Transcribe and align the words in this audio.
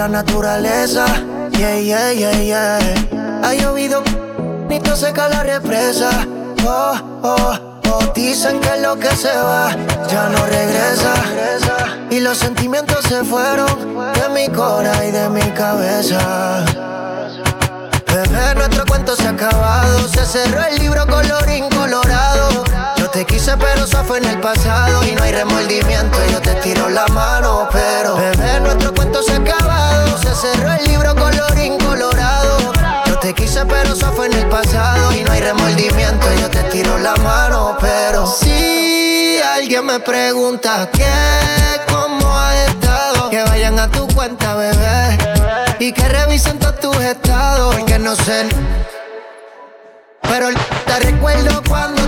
la 0.00 0.08
naturaleza. 0.08 1.04
Yeah, 1.58 1.78
yeah, 1.78 2.10
yeah, 2.12 2.32
yeah. 2.40 2.78
Ha 3.44 3.52
llovido, 3.52 4.02
ni 4.66 4.80
seca 4.96 5.28
la 5.28 5.42
represa. 5.42 6.08
Oh, 6.64 6.94
oh, 7.22 7.80
oh. 7.84 8.12
Dicen 8.14 8.60
que 8.60 8.80
lo 8.80 8.98
que 8.98 9.10
se 9.14 9.28
va 9.30 9.76
ya 10.08 10.30
no 10.30 10.46
regresa. 10.46 11.12
Y 12.10 12.20
los 12.20 12.38
sentimientos 12.38 13.04
se 13.04 13.22
fueron 13.24 13.68
de 14.14 14.28
mi 14.30 14.48
cora 14.48 15.04
y 15.04 15.10
de 15.10 15.28
mi 15.28 15.42
cabeza. 15.50 16.64
Bebé, 18.06 18.54
nuestro 18.54 18.86
cuento 18.86 19.14
se 19.14 19.26
ha 19.26 19.30
acabado. 19.32 20.08
Se 20.08 20.24
cerró 20.24 20.64
el 20.64 20.78
libro 20.78 21.06
colorín 21.06 21.68
colorado. 21.68 22.64
Yo 22.96 23.10
te 23.10 23.26
quise, 23.26 23.54
pero 23.58 23.84
eso 23.84 24.02
fue 24.04 24.16
en 24.16 24.24
el 24.24 24.40
pasado. 24.40 25.04
Y 25.04 25.14
no 25.14 25.22
hay 25.24 25.32
remordimiento, 25.32 26.18
yo 26.32 26.40
te 26.40 26.54
tiro 26.62 26.88
la 26.88 27.06
mano. 27.08 27.68
Pero, 27.70 28.16
bebé, 28.16 28.60
nuestro 28.60 28.94
cuento 28.94 29.22
se 29.22 29.32
ha 29.32 29.36
acabado. 29.36 29.89
Se 30.22 30.34
cerró 30.34 30.72
el 30.72 30.84
libro 30.84 31.14
colorín 31.14 31.78
colorado. 31.78 32.72
Yo 33.06 33.18
te 33.18 33.32
quise, 33.34 33.64
pero 33.64 33.94
eso 33.94 34.12
fue 34.12 34.26
en 34.26 34.34
el 34.34 34.46
pasado. 34.48 35.12
Y 35.14 35.22
no 35.22 35.32
hay 35.32 35.40
remordimiento, 35.40 36.26
yo 36.40 36.50
te 36.50 36.62
tiro 36.64 36.98
la 36.98 37.14
mano. 37.16 37.76
Pero, 37.80 38.26
si 38.26 39.38
alguien 39.56 39.86
me 39.86 39.98
pregunta 40.00 40.88
qué, 40.92 41.10
cómo 41.90 42.38
ha 42.38 42.54
estado, 42.66 43.30
que 43.30 43.42
vayan 43.42 43.78
a 43.78 43.90
tu 43.90 44.06
cuenta, 44.08 44.54
bebé. 44.54 45.18
Y 45.78 45.92
que 45.92 46.06
revisen 46.08 46.58
todos 46.58 46.78
tus 46.80 46.96
estados, 46.96 47.74
porque 47.74 47.98
no 47.98 48.14
sé. 48.14 48.46
Pero 50.22 50.48
te 50.86 51.00
recuerdo 51.00 51.62
cuando 51.68 52.02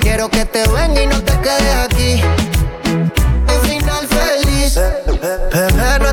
quiero 0.00 0.28
que 0.28 0.44
te 0.44 0.66
venga 0.68 1.02
y 1.02 1.06
no 1.06 1.22
te 1.22 1.38
quedes 1.40 1.76
aquí. 1.76 2.22
Un 2.84 3.60
final 3.68 4.06
feliz. 4.08 4.74
Bebé, 4.74 6.09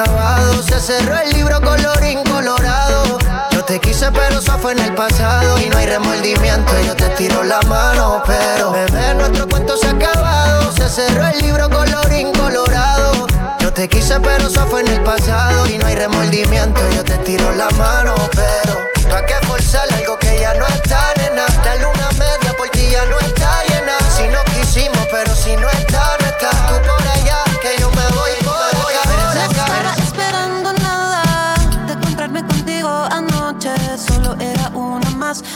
acabado. 0.00 0.62
Se 0.62 0.80
cerró 0.80 1.18
el 1.18 1.30
libro 1.30 1.60
colorín 1.60 2.22
colorado. 2.24 3.18
Yo 3.52 3.64
te 3.64 3.78
quise, 3.80 4.10
pero 4.12 4.38
eso 4.38 4.58
fue 4.58 4.72
en 4.72 4.80
el 4.80 4.94
pasado. 4.94 5.58
Y 5.60 5.68
no 5.68 5.76
hay 5.78 5.86
remordimiento, 5.86 6.72
yo 6.86 6.94
te 6.94 7.08
tiro 7.10 7.42
la 7.44 7.60
mano. 7.62 8.22
Pero, 8.26 8.72
bebé, 8.72 9.14
nuestro 9.14 9.48
cuento 9.48 9.76
se 9.76 9.88
ha 9.88 9.90
acabado. 9.90 10.72
Se 10.72 10.88
cerró 10.88 11.26
el 11.26 11.38
libro 11.40 11.68
colorín 11.68 12.32
colorado. 12.32 13.26
Yo 13.60 13.72
te 13.72 13.88
quise, 13.88 14.18
pero 14.20 14.48
eso 14.48 14.66
fue 14.66 14.80
en 14.80 14.88
el 14.88 15.02
pasado. 15.02 15.66
Y 15.66 15.78
no 15.78 15.86
hay 15.86 15.96
remordimiento, 15.96 16.80
yo 16.94 17.04
te 17.04 17.16
tiro 17.18 17.50
la 17.52 17.68
mano. 17.70 18.14
Pero, 18.34 18.78
¿para 19.08 19.26
qué 19.26 19.34
forzar 19.46 19.86
algo 19.92 20.18
que 20.18 20.40
ya 20.40 20.54
no 20.54 20.66
está, 20.66 21.12
nena? 21.16 21.46
La 21.64 21.76
luna 21.76 22.08
media 22.12 22.56
por 22.56 22.68
ti 22.70 22.88
ya 22.90 23.04
no 23.06 23.18
está 23.18 23.62
llena. 23.68 23.98
Si 24.16 24.26
no 24.28 24.42
quisimos, 24.54 25.06
pero 25.10 25.34
si 25.34 25.56
no 25.56 25.68
está. 25.68 25.89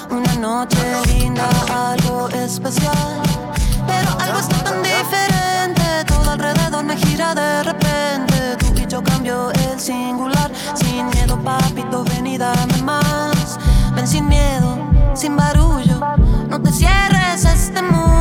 Una 0.08 0.34
noche 0.34 0.78
linda, 1.06 1.48
algo 1.72 2.28
especial. 2.28 3.22
Pero 3.86 4.10
algo 4.20 4.38
está 4.38 4.62
tan 4.62 4.82
diferente. 4.82 6.04
Todo 6.06 6.30
alrededor 6.30 6.84
me 6.84 6.96
gira 6.96 7.34
de 7.34 7.64
repente. 7.64 8.56
Tú 8.58 8.66
y 8.80 8.86
yo 8.86 9.02
cambio 9.02 9.50
el 9.50 9.80
singular. 9.80 10.50
Sin 10.74 11.08
miedo, 11.08 11.36
papito, 11.42 12.04
ven 12.04 12.26
y 12.26 12.38
dame 12.38 12.82
más. 12.82 13.58
Ven 13.96 14.06
sin 14.06 14.28
miedo, 14.28 14.78
sin 15.14 15.36
barullo. 15.36 15.98
No 16.48 16.60
te 16.62 16.70
cierres 16.70 17.44
este 17.44 17.82
mundo. 17.82 18.13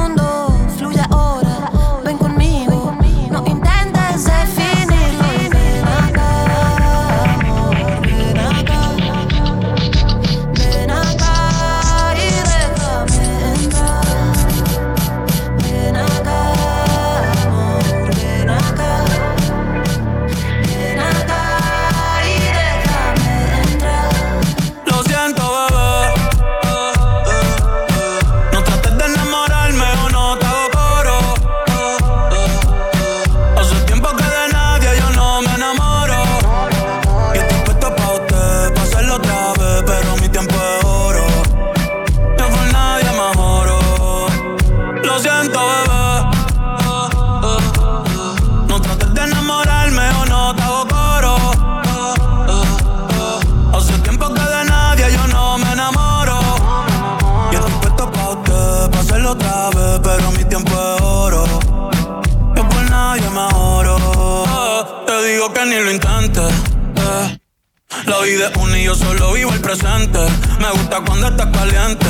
La 68.06 68.20
vida 68.20 68.50
es 68.50 68.58
una 68.58 68.78
y 68.78 68.84
yo 68.84 68.96
solo 68.96 69.32
vivo 69.34 69.54
el 69.54 69.62
presente. 69.62 70.20
Me 70.60 70.70
gusta 70.72 71.00
cuando 71.06 71.28
estás 71.28 71.48
caliente. 71.48 72.08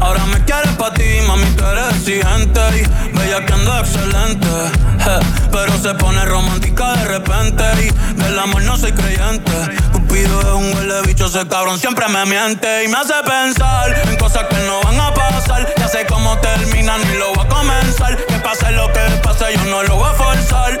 Ahora 0.00 0.24
me 0.26 0.44
quieres 0.44 0.70
pa' 0.72 0.92
ti, 0.92 1.04
mami, 1.26 1.46
tú 1.56 1.64
eres 1.64 1.96
exigente. 1.96 2.60
Y 2.76 3.16
bella 3.16 3.46
que 3.46 3.52
ando 3.52 3.78
excelente. 3.78 4.48
Pero 5.50 5.78
se 5.78 5.94
pone 5.94 6.24
romántica 6.26 6.92
de 6.92 7.04
repente. 7.06 7.64
Y 7.82 8.20
del 8.20 8.38
amor 8.38 8.62
no 8.62 8.76
soy 8.76 8.92
creyente. 8.92 9.52
Cupido 9.92 10.40
es 10.40 10.46
un 10.46 10.74
huele 10.74 11.02
bicho, 11.06 11.26
ese 11.26 11.46
cabrón 11.48 11.78
siempre 11.78 12.06
me 12.08 12.26
miente. 12.26 12.84
Y 12.84 12.88
me 12.88 12.98
hace 12.98 13.14
pensar 13.24 13.98
en 14.08 14.16
cosas 14.16 14.44
que 14.44 14.56
no 14.66 14.82
van 14.82 15.00
a 15.00 15.14
pasar. 15.14 15.66
Ya 15.78 15.88
sé 15.88 16.04
cómo 16.06 16.36
termina, 16.38 16.98
ni 16.98 17.16
lo 17.16 17.32
voy 17.34 17.46
a 17.46 17.48
comenzar. 17.48 18.16
Que 18.26 18.34
pase 18.40 18.70
lo 18.72 18.92
que 18.92 19.00
pase, 19.22 19.46
yo 19.54 19.64
no 19.64 19.82
lo 19.84 19.96
voy 19.96 20.10
a 20.10 20.12
forzar. 20.12 20.78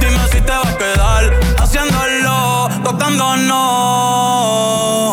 Dime 0.00 0.20
si 0.30 0.40
te 0.42 0.52
va 0.52 0.68
a 0.68 0.76
quedar 0.76 1.45
tocando 3.16 3.36
no. 3.36 5.06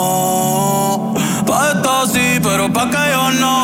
Pa' 1.45 1.71
esto 1.71 2.07
sí, 2.07 2.39
pero 2.41 2.71
pa' 2.71 2.89
que 2.89 3.11
yo 3.11 3.31
no. 3.31 3.62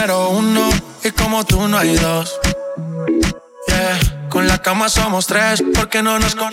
Número 0.00 0.30
uno 0.30 0.70
y 1.04 1.10
como 1.10 1.44
tú 1.44 1.68
no 1.68 1.76
hay 1.76 1.94
dos. 1.96 2.40
Yeah, 3.68 4.28
con 4.30 4.48
la 4.48 4.62
cama 4.62 4.88
somos 4.88 5.26
tres 5.26 5.62
porque 5.74 6.02
no 6.02 6.18
nos 6.18 6.34
con. 6.34 6.50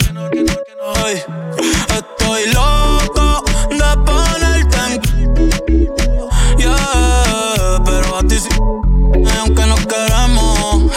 Estoy 1.90 2.52
loco 2.54 3.44
de 3.70 3.98
ponerte 4.06 4.78
en 4.88 5.02
Yeah, 6.58 7.82
pero 7.86 8.18
a 8.18 8.24
ti 8.28 8.38
sí 8.38 8.50
Aunque 9.40 9.66
no 9.66 9.76
queremos. 9.76 10.92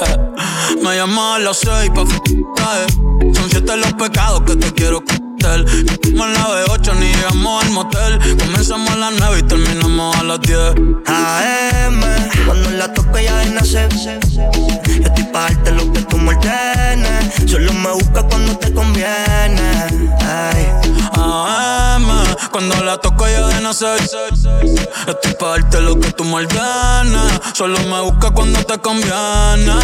Me 0.82 0.96
llamas 0.96 1.36
a 1.36 1.38
las 1.38 1.56
seis 1.58 1.90
pa' 1.94 2.02
f- 2.02 3.32
Son 3.32 3.48
siete 3.48 3.76
los 3.76 3.92
pecados 3.94 4.42
que 4.42 4.56
te 4.56 4.72
quiero 4.72 5.02
cóctel. 5.40 5.64
Como 6.02 6.26
en 6.26 6.32
la 6.34 6.46
B8 6.46 6.94
ni 6.98 7.06
llegamos 7.12 7.64
al 7.64 7.70
motel. 7.70 8.18
Comenzamos 8.38 8.90
a 8.90 8.96
las 8.96 9.12
9 9.18 9.38
y 9.38 9.42
terminamos 9.42 10.16
a 10.16 10.22
las 10.22 10.40
10. 10.40 10.58
AM, 11.06 12.00
cuando 12.46 12.70
la 12.70 12.92
toco 12.92 13.18
ya 13.18 13.36
de 13.38 13.50
nacer. 13.50 13.88
Yo 13.90 15.06
estoy 15.06 15.24
pa' 15.32 15.42
darte 15.42 15.72
lo 15.72 15.92
que 15.92 16.02
tú 16.02 16.18
me 16.18 16.38
Solo 17.46 17.72
me 17.72 17.92
busca 17.92 18.22
cuando 18.22 18.56
te 18.58 18.72
conviene. 18.72 19.60
Ay. 20.20 20.99
AM, 21.20 22.06
cuando 22.50 22.82
la 22.82 22.96
toco 22.98 23.28
ya 23.28 23.46
de 23.48 23.60
nacer. 23.60 24.00
Estoy 24.00 25.34
pa' 25.38 25.48
darte 25.50 25.80
lo 25.80 25.98
que 26.00 26.10
tú 26.12 26.24
me 26.24 26.46
Solo 27.52 27.78
me 27.80 28.00
busca 28.00 28.30
cuando 28.30 28.64
te 28.64 28.78
conviene. 28.78 29.74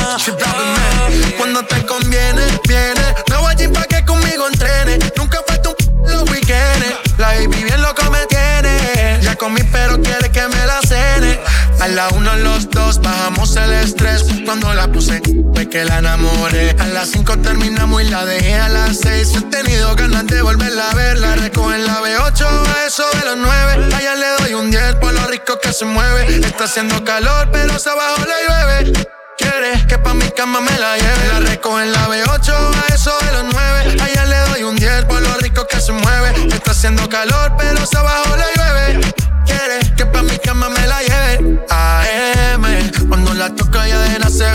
Cuando 1.36 1.62
te 1.64 1.84
conviene, 1.84 2.42
viene. 2.66 3.14
No 3.28 3.42
voy 3.42 3.54
a 3.54 3.72
pa' 3.72 3.84
que 3.84 4.04
conmigo 4.04 4.48
entrene. 4.48 4.98
Nunca 5.16 5.38
falta 5.46 5.70
un 5.70 6.10
los 6.10 6.30
weekends. 6.30 7.18
La 7.18 7.28
baby 7.28 7.64
bien 7.64 7.82
loco 7.82 8.10
me 8.10 8.24
tiene. 8.26 9.20
Ya 9.22 9.36
comí, 9.36 9.62
pero 9.70 10.00
quiere 10.00 10.30
que 10.30 10.48
me 10.48 10.66
la 10.66 10.80
cene. 10.82 11.38
A 11.80 11.88
la 11.88 12.08
los 12.08 12.38
dos, 12.86 13.00
bajamos 13.00 13.56
el 13.56 13.72
estrés. 13.72 14.24
Cuando 14.44 14.72
la 14.72 14.86
puse, 14.88 15.20
fue 15.54 15.68
que 15.68 15.84
la 15.84 15.98
enamoré. 15.98 16.76
A 16.78 16.86
las 16.88 17.10
cinco 17.10 17.36
terminamos 17.38 18.02
y 18.02 18.08
la 18.08 18.24
dejé 18.24 18.54
a 18.54 18.68
las 18.68 18.98
seis. 18.98 19.34
He 19.34 19.42
tenido 19.42 19.94
ganas 19.96 20.26
de 20.26 20.42
volverla 20.42 20.90
a 20.90 20.94
ver. 20.94 21.18
La 21.18 21.34
recojo 21.36 21.72
en 21.72 21.84
la 21.86 22.00
B8 22.00 22.44
a 22.44 22.86
eso 22.86 23.04
de 23.18 23.24
los 23.24 23.36
nueve. 23.38 23.94
Allá 23.94 24.14
le 24.14 24.26
doy 24.38 24.54
un 24.54 24.70
10 24.70 24.96
por 24.96 25.12
lo 25.12 25.26
rico 25.26 25.58
que 25.60 25.72
se 25.72 25.84
mueve. 25.84 26.46
Está 26.46 26.64
haciendo 26.64 27.02
calor, 27.04 27.48
pero 27.52 27.78
se 27.78 27.90
abajo 27.90 28.22
le 28.24 28.36
llueve. 28.46 29.06
Quieres 29.38 29.84
que 29.86 29.98
pa' 29.98 30.14
mi 30.14 30.30
cama 30.30 30.60
me 30.60 30.78
la 30.78 30.96
lleve. 30.96 31.28
La 31.32 31.40
recojo 31.40 31.80
en 31.80 31.92
la 31.92 32.08
B8 32.08 32.52
a 32.52 32.94
eso 32.94 33.12
de 33.26 33.32
los 33.32 33.44
9. 33.52 34.02
Allá 34.02 34.24
le 34.26 34.38
doy 34.50 34.62
un 34.62 34.76
10 34.76 35.04
por 35.06 35.20
lo 35.20 35.34
rico 35.38 35.66
que 35.66 35.80
se 35.80 35.92
mueve. 35.92 36.32
Está 36.54 36.70
haciendo 36.70 37.08
calor, 37.08 37.54
pero 37.58 37.84
se 37.84 37.98
abajo 37.98 38.36
le 38.36 38.44
llueve. 38.54 39.25
Quieres 39.56 39.90
que 39.96 40.04
pa' 40.04 40.22
mi 40.22 40.36
cama 40.38 40.68
me 40.68 40.86
la 40.86 41.00
lleve. 41.00 41.64
AM, 41.70 42.64
cuando 43.08 43.32
la 43.32 43.48
toca 43.54 43.88
ya 43.88 43.98
de 44.00 44.18
nacer. 44.18 44.54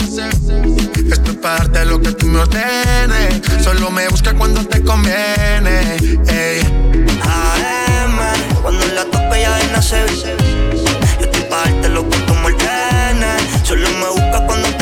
Esto 1.14 1.30
es 1.32 1.36
parte 1.38 1.80
de 1.80 1.86
lo 1.86 2.00
que 2.00 2.12
tú 2.12 2.26
me 2.26 2.38
ordenes. 2.38 3.42
Solo 3.64 3.90
me 3.90 4.08
busca 4.08 4.32
cuando 4.32 4.64
te 4.64 4.80
conviene. 4.82 5.96
AM, 7.22 8.18
cuando 8.62 8.86
la 8.94 9.04
toca 9.06 9.38
ya 9.38 9.56
de 9.56 9.66
nacer. 9.72 10.08
Esto 10.08 11.38
es 11.38 11.44
parte 11.46 11.80
de 11.80 11.88
lo 11.88 12.08
que 12.08 12.18
tú 12.18 12.34
me 12.34 12.46
ordenes. 12.52 13.42
Solo 13.64 13.88
me 13.90 14.08
busca 14.08 14.46
cuando 14.46 14.68
te 14.68 14.81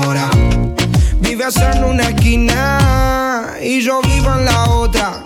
hora. 0.00 0.30
Vives 1.20 1.56
en 1.56 1.84
una 1.84 2.08
esquina 2.10 3.54
y 3.60 3.80
yo 3.80 4.00
vivo 4.02 4.32
en 4.34 4.44
la 4.44 4.64
otra. 4.70 5.22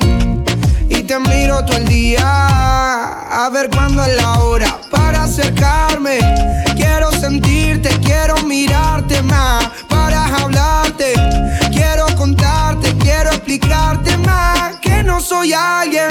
Y 0.88 1.02
te 1.02 1.18
miro 1.18 1.64
todo 1.64 1.76
el 1.76 1.86
día 1.86 2.22
a 2.24 3.48
ver 3.52 3.70
cuándo 3.70 4.04
es 4.04 4.16
la 4.16 4.40
hora 4.40 4.78
para 4.90 5.24
acercarme. 5.24 6.18
Quiero 6.76 7.10
sentirte, 7.12 7.90
quiero 8.02 8.36
mirarte 8.44 9.22
más 9.22 9.70
para 9.88 10.26
hablarte. 10.36 11.14
Quiero 11.72 12.06
contarte, 12.16 12.94
quiero 12.98 13.30
explicarte 13.30 14.16
más 14.18 14.76
que 14.80 15.02
no 15.02 15.20
soy 15.20 15.52
alguien 15.52 16.08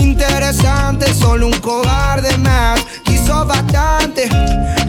interesante, 0.00 1.12
solo 1.14 1.46
un 1.46 1.58
cobarde 1.60 2.36
más. 2.38 2.84
Quiso 3.26 3.44
bastante 3.44 4.28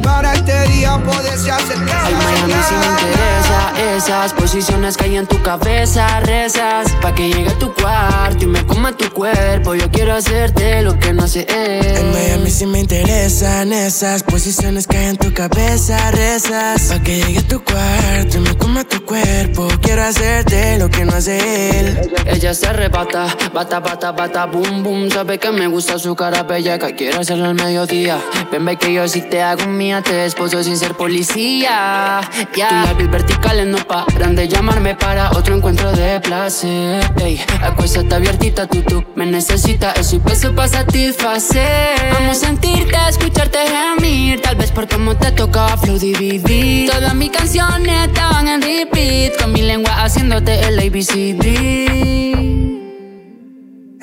para 0.03 0.35
este 0.35 0.67
día 0.67 0.95
poderse 1.03 1.49
acercar. 1.49 2.05
Ay, 2.05 2.13
Miami, 2.13 2.53
si 2.67 2.75
me 2.75 2.85
interesa 2.85 3.95
esas 3.97 4.33
posiciones 4.33 4.95
que 4.95 5.05
hay 5.05 5.17
en 5.17 5.25
tu 5.25 5.41
cabeza. 5.41 6.19
Rezas 6.19 6.91
pa' 7.01 7.15
que 7.15 7.29
llegue 7.29 7.49
a 7.49 7.57
tu 7.57 7.73
cuarto 7.73 8.43
y 8.43 8.47
me 8.47 8.63
coma 8.63 8.95
tu 8.95 9.09
cuerpo. 9.11 9.73
Yo 9.73 9.89
quiero 9.89 10.13
hacerte 10.13 10.83
lo 10.83 10.99
que 10.99 11.13
no 11.13 11.23
hace 11.23 11.47
él. 11.49 11.97
En 11.97 12.11
Miami 12.11 12.51
si 12.51 12.67
me 12.67 12.79
interesan 12.79 13.73
esas 13.73 14.21
posiciones 14.21 14.85
que 14.85 14.97
hay 14.97 15.05
en 15.07 15.17
tu 15.17 15.33
cabeza. 15.33 16.11
Rezas 16.11 16.83
pa' 16.83 17.01
que 17.01 17.17
llegue 17.17 17.39
a 17.39 17.47
tu 17.47 17.63
cuarto 17.63 18.37
y 18.37 18.39
me 18.41 18.55
coma 18.55 18.83
tu 18.83 19.03
cuerpo. 19.03 19.67
Quiero 19.81 20.03
hacerte 20.03 20.77
lo 20.77 20.89
que 20.89 21.05
no 21.05 21.13
hace 21.13 21.79
él. 21.79 22.11
Ella 22.27 22.53
se 22.53 22.67
arrebata, 22.67 23.35
bata, 23.51 23.79
bata, 23.79 24.11
bata, 24.11 24.45
boom, 24.45 24.83
boom. 24.83 25.09
Sabe 25.09 25.39
que 25.39 25.51
me 25.51 25.65
gusta 25.65 25.97
su 25.97 26.15
cara 26.15 26.43
bella, 26.43 26.77
que 26.77 26.93
quiero 26.93 27.19
hacerlo 27.19 27.45
al 27.45 27.55
mediodía. 27.55 28.21
Ven, 28.51 28.65
ve 28.65 28.77
que 28.77 28.93
yo 28.93 29.07
si 29.07 29.21
te 29.21 29.41
hago 29.41 29.67
mía, 29.67 30.01
te 30.01 30.25
esposo 30.25 30.63
sin 30.63 30.77
ser 30.77 30.95
policía. 30.95 32.21
Ya, 32.55 32.69
tus 32.69 32.77
labios 32.85 33.11
verticales 33.11 33.67
no 33.67 33.77
paran 33.79 34.35
de 34.35 34.47
llamarme 34.47 34.95
para 34.95 35.31
otro 35.31 35.55
encuentro 35.55 35.91
de 35.91 36.19
placer. 36.19 37.03
Ey, 37.19 37.41
acuéstate 37.61 38.15
abiertita, 38.15 38.67
tú, 38.67 38.81
tú 38.83 39.03
me 39.15 39.25
necesitas, 39.25 39.97
eso 39.97 40.15
y 40.15 40.19
peso 40.19 40.55
para 40.55 40.69
satisfacer. 40.69 42.13
Vamos 42.13 42.37
a 42.37 42.47
sentirte, 42.47 42.97
escucharte 43.09 43.59
gemir, 43.67 44.41
tal 44.41 44.55
vez 44.55 44.71
por 44.71 44.87
cómo 44.87 45.15
te 45.15 45.31
toca 45.31 45.77
flow 45.77 45.97
dividir. 45.99 46.89
Todas 46.89 47.13
mis 47.15 47.31
canciones 47.31 48.07
estaban 48.07 48.47
en 48.47 48.61
repeat, 48.61 49.41
con 49.41 49.51
mi 49.51 49.61
lengua 49.61 50.03
haciéndote 50.03 50.59
el 50.67 50.79
ABCD. 50.79 52.76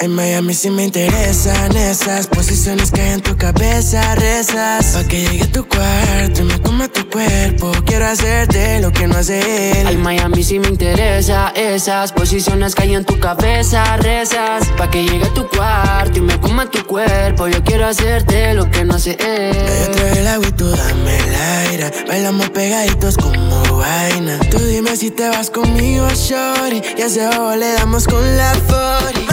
En 0.01 0.13
Miami 0.13 0.55
si 0.55 0.71
me 0.71 0.85
interesan 0.85 1.77
esas 1.77 2.27
posiciones 2.27 2.91
que 2.91 3.01
hay 3.01 3.13
en 3.13 3.21
tu 3.21 3.37
cabeza. 3.37 4.15
Rezas 4.17 4.87
pa' 4.87 5.05
que 5.05 5.21
llegue 5.23 5.45
a 5.45 5.53
tu 5.53 5.67
cuarto 5.69 6.41
y 6.41 6.45
me 6.45 6.61
coma 6.61 6.89
tu 6.89 7.09
cuerpo. 7.09 7.71
Quiero 7.87 8.07
hacerte 8.07 8.81
lo 8.81 8.91
que 8.93 9.07
no 9.07 9.17
hace 9.17 9.81
él. 9.81 9.87
Al 9.87 9.99
Miami 9.99 10.43
si 10.43 10.59
me 10.59 10.69
interesa 10.69 11.53
esas 11.55 12.13
posiciones 12.13 12.75
que 12.75 12.83
hay 12.83 12.95
en 12.95 13.05
tu 13.05 13.21
cabeza. 13.21 13.97
Rezas 13.99 14.67
pa' 14.77 14.91
que 14.91 15.05
llegue 15.05 15.27
a 15.27 15.33
tu 15.33 15.47
cuarto 15.49 16.19
y 16.19 16.23
me 16.23 16.41
coma 16.41 16.69
tu 16.69 16.85
cuerpo. 16.85 17.47
Yo 17.47 17.63
quiero 17.63 17.87
hacerte 17.87 18.53
lo 18.55 18.69
que 18.71 18.85
no 18.85 18.95
hace 18.95 19.17
él. 19.21 19.55
Yo 19.55 19.91
traigo 19.93 20.17
el 20.17 20.27
agua 20.27 20.49
y 20.49 20.53
tú 20.53 20.69
dame 20.71 21.19
el 21.19 21.35
aire. 21.35 21.93
Bailamos 22.09 22.51
pegaditos 22.51 23.17
como 23.17 23.79
vaina. 23.79 24.41
Tú 24.51 24.59
dime 24.59 24.97
si 24.97 25.13
te 25.13 25.29
vas 25.29 25.51
conmigo, 25.51 26.09
shorty. 26.11 26.83
Y 26.99 27.03
a 27.03 27.07
ese 27.07 27.27
bobo 27.29 27.55
le 27.55 27.73
damos 27.75 28.07
con 28.07 28.37
la 28.37 28.53
40. 28.69 29.24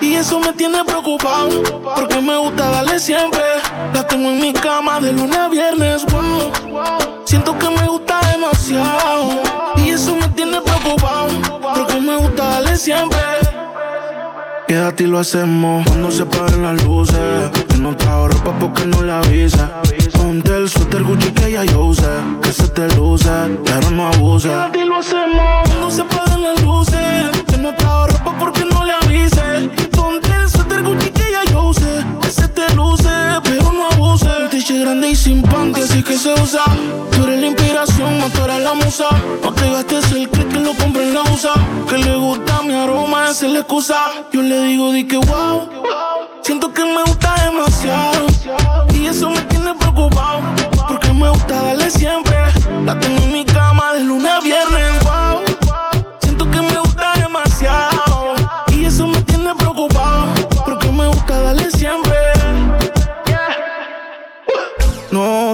Y 0.00 0.14
eso 0.14 0.40
me 0.40 0.52
tiene 0.54 0.84
preocupado. 0.84 1.62
Porque 1.94 2.20
me 2.20 2.36
gusta 2.36 2.68
darle 2.70 2.98
siempre. 2.98 3.40
La 3.94 4.06
tengo 4.06 4.30
en 4.30 4.40
mi 4.40 4.52
cama 4.52 4.98
de 4.98 5.12
lunes 5.12 5.36
a 5.36 5.48
viernes. 5.48 6.04
Wow. 6.06 6.52
Siento 7.24 7.56
que 7.56 7.68
me 7.68 7.86
gusta 7.86 8.20
demasiado. 8.32 9.40
Y 9.76 9.90
eso 9.90 10.16
me 10.16 10.26
tiene 10.28 10.60
preocupado. 10.60 11.28
Porque 11.60 12.00
me 12.00 12.16
gusta 12.16 12.44
darle 12.44 12.76
siempre. 12.76 13.20
Quédate 14.72 15.04
y 15.04 15.06
lo 15.06 15.18
hacemos 15.18 15.86
cuando 15.86 16.10
se 16.10 16.24
paren 16.24 16.62
las 16.62 16.82
luces. 16.82 17.50
Que 17.68 17.76
no 17.76 17.94
trajo 17.94 18.28
ropa 18.28 18.58
porque 18.58 18.86
no 18.86 19.02
le 19.02 19.12
avisa. 19.12 19.82
Ponte 20.14 20.56
el 20.56 20.66
suéter 20.66 21.02
Gucci 21.02 21.30
que 21.30 21.52
ya 21.52 21.62
yo 21.64 21.84
usé. 21.84 22.08
Que 22.40 22.52
se 22.54 22.68
te 22.68 22.88
luce, 22.96 23.28
pero 23.66 23.90
no 23.90 24.06
abuse. 24.08 24.48
Quédate 24.48 24.78
y 24.78 24.86
lo 24.86 24.96
hacemos 24.96 25.68
cuando 25.68 25.90
se 25.90 26.04
paren 26.04 26.42
las 26.42 26.62
luces. 26.62 27.42
Que 27.48 27.58
no 27.58 27.74
trajo 27.74 28.06
ropa 28.06 28.34
porque 28.38 28.64
no 28.64 28.82
le 28.86 28.92
avise. 28.94 29.68
Ponte 29.94 30.30
el 30.32 30.48
suéter 30.48 30.82
Gucci 30.82 31.10
que 31.10 31.26
ya 31.30 31.52
yo 31.52 31.64
usé. 31.64 32.06
Que 32.22 32.30
se 32.30 32.48
te 32.48 32.74
luce, 32.74 33.01
pero 33.40 33.72
no 33.72 33.88
abuse. 33.88 34.26
Un 34.26 34.48
t 34.48 34.78
grande 34.78 35.10
y 35.10 35.16
sin 35.16 35.42
panty, 35.42 35.80
así 35.80 36.02
que 36.02 36.18
se 36.18 36.32
usa. 36.34 36.64
Tú 37.12 37.24
eres 37.24 37.40
la 37.40 37.46
inspiración, 37.46 38.18
no 38.18 38.28
tú 38.30 38.40
la 38.46 38.74
musa. 38.74 39.06
No 39.42 39.52
te 39.52 39.70
gastes 39.70 40.12
el 40.12 40.28
click 40.28 40.48
que 40.48 40.60
lo 40.60 40.74
compre 40.74 41.04
en 41.04 41.14
la 41.14 41.22
usa. 41.22 41.52
Que 41.88 41.98
le 41.98 42.16
gusta 42.16 42.62
mi 42.62 42.74
aroma, 42.74 43.30
esa 43.30 43.46
es 43.46 43.52
la 43.52 43.58
excusa. 43.60 43.96
Yo 44.32 44.42
le 44.42 44.62
digo, 44.64 44.92
di 44.92 45.04
que 45.04 45.16
wow. 45.16 45.68
Siento 46.42 46.72
que 46.72 46.84
me 46.84 47.02
gusta 47.04 47.34
demasiado. 47.44 48.26
Y 48.94 49.06
eso 49.06 49.30
me 49.30 49.40
tiene 49.42 49.74
preocupado. 49.74 50.40
Porque 50.88 51.12
me 51.12 51.28
gusta 51.30 51.62
darle 51.62 51.90
siempre. 51.90 52.36
La 52.84 52.98
tengo 52.98 53.22
en 53.22 53.32
mi 53.32 53.44
cama 53.44 53.94
de 53.94 54.00
lunes 54.00 54.30
a 54.30 54.40
viernes. 54.40 55.01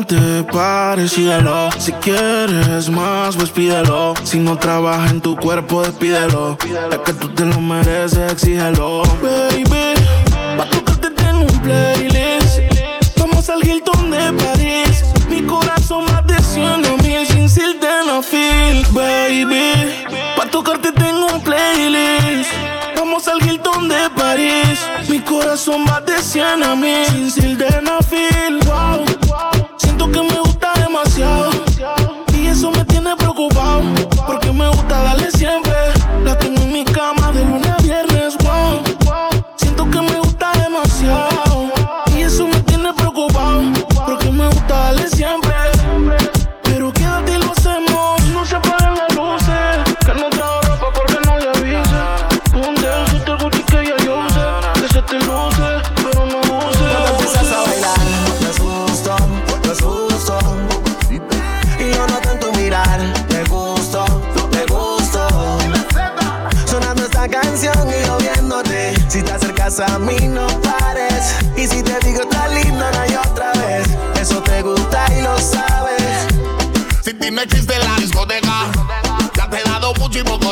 Te 0.09 0.43
pares, 0.45 1.12
síguelo. 1.12 1.69
Si 1.79 1.93
quieres 1.93 2.88
más, 2.88 3.37
pues 3.37 3.50
pídelo. 3.50 4.15
Si 4.25 4.38
no 4.38 4.57
trabaja 4.57 5.11
en 5.11 5.21
tu 5.21 5.37
cuerpo, 5.37 5.83
despídelo. 5.83 6.57
Es 6.91 6.99
que 7.05 7.12
tú 7.12 7.29
te 7.29 7.45
lo 7.45 7.61
mereces, 7.61 8.33
exígelo. 8.33 9.03
Baby, 9.23 9.95
pa' 10.57 10.65
tocarte 10.71 11.11
tengo 11.11 11.43
un 11.43 11.61
playlist. 11.61 12.59
Vamos 13.19 13.50
al 13.50 13.62
Hilton 13.62 14.11
de 14.11 14.33
París. 14.43 15.05
Mi 15.29 15.43
corazón 15.43 16.07
más 16.07 16.27
de 16.27 16.43
100 16.43 16.97
mil 17.03 17.27
sin 17.27 17.49
sildenafil. 17.49 18.87
Baby, 18.93 19.73
pa' 20.37 20.47
tocarte 20.47 20.91
tengo 20.93 21.27
un 21.35 21.43
playlist. 21.43 22.50
Vamos 22.97 23.29
al 23.29 23.43
Hilton 23.43 23.88
de 23.88 24.09
París. 24.17 24.79
Mi 25.09 25.21
corazón 25.21 25.85
más 25.85 26.05
de 26.07 26.19
100 26.23 26.62
a 26.62 26.75
mil 26.75 27.07
sin 27.07 27.31
sildenafil. 27.31 28.59
Wow. 28.65 29.08
Porque 34.27 34.53
me 34.53 34.69
gusta 34.69 35.03
darle 35.03 35.31
siempre. 35.31 35.98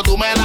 Tú 0.02 0.18
me 0.18 0.35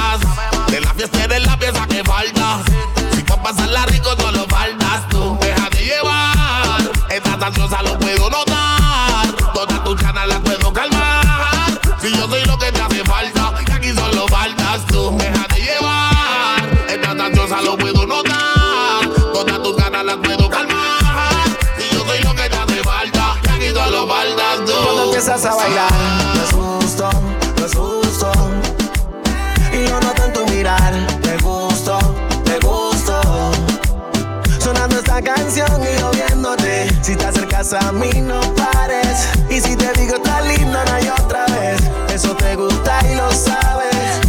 a 37.74 37.92
mí, 37.92 38.10
no 38.20 38.40
pares. 38.54 39.28
Y 39.48 39.60
si 39.60 39.76
te 39.76 39.92
digo 40.00 40.16
está 40.16 40.40
lindo, 40.42 40.78
no 40.84 40.92
hay 40.92 41.08
otra 41.08 41.46
vez. 41.46 41.80
Eso 42.12 42.34
te 42.36 42.54
gusta 42.56 43.00
y 43.10 43.14
lo 43.14 43.30
sabes. 43.32 44.20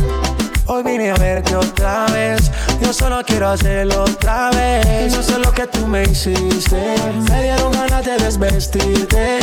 Hoy 0.65 0.83
vine 0.83 1.11
a 1.11 1.15
verte 1.15 1.55
otra 1.55 2.05
vez. 2.07 2.51
Yo 2.81 2.93
solo 2.93 3.21
quiero 3.25 3.49
hacerlo 3.49 4.03
otra 4.03 4.49
vez. 4.51 5.13
No 5.13 5.23
sé 5.23 5.39
lo 5.39 5.51
que 5.51 5.67
tú 5.67 5.87
me 5.87 6.03
hiciste. 6.03 6.95
Me 7.29 7.43
dieron 7.43 7.71
ganas 7.73 8.05
de 8.05 8.17
desvestirte. 8.17 9.39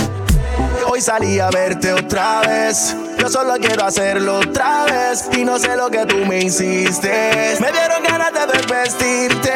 Hoy 0.86 1.00
salí 1.00 1.38
a 1.38 1.50
verte 1.50 1.92
otra 1.92 2.40
vez. 2.40 2.96
Yo 3.18 3.28
solo 3.28 3.54
quiero 3.60 3.84
hacerlo 3.84 4.38
otra 4.38 4.84
vez. 4.84 5.28
Y 5.36 5.44
no 5.44 5.58
sé 5.58 5.76
lo 5.76 5.90
que 5.90 6.06
tú 6.06 6.16
me 6.26 6.38
hiciste. 6.38 7.56
Me 7.60 7.70
dieron 7.72 8.02
ganas 8.02 8.32
de 8.32 8.46
desvestirte. 8.46 9.50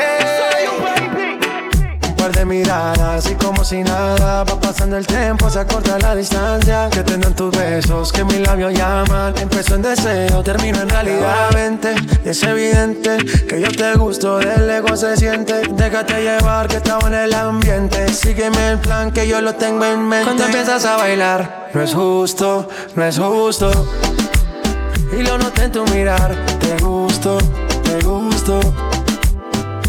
Par 2.24 2.32
de 2.32 2.46
miradas 2.46 3.30
y 3.30 3.34
como 3.34 3.62
si 3.66 3.82
nada 3.82 4.44
va 4.44 4.58
pasando 4.58 4.96
el 4.96 5.06
tiempo, 5.06 5.50
se 5.50 5.58
acorta 5.58 5.98
la 5.98 6.14
distancia 6.14 6.88
que 6.90 7.02
tendrán 7.02 7.34
tus 7.34 7.54
besos, 7.54 8.10
que 8.12 8.24
mis 8.24 8.40
labios 8.40 8.72
llaman. 8.72 9.34
Empezó 9.36 9.74
en 9.74 9.82
deseo, 9.82 10.42
termino 10.42 10.80
en 10.80 10.88
realidad. 10.88 11.50
Vente, 11.52 11.94
es 12.24 12.42
evidente 12.44 13.18
que 13.46 13.60
yo 13.60 13.70
te 13.70 13.94
gusto, 13.96 14.38
del 14.38 14.70
ego 14.70 14.96
se 14.96 15.18
siente. 15.18 15.68
Déjate 15.72 16.22
llevar 16.22 16.66
que 16.66 16.76
estaba 16.76 17.08
en 17.08 17.14
el 17.14 17.34
ambiente. 17.34 18.08
Sígueme 18.08 18.70
el 18.70 18.78
plan 18.78 19.12
que 19.12 19.28
yo 19.28 19.42
lo 19.42 19.54
tengo 19.56 19.84
en 19.84 20.08
mente. 20.08 20.24
Cuando 20.24 20.44
empiezas 20.46 20.82
a 20.86 20.96
bailar, 20.96 21.68
no 21.74 21.82
es 21.82 21.92
justo, 21.92 22.70
no 22.94 23.04
es 23.04 23.18
justo. 23.18 23.70
Y 25.12 25.22
lo 25.22 25.36
noté 25.36 25.64
en 25.64 25.72
tu 25.72 25.84
mirar, 25.88 26.34
te 26.58 26.82
gusto, 26.82 27.36
te 27.82 28.02
gusto. 28.02 28.60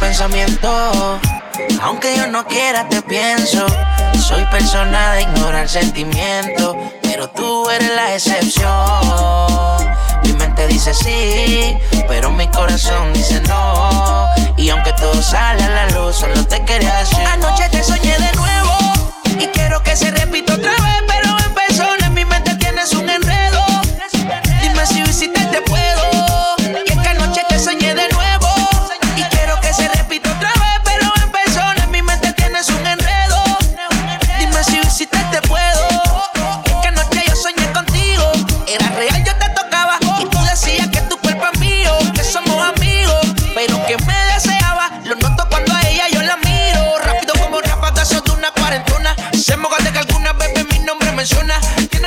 Pensamiento. 0.00 1.20
Aunque 1.82 2.16
yo 2.16 2.26
no 2.26 2.46
quiera, 2.46 2.88
te 2.88 3.00
pienso. 3.02 3.66
Soy 4.20 4.44
persona 4.46 5.12
de 5.12 5.22
ignorar 5.22 5.68
sentimientos. 5.68 6.76
Pero 7.02 7.28
tú 7.30 7.68
eres 7.70 7.90
la 7.94 8.14
excepción. 8.14 8.68
Mi 10.24 10.32
mente 10.34 10.66
dice 10.66 10.94
sí, 10.94 11.76
pero 12.08 12.30
mi 12.30 12.48
corazón 12.48 13.12
dice 13.12 13.40
no. 13.42 14.28
Y 14.56 14.68
aunque 14.70 14.92
todo 14.94 15.22
sale 15.22 15.62
a 15.62 15.68
la 15.68 15.90
luz, 15.90 16.16
solo 16.16 16.44
te 16.46 16.64
quería 16.64 16.96
decir. 16.98 17.26
Anoche 17.26 17.68
te 17.70 17.82
soñé 17.82 18.18
de 18.18 18.32
nuevo. 18.32 18.76
Y 19.38 19.46
quiero 19.48 19.82
que 19.82 19.96
se 19.96 20.10
repita 20.10 20.54
otra 20.54 20.70
vez. 20.70 21.02
Pero 21.06 21.23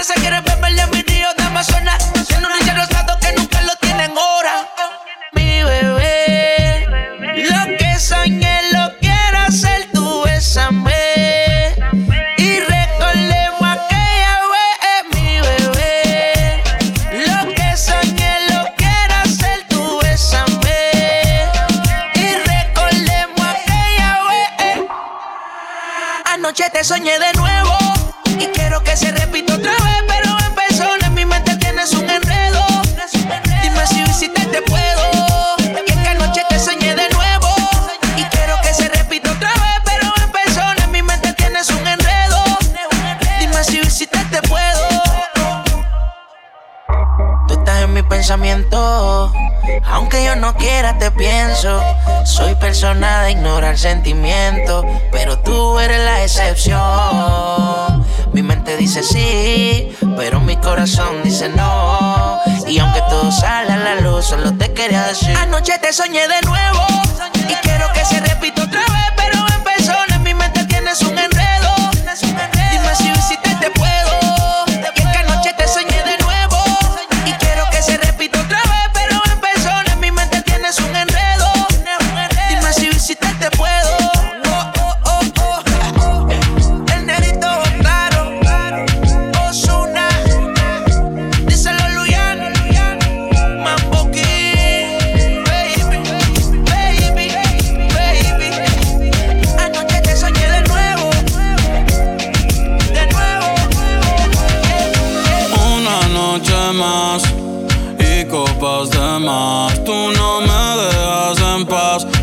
se 0.08 0.14
quiere 0.22 0.40
beberle 0.40 0.82
a 0.82 0.88
mi 0.88 1.02
río 1.02 1.28
de 1.38 1.44
Amazonas. 1.44 2.12
Siendo 2.26 2.48
un 2.48 2.58
ligero 2.58 2.82
estado 2.82 3.20
que 3.20 3.34
nunca 3.34 3.62
lo 3.64 3.76
tienen 3.82 4.12
hora. 4.18 4.66
Mi 5.34 5.62
bebé, 5.64 6.88
lo 7.50 7.78
que 7.78 8.00
soñé, 8.00 8.72
lo 8.72 8.98
quiero 9.00 9.40
hacer, 9.40 9.90
tú 9.92 10.24
besame. 10.24 11.76
Y 12.38 12.60
recordemos 12.60 13.62
aquella 13.62 14.36
vez, 14.54 15.04
mi 15.14 15.42
bebé. 15.42 16.64
Lo 17.28 17.54
que 17.54 17.76
soñé, 17.76 18.32
lo 18.50 18.74
quiero 18.78 19.16
hacer, 19.26 19.66
tú 19.68 20.00
besame. 20.04 21.44
Y 22.14 22.34
recordemos 22.54 23.42
aquella 23.42 24.20
vez. 24.30 24.80
Anoche 26.34 26.70
te 26.72 26.86
soñé 26.86 27.20
de 27.20 27.37
aunque 49.86 50.24
yo 50.24 50.36
no 50.36 50.56
quiera, 50.56 50.98
te 50.98 51.12
pienso. 51.12 51.82
Soy 52.26 52.56
persona 52.56 53.24
de 53.24 53.32
ignorar 53.32 53.78
sentimientos, 53.78 54.86
pero 55.12 55.38
tú 55.40 55.80
eres 55.80 56.00
la 56.04 56.24
excepción. 56.24 58.06
Mi 58.34 58.42
mente 58.44 58.76
dice 58.78 59.04
sí, 59.04 59.96
pero 60.16 60.40
mi 60.40 60.58
corazón 60.58 61.24
dice 61.24 61.50
no. 61.50 62.40
Y 62.68 62.80
aunque 62.80 63.02
todo 63.02 63.32
sale 63.32 63.72
a 63.72 63.78
la 63.78 63.96
luz, 64.02 64.26
solo 64.26 64.54
te 64.58 64.74
quería 64.74 65.04
decir: 65.04 65.36
Anoche 65.38 65.78
te 65.80 65.94
soñé 65.94 66.28
de 66.28 66.42
nuevo 66.42 66.86
y 67.36 67.54
quiero 67.56 67.92
que 67.94 68.04
se 68.04 68.20
repita 68.20 68.57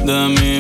y 0.06 0.53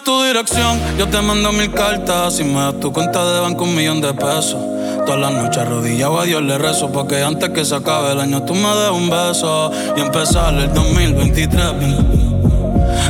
das 0.00 0.04
tu 0.04 0.22
dirección, 0.24 0.78
yo 0.98 1.08
te 1.08 1.20
mando 1.20 1.52
mil 1.52 1.70
cartas. 1.72 2.36
Si 2.36 2.44
me 2.44 2.60
das 2.60 2.80
tu 2.80 2.92
cuenta 2.92 3.24
de 3.24 3.40
banco, 3.40 3.64
un 3.64 3.74
millón 3.74 4.00
de 4.00 4.12
pesos. 4.14 4.56
Todas 5.04 5.20
las 5.20 5.32
noches 5.32 5.58
arrodillado 5.58 6.20
a 6.20 6.24
Dios 6.24 6.42
le 6.42 6.58
rezo 6.58 6.92
Porque 6.92 7.22
antes 7.22 7.48
que 7.50 7.64
se 7.64 7.74
acabe 7.74 8.12
el 8.12 8.20
año 8.20 8.42
tú 8.42 8.54
me 8.54 8.68
des 8.68 8.90
un 8.90 9.08
beso. 9.10 9.70
Y 9.96 10.00
empezar 10.00 10.54
el 10.54 10.72
2023 10.72 11.64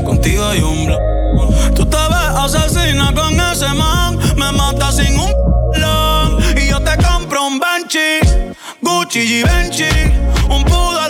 Contigo 0.05 0.45
hay 0.47 0.61
un 0.61 0.87
blog 0.87 1.01
Tú 1.75 1.85
te 1.87 1.97
ves 1.97 2.37
asesina 2.39 3.13
con 3.13 3.39
ese 3.41 3.69
man. 3.75 4.19
Me 4.37 4.53
mata 4.53 4.93
sin 4.93 5.19
un 5.19 5.33
plan 5.73 6.39
Y 6.57 6.69
yo 6.71 6.81
te 6.81 6.97
compro 7.03 7.47
un 7.47 7.61
Benchi 7.61 8.21
Gucci 8.81 9.19
y 9.21 9.43
Benchi 9.43 9.89
Un 10.49 10.65
poodle, 10.65 11.10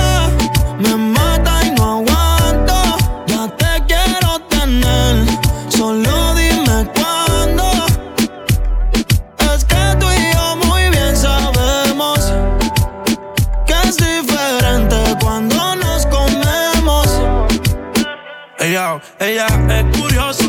Ella, 19.19 19.45
ella 19.45 19.45
es 19.45 19.50
curiosa, 19.50 19.50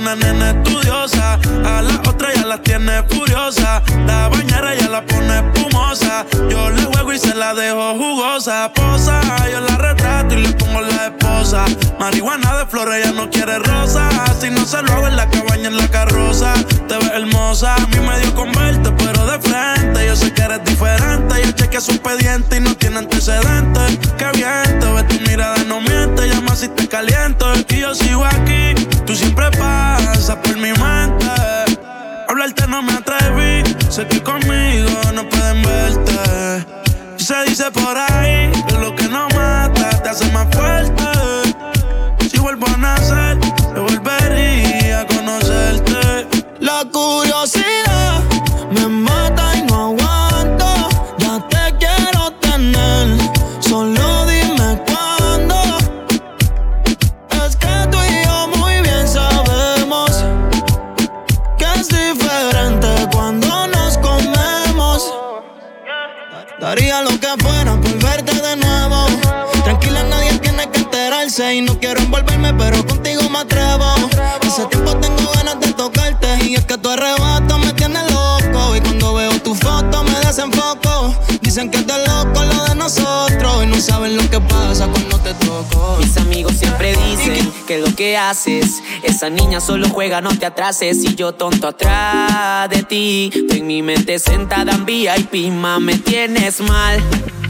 una 0.03 0.17
nena 0.17 0.51
estudiosa. 0.51 1.39
A 1.65 1.81
la 1.81 1.95
otra 2.09 2.35
ya 2.35 2.45
la 2.45 2.59
tiene 2.59 3.03
furiosa. 3.05 3.83
La 4.07 4.29
bañera 4.29 4.75
ya 4.75 4.89
la 4.89 5.07
pone 5.07 5.39
espumosa. 5.39 6.27
Yo 6.51 6.71
le 6.71 6.83
juego 6.85 7.13
y 7.13 7.19
se 7.19 7.35
la 7.35 7.55
dejo 7.55 7.95
jugosa. 7.95 8.73
Posa, 8.75 9.21
yo 9.51 9.61
la 9.61 9.77
retrato 9.77 10.35
y 10.35 10.43
le 10.43 10.53
pongo 10.55 10.81
la 10.81 11.07
esposa. 11.07 11.65
Marihuana 12.01 12.57
de 12.59 12.67
flores, 12.67 13.05
ella 13.05 13.13
no 13.13 13.31
quiere 13.31 13.59
rosa. 13.61 14.09
Si 14.41 14.51
no 14.51 14.65
se 14.65 14.83
lo 14.83 14.93
hago 14.93 15.07
en 15.07 15.17
la 15.17 15.31
cabaña, 15.31 15.69
en 15.69 15.77
la 15.77 15.89
carroza. 15.89 16.53
Te 16.89 16.97
ves 16.97 17.13
hermosa, 17.15 17.77
a 17.77 17.87
mí 17.87 17.99
me 18.01 18.19
dio 18.21 18.35
con 18.35 18.51
verte, 18.53 18.91
pero 18.99 19.25
de 19.27 19.39
frente. 19.39 20.05
Yo 20.05 20.17
sé 20.17 20.33
que 20.33 20.43
eres 20.43 20.65
diferente. 20.65 21.35
Yo 21.45 21.53
chequeé 21.53 21.81
su 21.81 21.93
expediente 21.93 22.57
y 22.57 22.61
no 22.61 22.75
tiene 22.75 22.99
antecedentes. 22.99 23.99
Qué 24.19 24.27
bien, 24.35 24.81
te 24.81 24.93
ves 24.93 25.07
tu 25.07 25.21
mirada, 25.31 25.63
no 25.69 25.81
miente. 25.81 26.29
Llama 26.29 26.57
si 26.57 26.69
te 26.69 26.89
caliento. 26.89 27.53
Y 27.69 27.81
yo 27.81 27.95
sigo 27.95 28.25
aquí, 28.25 28.75
tú 29.07 29.15
siempre 29.15 29.51
pasas 29.97 30.37
por 30.37 30.57
mi 30.57 30.73
mente. 30.73 31.27
Hablarte 32.29 32.67
no 32.67 32.83
me 32.83 32.93
atreví, 32.93 33.63
sé 33.89 34.07
que 34.07 34.23
conmigo 34.23 34.91
no 35.15 35.29
pueden 35.29 35.63
verte. 35.63 36.67
Se 37.17 37.43
dice 37.45 37.71
por 37.71 37.97
ahí 37.97 38.51
que 38.67 38.79
lo 38.79 38.95
que 38.95 39.09
no 39.09 39.29
mata 39.31 40.03
te 40.03 40.09
hace 40.09 40.31
más 40.33 40.49
fuerte. 40.55 41.05
Si 42.31 42.39
vuelvo 42.39 42.67
a 42.69 42.77
nacer, 42.77 43.39
Y 71.39 71.63
no 71.63 71.79
quiero 71.81 71.99
envolverme, 71.99 72.53
pero 72.53 72.87
contigo 72.87 73.23
me 73.31 73.39
atrevo. 73.39 73.87
Hace 74.43 74.67
tiempo 74.67 74.95
tengo 74.99 75.33
ganas 75.33 75.59
de 75.61 75.73
tocarte. 75.73 76.45
Y 76.45 76.57
es 76.57 76.67
que 76.67 76.77
tu 76.77 76.91
arrebato 76.91 77.57
me 77.57 77.73
tiene 77.73 78.01
loco. 78.11 78.77
Y 78.77 78.81
cuando 78.83 79.15
veo 79.15 79.33
tu 79.41 79.55
foto 79.55 80.05
me 80.05 80.21
desenfoco. 80.27 81.15
Dicen 81.53 81.71
que 81.71 81.83
te 81.83 81.93
loco 82.07 82.43
lo 82.45 82.65
de 82.65 82.75
nosotros. 82.77 83.65
Y 83.65 83.67
no 83.67 83.79
saben 83.79 84.17
lo 84.17 84.23
que 84.31 84.41
pasa 84.41 84.89
cuando 84.89 85.19
te 85.19 85.35
toco. 85.35 85.99
Mis 85.99 86.17
amigos 86.17 86.55
siempre 86.57 86.97
dicen 86.97 87.53
que 87.67 87.77
lo 87.77 87.95
que 87.95 88.17
haces, 88.17 88.83
esa 89.03 89.29
niña 89.29 89.61
solo 89.61 89.87
juega, 89.91 90.23
no 90.23 90.31
te 90.31 90.47
atrases. 90.47 91.05
Y 91.05 91.15
yo 91.15 91.33
tonto 91.33 91.69
atrás 91.69 92.71
de 92.71 92.85
ti. 92.85 93.31
En 93.51 93.67
mi 93.67 93.83
mente 93.83 94.19
sentada 94.19 94.73
en 94.73 94.87
VIP, 94.87 95.53
ma, 95.53 95.79
me 95.79 95.99
tienes 95.99 96.63
mal. 96.63 96.97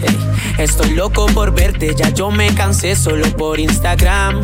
Ey, 0.03 0.19
estoy 0.59 0.95
loco 0.95 1.27
por 1.27 1.55
verte, 1.55 1.95
ya 1.95 2.09
yo 2.09 2.33
me 2.33 2.53
cansé 2.57 2.97
solo 2.97 3.31
por 3.37 3.61
Instagram. 3.61 4.43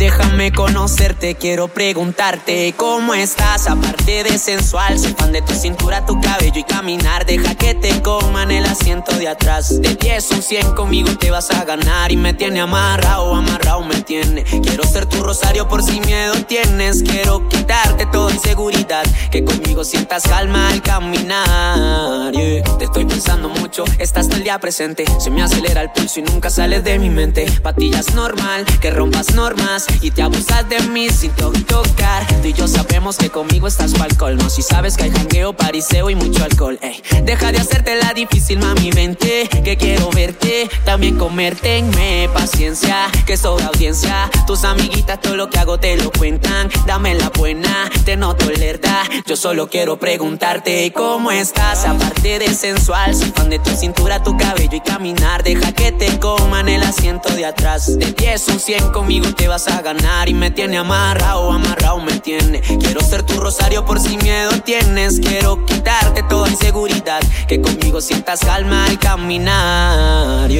Déjame 0.00 0.50
conocerte, 0.50 1.34
quiero 1.34 1.68
preguntarte 1.68 2.72
cómo 2.74 3.12
estás, 3.12 3.66
aparte 3.66 4.24
de 4.24 4.38
sensual. 4.38 4.98
Soy 4.98 5.12
fan 5.12 5.30
de 5.30 5.42
tu 5.42 5.52
cintura, 5.52 6.06
tu 6.06 6.18
cabello 6.22 6.58
y 6.58 6.64
caminar. 6.64 7.26
Deja 7.26 7.54
que 7.54 7.74
te 7.74 8.00
coman 8.00 8.50
el 8.50 8.64
asiento 8.64 9.14
de 9.18 9.28
atrás. 9.28 9.78
De 9.82 9.96
10 9.96 10.30
un 10.30 10.42
100 10.42 10.74
conmigo 10.74 11.14
te 11.18 11.30
vas 11.30 11.50
a 11.50 11.66
ganar. 11.66 12.10
Y 12.12 12.16
me 12.16 12.32
tiene 12.32 12.62
amarrado, 12.62 13.34
amarrado 13.34 13.82
me 13.82 14.00
tiene. 14.00 14.42
Quiero 14.44 14.84
ser 14.84 15.04
tu 15.04 15.22
rosario 15.22 15.68
por 15.68 15.82
si 15.82 16.00
miedo 16.00 16.32
tienes. 16.48 17.02
Quiero 17.02 17.46
quitarte 17.50 18.06
toda 18.06 18.32
inseguridad. 18.32 19.04
Que 19.30 19.44
conmigo 19.44 19.84
sientas 19.84 20.22
calma 20.22 20.70
al 20.70 20.80
caminar. 20.80 22.32
Te 22.32 22.84
estoy 22.86 23.04
pensando 23.04 23.50
mucho, 23.50 23.84
estás 23.98 24.28
todo 24.28 24.38
el 24.38 24.44
día 24.44 24.58
presente. 24.58 25.04
Se 25.18 25.30
me 25.30 25.42
acelera 25.42 25.82
el 25.82 25.90
pulso 25.90 26.20
y 26.20 26.22
nunca 26.22 26.48
sales 26.48 26.84
de 26.84 26.98
mi 26.98 27.10
mente. 27.10 27.44
Patillas 27.62 28.14
normal, 28.14 28.64
que 28.80 28.90
rompas 28.90 29.34
normas. 29.34 29.89
Y 30.00 30.10
te 30.10 30.22
abusas 30.22 30.68
de 30.68 30.80
mí 30.88 31.08
sin 31.10 31.30
to- 31.32 31.52
tocar. 31.66 32.26
Tú 32.42 32.48
y 32.48 32.52
yo 32.52 32.66
sabemos 32.68 33.16
que 33.16 33.30
conmigo 33.30 33.66
estás 33.66 33.92
pa'l 33.94 34.16
colmo. 34.16 34.48
Si 34.50 34.62
sabes 34.62 34.96
que 34.96 35.04
hay 35.04 35.10
jangueo, 35.10 35.52
pariseo 35.52 36.08
y 36.10 36.14
mucho 36.14 36.42
alcohol. 36.44 36.78
Ey, 36.82 37.02
deja 37.24 37.52
de 37.52 37.58
hacerte 37.58 37.96
la 37.96 38.12
difícil, 38.14 38.58
mami, 38.58 38.90
vente. 38.90 39.48
Que 39.64 39.76
quiero 39.76 40.10
verte, 40.10 40.68
también 40.84 41.16
comerte 41.18 41.82
me 41.82 42.28
paciencia. 42.32 43.08
Que 43.26 43.36
soy 43.36 43.62
audiencia. 43.62 44.30
Tus 44.46 44.64
amiguitas 44.64 45.20
todo 45.20 45.36
lo 45.36 45.50
que 45.50 45.58
hago 45.58 45.78
te 45.78 45.96
lo 45.96 46.10
cuentan. 46.12 46.70
Dame 46.86 47.14
la 47.14 47.28
buena, 47.30 47.90
te 48.04 48.16
noto 48.16 48.50
lerda. 48.50 49.02
Yo 49.26 49.36
solo 49.36 49.68
quiero 49.68 49.98
preguntarte 49.98 50.92
cómo 50.92 51.30
estás. 51.30 51.84
Aparte 51.84 52.38
de 52.38 52.54
sensual, 52.54 53.14
soy 53.14 53.30
fan 53.34 53.50
de 53.50 53.58
tu 53.58 53.70
cintura, 53.76 54.22
tu 54.22 54.36
cabello 54.36 54.76
y 54.76 54.80
caminar. 54.80 55.42
Deja 55.42 55.72
que 55.72 55.92
te 55.92 56.18
coman 56.18 56.68
el 56.68 56.82
asiento 56.82 57.28
de 57.30 57.46
atrás. 57.46 57.98
De 57.98 58.12
10 58.12 58.48
un 58.48 58.60
100 58.60 58.92
conmigo 58.92 59.32
te 59.34 59.48
vas 59.48 59.68
a 59.68 59.79
ganar. 59.80 60.28
Y 60.28 60.34
me 60.34 60.50
tiene 60.50 60.78
amarrado, 60.78 61.50
amarrado 61.52 61.98
me 61.98 62.18
tiene. 62.20 62.60
Quiero 62.60 63.00
ser 63.00 63.22
tu 63.22 63.40
rosario 63.40 63.84
por 63.84 64.00
si 64.00 64.16
miedo 64.16 64.50
tienes. 64.62 65.20
Quiero 65.20 65.64
quitarte 65.66 66.22
toda 66.24 66.48
inseguridad. 66.48 67.20
Que 67.48 67.60
conmigo 67.60 68.00
sientas 68.00 68.40
calma 68.40 68.84
al 68.86 68.98
caminar. 68.98 70.50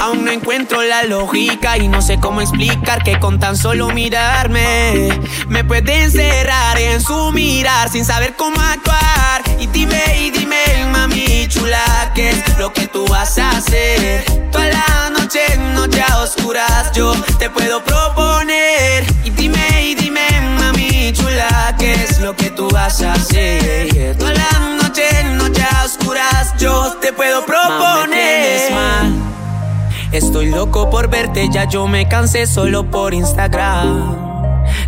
Aún 0.00 0.24
no 0.24 0.30
encuentro 0.30 0.82
la 0.82 1.04
lógica 1.04 1.78
y 1.78 1.88
no 1.88 2.02
sé 2.02 2.18
cómo 2.18 2.40
explicar 2.40 3.02
que 3.02 3.18
con 3.18 3.38
tan 3.38 3.56
solo 3.56 3.88
mirarme 3.90 5.08
me 5.48 5.64
puede 5.64 6.02
encerrar 6.02 6.78
en 6.78 7.00
su 7.00 7.32
mirar 7.32 7.90
sin 7.90 8.04
saber 8.04 8.34
cómo 8.36 8.60
actuar. 8.60 9.42
Y 9.58 9.66
dime, 9.66 10.02
y 10.20 10.30
dime, 10.30 10.86
mami 10.90 11.46
chula, 11.48 12.12
¿qué 12.14 12.30
es 12.30 12.58
lo 12.58 12.72
que 12.72 12.86
tú 12.86 13.06
vas 13.08 13.38
a 13.38 13.50
hacer? 13.50 14.24
Toda 14.50 14.68
la 14.68 15.10
noche, 15.10 15.40
noche 15.74 16.02
a 16.02 16.20
oscuras, 16.20 16.92
yo 16.92 17.12
te 17.38 17.50
puedo 17.50 17.82
proponer. 17.82 18.69
Y 19.24 19.30
dime, 19.30 19.82
y 19.82 19.94
dime, 19.94 20.26
mami 20.58 21.12
chula, 21.12 21.74
¿qué 21.78 21.94
es 21.94 22.20
lo 22.20 22.34
que 22.34 22.50
tú 22.50 22.68
vas 22.70 23.02
a 23.02 23.12
hacer? 23.12 23.90
Yeah. 23.92 24.16
Toda 24.16 24.34
la 24.34 24.76
noche, 24.82 25.04
noche 25.36 25.62
a 25.62 25.84
oscuras, 25.84 26.54
yo 26.58 26.94
te 27.00 27.12
puedo 27.12 27.44
proponer. 27.44 28.72
Estoy 30.12 30.50
loco 30.50 30.90
por 30.90 31.08
verte, 31.08 31.48
ya 31.52 31.64
yo 31.64 31.86
me 31.86 32.08
cansé 32.08 32.46
solo 32.46 32.90
por 32.90 33.14
Instagram. 33.14 34.39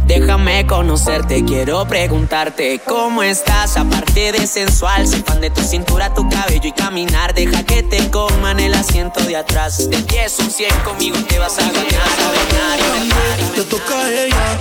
Déjame 0.07 0.67
conocerte, 0.67 1.45
quiero 1.45 1.87
preguntarte 1.87 2.81
cómo 2.87 3.23
estás, 3.23 3.77
aparte 3.77 4.33
de 4.33 4.47
sensual. 4.47 5.07
Soy 5.07 5.23
fan 5.23 5.41
de 5.41 5.51
tu 5.51 5.63
cintura, 5.63 6.13
tu 6.13 6.29
cabello 6.29 6.69
y 6.69 6.73
caminar. 6.73 7.35
Deja 7.35 7.63
que 7.65 7.83
te 7.83 8.11
coman 8.11 8.61
el 8.61 8.75
asiento 8.75 9.21
de 9.25 9.37
atrás. 9.37 9.89
De 9.89 10.03
10 10.03 10.39
un 10.41 10.51
100 10.51 10.71
conmigo 10.85 11.17
te 11.29 11.39
vas 11.39 11.59
a 11.59 11.63
ganar, 11.63 11.85
a 11.85 12.55
ganar, 12.55 12.79
y 12.79 13.09
ganar. 13.09 13.55
Te 13.55 13.63
toca 13.65 13.99
a 13.99 14.11
ella, 14.11 14.59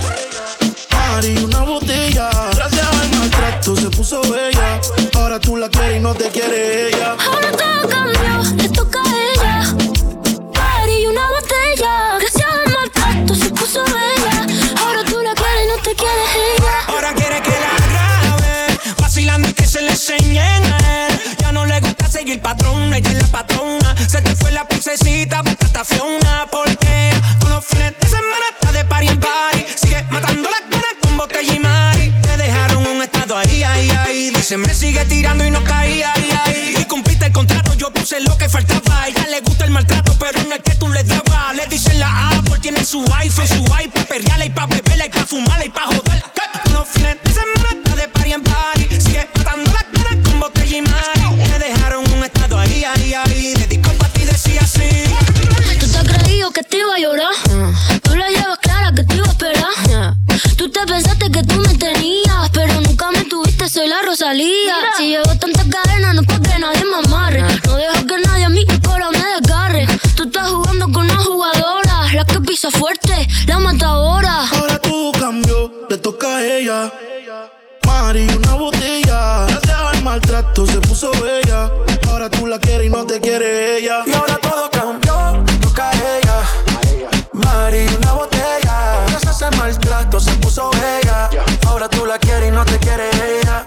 Mari, 0.90 1.36
una 1.44 1.60
botella. 1.64 2.30
Gracias 2.54 2.88
al 3.02 3.18
maltrato 3.18 3.76
se 3.76 3.90
puso 3.90 4.20
bella. 4.22 4.80
Ahora 5.14 5.38
tú 5.38 5.56
la 5.56 5.68
quieres 5.68 5.96
y 5.96 6.00
no 6.00 6.14
te 6.14 6.28
quiere 6.28 6.88
ella. 6.88 7.16
Ahora 7.18 7.61
seguir 22.22 22.40
patrón, 22.40 22.94
ella 22.94 23.10
es 23.10 23.18
la 23.18 23.26
patrona. 23.26 23.96
Se 24.08 24.22
te 24.22 24.36
fue 24.36 24.52
la 24.52 24.64
princesita, 24.64 25.42
batata 25.42 25.84
Fiona, 25.84 26.46
porque 26.52 27.10
todos 27.40 27.54
los 27.54 27.64
fines 27.64 27.94
de 28.00 28.06
semana 28.06 28.46
está 28.52 28.70
de 28.70 28.84
party 28.84 29.08
en 29.08 29.18
party. 29.18 29.64
Sigue 29.74 30.04
matando 30.08 30.48
las 30.48 30.62
ganas 30.70 30.94
con 31.02 31.16
botella 31.16 31.52
y 31.52 31.58
mari. 31.58 32.12
Te 32.22 32.36
dejaron 32.36 32.86
un 32.86 33.02
estado 33.02 33.36
ahí, 33.36 33.64
ahí, 33.64 33.90
ahí. 33.90 34.30
Dice, 34.30 34.56
me 34.56 34.72
sigue 34.72 35.04
tirando 35.06 35.44
y 35.44 35.50
no 35.50 35.64
caía, 35.64 36.12
ahí, 36.14 36.30
ahí. 36.44 36.74
Y 36.78 36.84
cumpliste 36.84 37.26
el 37.26 37.32
contrato, 37.32 37.74
yo 37.74 37.90
puse 37.92 38.20
lo 38.20 38.38
que 38.38 38.48
faltaba. 38.48 39.08
Ella 39.08 39.26
le 39.28 39.40
gusta 39.40 39.64
el 39.64 39.72
maltrato, 39.72 40.14
pero 40.20 40.40
no 40.44 40.54
es 40.54 40.62
que 40.62 40.76
tú 40.76 40.88
le 40.90 41.02
dabas. 41.02 41.56
Le 41.56 41.66
dicen 41.66 41.98
la 41.98 42.28
Apple, 42.28 42.58
tiene 42.60 42.84
su 42.84 43.04
iPhone, 43.18 43.48
su 43.48 43.64
iPad, 43.64 44.04
perreala 44.06 44.44
y 44.44 44.50
pa' 44.50 44.66
beberla 44.66 45.06
y 45.06 45.08
pa' 45.08 45.26
fumarla 45.26 45.64
y 45.64 45.70
pa' 45.70 45.86
joder. 45.86 46.22
Que 46.36 46.70
los 46.70 46.86
fines 46.86 47.16
de 47.24 47.32
semana 47.32 47.68
está 47.72 47.96
de 47.96 48.06
party 48.06 48.32
en 48.32 48.42
party. 48.44 49.00
Sigue 49.00 49.28
matando 49.36 49.72
las 49.72 49.86
ganas 49.90 50.28
con 50.28 50.38
botella 50.38 50.76
y 50.76 50.82
mari. 50.82 51.21
Te 52.82 52.88
dejaron 52.88 53.04
un 53.04 53.14
estado 53.14 53.14
ahí, 53.14 53.14
ahí, 53.14 53.14
ahí. 53.14 53.54
Dedicó 53.54 53.92
pa' 53.92 54.08
ti, 54.08 54.24
decía 54.24 54.60
así. 54.60 55.04
Tú 55.78 55.86
te 55.86 55.98
has 55.98 56.08
creído 56.08 56.50
que 56.50 56.62
te 56.64 56.78
iba 56.78 56.94
a 56.94 56.98
llorar. 56.98 57.34
Tú 58.02 58.16
la 58.16 58.28
llevas 58.28 58.58
clara 58.58 58.92
que 58.92 59.04
te 59.04 59.14
iba 59.14 59.26
a 59.26 59.30
esperar. 59.30 60.14
Tú 60.56 60.68
te 60.68 60.84
pensaste 60.86 61.30
que 61.30 61.42
tú 61.44 61.54
me 61.60 61.74
tenías, 61.74 62.50
pero 62.52 62.80
nunca 62.80 63.10
me 63.12 63.24
tuviste, 63.24 63.68
soy 63.68 63.86
la 63.86 64.02
Rosalía. 64.02 64.74
Si 64.96 65.10
llevo 65.10 65.32
tantas 65.38 65.64
cadenas, 65.66 66.14
no 66.14 66.22
es 66.22 66.26
que 66.26 66.58
nadie 66.58 66.84
me 66.84 67.06
amarre. 67.06 67.42
No 67.66 67.76
dejo 67.76 68.06
que 68.06 68.18
nadie 68.18 68.44
a 68.44 68.48
mí 68.48 68.66
ahora 68.88 69.10
me 69.10 69.24
desgarre. 69.40 69.86
Tú 70.16 70.24
estás 70.24 70.48
jugando 70.48 70.86
con 70.86 71.04
una 71.04 71.18
jugadora, 71.18 72.12
la 72.14 72.24
que 72.24 72.40
pisa 72.40 72.70
fuerte, 72.70 73.28
la 73.46 73.60
matadora. 73.60 74.48
Ahora 74.50 74.78
todo 74.80 75.12
cambió, 75.12 75.72
le 75.88 75.98
toca 75.98 76.36
a 76.36 76.44
ella. 76.44 76.92
Mari, 77.86 78.26
una 78.28 78.54
botella. 78.54 79.46
Gracias 79.46 79.70
al 79.70 80.02
maltrato 80.02 80.66
se 80.66 80.78
puso 80.78 81.12
bella. 81.22 81.70
Ahora 82.12 82.28
tú 82.28 82.46
la 82.46 82.58
quieres 82.58 82.88
y 82.88 82.90
no 82.90 83.06
te 83.06 83.18
quiere 83.22 83.78
ella. 83.78 84.02
Y 84.04 84.12
ahora 84.12 84.36
todo 84.36 84.70
cambió, 84.70 85.42
toca 85.62 85.88
a 85.88 85.92
ella. 85.94 86.42
Mari, 87.32 87.86
una 87.96 88.12
botella. 88.12 89.06
Gracias 89.08 89.40
al 89.40 89.56
maltrato 89.56 90.20
se 90.20 90.30
puso 90.32 90.70
bella. 90.72 91.30
Ahora 91.66 91.88
tú 91.88 92.04
la 92.04 92.18
quieres 92.18 92.50
y 92.50 92.52
no 92.52 92.66
te 92.66 92.78
quiere 92.78 93.08
ella. 93.40 93.64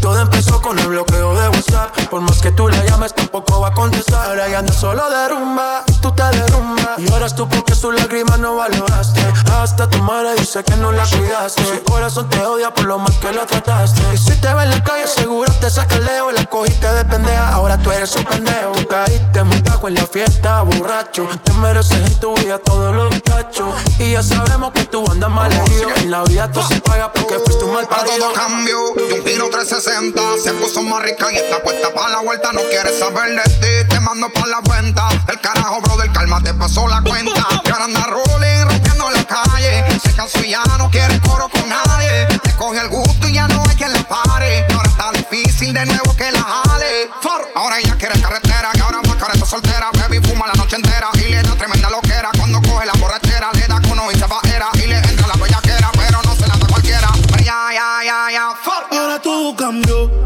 Todo 0.00 0.20
empezó 0.20 0.60
con 0.60 0.76
el 0.80 0.88
bloqueo 0.88 1.32
de 1.40 1.48
WhatsApp. 1.48 1.96
Por 2.10 2.22
más 2.22 2.42
que 2.42 2.50
tú 2.50 2.68
la 2.68 2.84
llames, 2.84 3.14
tampoco 3.14 3.60
va 3.60 3.68
a 3.68 3.72
contestar. 3.72 4.30
Ahora 4.30 4.48
ya 4.48 4.58
anda 4.58 4.72
solo 4.72 5.08
de 5.08 5.28
rumba, 5.28 5.84
tú 6.00 6.12
te 6.12 6.22
derrumbas. 6.22 6.98
Y 6.98 7.10
ahora 7.12 7.28
tú 7.28 7.48
porque 7.48 7.74
sus 7.74 7.94
lágrimas 7.94 8.38
no 8.38 8.56
valoraste. 8.56 9.20
Hasta 9.52 9.88
tu 9.88 9.98
madre 10.02 10.34
dice 10.36 10.62
que 10.64 10.76
no 10.76 10.92
la 10.92 11.04
cuidaste. 11.04 11.64
Su 11.64 11.82
corazón 11.84 12.28
te 12.28 12.40
odia 12.44 12.72
por 12.72 12.84
lo 12.84 12.98
mal 12.98 13.12
que 13.20 13.32
lo 13.32 13.46
trataste. 13.46 14.02
Y 14.14 14.18
si 14.18 14.32
te 14.40 14.52
ve 14.54 14.64
en 14.64 14.70
la 14.70 14.82
calle, 14.82 15.06
seguro 15.06 15.52
te 15.60 15.70
saca 15.70 15.96
el 15.96 16.04
leo. 16.04 16.30
La 16.32 16.44
cogiste 16.46 16.86
de 16.92 17.04
pendeja, 17.04 17.52
ahora 17.52 17.78
tú 17.78 17.90
eres 17.92 18.14
un 18.16 18.24
pendejo. 18.24 18.72
Tú 18.72 18.86
caíste 18.88 19.42
muy 19.44 19.60
bajo 19.62 19.88
en 19.88 19.94
la 19.94 20.06
fiesta, 20.06 20.62
borracho. 20.62 21.28
Te 21.44 21.52
mereces 21.54 21.98
en 22.06 22.20
tu 22.20 22.34
vida 22.36 22.58
todos 22.58 22.94
los 22.94 23.14
cachos. 23.22 23.74
Y 23.98 24.12
ya 24.12 24.22
sabemos 24.22 24.72
que 24.72 24.84
tú 24.84 25.04
andas 25.10 25.30
mal 25.30 25.52
herido. 25.52 25.88
En 25.96 26.10
la 26.10 26.22
vida 26.24 26.50
todo 26.50 26.66
se 26.66 26.80
paga 26.80 27.12
porque 27.12 27.38
fuiste 27.40 27.64
un 27.64 27.74
mal 27.74 27.86
Para 27.86 28.02
parido. 28.02 28.18
todo 28.26 28.32
cambio, 28.34 28.78
de 28.94 29.14
un 29.20 29.26
giro 29.26 29.48
360 29.50 30.20
Se 30.42 30.52
puso 30.54 30.82
más 30.82 31.02
rica 31.02 31.30
y 31.32 31.36
está 31.36 31.62
puesta 31.62 31.92
para 31.92 32.08
la 32.10 32.18
vuelta 32.20 32.52
No 32.52 32.60
quieres 32.70 32.98
saber 32.98 33.30
de 33.30 33.42
ti, 33.42 33.88
te 33.88 34.00
mando 34.00 34.28
para 34.32 34.46
la 34.46 34.60
cuenta 34.62 35.08
El 35.28 35.40
carajo, 35.40 35.80
brother, 35.88 36.12
calma, 36.12 36.40
te 36.42 36.54
pasó 36.54 36.86
la 36.86 37.00
cuenta. 37.02 37.46
Y 37.64 37.70
ahora 37.70 37.84
anda 37.84 38.06
rolling, 38.06 38.64
rompiendo 38.64 39.10
la 39.10 39.24
calle. 39.24 40.00
Se 40.00 40.12
cansó 40.14 40.40
y 40.44 40.50
ya 40.50 40.62
no 40.76 40.90
quiere 40.90 41.18
coro 41.20 41.48
con 41.48 41.68
nadie. 41.68 42.26
Te 42.42 42.54
coge 42.56 42.80
el 42.80 42.88
gusto 42.88 43.28
y 43.28 43.34
ya 43.34 43.48
no 43.48 43.62
hay 43.68 43.76
quien 43.76 43.92
le 43.92 44.02
pare. 44.04 44.66
Ahora 44.74 44.88
está 44.88 45.10
difícil 45.12 45.72
de 45.72 45.86
nuevo 45.86 46.14
que 46.16 46.30
la 46.30 46.42
jale. 46.42 47.10
For. 47.22 47.48
Ahora 47.54 47.78
ella 47.78 47.96
quiere 47.96 48.20
carretera, 48.20 48.70
que 48.72 48.80
ahora 48.80 49.00
más 49.06 49.16
careta 49.16 49.46
soltera. 49.46 49.90
Baby 49.92 50.20
fuma 50.26 50.46
la 50.46 50.54
noche 50.54 50.76
entera 50.76 51.08
y 51.14 51.30
le 51.30 51.42
da 51.42 51.54
tremenda 51.54 51.88
loquera. 51.90 52.30
Cuando 52.36 52.60
coge 52.62 52.86
la 52.86 52.92
borrachera, 52.94 53.50
le 53.54 53.66
da 53.66 53.80
cono 53.80 54.10
y 54.12 54.18
se 54.18 54.26
va 54.26 54.38
era. 54.44 54.68
Y 54.74 54.86
le 54.86 54.98
entra 54.98 55.26
la 55.26 55.34
bellaquera, 55.34 55.90
pero 55.96 56.22
no 56.22 56.34
se 56.34 56.46
la 56.46 56.56
da 56.56 56.66
cualquiera. 56.66 57.08
Ya, 57.38 57.72
ya, 57.72 58.04
ya, 58.04 58.30
ya, 58.30 58.54
For. 58.62 58.98
Ahora 58.98 59.20
tú 59.22 59.56
cambió 59.56 60.17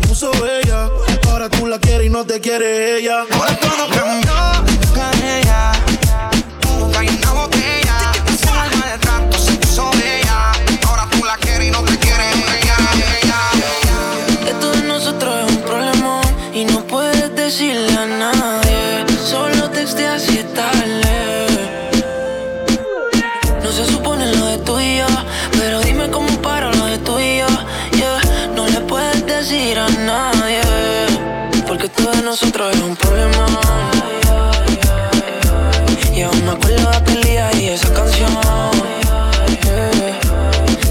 puso 0.00 0.30
bella. 0.32 0.88
Ahora 1.28 1.48
tú 1.48 1.66
la 1.66 1.78
quieres 1.78 2.06
y 2.06 2.10
no 2.10 2.24
te 2.24 2.40
quiere 2.40 2.98
ella. 2.98 3.24
Ahora 3.30 3.56
todo 3.60 3.88
cambió 3.88 4.67
nosotros 32.40 32.72
es 32.72 32.82
un 32.82 32.94
problema. 32.94 33.46
Y 36.14 36.22
aún 36.22 36.44
me 36.44 36.52
acuerdo 36.52 36.88
de 36.88 36.96
aquel 36.96 37.20
día 37.22 37.52
y 37.54 37.68
esa 37.70 37.92
canción. 37.92 38.30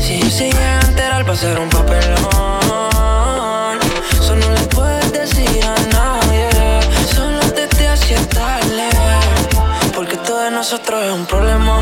Si 0.02 0.20
yo 0.20 0.28
llega 0.28 0.80
a 0.80 0.82
enterar 0.82 1.24
va 1.26 1.34
a 1.34 1.60
un 1.62 1.70
papelón. 1.70 2.20
Eso 4.12 4.36
no 4.36 4.50
le 4.52 4.62
puedes 4.76 5.14
decir 5.14 5.64
a 5.64 5.76
nadie. 5.96 6.50
Solo 7.16 7.40
te 7.54 7.66
te 7.68 7.88
hace 7.88 8.16
tarde. 8.26 8.90
Porque 9.96 10.18
todo 10.18 10.42
de 10.42 10.52
nosotros 10.52 11.02
es 11.02 11.14
un 11.14 11.26
problema. 11.28 11.80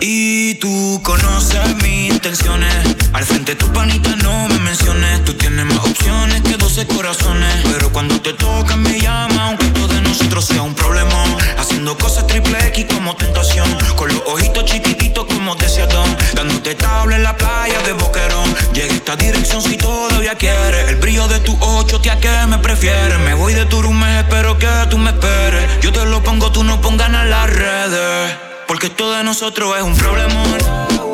Y 0.00 0.54
tú 0.54 1.02
conoces 1.02 1.76
mis 1.82 1.95
Al 2.26 3.24
frente 3.24 3.54
tu 3.54 3.72
panita 3.72 4.16
no 4.16 4.48
me 4.48 4.58
menciones. 4.58 5.24
Tú 5.24 5.34
tienes 5.34 5.64
más 5.64 5.78
opciones 5.78 6.42
que 6.42 6.56
12 6.56 6.84
corazones. 6.88 7.54
Pero 7.72 7.92
cuando 7.92 8.20
te 8.20 8.32
tocan 8.32 8.82
me 8.82 8.98
llama, 8.98 9.46
aunque 9.46 9.66
todo 9.66 9.86
de 9.86 10.00
nosotros 10.00 10.44
sea 10.44 10.62
un 10.62 10.74
problema. 10.74 11.22
Haciendo 11.56 11.96
cosas 11.96 12.26
triple 12.26 12.58
X 12.66 12.86
como 12.92 13.14
tentación. 13.14 13.72
Con 13.94 14.08
los 14.08 14.20
ojitos 14.26 14.64
chiquititos 14.64 15.24
como 15.26 15.54
deseadón. 15.54 16.16
Dándote 16.34 16.74
tabla 16.74 17.14
en 17.14 17.22
la 17.22 17.36
playa 17.36 17.80
de 17.82 17.92
Boquerón. 17.92 18.52
Llega 18.72 18.92
esta 18.92 19.14
dirección 19.14 19.62
si 19.62 19.76
todavía 19.76 20.34
quieres. 20.34 20.88
El 20.88 20.96
brillo 20.96 21.28
de 21.28 21.38
tu 21.38 21.56
ocho, 21.60 22.00
tía, 22.00 22.18
que 22.18 22.28
me 22.48 22.58
prefieres. 22.58 23.20
Me 23.20 23.34
voy 23.34 23.54
de 23.54 23.66
Turume, 23.66 24.18
espero 24.18 24.58
que 24.58 24.66
tú 24.90 24.98
me 24.98 25.10
esperes. 25.10 25.80
Yo 25.80 25.92
te 25.92 26.04
lo 26.04 26.24
pongo, 26.24 26.50
tú 26.50 26.64
no 26.64 26.80
pongas 26.80 27.06
en 27.06 27.30
las 27.30 27.48
redes. 27.48 28.34
Porque 28.66 28.88
esto 28.88 29.12
de 29.12 29.22
nosotros 29.22 29.76
es 29.76 29.84
un 29.84 29.94
problemón. 29.94 31.05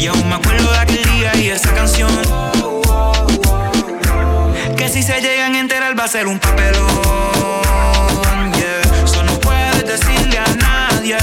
Y 0.00 0.06
aún 0.06 0.26
me 0.30 0.36
acuerdo 0.36 0.72
de 0.72 0.78
aquel 0.78 1.02
día 1.12 1.36
y 1.36 1.50
esa 1.50 1.74
canción. 1.74 2.08
Que 4.74 4.88
si 4.88 5.02
se 5.02 5.20
llegan 5.20 5.54
a 5.54 5.60
enterar 5.60 5.98
va 5.98 6.04
a 6.04 6.08
ser 6.08 6.26
un 6.26 6.38
papelón. 6.38 6.80
Yeah. 8.54 8.80
Eso 9.04 9.22
no 9.24 9.38
puedes 9.40 9.86
decirle 9.86 10.38
a 10.38 10.46
nadie. 10.54 11.18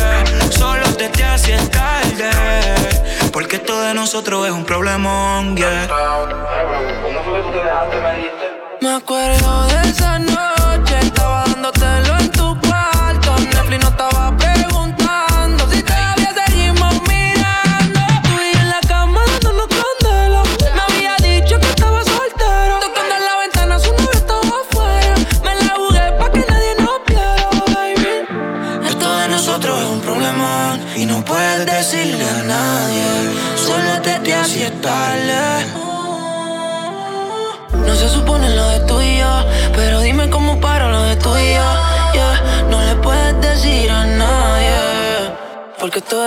Solo 0.52 0.86
te 0.96 1.10
te 1.10 1.24
haces 1.24 1.72
tarde. 1.72 2.30
Porque 3.34 3.56
esto 3.56 3.82
de 3.82 3.96
nosotros 3.96 4.46
es 4.46 4.54
un 4.54 4.64
problemón. 4.64 5.58
Yeah. 5.58 5.88
Me 8.80 8.94
acuerdo 8.94 9.68
de 9.70 9.90
esa 9.90 10.20
noche, 10.20 10.67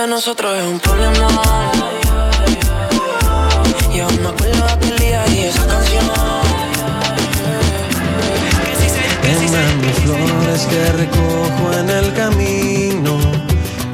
de 0.00 0.06
nosotros 0.06 0.56
es 0.56 0.64
un 0.64 0.80
problema. 0.80 1.42
Y 3.92 4.00
aún 4.00 4.22
me 4.22 4.28
acuerdo 4.28 4.64
de 4.64 4.72
aquel 4.72 4.98
día 4.98 5.24
y 5.28 5.38
esa 5.40 5.66
canción. 5.66 6.04
Quemando 9.22 9.88
flores 10.02 10.66
que 10.70 10.92
recojo 10.92 11.78
en 11.78 11.90
el 11.90 12.12
camino. 12.14 13.18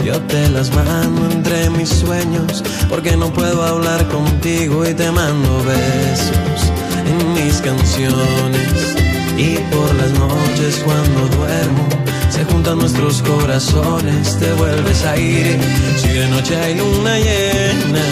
Yo 0.05 0.21
te 0.23 0.49
las 0.51 0.71
mando 0.73 1.29
entre 1.33 1.71
mis 1.71 1.89
sueños 1.89 2.63
porque 2.89 3.17
no 3.17 3.33
puedo 3.33 3.65
hablar 3.65 4.07
contigo 4.09 4.87
y 4.87 4.95
te 4.95 5.11
mando 5.11 5.65
besos 5.65 6.73
en 7.11 7.35
mis 7.35 7.61
canciones. 7.61 8.95
Y 9.37 9.57
por 9.75 9.93
las 9.97 10.13
noches 10.13 10.83
cuando 10.85 11.37
duermo 11.37 12.06
se 12.37 12.45
juntan 12.45 12.79
nuestros 12.79 13.23
corazones, 13.23 14.39
te 14.39 14.53
vuelves 14.53 15.05
aire. 15.07 15.59
Si 15.97 16.09
de 16.09 16.29
noche 16.29 16.55
hay 16.55 16.75
luna 16.75 17.17
llena, 17.19 18.07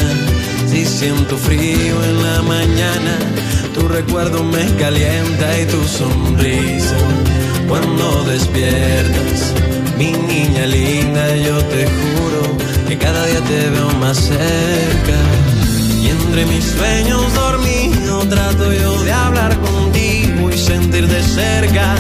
si 0.67 0.87
siento 0.87 1.37
frío 1.37 1.95
en 2.03 2.23
la 2.23 2.41
mañana, 2.43 3.19
tu 3.75 3.87
recuerdo 3.87 4.43
me 4.43 4.65
calienta 4.77 5.61
y 5.61 5.67
tu 5.67 5.83
sonrisa 5.85 6.97
cuando 7.69 8.25
despiertas. 8.25 9.53
Mi 9.99 10.13
niña 10.13 10.65
linda, 10.67 11.37
yo 11.37 11.59
te 11.73 11.85
juro 11.85 12.43
que 12.89 12.97
cada 12.97 13.27
día 13.27 13.41
te 13.41 13.71
veo 13.71 13.91
más 14.01 14.17
cerca. 14.17 15.19
Y 16.03 16.09
entre 16.09 16.47
mis 16.47 16.65
sueños 16.65 17.35
dormido 17.35 18.27
trato 18.27 18.73
yo 18.73 19.03
de 19.03 19.13
hablar 19.13 19.55
contigo 19.61 20.51
y 20.51 20.57
sentir 20.57 21.07
de 21.09 21.23
cerca 21.23 21.95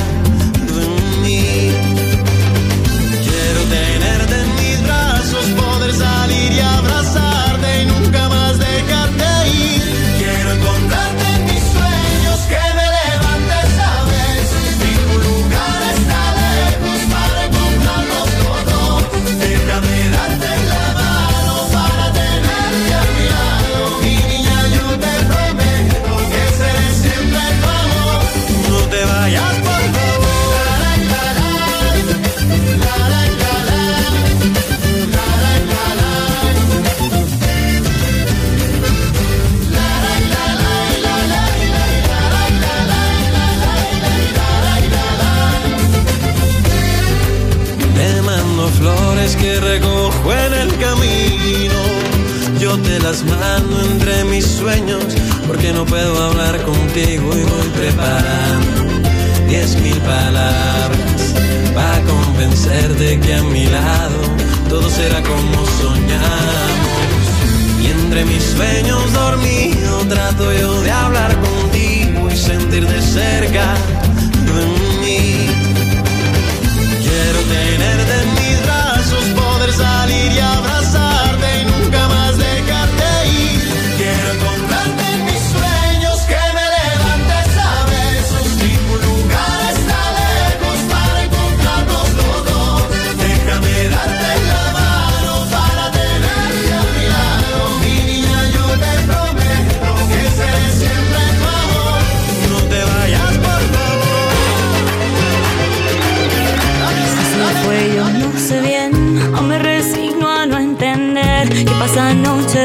que 49.37 49.61
recojo 49.61 50.33
en 50.33 50.55
el 50.55 50.77
camino. 50.79 51.81
Yo 52.59 52.79
te 52.79 52.99
las 53.01 53.23
mando 53.25 53.81
entre 53.83 54.25
mis 54.25 54.47
sueños 54.47 55.05
porque 55.47 55.73
no 55.73 55.85
puedo 55.85 56.23
hablar 56.23 56.62
contigo 56.62 57.31
y 57.37 57.42
voy 57.42 57.68
preparando 57.77 58.85
diez 59.49 59.77
mil 59.81 59.97
palabras 59.99 61.35
para 61.75 62.01
convencerte 62.03 63.20
que 63.20 63.35
a 63.35 63.42
mi 63.42 63.66
lado 63.66 64.20
todo 64.68 64.88
será 64.88 65.23
como 65.23 65.66
soñamos. 65.81 67.25
Y 67.83 67.87
entre 67.87 68.25
mis 68.25 68.42
sueños 68.42 69.12
dormido 69.12 69.99
trato 70.09 70.53
yo 70.53 70.81
de 70.83 70.90
hablar 70.90 71.37
contigo 71.40 72.31
y 72.31 72.37
sentir 72.37 72.87
de 72.87 73.03
cerca 73.03 73.75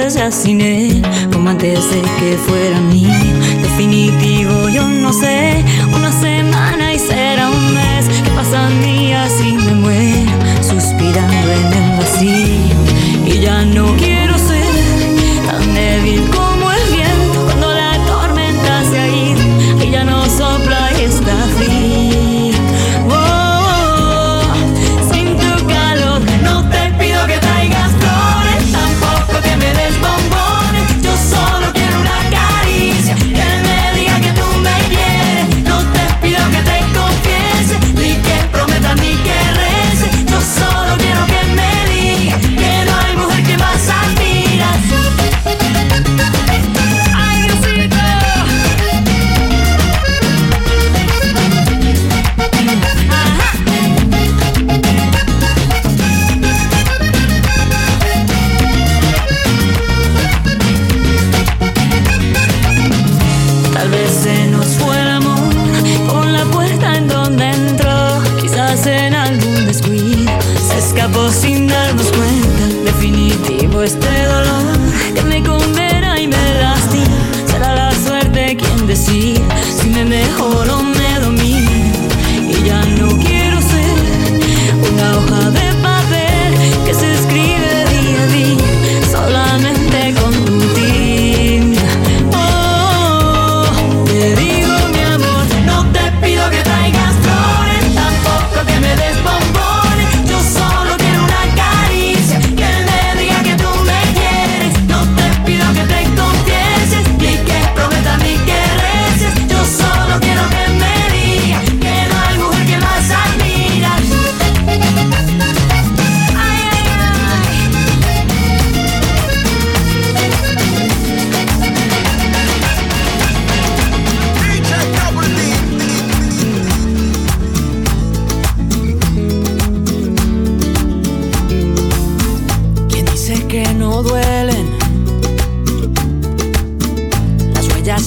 sea 0.09 0.31
sin 0.31 0.59
él, 0.59 1.03
como 1.31 1.49
antes 1.51 1.89
de 1.91 2.01
que 2.01 2.37
fuera 2.37 2.79
mío. 2.81 3.09
Definitivo, 3.61 4.69
yo 4.69 4.87
no 4.87 5.13
sé, 5.13 5.63
una 5.95 6.11
semana 6.11 6.93
y 6.93 6.99
será 6.99 7.49
un 7.49 7.73
mes 7.75 8.07
que 8.23 8.29
pasan 8.31 8.81
días 8.81 9.31
y 9.41 9.53
me 9.53 9.73
muero 9.73 10.31
suspirando 10.61 11.51
en 11.51 11.73
el 11.73 11.97
vacío. 11.99 13.27
Y 13.27 13.39
ya 13.39 13.63
no 13.65 13.95
quiero 13.97 14.08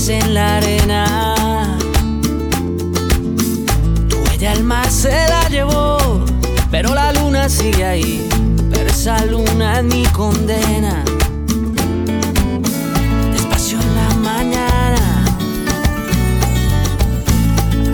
en 0.09 0.35
la 0.35 0.57
arena? 0.57 1.79
Tu 4.09 4.17
huella 4.17 4.53
el 4.53 4.65
mar 4.65 4.91
se 4.91 5.11
la 5.11 5.49
llevó, 5.49 6.25
pero 6.71 6.95
la 6.95 7.13
luna 7.13 7.49
sigue 7.49 7.85
ahí. 7.85 8.29
Pero 8.71 8.91
esa 8.91 9.25
luna 9.27 9.79
es 9.79 9.85
mi 9.85 10.05
condena. 10.07 11.05
Despacio 13.33 13.79
en 13.81 13.95
la 13.95 14.15
mañana, 14.31 15.25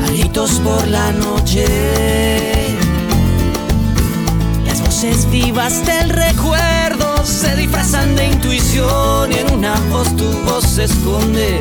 a 0.06 0.10
gritos 0.10 0.52
por 0.64 0.86
la 0.88 1.12
noche. 1.12 1.66
Las 4.64 4.80
voces 4.80 5.30
vivas 5.30 5.84
del 5.84 6.08
recuerdo 6.08 7.24
se 7.26 7.54
disfrazan 7.56 8.16
de 8.16 8.28
intuición 8.28 9.30
y 9.30 9.34
en 9.34 9.52
una 9.52 9.74
voz 9.90 10.16
tu 10.16 10.30
voz 10.44 10.64
se 10.64 10.84
esconde. 10.84 11.60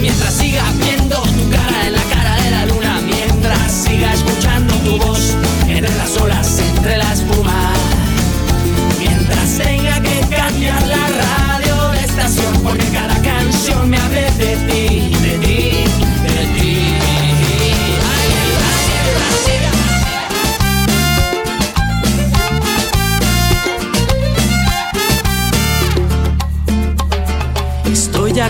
mientras 0.00 0.34
siga 0.34 0.62
viendo 0.78 1.16
tu 1.16 1.50
cara 1.50 1.86
en 1.86 1.92
la 1.92 2.02
cara 2.02 2.36
de 2.36 2.50
la 2.52 2.66
luna, 2.66 3.00
mientras 3.04 3.72
siga 3.72 4.12
escuchando 4.14 4.72
tu 4.84 4.96
voz 4.96 5.36
entre 5.66 5.92
las 5.96 6.16
olas, 6.18 6.60
entre 6.60 6.98
la 6.98 7.12
espuma, 7.12 7.72
mientras 9.00 9.58
tenga 9.58 10.00
que 10.02 10.20
cambiar 10.30 10.80
la 10.86 11.08
radio 11.08 11.90
de 11.90 12.04
estación, 12.04 12.62
porque 12.62 12.86
cada 12.90 13.20
canción 13.22 13.90
me 13.90 13.98
hable 13.98 14.30
de 14.38 14.56
ti, 14.68 15.13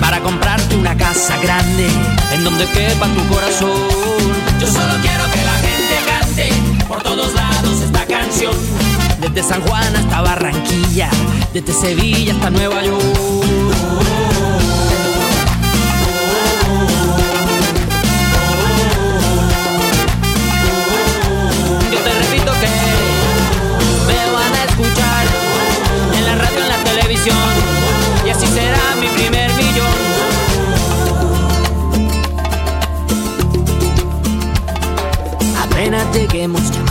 Para 0.00 0.20
comprarte 0.20 0.76
una 0.76 0.96
casa 0.96 1.36
grande 1.38 1.88
en 2.32 2.44
donde 2.44 2.66
quepa 2.66 3.06
tu 3.08 3.26
corazón. 3.34 3.70
Yo 4.60 4.66
solo 4.66 4.94
quiero 5.02 5.24
que 5.32 5.42
la 5.44 5.56
gente 5.66 5.96
cante 6.06 6.84
por 6.86 7.02
todos 7.02 7.34
lados 7.34 7.80
esta 7.82 8.04
canción. 8.06 8.54
Desde 9.20 9.42
San 9.42 9.62
Juan 9.62 9.96
hasta 9.96 10.20
Barranquilla, 10.20 11.08
desde 11.52 11.72
Sevilla 11.72 12.34
hasta 12.34 12.50
Nueva 12.50 12.82
York. 12.82 14.25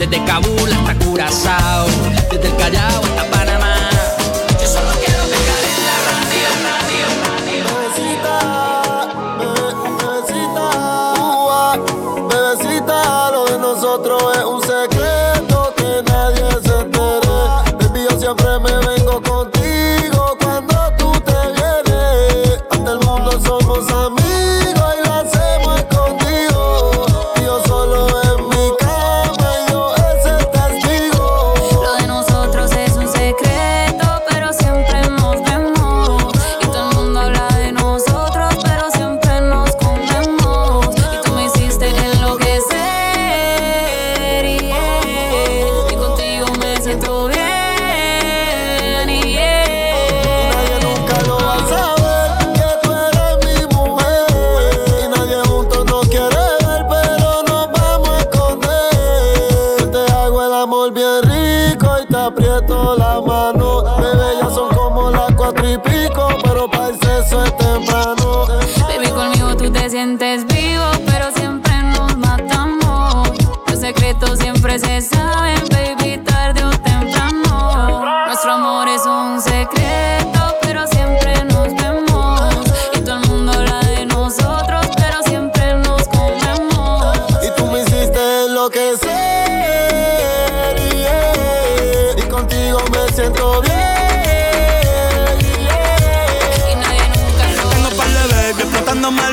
Desde 0.00 0.24
Kabul 0.24 0.72
hasta 0.72 0.94
Curazao, 1.04 1.86
desde 2.30 2.48
el 2.48 2.56
Callao 2.56 3.02
hasta. 3.18 3.39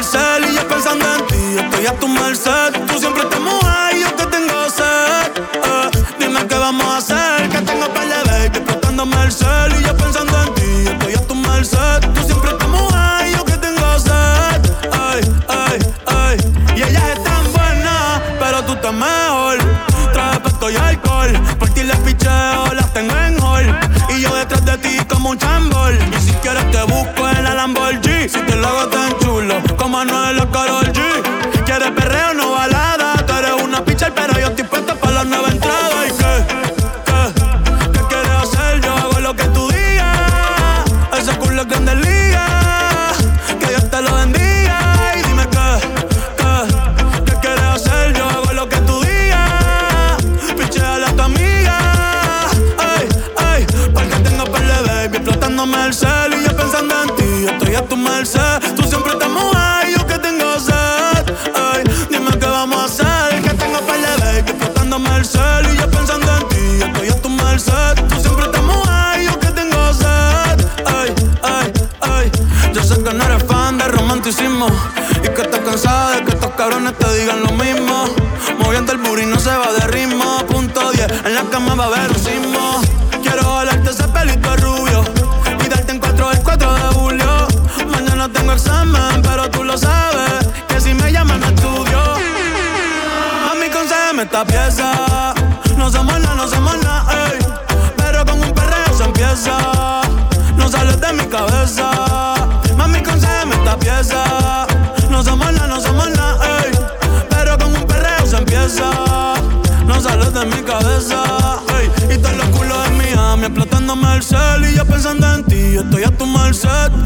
Cel 0.04 0.46
y 0.50 0.56
yo 0.56 0.68
pensando 0.68 1.06
en 1.16 1.28
ti. 1.28 1.58
Estoy 1.60 1.86
a 1.86 1.94
tu 2.00 2.08
merced. 2.08 2.74
Tú 2.88 3.00
siempre 3.00 3.24
te 3.26 3.40
mojas 3.40 3.94
y 3.94 4.02
yo 4.02 4.16
que 4.16 4.26
tengo 4.26 4.70
sed. 4.70 5.32
Eh, 5.54 6.06
dime 6.20 6.46
qué 6.48 6.56
vamos 6.56 6.86
a 6.86 6.98
hacer. 6.98 7.50
Que 7.50 7.62
tengo 7.62 7.88
par 7.94 8.08
de 8.08 8.24
baby 8.30 8.58
explotándome 8.58 9.22
el 9.24 9.32
cel 9.32 9.74
y 9.80 9.84
yo 9.86 9.96
pensando 9.96 10.34
en 10.44 10.54
ti. 10.56 10.92
Estoy 10.92 11.14
a 11.14 11.28
tu 11.28 11.36
merced. 11.36 12.00
Tú 12.16 12.24
siempre 12.24 12.54
te 12.54 12.68
mojas 12.68 13.28
y 13.28 13.32
yo 13.36 13.46
que 13.46 13.58
tengo 13.58 14.00
sed. 14.00 14.62
Ay, 14.92 15.22
ay, 15.48 15.80
ay. 16.08 16.38
Y 16.76 16.84
ellas 16.84 17.04
están 17.16 17.44
buenas, 17.54 18.22
pero 18.40 18.64
tú 18.64 18.74
estás 18.74 18.94
mejor. 18.94 19.58
Trae 20.14 20.40
pesto 20.40 20.70
y 20.70 20.76
alcohol. 20.76 21.34
Por 21.60 21.70
ti 21.70 21.84
les 21.84 21.98
picheo, 21.98 22.74
las 22.74 22.94
tengo 22.94 23.16
en 23.16 23.40
hall. 23.42 23.80
Y 24.10 24.22
yo 24.22 24.34
detrás 24.36 24.66
de 24.66 24.78
ti 24.78 24.98
como 25.08 25.32
un 25.32 25.38
chambol. 25.38 25.98
Y 26.18 26.22
si 26.22 26.34
quieres 26.42 26.70
te 26.72 26.82
busco 26.84 27.27
a 81.80 81.90
un 81.90 82.16
sismo. 82.16 82.82
Quiero 83.22 83.44
jalarte 83.44 83.92
ese 83.92 84.08
pelito 84.08 84.56
rubio 84.58 85.04
y 85.64 85.70
darte 85.70 85.92
en 85.92 86.00
cuatro 86.00 86.32
el 86.32 86.42
4 86.42 86.74
de 86.74 86.82
julio. 86.96 87.48
Mañana 87.88 88.28
tengo 88.30 88.54
examen, 88.54 89.22
pero 89.22 89.48
tú 89.52 89.64
lo 89.64 89.78
sabes 89.78 90.48
que 90.68 90.82
si 90.82 90.96
me 90.96 91.12
llaman 91.12 91.40
me 91.40 91.48
estudio. 91.48 92.00
Mami, 93.46 93.70
concédeme 93.70 94.24
esta 94.24 94.44
pieza. 94.44 94.97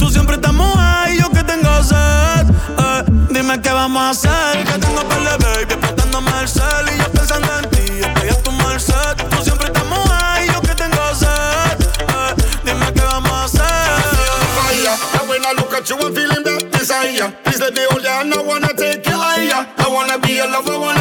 Tú 0.01 0.09
siempre 0.09 0.35
estás 0.37 0.51
mojada 0.51 1.11
y 1.11 1.19
yo 1.19 1.29
que 1.29 1.43
tengo 1.43 1.83
sed. 1.83 2.47
Eh. 2.49 3.03
Dime 3.29 3.61
qué 3.61 3.69
vamos 3.69 4.01
a 4.01 4.09
hacer. 4.09 4.65
Que 4.65 4.79
tengo 4.79 5.07
para 5.07 5.37
baby, 5.37 5.73
explotándome 5.73 6.31
el 6.41 6.47
cel. 6.47 6.89
Y 6.91 6.97
yo 6.97 7.11
pensando 7.11 7.59
en 7.59 7.69
ti, 7.69 7.85
estoy 8.01 8.29
a 8.29 8.41
tu 8.41 8.51
merced. 8.51 9.15
Tú 9.29 9.43
siempre 9.43 9.67
estás 9.67 9.85
mojada 9.85 10.43
y 10.43 10.47
yo 10.47 10.59
que 10.59 10.73
tengo 10.73 10.97
sed. 11.13 11.77
Eh. 12.17 12.35
Dime 12.65 12.91
qué 12.91 13.01
vamos 13.01 13.31
a 13.31 13.43
hacer. 13.43 13.61
when 15.29 15.45
I 15.45 15.53
look 15.55 15.71
at 15.71 15.87
you, 15.87 15.97
I'm 15.97 16.15
feeling 16.15 16.43
that 16.45 16.71
desire. 16.71 17.31
This 17.45 17.59
is 17.59 17.59
the 17.59 17.87
only 17.93 18.07
I 18.07 18.41
wanna 18.41 18.73
take 18.73 19.05
you 19.07 19.15
higher. 19.15 19.67
I 19.77 19.87
wanna 19.87 20.17
be 20.17 20.33
your 20.33 20.47
lover, 20.47 20.79
wanna 20.79 21.00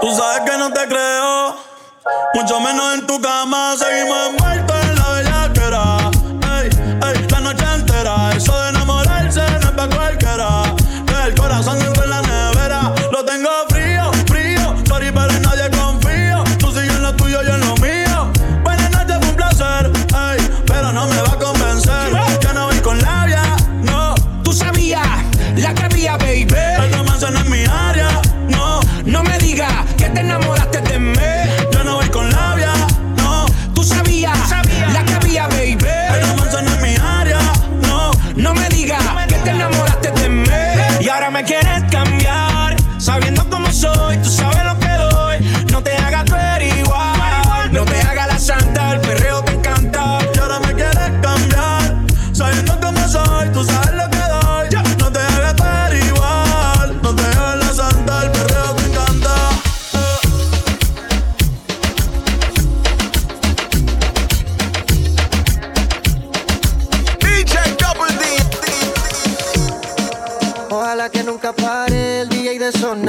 Tú 0.00 0.14
sabes 0.14 0.50
que 0.50 0.56
no 0.58 0.72
te 0.72 0.86
creo, 0.86 1.56
mucho 2.34 2.60
menos 2.60 2.94
en 2.94 3.06
tu 3.06 3.20
cama. 3.20 3.74
Seguimos 3.76 4.28
en 4.28 4.36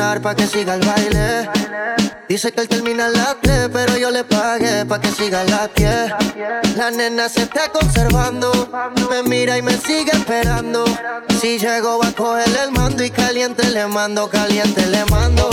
celular 0.07 0.21
pa' 0.21 0.35
que 0.35 0.47
siga 0.47 0.75
el 0.75 0.85
baile. 0.85 1.49
Dice 2.29 2.51
que 2.51 2.61
él 2.61 2.67
termina 2.67 3.09
la 3.09 3.35
3, 3.41 3.69
pero 3.73 3.97
yo 3.97 4.09
le 4.11 4.23
pagué 4.23 4.85
pa' 4.85 4.99
que 4.99 5.11
siga 5.11 5.43
la 5.43 5.67
pie. 5.67 6.13
La 6.75 6.91
nena 6.91 7.27
se 7.29 7.43
está 7.43 7.69
conservando, 7.71 8.51
me 9.09 9.23
mira 9.23 9.57
y 9.57 9.61
me 9.61 9.75
sigue 9.77 10.11
esperando. 10.13 10.85
Si 11.41 11.57
llego 11.57 11.99
va 11.99 12.07
a 12.07 12.11
coger 12.11 12.49
el 12.63 12.71
mando 12.71 13.03
y 13.03 13.09
caliente 13.09 13.69
le 13.69 13.87
mando, 13.87 14.29
caliente 14.29 14.85
le 14.85 15.03
mando. 15.05 15.49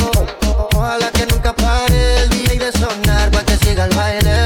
Ojalá 0.74 1.10
que 1.10 1.26
nunca 1.26 1.52
pare 1.52 2.22
el 2.22 2.28
día 2.30 2.54
y 2.54 2.58
de 2.58 2.72
sonar 2.72 3.30
pa' 3.30 3.44
que 3.44 3.56
siga 3.56 3.84
el 3.86 3.94
baile. 3.96 4.36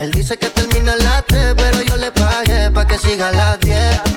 Él 0.00 0.10
dice 0.12 0.36
que 0.38 0.48
termina 0.50 0.96
la 0.96 1.22
3, 1.22 1.54
pero 1.56 1.82
yo 1.82 1.96
le 1.96 2.10
pagué 2.10 2.70
pa' 2.70 2.86
que 2.86 2.98
siga 2.98 3.30
la 3.32 3.56
10. 3.58 4.09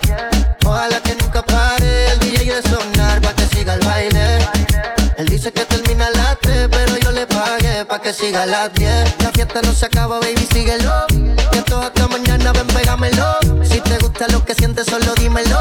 Dice 5.43 5.51
que 5.51 5.65
termina 5.65 6.07
a 6.07 6.11
las 6.11 6.39
3, 6.39 6.69
pero 6.71 6.97
yo 6.99 7.11
le 7.11 7.27
pagué 7.27 7.83
pa' 7.83 7.99
que 7.99 8.13
siga 8.13 8.45
las 8.45 8.73
10. 8.75 9.23
La 9.23 9.29
fiesta 9.31 9.61
no 9.61 9.73
se 9.73 9.87
acaba, 9.87 10.21
baby, 10.21 10.47
síguelo. 10.53 11.05
Que 11.51 11.61
toda 11.63 11.87
hasta 11.87 12.07
mañana, 12.07 12.53
ven, 12.53 12.67
pégamelo. 12.67 13.39
Si 13.61 13.81
te 13.81 13.97
gusta 13.97 14.25
lo 14.29 14.45
que 14.45 14.55
sientes, 14.55 14.85
solo 14.85 15.13
dímelo. 15.15 15.59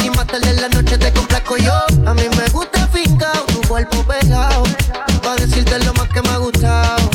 Y 0.00 0.10
más 0.10 0.26
tarde 0.26 0.50
en 0.50 0.60
la 0.60 0.68
noche 0.68 0.98
te 0.98 1.10
complazco 1.10 1.56
yo. 1.56 1.72
A 2.06 2.12
mí 2.12 2.24
me 2.36 2.48
gusta 2.50 2.86
finca, 2.88 3.32
tu 3.46 3.66
cuerpo 3.66 4.04
pegado. 4.04 4.62
Pa' 5.22 5.36
decirte 5.36 5.78
lo 5.78 5.94
más 5.94 6.08
que 6.10 6.20
me 6.20 6.28
ha 6.28 6.36
gustado. 6.36 7.08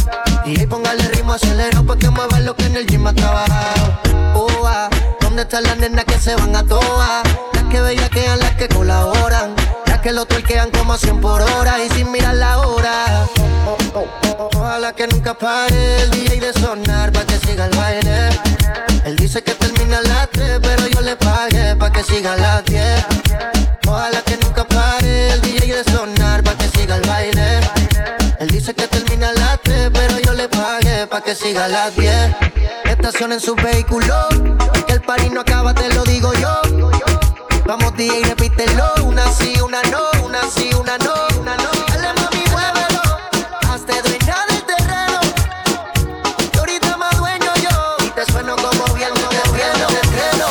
Y 0.46 0.66
póngale 0.66 1.04
ritmo 1.10 1.34
acelero 1.34 1.86
pa' 1.86 1.96
que 1.96 2.10
mueva 2.10 2.40
lo 2.40 2.56
que 2.56 2.66
en 2.66 2.78
el 2.78 2.88
gym 2.88 3.06
ha 3.06 3.14
trabajado. 3.14 4.00
Oh, 4.34 4.66
ah, 4.66 4.90
¿Dónde 5.22 5.44
están 5.44 5.62
las 5.62 5.78
nenas 5.78 6.06
que 6.06 6.18
se 6.18 6.34
van 6.36 6.56
a 6.56 6.66
toa? 6.66 7.22
Las 7.54 7.64
que 7.66 7.80
las 7.80 8.10
que 8.10 8.28
que 10.10 10.14
lo 10.16 10.26
tuerquean 10.26 10.72
como 10.72 10.94
a 10.94 10.98
100 10.98 11.22
por 11.22 11.40
hora 11.40 11.84
y 11.86 11.90
sin 11.90 12.10
mirar 12.10 12.34
la 12.34 12.58
hora. 12.62 13.28
Ojalá 14.56 14.92
que 14.94 15.06
nunca 15.06 15.36
pare 15.36 16.02
el 16.02 16.10
DJ 16.10 16.40
de 16.40 16.54
sonar 16.54 17.12
pa' 17.12 17.26
que 17.26 17.38
siga 17.46 17.66
el 17.66 17.78
baile. 17.78 18.30
Él 19.06 19.16
dice 19.18 19.44
que 19.44 19.54
termina 19.54 20.00
a 20.00 20.02
las 20.02 20.30
3, 20.32 20.62
pero 20.64 20.88
yo 20.88 21.02
le 21.02 21.16
pagué 21.16 21.76
pa' 21.76 21.92
que 21.92 22.02
siga 22.02 22.34
a 22.34 22.38
las 22.38 22.66
10. 22.66 23.06
Ojalá 23.88 24.22
que 24.24 24.38
nunca 24.38 24.64
pare 24.64 25.34
el 25.34 25.42
DJ 25.42 25.76
de 25.76 25.84
sonar 25.84 26.44
pa' 26.44 26.56
que 26.56 26.68
siga 26.76 26.96
el 26.96 27.08
baile. 27.08 27.60
Él 28.40 28.48
dice 28.50 28.74
que 28.74 28.88
termina 28.88 29.30
a 29.30 29.34
las 29.34 29.62
3, 29.62 29.92
pero 29.94 30.18
yo 30.26 30.34
le 30.34 30.50
pagué 30.50 31.06
pa' 31.06 31.22
que 31.22 31.36
siga 31.36 31.66
a 31.66 31.68
las 31.68 31.96
10. 31.96 32.36
Estacionen 32.86 33.40
su 33.40 33.54
vehículo, 33.54 34.16
que 34.88 34.94
el 34.94 35.02
party 35.02 35.30
no 35.30 35.42
acaba, 35.42 35.76
te 35.76 35.94
lo 35.94 36.04
digo 36.04 36.34
yo. 36.34 36.62
Vamos 37.70 37.96
DJ, 37.96 38.24
repítelo, 38.24 38.84
una 39.04 39.32
sí, 39.32 39.54
una 39.64 39.80
no, 39.89 39.89
sí, 40.50 40.70
una 40.80 40.98
no, 40.98 41.14
una 41.40 41.56
no. 41.58 41.70
Dale 41.88 42.14
mami, 42.14 42.44
muévelo, 42.52 43.02
hazte 43.70 44.02
dueña 44.02 44.38
del 44.48 44.64
terreno. 44.64 45.20
Ahorita 46.58 46.98
más 46.98 47.18
dueño 47.18 47.52
yo, 47.62 48.06
y 48.06 48.10
te 48.10 48.26
sueno 48.32 48.56
como 48.56 48.84
treno. 48.86 50.46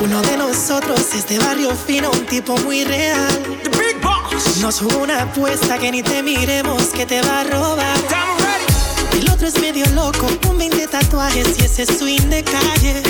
Uno 0.00 0.22
de 0.22 0.36
nosotros 0.36 1.00
es 1.14 1.28
de 1.28 1.38
barrio 1.38 1.74
fino, 1.74 2.10
un 2.10 2.26
tipo 2.26 2.56
muy 2.58 2.84
real. 2.84 3.58
The 3.62 3.70
Big 3.70 4.00
Boss. 4.02 4.58
Nos 4.58 4.80
jugó 4.80 4.98
una 4.98 5.22
apuesta 5.22 5.78
que 5.78 5.90
ni 5.90 6.02
te 6.02 6.22
miremos 6.22 6.88
que 6.88 7.06
te 7.06 7.22
va 7.22 7.40
a 7.40 7.44
robar. 7.44 8.43
El 9.14 9.30
otro 9.30 9.46
es 9.46 9.60
medio 9.60 9.86
loco, 9.90 10.26
con 10.44 10.58
20 10.58 10.88
tatuajes 10.88 11.58
y 11.58 11.64
ese 11.64 11.86
swing 11.86 12.28
de 12.28 12.42
calle. 12.42 13.02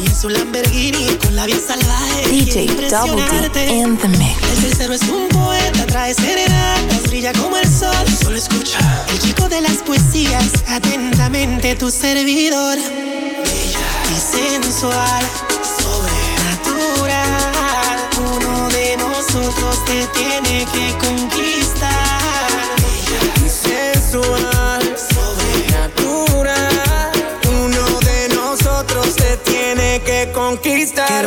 Y 0.00 0.06
en 0.06 0.14
su 0.14 0.28
Lamborghini 0.28 1.16
con 1.16 1.36
la 1.36 1.46
vida 1.46 1.58
salvaje. 1.66 2.28
DJ. 2.28 2.66
Double 2.90 3.48
D 3.50 3.66
in 3.66 3.96
the 3.98 4.08
mix. 4.08 4.36
El 4.56 4.62
tercero 4.68 4.94
es 4.94 5.02
un 5.02 5.28
poeta, 5.28 5.86
trae 5.86 6.14
serenatas, 6.14 7.02
brilla 7.08 7.32
como 7.34 7.56
el 7.56 7.68
sol. 7.68 8.06
Solo 8.22 8.36
escucha. 8.36 8.78
El 9.10 9.18
chico 9.18 9.48
de 9.48 9.60
las 9.60 9.78
poesías, 9.78 10.52
atentamente 10.66 11.74
tu 11.76 11.90
servidor. 11.90 12.78
Bella 12.78 13.86
y 14.10 14.18
sensual, 14.36 15.24
sobrenatural. 15.78 17.18
Uno 18.18 18.68
de 18.70 18.96
nosotros 18.96 19.84
te 19.84 20.06
tiene 20.18 20.66
que 20.72 20.94
conquistar. 20.98 21.67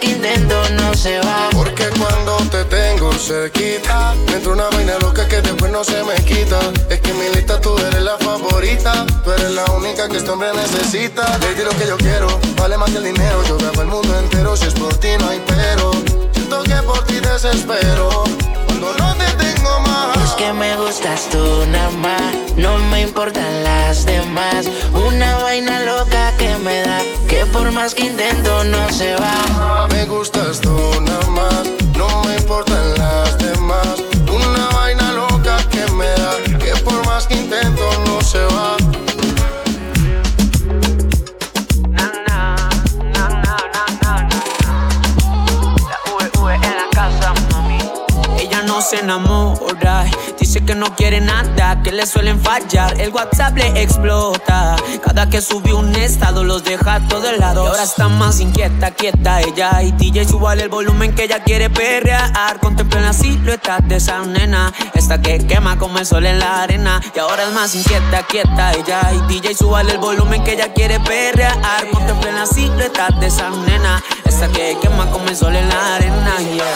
intento 0.00 0.56
no 0.70 0.94
se 0.94 1.18
va. 1.20 1.50
Porque 1.52 1.88
cuando 1.98 2.36
te 2.50 2.64
tengo 2.64 3.12
cerquita, 3.12 4.14
me 4.26 4.36
entra 4.36 4.52
una 4.52 4.68
vaina 4.70 4.98
loca 5.00 5.28
que 5.28 5.42
después 5.42 5.70
no 5.70 5.84
se 5.84 6.02
me 6.04 6.14
quita. 6.24 6.60
Es 6.88 7.00
que 7.00 7.10
en 7.10 7.18
mi 7.18 7.28
lista 7.34 7.60
tú 7.60 7.76
eres 7.78 8.02
la 8.02 8.16
favorita, 8.18 9.04
tú 9.22 9.32
eres 9.32 9.50
la 9.50 9.64
única 9.72 10.08
que 10.08 10.16
este 10.16 10.30
hombre 10.30 10.48
necesita. 10.54 11.38
Le 11.38 11.54
di 11.54 11.62
lo 11.62 11.70
que 11.70 11.86
yo 11.86 11.96
quiero, 11.98 12.40
vale 12.56 12.78
más 12.78 12.90
que 12.90 12.98
el 12.98 13.04
dinero. 13.04 13.42
Yo 13.46 13.58
grabo 13.58 13.82
el 13.82 13.88
mundo 13.88 14.18
entero, 14.18 14.56
si 14.56 14.66
es 14.66 14.74
por 14.74 14.94
ti 14.96 15.08
no 15.18 15.28
hay 15.28 15.42
pero. 15.46 15.90
Siento 16.32 16.62
que 16.62 16.74
por 16.86 17.04
ti 17.04 17.20
desespero. 17.20 18.24
Cuando 18.66 18.94
no 18.94 19.14
te 19.16 19.41
más. 19.80 20.16
Es 20.24 20.32
que 20.32 20.52
me 20.52 20.76
gustas 20.76 21.28
tú 21.30 21.66
nada 21.70 21.90
más, 21.90 22.34
no 22.56 22.78
me 22.90 23.02
importan 23.02 23.64
las 23.64 24.04
demás. 24.04 24.68
Una 24.92 25.36
vaina 25.38 25.80
loca 25.80 26.32
que 26.38 26.56
me 26.58 26.82
da, 26.82 27.00
que 27.28 27.46
por 27.46 27.70
más 27.72 27.94
que 27.94 28.06
intento 28.06 28.64
no 28.64 28.90
se 28.90 29.14
va. 29.16 29.86
Me 29.88 30.04
gustas 30.06 30.60
tú 30.60 30.76
nada 31.00 31.26
más, 31.28 31.62
no 31.96 32.24
me 32.24 32.36
importan 32.36 32.94
las 32.98 33.38
demás. 33.38 34.02
Una 34.28 34.68
vaina 34.70 35.12
loca 35.12 35.56
que 35.70 35.86
me 35.92 36.06
da, 36.06 36.36
que 36.58 36.72
por 36.82 37.04
más 37.06 37.26
que 37.26 37.34
intento 37.34 37.84
no 38.06 38.20
se 38.22 38.44
va. 38.46 38.76
se 48.82 48.98
enamora. 48.98 49.51
die. 49.74 50.41
Dice 50.52 50.66
que 50.66 50.74
no 50.74 50.94
quiere 50.94 51.18
nada, 51.22 51.80
que 51.82 51.90
le 51.92 52.04
suelen 52.04 52.38
fallar. 52.38 53.00
El 53.00 53.08
WhatsApp 53.08 53.56
le 53.56 53.68
explota. 53.80 54.76
Cada 55.02 55.30
que 55.30 55.40
sube 55.40 55.72
un 55.72 55.96
estado 55.96 56.44
los 56.44 56.62
deja 56.62 56.96
a 56.96 57.08
todos 57.08 57.38
lados. 57.38 57.64
Y 57.64 57.68
ahora 57.68 57.82
está 57.82 58.08
más 58.08 58.38
inquieta, 58.38 58.90
quieta 58.90 59.40
ella. 59.40 59.82
Y 59.82 59.92
DJ 59.92 60.26
sube 60.26 60.52
el 60.62 60.68
volumen 60.68 61.14
que 61.14 61.24
ella 61.24 61.42
quiere 61.42 61.70
perrear. 61.70 62.60
Contemplen 62.60 63.02
la 63.02 63.14
silueta 63.14 63.78
de 63.78 63.96
esa 63.96 64.20
nena. 64.26 64.70
Esta 64.92 65.22
que 65.22 65.38
quema 65.46 65.78
como 65.78 65.96
el 65.96 66.04
sol 66.04 66.26
en 66.26 66.38
la 66.38 66.64
arena. 66.64 67.00
Y 67.16 67.18
ahora 67.18 67.44
es 67.44 67.52
más 67.54 67.74
inquieta, 67.74 68.22
quieta 68.24 68.74
ella. 68.74 69.10
Y 69.10 69.32
DJ 69.32 69.54
sube 69.54 69.80
el 69.80 69.96
volumen 69.96 70.44
que 70.44 70.52
ella 70.52 70.70
quiere 70.74 71.00
perrear. 71.00 71.56
Contemplen 71.90 72.34
la 72.34 72.44
silueta 72.44 73.08
de 73.18 73.28
esa 73.28 73.48
nena. 73.48 74.02
Esta 74.26 74.48
que 74.48 74.76
quema 74.82 75.10
como 75.10 75.28
el 75.28 75.36
sol 75.36 75.56
en 75.56 75.66
la 75.66 75.94
arena. 75.94 76.36
Yeah. 76.38 76.66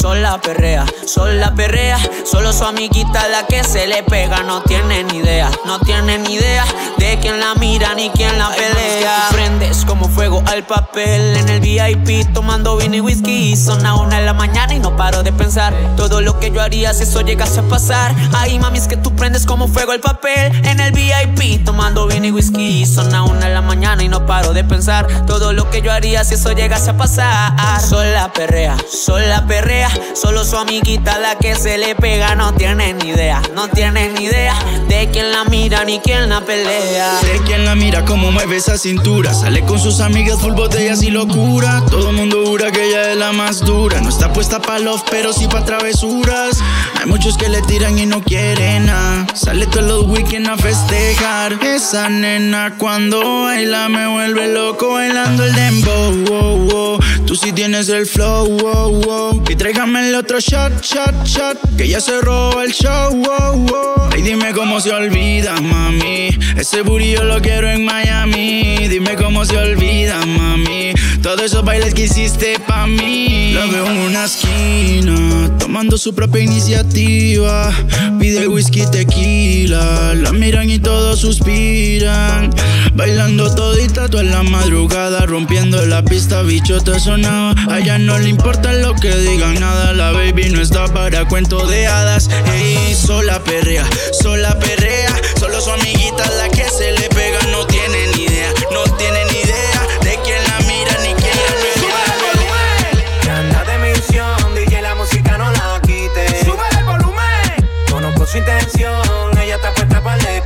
Sola 0.00 0.40
perrea, 0.40 0.86
sola 1.06 1.54
perrea. 1.54 1.98
Solo 2.24 2.52
su 2.52 2.64
amiguita 2.64 3.25
la 3.28 3.46
que 3.46 3.64
se 3.64 3.86
le 3.86 4.02
pega. 4.02 4.42
No 4.42 4.62
tiene 4.62 5.04
ni 5.04 5.18
idea, 5.18 5.50
no 5.64 5.78
tiene 5.80 6.18
ni 6.18 6.34
idea 6.34 6.64
de 6.98 7.18
quién 7.20 7.40
la 7.40 7.54
mira 7.54 7.94
ni 7.94 8.10
quién 8.10 8.38
la 8.38 8.50
pelea. 8.50 9.28
Prendes 9.30 9.84
como 9.84 10.08
fuego 10.08 10.42
al 10.46 10.64
papel 10.64 11.36
en 11.36 11.48
el 11.48 11.60
VIP 11.60 12.32
tomando 12.32 12.76
vino 12.76 12.96
y 12.96 13.00
whisky. 13.00 13.56
Son 13.56 13.84
a 13.86 13.94
una 13.94 14.18
de 14.18 14.26
la 14.26 14.32
mañana 14.32 14.74
y 14.74 14.78
no 14.78 14.96
paro 14.96 15.22
de 15.22 15.32
pensar 15.32 15.74
todo 15.96 16.20
lo 16.20 16.38
que 16.38 16.50
yo 16.50 16.60
haría 16.60 16.92
si 16.94 17.04
eso 17.04 17.20
llegase 17.20 17.60
a 17.60 17.62
pasar. 17.64 18.14
Ay, 18.32 18.58
mami, 18.58 18.78
es 18.78 18.88
que 18.88 18.96
tú 18.96 19.14
prendes 19.14 19.46
como 19.46 19.68
fuego 19.68 19.92
al 19.92 20.00
papel 20.00 20.52
en 20.64 20.80
el 20.80 20.92
VIP 20.92 21.64
tomando 21.64 22.06
vino 22.06 22.26
y 22.26 22.30
whisky. 22.30 22.86
Son 22.86 23.14
a 23.14 23.22
una 23.22 23.46
de 23.46 23.54
la 23.54 23.62
mañana 23.62 24.02
y 24.02 24.08
no 24.08 24.26
paro 24.26 24.52
de 24.52 24.64
pensar 24.64 25.06
todo 25.26 25.52
lo 25.52 25.70
que 25.70 25.82
yo 25.82 25.92
haría 25.92 26.24
si 26.24 26.34
eso 26.34 26.52
llegase 26.52 26.90
a 26.90 26.96
pasar. 26.96 27.80
Sola 27.80 28.32
perrea, 28.32 28.76
sola 28.90 29.46
perrea. 29.46 29.90
Solo 30.14 30.44
su 30.44 30.56
amiguita 30.56 31.18
la 31.18 31.36
que 31.36 31.54
se 31.54 31.78
le 31.78 31.94
pega. 31.94 32.34
No 32.34 32.52
tiene 32.54 32.94
ni 32.94 33.10
idea, 33.10 33.15
no 33.54 33.68
tiene 33.68 34.10
ni 34.10 34.24
idea 34.24 34.54
de 34.88 35.08
quién 35.10 35.32
la 35.32 35.44
mira 35.44 35.84
ni 35.84 36.00
quién 36.00 36.28
la 36.28 36.42
pelea. 36.42 37.18
De 37.22 37.40
quién 37.46 37.64
la 37.64 37.74
mira, 37.74 38.04
cómo 38.04 38.30
mueve 38.30 38.56
esa 38.56 38.76
cintura. 38.76 39.32
Sale 39.32 39.62
con 39.62 39.78
sus 39.78 40.00
amigas, 40.00 40.38
full 40.38 40.52
botellas 40.52 41.02
y 41.02 41.10
locura. 41.10 41.82
Todo 41.90 42.10
el 42.10 42.16
mundo 42.16 42.44
jura 42.44 42.70
que 42.70 42.84
ella 42.84 43.12
es 43.12 43.16
la 43.16 43.32
más 43.32 43.60
dura. 43.60 44.02
No 44.02 44.10
está 44.10 44.32
puesta 44.34 44.60
pa' 44.60 44.78
love, 44.78 45.02
pero 45.10 45.32
sí 45.32 45.46
pa' 45.46 45.64
travesuras. 45.64 46.58
Hay 47.00 47.06
muchos 47.06 47.38
que 47.38 47.48
le 47.48 47.62
tiran 47.62 47.98
y 47.98 48.04
no 48.04 48.22
quieren 48.22 48.86
nada. 48.86 49.26
Sale 49.34 49.66
todos 49.66 49.86
los 49.86 50.06
weekends 50.08 50.50
a 50.50 50.58
festejar. 50.58 51.58
Esa 51.64 52.10
nena 52.10 52.74
cuando 52.76 53.44
baila 53.44 53.88
me 53.88 54.06
vuelve 54.08 54.48
loco 54.48 54.92
bailando 54.92 55.42
el 55.42 55.54
dembow. 55.54 56.12
Wow, 56.26 56.58
wow. 56.70 56.98
Tú 57.26 57.34
sí 57.34 57.52
tienes 57.52 57.88
el 57.88 58.06
flow, 58.06 58.46
wow, 58.58 59.00
wow. 59.02 59.44
Y 59.48 59.56
tráigame 59.56 60.08
el 60.08 60.14
otro 60.14 60.38
shot, 60.38 60.82
shot, 60.82 61.24
shot. 61.24 61.58
Que 61.76 61.88
ya 61.88 62.00
se 62.00 62.20
roba 62.20 62.64
el 62.64 62.72
show, 62.72 63.05
wow, 63.10 63.66
wow. 63.66 64.10
Y 64.16 64.22
dime 64.22 64.52
cómo 64.52 64.80
se 64.80 64.92
olvida, 64.92 65.60
mami. 65.60 66.28
Ese 66.56 66.82
burillo 66.82 67.24
lo 67.24 67.40
quiero 67.40 67.68
en 67.70 67.84
Miami. 67.84 68.88
Dime 68.88 69.14
cómo 69.16 69.44
se 69.44 69.56
olvida, 69.56 70.24
mami. 70.24 70.92
Todos 71.22 71.42
esos 71.42 71.64
bailes 71.64 71.92
que 71.92 72.04
hiciste 72.04 72.58
pa' 72.66 72.86
mí. 72.86 73.52
La 73.52 73.66
veo 73.66 73.86
en 73.86 73.98
una 73.98 74.24
esquina, 74.26 75.50
tomando 75.58 75.98
su 75.98 76.14
propia 76.14 76.42
iniciativa. 76.42 77.72
Pide 78.18 78.48
whisky, 78.48 78.84
tequila. 78.90 80.14
La 80.14 80.32
miran 80.32 80.70
y 80.70 80.78
todos 80.78 81.20
suspiran. 81.20 82.50
Bailando 82.94 83.54
todita 83.54 84.08
toda 84.08 84.22
la 84.22 84.42
madrugada, 84.42 85.26
rompiendo 85.26 85.84
la 85.84 86.02
pista, 86.02 86.42
bicho 86.42 86.80
te 86.80 86.98
sonaba. 86.98 87.54
A 87.68 87.80
ella 87.80 87.98
no 87.98 88.18
le 88.18 88.30
importa 88.30 88.72
lo 88.72 88.94
que 88.94 89.14
digan 89.16 89.60
nada. 89.60 89.92
La 89.92 90.12
baby 90.12 90.50
no 90.50 90.62
está 90.62 90.86
para 90.86 91.26
cuento 91.28 91.66
de 91.66 91.86
hadas. 91.86 92.30
Ey, 92.54 92.94
sola 92.96 93.38
perrea, 93.44 93.84
sola 94.12 94.58
perrea. 94.58 95.14
Solo 95.38 95.60
su 95.60 95.70
amiguita 95.70 96.28
la 96.30 96.48
que 96.48 96.64
se 96.64 96.92
le 96.92 97.08
pega. 97.10 97.38
No 97.50 97.66
tiene 97.66 98.06
ni 98.14 98.24
idea, 98.24 98.52
no 98.72 98.82
tiene 98.96 99.24
ni 99.26 99.38
idea 99.38 99.86
de 100.02 100.18
quién 100.24 100.42
la 100.44 100.58
mira 100.66 100.96
ni 101.02 101.14
quién 101.14 101.36
la 101.36 103.20
Que 103.20 103.30
anda 103.30 103.64
de 103.64 103.78
misión, 103.78 104.54
DJ 104.54 104.82
la 104.82 104.94
música 104.94 105.36
no 105.36 105.50
la 105.52 105.80
quite. 105.82 106.44
Sube 106.44 106.64
el 106.78 106.84
volumen. 106.84 107.70
Conozco 107.90 108.26
su 108.26 108.38
intención, 108.38 109.38
ella 109.38 109.56
está 109.56 109.72
puesta 109.74 110.02
para 110.02 110.16
el 110.16 110.42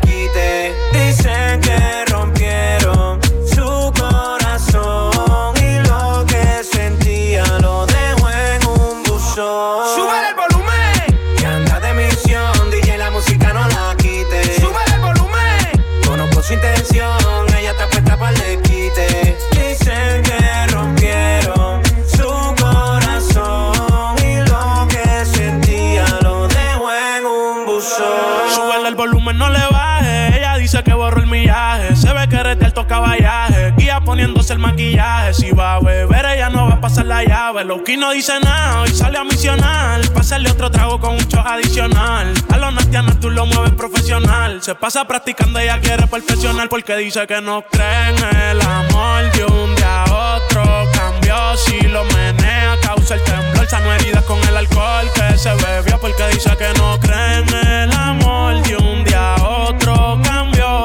alto 32.80 32.86
caballaje. 32.88 33.72
Guía 33.76 34.00
poniéndose 34.00 34.52
el 34.52 34.58
maquillaje. 34.58 35.34
Si 35.34 35.50
va 35.50 35.74
a 35.74 35.80
beber, 35.80 36.24
ella 36.26 36.50
no 36.50 36.68
va 36.68 36.74
a 36.74 36.80
pasar 36.80 37.06
la 37.06 37.22
llave. 37.24 37.64
Loki 37.64 37.96
no 37.96 38.10
dice 38.12 38.38
nada 38.40 38.86
y 38.86 38.90
sale 38.90 39.18
a 39.18 39.24
misionar. 39.24 40.00
Pásale 40.12 40.50
otro 40.50 40.70
trago 40.70 41.00
con 41.00 41.12
un 41.12 41.20
shot 41.28 41.46
adicional. 41.46 42.32
A 42.50 42.56
los 42.56 42.74
nastianos 42.74 43.18
tú 43.20 43.30
lo 43.30 43.46
mueves 43.46 43.72
profesional. 43.72 44.62
Se 44.62 44.74
pasa 44.74 45.06
practicando, 45.06 45.58
ella 45.58 45.80
quiere 45.80 46.06
perfeccionar. 46.06 46.68
Porque 46.68 46.96
dice 46.96 47.26
que 47.26 47.40
no 47.40 47.62
cree 47.70 48.10
en 48.10 48.36
el 48.36 48.60
amor. 48.60 49.30
De 49.32 49.44
un 49.44 49.74
día 49.74 50.04
a 50.04 50.36
otro 50.36 50.62
cambió. 50.92 51.56
Si 51.56 51.80
lo 51.82 52.04
menea, 52.04 52.76
causa 52.82 53.14
el 53.14 53.22
temblor. 53.22 53.66
Sano 53.68 53.92
heridas 53.92 54.24
con 54.24 54.38
el 54.48 54.56
alcohol 54.56 55.06
que 55.14 55.38
se 55.38 55.54
bebió. 55.54 55.98
Porque 56.00 56.26
dice 56.32 56.50
que 56.56 56.72
no 56.78 56.98
cree 57.00 57.38
en 57.38 57.66
el 57.66 57.92
amor. 57.92 58.62
De 58.62 58.76
un 58.76 59.04
día 59.04 59.34
a 59.34 59.42
otro 59.42 60.16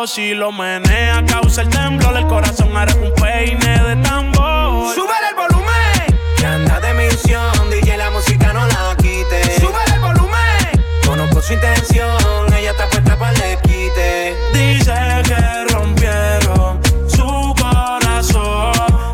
Si 0.06 0.36
lo 0.36 0.52
menea, 0.52 1.26
causa 1.26 1.64
el 1.64 1.70
temblor. 1.70 2.16
El 2.16 2.28
corazón 2.28 2.78
hará 2.78 2.94
un 2.94 3.12
peine 3.16 3.80
de 3.80 3.96
tambor. 4.04 4.94
Sube 4.94 5.10
el 5.30 5.36
volumen. 5.36 6.22
Que 6.38 6.46
anda 6.46 6.80
de 6.80 6.94
misión, 6.94 7.72
DJ 7.72 7.98
la 7.98 8.12
música 8.12 8.54
no 8.54 8.68
la 8.68 8.96
quite. 8.98 9.60
Sube 9.60 9.80
el 9.96 10.00
volumen. 10.00 10.86
Conozco 11.08 11.42
su 11.42 11.54
intención, 11.54 12.54
ella 12.54 12.70
está 12.72 12.88
puesta 12.88 13.18
para 13.18 13.32
el 13.32 13.58
quite. 13.62 14.36
Dice 14.54 14.94
que 15.26 15.74
rompieron 15.74 16.80
su 17.08 17.56
corazón 17.60 18.74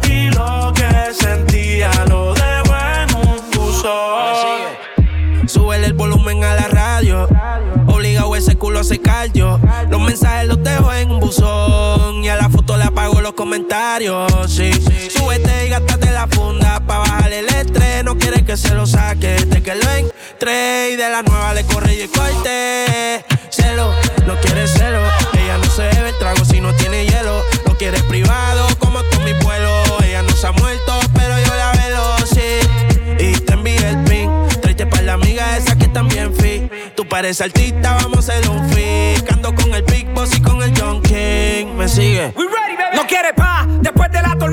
y 0.10 0.30
lo 0.32 0.74
que 0.74 1.14
sentía 1.14 1.90
lo 2.10 2.34
dejó 2.34 2.76
en 2.76 3.16
un 3.16 3.52
buzón. 3.52 5.48
Súbele 5.48 5.88
el 5.88 5.94
volumen 5.94 6.44
a 6.44 6.54
la 6.56 6.68
radio. 6.68 7.30
Obligado 7.88 8.36
ese 8.36 8.58
culo 8.58 8.80
a 8.80 8.84
secar 8.84 9.32
yo. 9.32 9.58
Comentarios. 13.34 14.32
Sí, 14.48 14.72
súbete 15.10 15.68
y 15.68 15.70
gástate 15.70 16.12
la 16.12 16.28
funda. 16.28 16.80
Pa' 16.80 17.00
bajar 17.00 17.32
el 17.34 17.46
estrés. 17.48 18.04
No 18.04 18.18
quiere 18.18 18.44
que 18.44 18.58
se 18.58 18.74
lo 18.74 18.86
saque. 18.86 19.36
De 19.46 19.62
que 19.62 19.76
lo 19.76 19.90
entre. 19.92 20.92
Y 20.92 20.96
de 20.96 21.10
la 21.10 21.22
nueva 21.22 21.54
le 21.54 21.64
corre 21.66 21.94
y 21.94 22.08
corte. 22.08 23.24
Celo, 23.50 23.94
no 24.26 24.36
quiere 24.42 24.68
celo. 24.68 25.00
Ella 25.34 25.58
no 25.58 25.66
se 25.66 25.84
bebe 25.84 26.10
el 26.10 26.18
trago 26.18 26.44
si 26.46 26.62
no 26.62 26.74
tiene 26.76 27.06
hielo. 27.06 27.44
No 27.66 27.76
quiere 27.78 28.02
privado 28.04 28.68
como 28.80 29.02
tú 29.04 29.20
mi 29.22 29.34
vuelo. 29.44 29.84
Ella 30.04 30.22
no 30.24 30.36
se 30.36 30.48
ha 30.48 30.52
muerto, 30.52 31.00
pero 31.14 31.38
yo 31.40 31.56
la 31.56 31.72
velo, 31.74 32.16
sí. 32.26 32.60
Y 33.20 33.34
te 33.40 33.54
envié 33.54 33.90
el 33.90 34.04
pin. 34.06 34.30
Tráete 34.62 34.86
para 34.86 35.04
la 35.04 35.14
amiga 35.14 35.58
esa 35.58 35.78
que 35.78 35.88
también 35.88 36.34
fit. 36.36 36.72
Tú 36.96 37.08
pareces 37.08 37.42
artista, 37.42 37.96
vamos 38.02 38.30
a 38.30 38.34
hacer 38.34 38.50
un 38.50 38.70
fit. 38.70 39.32
Ando 39.32 39.54
con 39.54 39.74
el 39.74 39.84
Big 39.84 40.08
Boss 40.14 40.36
y 40.36 40.42
con 40.42 40.62
el 40.62 40.74
John 40.80 41.02
King. 41.02 41.76
Me 41.78 41.88
sigue. 41.88 42.34
No 42.94 43.08
quiere 43.08 43.34
pa' 43.34 43.66
después 43.82 44.12
de 44.12 44.22
la 44.22 44.36
tormenta. 44.36 44.51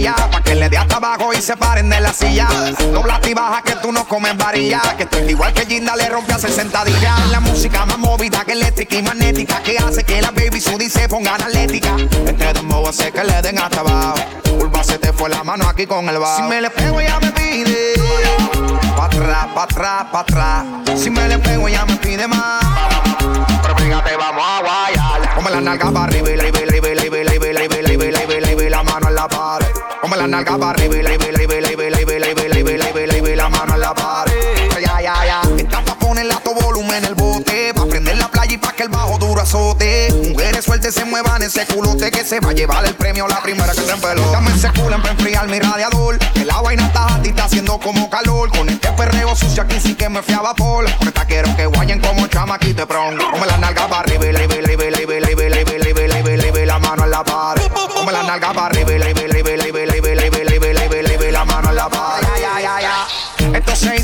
La 0.00 0.14
rodilla, 0.14 0.30
pa' 0.30 0.42
que 0.42 0.54
le 0.54 0.68
dé 0.68 0.78
hasta 0.78 0.96
abajo 0.96 1.32
y 1.32 1.42
se 1.42 1.56
paren 1.56 1.88
de 1.90 2.00
la 2.00 2.12
silla. 2.12 2.48
Dobla 2.92 3.20
y 3.28 3.34
baja 3.34 3.62
que 3.62 3.76
tú 3.76 3.92
no 3.92 4.06
comes 4.06 4.36
varilla, 4.36 4.80
que 4.96 5.04
estoy 5.04 5.30
igual 5.30 5.52
que 5.52 5.66
Ginda 5.66 5.96
le 5.96 6.08
rompe 6.08 6.32
a 6.32 6.38
60 6.38 6.84
días. 6.84 7.30
La 7.30 7.40
música 7.40 7.84
más 7.86 7.98
movida 7.98 8.44
que 8.44 8.52
eléctrica 8.52 8.96
y 8.96 9.02
magnética, 9.02 9.62
que 9.62 9.78
hace 9.78 10.04
que 10.04 10.20
la 10.22 10.30
baby 10.30 10.60
sudi 10.60 10.88
se 10.88 11.08
ponga 11.08 11.34
analética. 11.34 11.96
Entre 12.26 12.52
dos 12.52 12.88
hace 12.88 13.12
que 13.12 13.24
le 13.24 13.42
den 13.42 13.58
hasta 13.58 13.80
abajo. 13.80 14.20
Curva 14.58 14.84
se 14.84 14.98
te 14.98 15.12
fue 15.12 15.28
la 15.28 15.44
mano 15.44 15.68
aquí 15.68 15.86
con 15.86 16.08
el 16.08 16.18
bajo. 16.18 16.36
Si 16.36 16.42
me 16.42 16.60
le 16.60 16.70
pego 16.70 17.00
ya 17.00 17.20
me 17.20 17.30
pide. 17.32 17.94
Pa' 18.96 19.06
atrás, 19.06 19.46
pa' 19.54 19.62
atrás, 19.64 20.04
pa' 20.12 20.20
atrás. 20.20 20.64
Si 20.96 21.10
me 21.10 21.28
le 21.28 21.38
pego 21.38 21.68
ya 21.68 21.84
me 21.84 21.96
pide 21.96 22.26
más. 22.26 22.62
Pero 23.62 23.76
fíjate, 23.76 24.16
vamos 24.16 24.42
a 24.44 24.60
guayar. 24.60 25.34
Come 25.34 25.50
la 25.50 25.60
nalga 25.60 25.90
para 25.90 26.04
arriba, 26.04 26.28
arriba, 26.28 26.58
arriba, 26.58 26.71
la 30.22 30.28
nalga 30.28 30.56
para 30.56 30.70
arriba 30.70 30.96
y 30.96 31.02
la 31.02 31.14
y 33.32 33.36
la 33.36 33.48
mano 33.48 33.74
a 33.74 33.76
la 33.76 33.94
pared. 33.94 34.70
Ya, 34.80 35.00
ya, 35.00 35.14
ya. 35.24 35.42
Estás 35.56 35.82
pa' 35.82 35.94
ponerle 35.96 36.32
a 36.32 36.38
tu 36.38 36.54
volumen 36.54 36.96
en 36.96 37.04
el 37.06 37.14
bote. 37.14 37.72
Pa' 37.74 37.86
prender 37.86 38.16
la 38.18 38.28
playa 38.28 38.52
y 38.54 38.58
pa' 38.58 38.72
que 38.72 38.84
el 38.84 38.88
bajo 38.88 39.18
duro 39.18 39.40
azote. 39.40 40.12
Mujeres 40.28 40.64
sueltas 40.64 40.94
se 40.94 41.04
muevan 41.04 41.42
ese 41.42 41.66
culote 41.66 42.10
que 42.10 42.24
se 42.24 42.38
va 42.38 42.50
a 42.50 42.52
llevar 42.52 42.84
el 42.84 42.94
premio 42.94 43.26
la 43.26 43.40
primera 43.40 43.72
que 43.72 43.80
se 43.80 43.90
empeló. 43.90 44.30
Dame 44.30 44.50
ese 44.54 44.70
culo 44.70 44.96
para 44.98 45.10
enfriar 45.10 45.48
mi 45.48 45.58
radiador. 45.58 46.18
Que 46.18 46.44
la 46.44 46.60
vaina 46.60 46.86
está 46.86 47.14
a 47.14 47.22
ti, 47.22 47.30
está 47.30 47.44
haciendo 47.44 47.80
como 47.80 48.08
calor. 48.08 48.50
Con 48.50 48.68
este 48.68 48.92
perreo 48.92 49.34
sucio 49.34 49.62
aquí 49.62 49.80
sí 49.80 49.94
que 49.94 50.08
me 50.08 50.22
fui 50.22 50.34
a 50.34 50.40
vapor. 50.40 50.86
Porque 51.00 51.20
quiero 51.26 51.56
que 51.56 51.66
guayen 51.66 52.00
como 52.00 52.28
chamaquito 52.28 52.86
pronto. 52.86 53.24
Come 53.30 53.46
la 53.46 53.58
nalga 53.58 53.88
para 53.88 54.00
arriba 54.02 54.26
y 54.26 54.32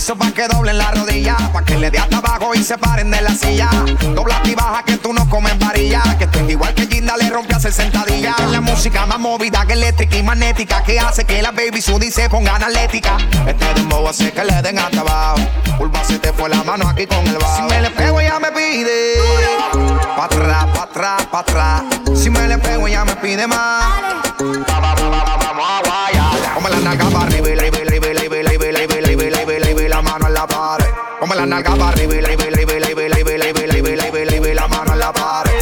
Hizo 0.09 0.17
pa' 0.17 0.33
que 0.33 0.49
doblen 0.49 0.79
la 0.79 0.91
rodilla, 0.91 1.37
pa' 1.53 1.63
que 1.63 1.77
le 1.77 1.91
dé 1.91 1.99
hasta 1.99 2.17
abajo 2.17 2.55
y 2.55 2.65
se 2.65 2.79
paren 2.79 3.11
de 3.11 3.21
la 3.21 3.35
silla. 3.35 3.69
Dobla 4.15 4.41
y 4.43 4.55
baja 4.55 4.83
que 4.83 4.97
tú 4.97 5.13
no 5.13 5.29
comes 5.29 5.59
varilla, 5.59 6.01
que 6.17 6.25
estoy 6.25 6.51
igual 6.51 6.73
que 6.73 6.87
Ginda 6.87 7.15
le 7.19 7.29
rompe 7.29 7.55
a 7.55 7.61
60 7.61 8.07
días. 8.07 8.35
La 8.51 8.63
música 8.63 9.05
más 9.05 9.19
movida 9.19 9.67
que 9.67 9.75
eléctrica 9.75 10.17
y 10.17 10.23
magnética, 10.23 10.83
que 10.83 10.99
hace 10.99 11.27
que 11.27 11.43
la 11.43 11.51
baby 11.51 11.83
sudi 11.83 12.11
se 12.11 12.31
ponga 12.31 12.57
analética. 12.57 13.19
Este 13.47 13.75
dembow 13.75 14.09
hace 14.09 14.33
que 14.33 14.45
le 14.45 14.63
den 14.63 14.79
hasta 14.79 15.03
abajo. 15.03 15.41
Curva 15.77 16.03
se 16.03 16.19
te 16.19 16.33
fue 16.33 16.49
la 16.49 16.65
mano 16.65 16.89
aquí 16.89 17.07
con 17.07 17.27
el 17.27 17.37
bajo. 17.37 17.57
Si 17.57 17.63
me 17.75 17.83
le 17.83 17.91
pego 17.91 18.19
ella 18.19 18.39
me 18.41 18.51
pide. 18.51 19.17
Pa' 20.17 20.25
atrás, 20.25 20.67
pa' 20.73 20.83
atrás, 20.85 21.27
pa' 21.27 21.41
atrás. 21.41 21.83
Si 22.15 22.31
me 22.31 22.49
le 22.49 22.57
pego 22.57 22.89
ella 22.89 23.05
me 23.05 23.15
pide 23.17 23.47
más. 23.47 23.85
Vamos 26.55 26.73
a 26.73 26.75
la 26.77 26.81
nalga 26.81 27.05
para 27.11 27.27
arriba, 27.27 27.49
la 31.39 31.47
nalga 31.47 31.77
para 31.77 31.89
arriba 31.91 32.15
y 32.17 32.21
la 32.21 32.29
vela 32.37 32.61
y 32.61 32.65
vela 32.65 32.91
y 32.91 32.95
vela 32.95 33.19
y 33.21 33.23
vela 33.23 33.49
y 33.49 33.53
vela 33.53 33.79
y 33.79 33.81
vela 33.81 34.09
y 34.09 34.11
vela 34.11 34.37
y 34.37 34.41
vela 34.41 34.69
mano 34.69 34.93
en 34.93 34.99
la 34.99 35.13
pared. 35.13 35.53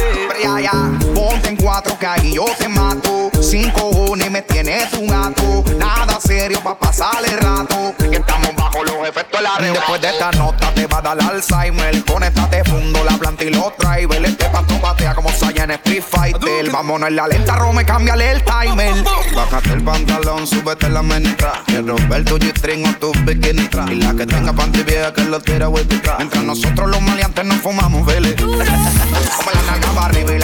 Ponte 1.13 1.49
en 1.49 1.55
cuatro 1.55 1.97
que 1.99 2.07
ahí 2.07 2.33
yo 2.33 2.45
te 2.57 2.67
mato. 2.67 3.29
Sin 3.41 3.69
cojones 3.69 4.31
me 4.31 4.41
tienes 4.41 4.91
un 4.93 5.07
gato. 5.07 5.63
Nada 5.77 6.19
serio 6.19 6.61
pa' 6.63 6.79
pasar 6.79 7.23
el 7.23 7.37
rato. 7.37 7.93
Que 7.97 8.15
estamos 8.15 8.55
bajo 8.55 8.83
los 8.83 9.07
efectos 9.07 9.39
de 9.39 9.43
la 9.43 9.57
red. 9.57 9.73
Después 9.73 10.01
de 10.01 10.09
esta 10.09 10.31
nota 10.31 10.73
te 10.73 10.87
va 10.87 10.97
a 10.97 11.01
dar 11.01 11.21
alza 11.21 11.61
Alzheimer. 11.61 12.05
Con 12.05 12.23
esta 12.23 12.49
te 12.49 12.63
fundo 12.63 13.03
la 13.03 13.15
planta 13.17 13.43
y 13.43 13.51
los 13.51 13.71
drivers. 13.77 14.29
Este 14.29 14.45
pato 14.49 14.81
patea 14.81 15.13
como 15.13 15.26
en 15.67 15.71
Street 15.79 16.03
Fighter. 16.03 16.71
Vámonos 16.71 17.09
en 17.09 17.15
la 17.15 17.27
lenta, 17.27 17.55
Rome, 17.55 17.85
cámbiale 17.85 18.31
el 18.31 18.43
timer. 18.43 19.03
Bájate 19.35 19.73
el 19.73 19.83
pantalón, 19.83 20.47
súbete 20.47 20.89
la 20.89 21.01
menita. 21.01 21.63
Quiero 21.65 21.95
ver 22.09 22.23
tu 22.25 22.37
G-string 22.37 22.85
o 22.87 22.93
tu 22.93 23.11
bikini. 23.25 23.69
Y 23.91 23.95
la 23.95 24.13
que 24.13 24.25
tenga 24.25 24.53
panty 24.53 24.83
vieja 24.83 25.13
que 25.13 25.23
lo 25.23 25.39
tira 25.39 25.69
huevita. 25.69 26.15
Mientras 26.17 26.43
nosotros 26.43 26.89
los 26.89 27.01
maleantes 27.01 27.45
nos 27.45 27.57
fumamos, 27.57 28.05
vele. 28.05 28.35
Como 28.35 28.53
la 28.57 29.61
nalga 29.65 29.89
para 29.93 30.05
arriba, 30.07 30.33
y 30.33 30.39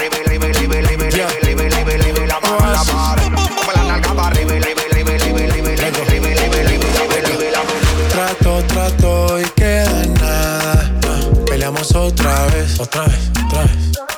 la 2.27 2.39
mano 2.39 2.71
la 2.71 2.83
pared. 2.83 3.23
Como 3.55 3.71
la 3.75 3.83
nalga 3.83 4.13
para 4.13 4.27
arriba, 4.27 4.53
Trato, 8.09 8.63
trato 8.67 9.39
y 9.39 9.45
queda 9.55 10.05
nada. 10.19 10.91
Peleamos 11.47 11.95
otra 11.95 12.45
vez, 12.47 12.79
otra 12.79 13.05
vez, 13.05 13.31
otra 13.45 13.63
vez 13.63 14.12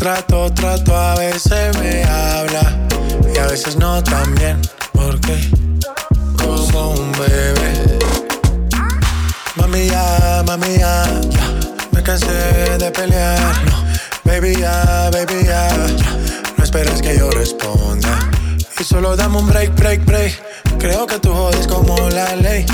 Trato, 0.00 0.50
trato, 0.54 0.96
a 0.96 1.14
veces 1.14 1.76
me 1.78 2.02
habla 2.04 2.88
y 3.34 3.36
a 3.36 3.46
veces 3.46 3.76
no 3.76 4.02
también. 4.02 4.58
Porque 4.92 5.50
como 6.38 6.92
un 6.92 7.12
bebé. 7.12 7.98
Mami 9.56 9.88
ya, 9.88 10.42
mami 10.46 10.78
ya, 10.78 11.04
me 11.92 12.02
cansé 12.02 12.78
de 12.78 12.90
pelear. 12.90 13.54
Baby 14.24 14.56
ya, 14.56 15.10
baby 15.12 15.44
ya, 15.44 15.68
no 16.56 16.64
esperes 16.64 17.02
que 17.02 17.18
yo 17.18 17.30
responda. 17.32 18.30
Y 18.78 18.84
solo 18.84 19.16
dame 19.16 19.36
un 19.36 19.48
break, 19.48 19.74
break, 19.76 20.06
break. 20.06 20.42
Creo 20.78 21.06
que 21.06 21.18
tú 21.18 21.30
jodes 21.30 21.66
como 21.66 22.08
la 22.08 22.36
ley. 22.36 22.64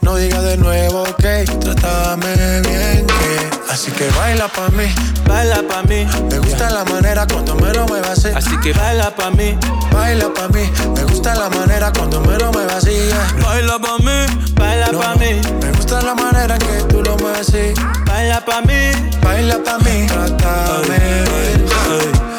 No 0.00 0.14
digas 0.14 0.44
de 0.44 0.56
nuevo, 0.58 1.02
ok, 1.02 1.24
trátame 1.58 2.60
bien, 2.60 3.04
que 3.04 3.55
Así 3.70 3.90
que 3.92 4.08
baila 4.10 4.48
pa' 4.48 4.68
mí, 4.70 4.84
baila 5.26 5.62
pa' 5.68 5.82
mí. 5.82 6.06
Me 6.30 6.38
gusta 6.38 6.70
la 6.70 6.84
manera 6.84 7.26
cuando 7.26 7.54
me 7.56 7.72
lo 7.72 7.86
muevas 7.86 8.10
así. 8.10 8.28
Así 8.34 8.56
que 8.60 8.72
baila 8.72 9.10
pa' 9.14 9.30
mí, 9.30 9.58
baila 9.92 10.32
pa' 10.32 10.48
mí. 10.48 10.70
Me 10.94 11.04
gusta 11.04 11.34
la 11.34 11.48
manera 11.50 11.92
cuando 11.92 12.20
me 12.20 12.38
lo 12.38 12.52
muevas 12.52 12.84
así. 12.84 13.10
Baila 13.42 13.78
pa' 13.78 13.98
mí, 13.98 14.52
baila 14.54 14.86
pa' 14.86 15.14
mí. 15.16 15.40
Me 15.60 15.72
gusta 15.72 16.00
la 16.02 16.14
manera 16.14 16.54
en 16.54 16.60
que 16.60 16.82
tú 16.88 17.02
lo 17.02 17.16
mueves 17.18 17.48
así. 17.48 17.74
Baila 18.06 18.44
pa' 18.44 18.62
mí, 18.62 18.92
baila 19.22 19.58
pa' 19.62 19.78
mí. 19.78 20.06
Trátame 20.06 20.98
bien, 20.98 21.66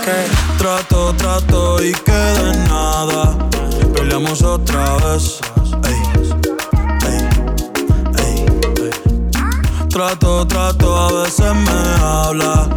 que 0.03 0.47
Trato, 0.57 1.13
trato 1.13 1.83
y 1.83 1.93
queda 1.93 2.51
en 2.51 2.67
nada. 2.67 3.37
Peleamos 3.93 4.41
otra 4.41 4.97
vez. 4.97 5.39
Ey, 5.83 6.01
Trato, 9.97 10.45
trato, 10.45 10.95
a 10.95 11.23
veces 11.23 11.55
me 11.55 12.05
habla 12.05 12.69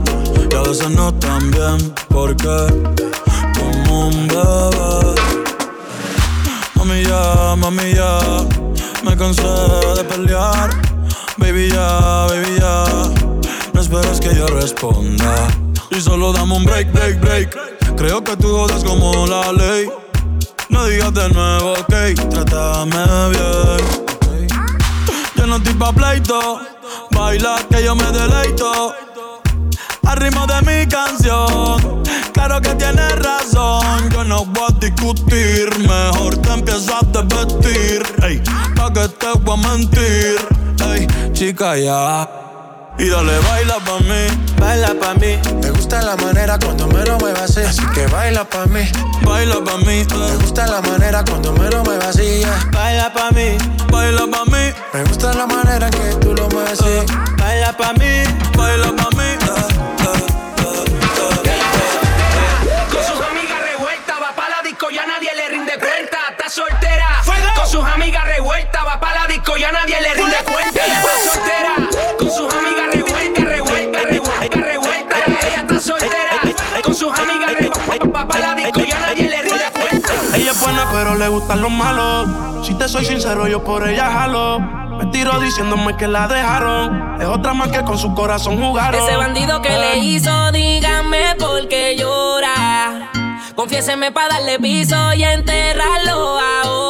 y 0.51 0.55
a 0.55 0.62
veces 0.62 0.89
no 0.89 1.12
tan 1.12 1.51
bien. 1.51 1.95
Porque 2.09 2.49
como 3.59 4.09
un 4.09 4.27
bebé. 4.27 5.14
Mami 6.77 7.05
ya, 7.05 7.55
mami 7.59 7.93
ya, 7.93 8.21
me 9.05 9.14
cansé 9.18 9.43
de 9.43 10.05
pelear. 10.05 10.71
Baby 11.37 11.68
ya, 11.68 12.27
baby 12.27 12.59
ya, 12.59 12.85
no 13.75 13.81
esperes 13.83 14.18
que 14.18 14.35
yo 14.35 14.47
responda. 14.47 15.47
Y 15.91 16.01
solo 16.01 16.33
dame 16.33 16.57
un 16.57 16.64
break, 16.64 16.91
break, 16.91 17.21
break. 17.21 17.97
Creo 17.97 18.25
que 18.25 18.35
tú 18.39 18.49
jodas 18.49 18.83
como 18.83 19.27
la 19.27 19.53
ley. 19.53 19.91
No 20.71 20.87
digas 20.87 21.12
de 21.12 21.29
nuevo, 21.29 21.73
ok, 21.73 22.31
trátame 22.31 23.29
bien. 23.29 24.11
Yo 25.37 25.47
no 25.47 25.57
estoy 25.57 25.75
pa' 25.75 25.93
pleito, 25.93 26.61
baila 27.11 27.57
que 27.70 27.84
yo 27.84 27.95
me 27.95 28.11
deleito. 28.12 28.95
Al 30.07 30.16
ritmo 30.16 30.47
de 30.47 30.61
mi 30.62 30.88
canción, 30.88 32.03
claro 32.32 32.61
que 32.61 32.74
tienes 32.74 33.16
razón. 33.16 34.11
Yo 34.11 34.24
no 34.24 34.45
voy 34.45 34.64
a 34.68 34.72
discutir, 34.80 35.70
mejor 35.78 36.36
te 36.38 36.53
empiezas 36.53 37.03
a 37.03 37.22
desvestir. 37.22 38.03
Ey, 38.22 38.43
pa' 38.74 38.93
que 38.93 39.09
te 39.09 39.32
voy 39.43 39.59
a 39.59 39.68
mentir, 39.68 40.36
chica 41.32 41.76
ya. 41.76 42.50
Y 43.01 43.09
dale, 43.09 43.39
baila 43.39 43.77
pa' 43.77 43.99
mí, 44.01 44.27
baila 44.59 44.95
pa' 45.01 45.15
mí. 45.15 45.39
Me 45.63 45.71
gusta 45.71 46.03
la 46.03 46.17
manera 46.17 46.59
cuando 46.59 46.87
me 46.89 47.03
lo 47.07 47.19
muevas 47.19 47.43
así. 47.51 47.63
Así 47.63 47.83
que 47.95 48.07
baila 48.09 48.45
pa' 48.45 48.67
mí, 48.67 48.83
baila 49.23 49.65
pa' 49.65 49.79
mí, 49.79 50.05
Me 50.07 50.37
gusta 50.37 50.67
la 50.67 50.83
manera 50.83 51.25
cuando 51.25 51.51
me 51.55 51.71
lo 51.71 51.83
muevas 51.83 52.09
así. 52.09 52.41
yeah. 52.41 52.69
Baila 52.73 53.11
pa' 53.11 53.31
mí, 53.31 53.57
baila 53.91 54.27
pa' 54.31 54.45
mí, 54.45 54.73
me 54.93 55.05
gusta 55.05 55.33
la 55.33 55.47
manera 55.47 55.89
que 55.91 56.15
tú 56.21 56.35
lo 56.35 56.47
mueves 56.51 56.79
así. 56.79 57.07
Baila 57.39 57.73
pa' 57.73 57.95
mí, 57.95 58.23
baila 58.55 58.93
pa' 58.95 59.11
mí. 59.17 59.29
Con 62.93 63.03
sus 63.03 63.27
amigas 63.31 63.63
revueltas, 63.73 64.17
va 64.21 64.35
pa' 64.37 64.49
la 64.51 64.63
disco, 64.63 64.91
ya 64.91 65.07
nadie 65.07 65.31
le 65.37 65.49
rinde 65.49 65.73
cuenta. 65.79 66.19
Está 66.33 66.51
soltera. 66.51 67.23
Con 67.57 67.67
sus 67.67 67.85
amigas 67.85 68.27
revueltas, 68.27 68.87
va 68.87 69.01
pa' 69.01 69.15
la 69.15 69.27
disco, 69.27 69.57
ya 69.57 69.73
nadie 69.73 69.99
le 70.03 70.13
rinde 70.13 70.37
cuenta. 70.45 70.85
Está 70.85 71.33
soltera. 71.33 71.70
Con 72.31 72.39
sus 72.39 72.55
amigas 72.55 72.95
revueltas, 72.95 73.45
revueltas, 73.45 74.05
revueltas, 74.05 74.62
revueltas. 74.62 75.18
Ella 75.43 75.61
está 75.62 75.81
soltera. 75.81 76.41
Con 76.85 76.95
sus 76.95 77.18
amigas 77.18 77.55
revueltas, 77.55 78.09
va 78.14 78.28
pa' 78.28 78.39
la 78.39 78.55
disco, 78.55 78.81
ya 78.85 79.01
nadie 79.01 79.28
le 79.28 79.43
rinde 79.43 79.64
cuenta. 79.72 80.12
Ella 80.37 80.51
es 80.53 80.61
buena, 80.61 80.89
pero 80.93 81.16
le 81.16 81.26
gustan 81.26 81.61
los 81.61 81.72
malos. 81.72 82.64
Si 82.64 82.74
te 82.74 82.89
soy 82.89 83.05
sincero, 83.05 83.49
yo 83.49 83.64
por 83.64 83.89
ella 83.89 84.12
jalo. 84.12 84.61
Me 84.61 85.07
tiro 85.07 85.41
diciéndome 85.41 85.97
que 85.97 86.07
la 86.07 86.28
dejaron. 86.28 87.20
Es 87.20 87.26
otra 87.26 87.53
más 87.53 87.68
que 87.70 87.83
con 87.83 87.99
su 87.99 88.14
corazón 88.14 88.62
jugaron. 88.62 89.03
Ese 89.03 89.16
bandido 89.16 89.61
que 89.61 89.76
le 89.76 89.99
hizo, 89.99 90.53
dígame 90.53 91.35
por 91.37 91.66
qué 91.66 91.97
llora. 91.97 93.11
Confiéseme 93.57 94.12
para 94.12 94.35
darle 94.35 94.61
piso 94.61 95.14
y 95.14 95.24
enterrarlo 95.24 96.39
ahora. 96.39 96.89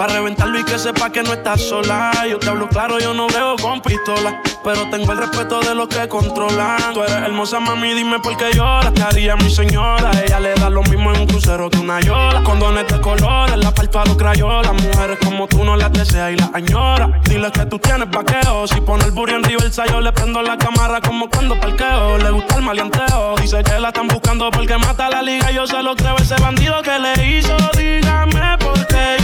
Para 0.00 0.14
reventarlo 0.14 0.58
y 0.58 0.64
que 0.64 0.78
sepa 0.78 1.12
que 1.12 1.22
no 1.22 1.34
estás 1.34 1.60
sola. 1.60 2.10
Yo 2.26 2.38
te 2.38 2.48
hablo 2.48 2.70
claro, 2.70 2.98
yo 2.98 3.12
no 3.12 3.26
veo 3.26 3.54
con 3.56 3.82
pistola. 3.82 4.40
Pero 4.64 4.88
tengo 4.88 5.12
el 5.12 5.18
respeto 5.18 5.60
de 5.60 5.74
los 5.74 5.88
que 5.88 6.08
controlan. 6.08 6.94
Tú 6.94 7.02
eres 7.02 7.16
hermosa, 7.16 7.60
mami, 7.60 7.92
dime 7.92 8.18
por 8.18 8.34
qué 8.38 8.50
lloras. 8.54 8.94
¿Qué 8.94 9.02
haría 9.02 9.36
mi 9.36 9.50
señora? 9.50 10.10
Ella 10.24 10.40
le 10.40 10.54
da 10.54 10.70
lo 10.70 10.82
mismo 10.84 11.12
en 11.12 11.20
un 11.20 11.26
crucero 11.26 11.68
que 11.68 11.76
una 11.76 12.00
yola. 12.00 12.42
Condones 12.42 12.88
de 12.88 12.98
colores, 12.98 13.58
la 13.58 13.74
palpa 13.74 14.06
los 14.06 14.16
crayolas. 14.16 14.72
Mujeres 14.72 15.18
como 15.22 15.46
tú 15.46 15.64
no 15.64 15.76
las 15.76 15.92
deseas 15.92 16.32
y 16.32 16.36
las 16.36 16.48
añora. 16.54 17.20
Dile 17.24 17.52
que 17.52 17.66
tú 17.66 17.78
tienes 17.78 18.10
vaqueo. 18.10 18.66
Si 18.68 18.80
pone 18.80 19.04
el 19.04 19.10
burro 19.10 19.36
en 19.36 19.44
río 19.44 19.58
el 19.58 19.70
sayo, 19.70 20.00
le 20.00 20.12
prendo 20.12 20.40
la 20.40 20.56
cámara 20.56 21.02
como 21.02 21.28
cuando 21.28 21.60
parqueo. 21.60 22.16
Le 22.16 22.30
gusta 22.30 22.56
el 22.56 22.62
maleanteo. 22.62 23.34
Dice 23.36 23.62
que 23.62 23.78
la 23.78 23.88
están 23.88 24.08
buscando 24.08 24.50
porque 24.50 24.78
mata 24.78 25.10
la 25.10 25.20
liga. 25.20 25.50
Yo 25.50 25.66
se 25.66 25.82
lo 25.82 25.94
creo 25.94 26.16
ese 26.16 26.36
bandido 26.36 26.80
que 26.80 26.98
le 26.98 27.36
hizo. 27.36 27.54
Dígame 27.76 28.56
por 28.60 28.86
qué. 28.86 29.19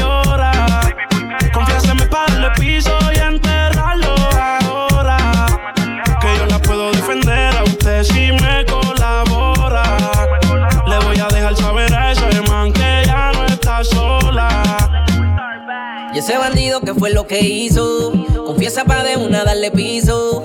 Confiéseme 1.52 2.06
para 2.06 2.32
darle 2.32 2.50
piso 2.58 2.96
y 3.14 3.18
enterrarlo 3.18 4.14
ahora. 4.38 5.18
Que 6.20 6.36
yo 6.38 6.46
la 6.46 6.58
puedo 6.58 6.92
defender 6.92 7.56
a 7.56 7.64
usted 7.64 8.02
si 8.04 8.32
me 8.32 8.64
colabora. 8.66 9.84
Le 10.86 10.98
voy 11.04 11.18
a 11.18 11.28
dejar 11.28 11.56
saber 11.56 11.92
a 11.94 12.12
ese 12.12 12.42
man 12.48 12.72
que 12.72 13.02
ya 13.06 13.32
no 13.32 13.46
está 13.46 13.82
sola. 13.84 14.62
Y 16.14 16.18
ese 16.18 16.38
bandido 16.38 16.80
que 16.80 16.94
fue 16.94 17.10
lo 17.10 17.26
que 17.26 17.40
hizo. 17.40 18.12
Confiesa 18.46 18.84
pa' 18.84 19.02
de 19.02 19.16
una 19.16 19.44
darle 19.44 19.70
piso. 19.70 20.44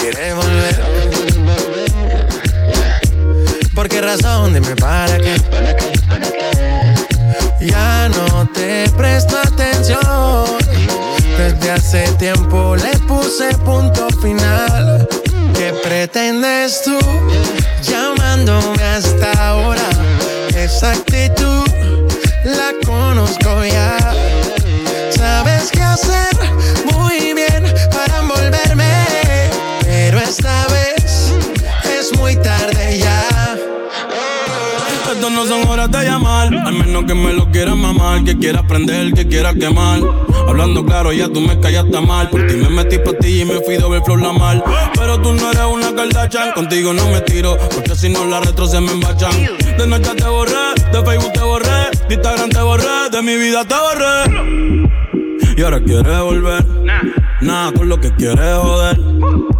quiere 0.00 0.32
volver. 0.32 0.80
¿Por 3.74 3.88
qué 3.88 4.00
razón? 4.00 4.54
Dime 4.54 4.74
para 4.76 5.18
qué. 5.18 5.36
Ya 7.60 8.08
no 8.08 8.48
te 8.52 8.88
presto 8.96 9.36
atención. 9.38 10.58
Desde 11.36 11.70
hace 11.70 12.08
tiempo 12.18 12.76
le 12.76 12.98
puse 13.00 13.56
punto 13.58 14.08
final. 14.22 15.08
¿Qué 15.54 15.72
pretendes 15.82 16.82
tú 16.82 16.98
llamándome 17.82 18.82
hasta 18.82 19.32
ahora? 19.48 19.88
Esa 20.54 20.92
actitud 20.92 21.64
la 22.44 22.72
conozco 22.86 23.64
ya. 23.64 23.96
Sabes 25.10 25.70
qué 25.70 25.82
hacer 25.82 26.29
Vez 30.30 31.34
es 31.82 32.16
muy 32.16 32.36
tarde 32.36 33.00
ya. 33.00 33.58
Estas 35.12 35.32
no 35.32 35.44
son 35.44 35.66
horas 35.66 35.90
de 35.90 36.04
llamar, 36.04 36.54
al 36.54 36.72
menos 36.72 37.02
que 37.04 37.14
me 37.14 37.32
lo 37.32 37.50
quieras 37.50 37.76
mamar, 37.76 38.22
que 38.22 38.38
quiera 38.38 38.62
prender, 38.62 39.12
que 39.12 39.26
quiera 39.26 39.52
quemar. 39.52 39.98
Hablando 40.46 40.86
claro, 40.86 41.12
ya 41.12 41.28
tú 41.28 41.40
me 41.40 41.58
callaste 41.58 42.00
mal. 42.00 42.30
Por 42.30 42.46
ti 42.46 42.54
me 42.54 42.70
metí 42.70 42.98
pa' 42.98 43.14
ti 43.14 43.40
y 43.40 43.44
me 43.44 43.54
fui 43.62 43.76
doble 43.76 44.02
flor 44.04 44.22
la 44.22 44.32
mal. 44.32 44.62
Pero 44.94 45.20
tú 45.20 45.32
no 45.32 45.50
eres 45.50 45.64
una 45.64 45.92
Kardashian, 45.92 46.52
contigo 46.52 46.92
no 46.92 47.08
me 47.08 47.22
tiro, 47.22 47.58
porque 47.74 47.96
si 47.96 48.08
no 48.08 48.24
la 48.24 48.38
retro 48.38 48.68
se 48.68 48.80
me 48.80 48.92
embachan. 48.92 49.32
De 49.78 49.84
noche 49.84 50.14
te 50.14 50.28
borré, 50.28 50.74
de 50.92 51.04
Facebook 51.04 51.32
te 51.32 51.40
borré, 51.40 51.90
de 52.08 52.14
Instagram 52.14 52.50
te 52.50 52.62
borré, 52.62 53.10
de 53.10 53.20
mi 53.20 53.34
vida 53.34 53.64
te 53.64 53.74
borré. 53.74 54.70
Y 55.56 55.62
ahora 55.62 55.80
quieres 55.80 56.20
volver, 56.20 56.64
nada 57.40 57.72
con 57.72 57.88
lo 57.88 58.00
que 58.00 58.14
quieres 58.14 58.56
joder. 58.62 59.59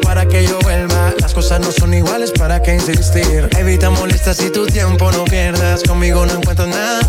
para 0.00 0.26
que 0.26 0.44
yo 0.44 0.58
vuelva. 0.60 1.12
Las 1.20 1.34
cosas 1.34 1.60
no 1.60 1.72
son 1.72 1.94
iguales, 1.94 2.30
¿para 2.32 2.62
qué 2.62 2.74
insistir? 2.74 3.48
Evita 3.58 3.90
molestas 3.90 4.40
y 4.40 4.50
tu 4.50 4.66
tiempo 4.66 5.10
no 5.12 5.24
pierdas. 5.24 5.82
Conmigo 5.82 6.24
no 6.26 6.34
encuentro 6.34 6.66
nada. 6.66 7.00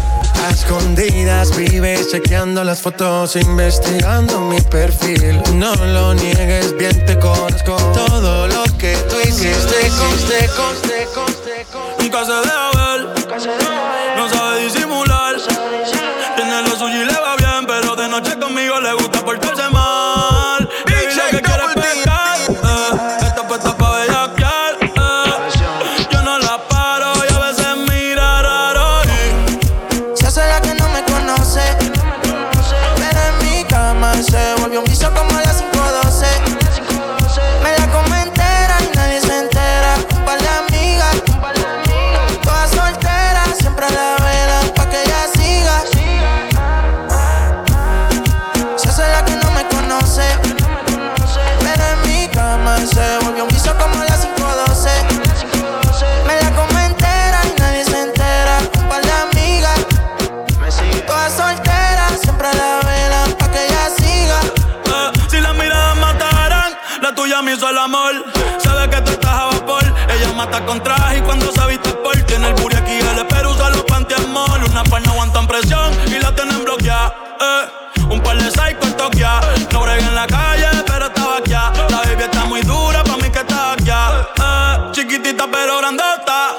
A 0.46 0.50
escondidas 0.50 1.56
vives 1.56 2.10
chequeando 2.12 2.64
las 2.64 2.82
fotos, 2.82 3.36
investigando 3.36 4.42
mi 4.42 4.60
perfil. 4.62 5.42
No 5.56 5.74
lo 5.76 6.14
niegues, 6.14 6.76
bien 6.78 7.06
te 7.06 7.18
conozco. 7.18 7.76
Todo 7.94 8.48
lo 8.48 8.64
que 8.78 8.96
tú 9.10 9.16
hiciste, 9.24 9.90
conste, 10.00 10.50
conste, 10.56 11.08
conste, 11.14 11.66
conste. 11.72 12.04
Nunca 12.04 12.26
se 12.26 12.73
el 67.62 67.78
amor. 67.78 68.26
Sabe 68.58 68.90
que 68.90 69.02
tú 69.02 69.12
estás 69.12 69.32
a 69.32 69.46
vapor. 69.46 69.84
Ella 70.10 70.34
mata 70.34 70.66
con 70.66 70.82
traje 70.82 71.20
y 71.20 71.22
cuando 71.22 71.52
se 71.52 71.66
viste 71.68 71.90
por 71.94 72.16
tiene 72.24 72.48
el 72.48 72.54
buri 72.56 72.76
aquí, 72.76 72.98
el 72.98 73.28
pero 73.28 73.52
usa 73.52 73.70
los 73.70 73.84
pantiamol. 73.84 74.64
Una 74.64 74.84
par 74.84 75.06
no 75.06 75.12
aguantan 75.12 75.46
presión 75.48 75.92
y 76.08 76.20
la 76.20 76.34
tienen 76.34 76.64
bloqueada. 76.64 77.14
Eh, 77.40 78.04
un 78.10 78.22
par 78.22 78.38
de 78.38 78.50
psycho 78.50 78.80
en 78.82 78.98
Tokia. 78.98 79.40
No 79.72 79.82
bregué 79.82 80.02
en 80.02 80.16
la 80.16 80.26
calle, 80.26 80.68
pero 80.88 81.06
estaba 81.06 81.38
aquí. 81.38 81.52
La 81.52 81.98
baby 81.98 82.24
está 82.24 82.46
muy 82.46 82.62
dura, 82.62 83.04
pa' 83.04 83.18
mí 83.18 83.30
que 83.30 83.40
está 83.40 83.74
aquí. 83.74 83.92
Eh, 83.92 84.92
chiquitita 84.92 85.46
pero 85.52 85.78
grandota. 85.78 86.56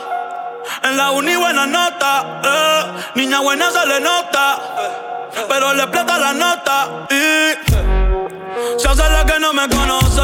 En 0.85 0.97
la 0.97 1.11
uni 1.11 1.35
buena 1.35 1.67
nota. 1.67 2.41
Eh, 2.45 2.85
niña 3.17 3.41
buena 3.41 3.71
se 3.71 3.85
le 3.85 4.01
nota. 4.01 4.61
Pero 5.49 5.75
le 5.75 5.83
explota 5.83 6.19
la 6.19 6.33
nota. 6.33 6.89
Y 7.11 8.04
se 8.79 8.89
hace 8.89 9.09
la 9.11 9.25
que 9.25 9.39
no 9.39 9.53
me 9.53 9.69
conoce. 9.69 10.23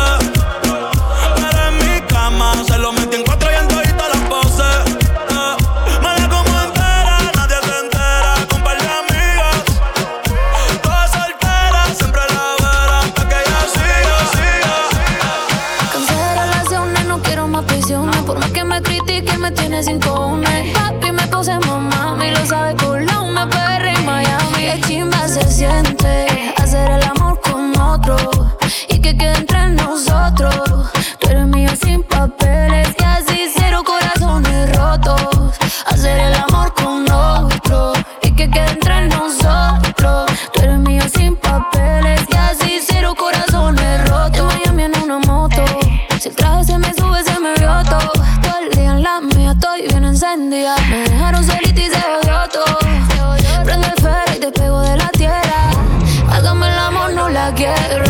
Pero 1.36 1.68
en 1.68 1.78
mi 1.78 2.00
cama 2.06 2.52
se 2.66 2.78
lo 2.78 2.92
metí 2.92 3.16
en 3.16 3.24
cuatro 3.24 3.50
y 3.50 3.54
en 3.54 3.68
todita 3.68 4.08
las 4.08 4.20
poses. 4.28 4.76
Eh, 5.30 5.98
mala 6.02 6.28
como 6.28 6.60
entera, 6.60 7.18
nadie 7.36 7.56
se 7.62 7.78
entera. 7.84 8.34
Con 8.48 8.62
par 8.62 8.78
de 8.80 8.88
amigas. 9.02 9.64
Toda 10.82 11.08
soltera, 11.08 11.84
siempre 11.98 12.22
la 12.34 12.44
verán 12.62 13.10
pa' 13.12 13.28
que 13.28 13.36
ella 13.44 13.62
siga, 13.74 14.16
siga. 14.34 14.76
Cansé 15.92 16.14
de 16.14 16.34
relaciones, 16.40 17.04
no 17.06 17.22
quiero 17.22 17.48
más 17.48 17.64
prisiones. 17.64 18.16
Por 18.22 18.38
más 18.38 18.50
que 18.50 18.64
me 18.64 18.82
critiquen, 18.82 19.40
me 19.40 19.50
tiene 19.52 19.82
sin 19.82 20.00
cojones. 20.00 20.76
Papi 20.76 21.12
me 21.12 21.26
puse 21.28 21.58
mamá, 21.60 22.16
y 22.24 22.30
lo 22.30 22.46
sabe 22.46 22.74
Colón, 22.76 23.34
me 23.34 23.46
perre 23.46 23.92
en 23.92 24.04
Miami. 24.04 24.56
Qué 24.56 24.80
chimba 24.86 25.28
se 25.28 25.42
siente 25.50 26.39
que 29.10 29.16
quede 29.16 29.38
entre 29.38 29.70
nosotros. 29.70 30.90
Tú 31.18 31.28
eres 31.28 31.46
mío 31.46 31.70
sin 31.82 32.02
papeles 32.02 32.88
y 32.98 33.02
así 33.02 33.50
cero 33.56 33.82
corazones 33.84 34.76
rotos. 34.76 35.58
Hacer 35.86 36.18
el 36.20 36.34
amor 36.34 36.72
con 36.74 37.10
otro 37.10 37.92
y 38.22 38.32
que 38.32 38.48
quede 38.48 38.70
entre 38.70 39.08
nosotros. 39.08 40.30
Tú 40.52 40.60
eres 40.60 40.78
mío 40.78 41.02
sin 41.12 41.34
papeles 41.36 42.20
y 42.28 42.36
así 42.36 42.80
cero 42.86 43.14
corazones 43.16 44.08
rotos. 44.08 44.54
En 44.64 44.76
Miami 44.76 44.82
en 44.84 45.02
una 45.02 45.18
moto. 45.18 45.64
Si 46.20 46.28
el 46.28 46.36
traje 46.36 46.64
se 46.64 46.78
me 46.78 46.92
sube, 46.94 47.24
se 47.24 47.38
me 47.40 47.54
vio 47.54 47.82
todo. 47.88 48.12
Todo 48.42 48.58
el 48.62 48.70
día 48.76 48.92
en 48.92 49.02
la 49.02 49.20
mía 49.20 49.52
estoy 49.52 49.88
bien 49.88 50.04
encendida. 50.04 50.76
Me 50.88 50.98
dejaron 51.08 51.44
solita 51.44 51.80
y 51.80 51.90
se 51.90 51.96
odió 51.96 52.48
todo. 52.48 52.78
Prende 53.64 53.88
el 53.88 54.36
y 54.36 54.40
te 54.40 54.52
pego 54.52 54.80
de 54.82 54.96
la 54.96 55.08
tierra. 55.08 55.70
Hágame 56.30 56.68
el 56.68 56.78
amor, 56.78 57.12
no 57.12 57.28
la 57.28 57.50
guerra. 57.50 58.09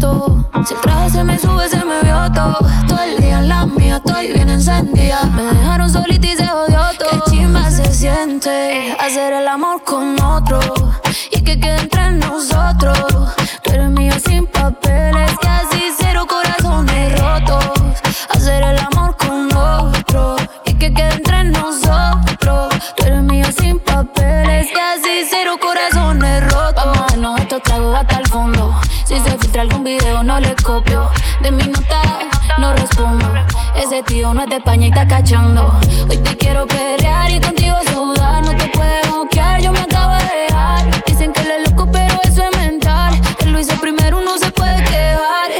Si 0.00 0.74
el 0.74 0.80
traje 0.80 1.10
se 1.10 1.24
me 1.24 1.38
sube, 1.38 1.68
se 1.68 1.84
me 1.84 2.00
vio 2.00 2.32
todo. 2.32 2.56
Todo 2.88 3.02
el 3.02 3.20
día 3.20 3.40
en 3.40 3.48
la 3.48 3.66
mía 3.66 3.96
estoy 3.96 4.32
bien 4.32 4.48
encendida. 4.48 5.24
Me 5.26 5.42
dejaron 5.42 5.90
solita 5.90 6.26
y 6.26 6.36
se 6.36 6.50
odió 6.50 6.80
todo. 6.98 7.24
Qué 7.24 7.30
chimba 7.30 7.70
se 7.70 7.92
siente 7.92 8.96
hacer 8.98 9.34
el 9.34 9.46
amor 9.46 9.84
con 9.84 10.18
otro. 10.22 10.58
Y 11.30 11.42
que 11.42 11.60
quede 11.60 11.80
entre 11.80 12.12
nosotros. 12.12 12.98
Tú 13.62 13.70
eres 13.72 13.90
mío 13.90 14.14
sin 14.24 14.46
papeles 14.46 15.32
algún 29.60 29.84
video, 29.84 30.22
no 30.22 30.40
le 30.40 30.54
copio. 30.56 31.10
De 31.42 31.50
mi 31.50 31.64
nota 31.64 32.00
no 32.58 32.72
respondo. 32.72 33.26
Ese 33.76 34.02
tío 34.02 34.32
no 34.32 34.42
es 34.42 34.48
de 34.48 34.56
España 34.56 34.86
y 34.86 34.88
está 34.88 35.06
cachando. 35.06 35.72
Hoy 36.08 36.16
te 36.16 36.36
quiero 36.36 36.66
pelear 36.66 37.30
y 37.30 37.40
contigo 37.40 37.76
sudar. 37.92 38.42
No 38.42 38.56
te 38.56 38.66
puedes 38.68 39.10
bloquear, 39.10 39.60
yo 39.60 39.72
me 39.72 39.80
acabo 39.80 40.14
de 40.14 40.46
dejar. 40.48 41.04
Dicen 41.06 41.32
que 41.32 41.40
él 41.42 41.50
es 41.58 41.70
loco, 41.70 41.86
pero 41.92 42.14
eso 42.24 42.42
es 42.50 42.58
mental. 42.58 43.20
Él 43.40 43.52
lo 43.52 43.60
hizo 43.60 43.74
primero, 43.76 44.18
uno 44.18 44.38
se 44.38 44.50
puede 44.50 44.82
quejar. 44.84 45.50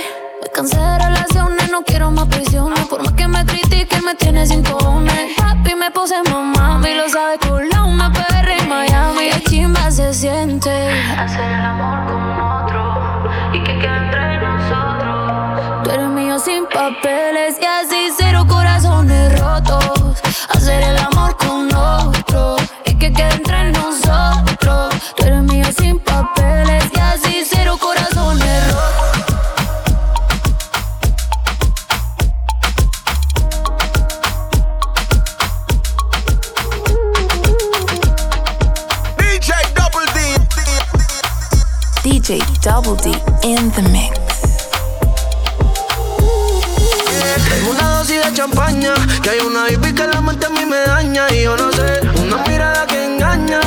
Me 0.43 0.49
cansé 0.49 0.79
de 0.79 0.99
relaciones, 0.99 1.71
no 1.71 1.83
quiero 1.83 2.11
más 2.11 2.27
prisiones. 2.27 2.81
Por 2.87 3.03
más 3.03 3.13
que 3.13 3.29
me 3.29 3.45
critiquen, 3.45 4.05
me 4.05 4.15
tiene 4.15 4.47
sin 4.47 4.63
cojones. 4.63 5.37
Papi 5.37 5.75
me 5.75 5.91
puse 5.91 6.15
mamá, 6.31 6.81
y 6.89 6.95
lo 6.95 7.09
sabe 7.09 7.39
Colón, 7.39 7.97
me 7.97 8.11
perre 8.11 8.59
en 8.61 8.69
Miami. 8.69 9.31
Qué 9.31 9.43
chimba 9.51 9.91
se 9.91 10.15
siente 10.15 10.71
hacer 11.19 11.53
el 11.53 11.61
amor 11.61 12.07
con 12.07 12.41
otro 12.41 12.70
Double 42.91 43.15
in 43.45 43.71
the 43.71 43.83
mix. 43.93 44.19
Tengo 47.49 47.71
una 47.71 47.99
dosis 47.99 48.25
de 48.25 48.33
champaña, 48.33 48.95
que 49.23 49.31
hay 49.31 49.39
una 49.47 49.63
baby 49.63 49.95
que 49.95 50.09
la 50.09 50.21
mente 50.21 50.47
a 50.47 50.51
mí 50.51 50.67
me 50.67 50.79
daña 50.79 51.31
y 51.31 51.45
yo 51.45 51.57
no 51.57 51.71
sé, 51.71 52.01
una 52.21 52.39
mirada 52.49 52.89
que 52.89 53.05
engaña, 53.05 53.61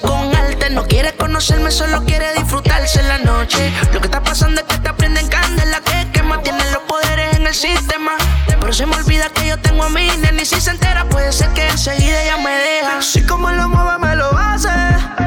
con 0.00 0.34
arte. 0.34 0.70
No 0.70 0.86
quiere 0.86 1.12
conocerme, 1.14 1.70
solo 1.70 2.04
quiere 2.04 2.32
disfrutarse 2.34 3.00
en 3.00 3.08
la 3.08 3.18
noche. 3.18 3.72
Lo 3.92 4.00
que 4.00 4.06
está 4.06 4.22
pasando 4.22 4.60
es 4.60 4.66
que 4.66 4.78
te 4.78 4.92
prenden 4.92 5.26
candela 5.26 5.80
que 5.80 6.10
quema. 6.12 6.40
Tienen 6.42 6.72
los 6.72 6.82
poderes 6.84 7.36
en 7.36 7.46
el 7.46 7.54
sistema. 7.54 8.12
Pero 8.46 8.72
se 8.72 8.86
me 8.86 8.94
olvida 8.94 9.28
que 9.30 9.48
yo 9.48 9.58
tengo 9.58 9.82
a 9.84 9.88
mi 9.88 10.06
nena 10.18 10.40
y 10.40 10.46
si 10.46 10.60
se 10.60 10.70
entera 10.70 11.04
puede 11.08 11.32
ser 11.32 11.48
que 11.50 11.66
enseguida 11.66 12.22
ella 12.22 12.36
me 12.36 12.52
deja. 12.52 12.98
Así 12.98 13.26
como 13.26 13.50
lo 13.50 13.68
mueve, 13.68 13.98
me 13.98 14.14
lo 14.14 14.30
hace. 14.36 14.70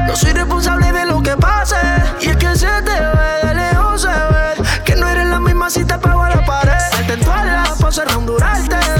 No 0.06 0.16
soy 0.16 0.32
responsable 0.32 0.90
de 0.90 1.04
lo 1.04 1.22
que 1.22 1.36
pase. 1.36 1.76
Y 2.22 2.30
es 2.30 2.36
que 2.36 2.56
se 2.56 2.66
te 2.66 2.98
ve 2.98 3.48
de 3.48 3.54
lejos, 3.54 4.02
se 4.02 4.08
ve 4.08 4.64
que 4.84 4.96
no 4.96 5.06
eres 5.06 5.26
la 5.26 5.38
misma 5.38 5.68
si 5.68 5.84
te 5.84 5.98
pego 5.98 6.22
a 6.22 6.30
la 6.30 6.44
pared. 6.46 6.78
Salte 6.92 7.12
en 7.12 7.20
todas 7.20 7.44
las 7.44 7.70
poses, 7.72 8.04
durarte, 8.24 8.76
no 8.76 8.82
sé. 8.82 8.95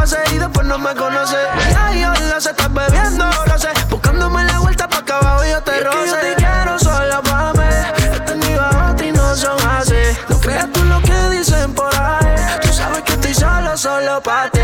Pase 0.00 0.16
y 0.32 0.38
después 0.38 0.66
no 0.66 0.78
me 0.78 0.94
conoce. 0.94 1.36
La 1.74 2.40
sé, 2.40 2.50
estás 2.52 2.72
bebiendo, 2.72 3.26
lo 3.46 3.58
sé. 3.58 3.68
Buscándome 3.90 4.44
la 4.44 4.58
vuelta 4.60 4.88
pa' 4.88 5.00
acá 5.00 5.18
abajo 5.18 5.44
yo 5.44 5.62
te 5.62 5.78
roce. 5.80 6.06
yo 6.06 6.16
te 6.16 6.34
quiero 6.36 6.78
sola 6.78 7.20
pa' 7.20 7.52
mí. 7.52 8.14
He 8.16 8.20
tenido 8.20 8.62
a 8.62 8.92
otra 8.92 9.06
y 9.06 9.12
no 9.12 9.36
son 9.36 9.58
así. 9.68 10.16
No 10.30 10.40
creas 10.40 10.72
tú 10.72 10.82
lo 10.84 11.02
que 11.02 11.36
dicen 11.36 11.74
por 11.74 11.94
ahí. 11.94 12.34
Tú 12.62 12.68
sabes 12.72 13.02
que 13.02 13.12
estoy 13.12 13.34
solo, 13.34 13.76
solo 13.76 14.22
pa' 14.22 14.48
ti. 14.50 14.59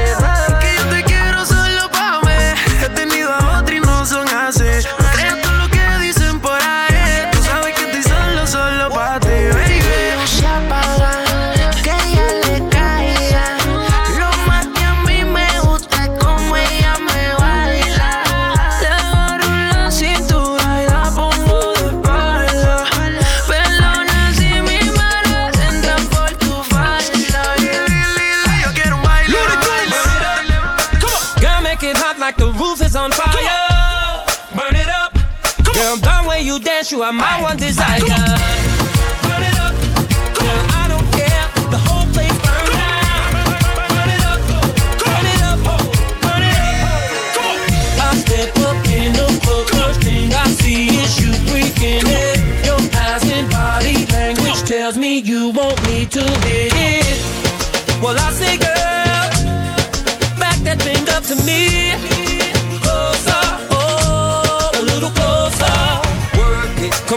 you, 36.97 37.02
I. 37.02 37.25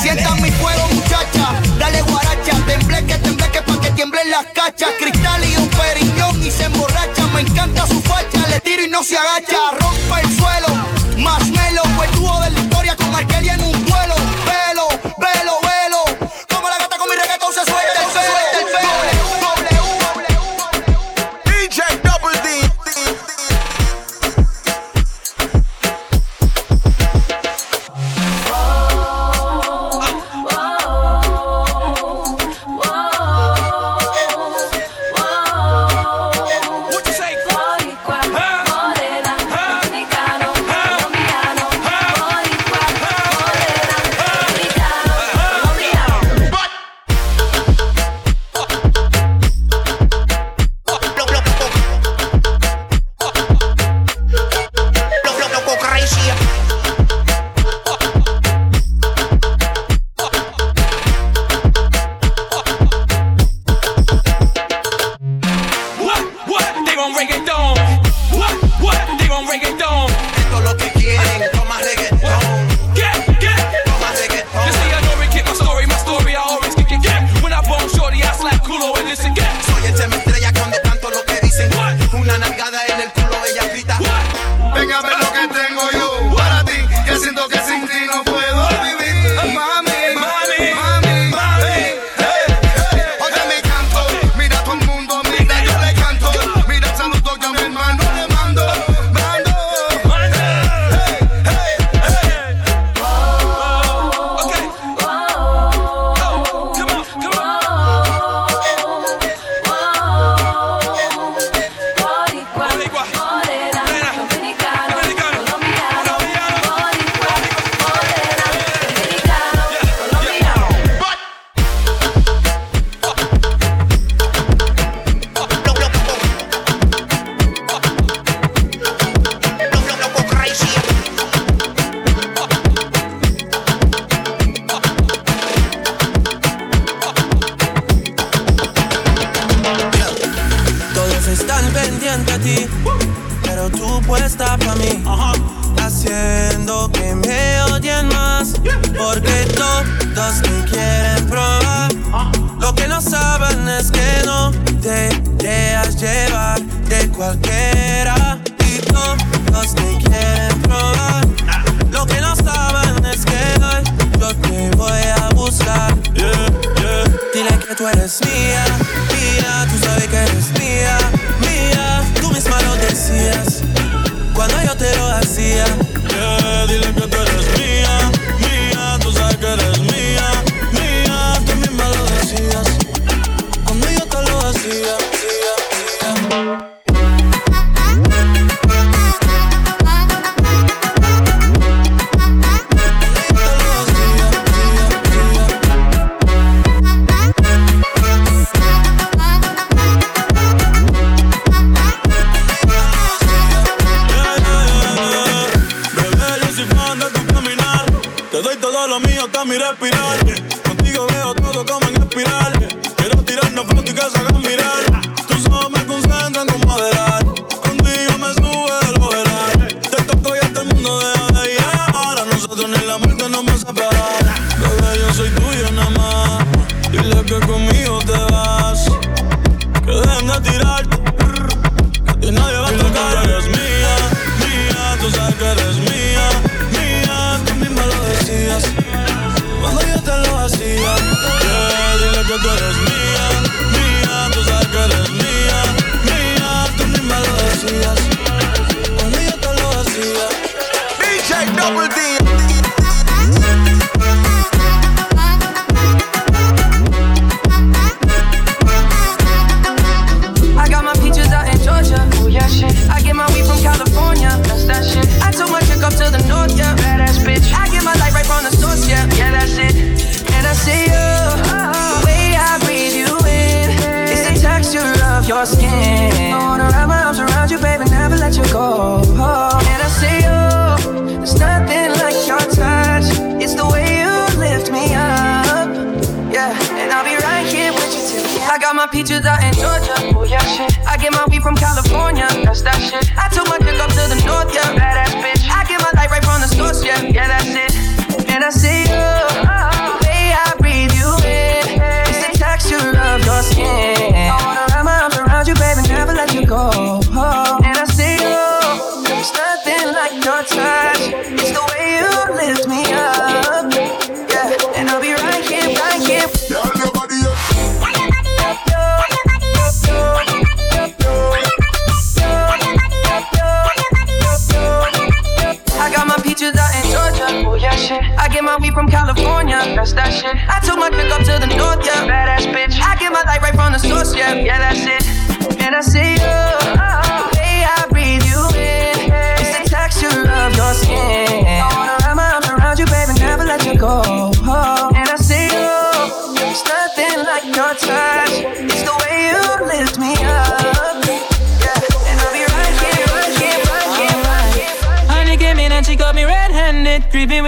Sienta 0.00 0.34
mi 0.36 0.50
fuego, 0.50 0.88
muchacha. 0.94 1.60
Dale 1.78 2.02
guaracha. 2.02 2.52
Tembleque, 2.66 3.18
tembleque 3.18 3.62
pa' 3.62 3.80
que 3.80 3.90
tiemblen 3.92 4.30
las 4.30 4.46
cachas. 4.46 4.90
Cristal 4.98 5.44
y 5.44 5.56
un 5.56 5.68
periñón 5.68 6.42
y 6.44 6.50
se 6.50 6.64
emborracha. 6.64 7.26
Me 7.34 7.40
encanta 7.40 7.86
su 7.86 8.00
facha. 8.02 8.46
Le 8.48 8.60
tiro 8.60 8.84
y 8.84 8.88
no 8.88 9.02
se 9.02 9.16
agacha. 9.16 9.58
Rompa 9.72 10.20
el 10.20 10.36
suelo. 10.36 10.68
Más 11.18 11.44
melo 11.50 11.87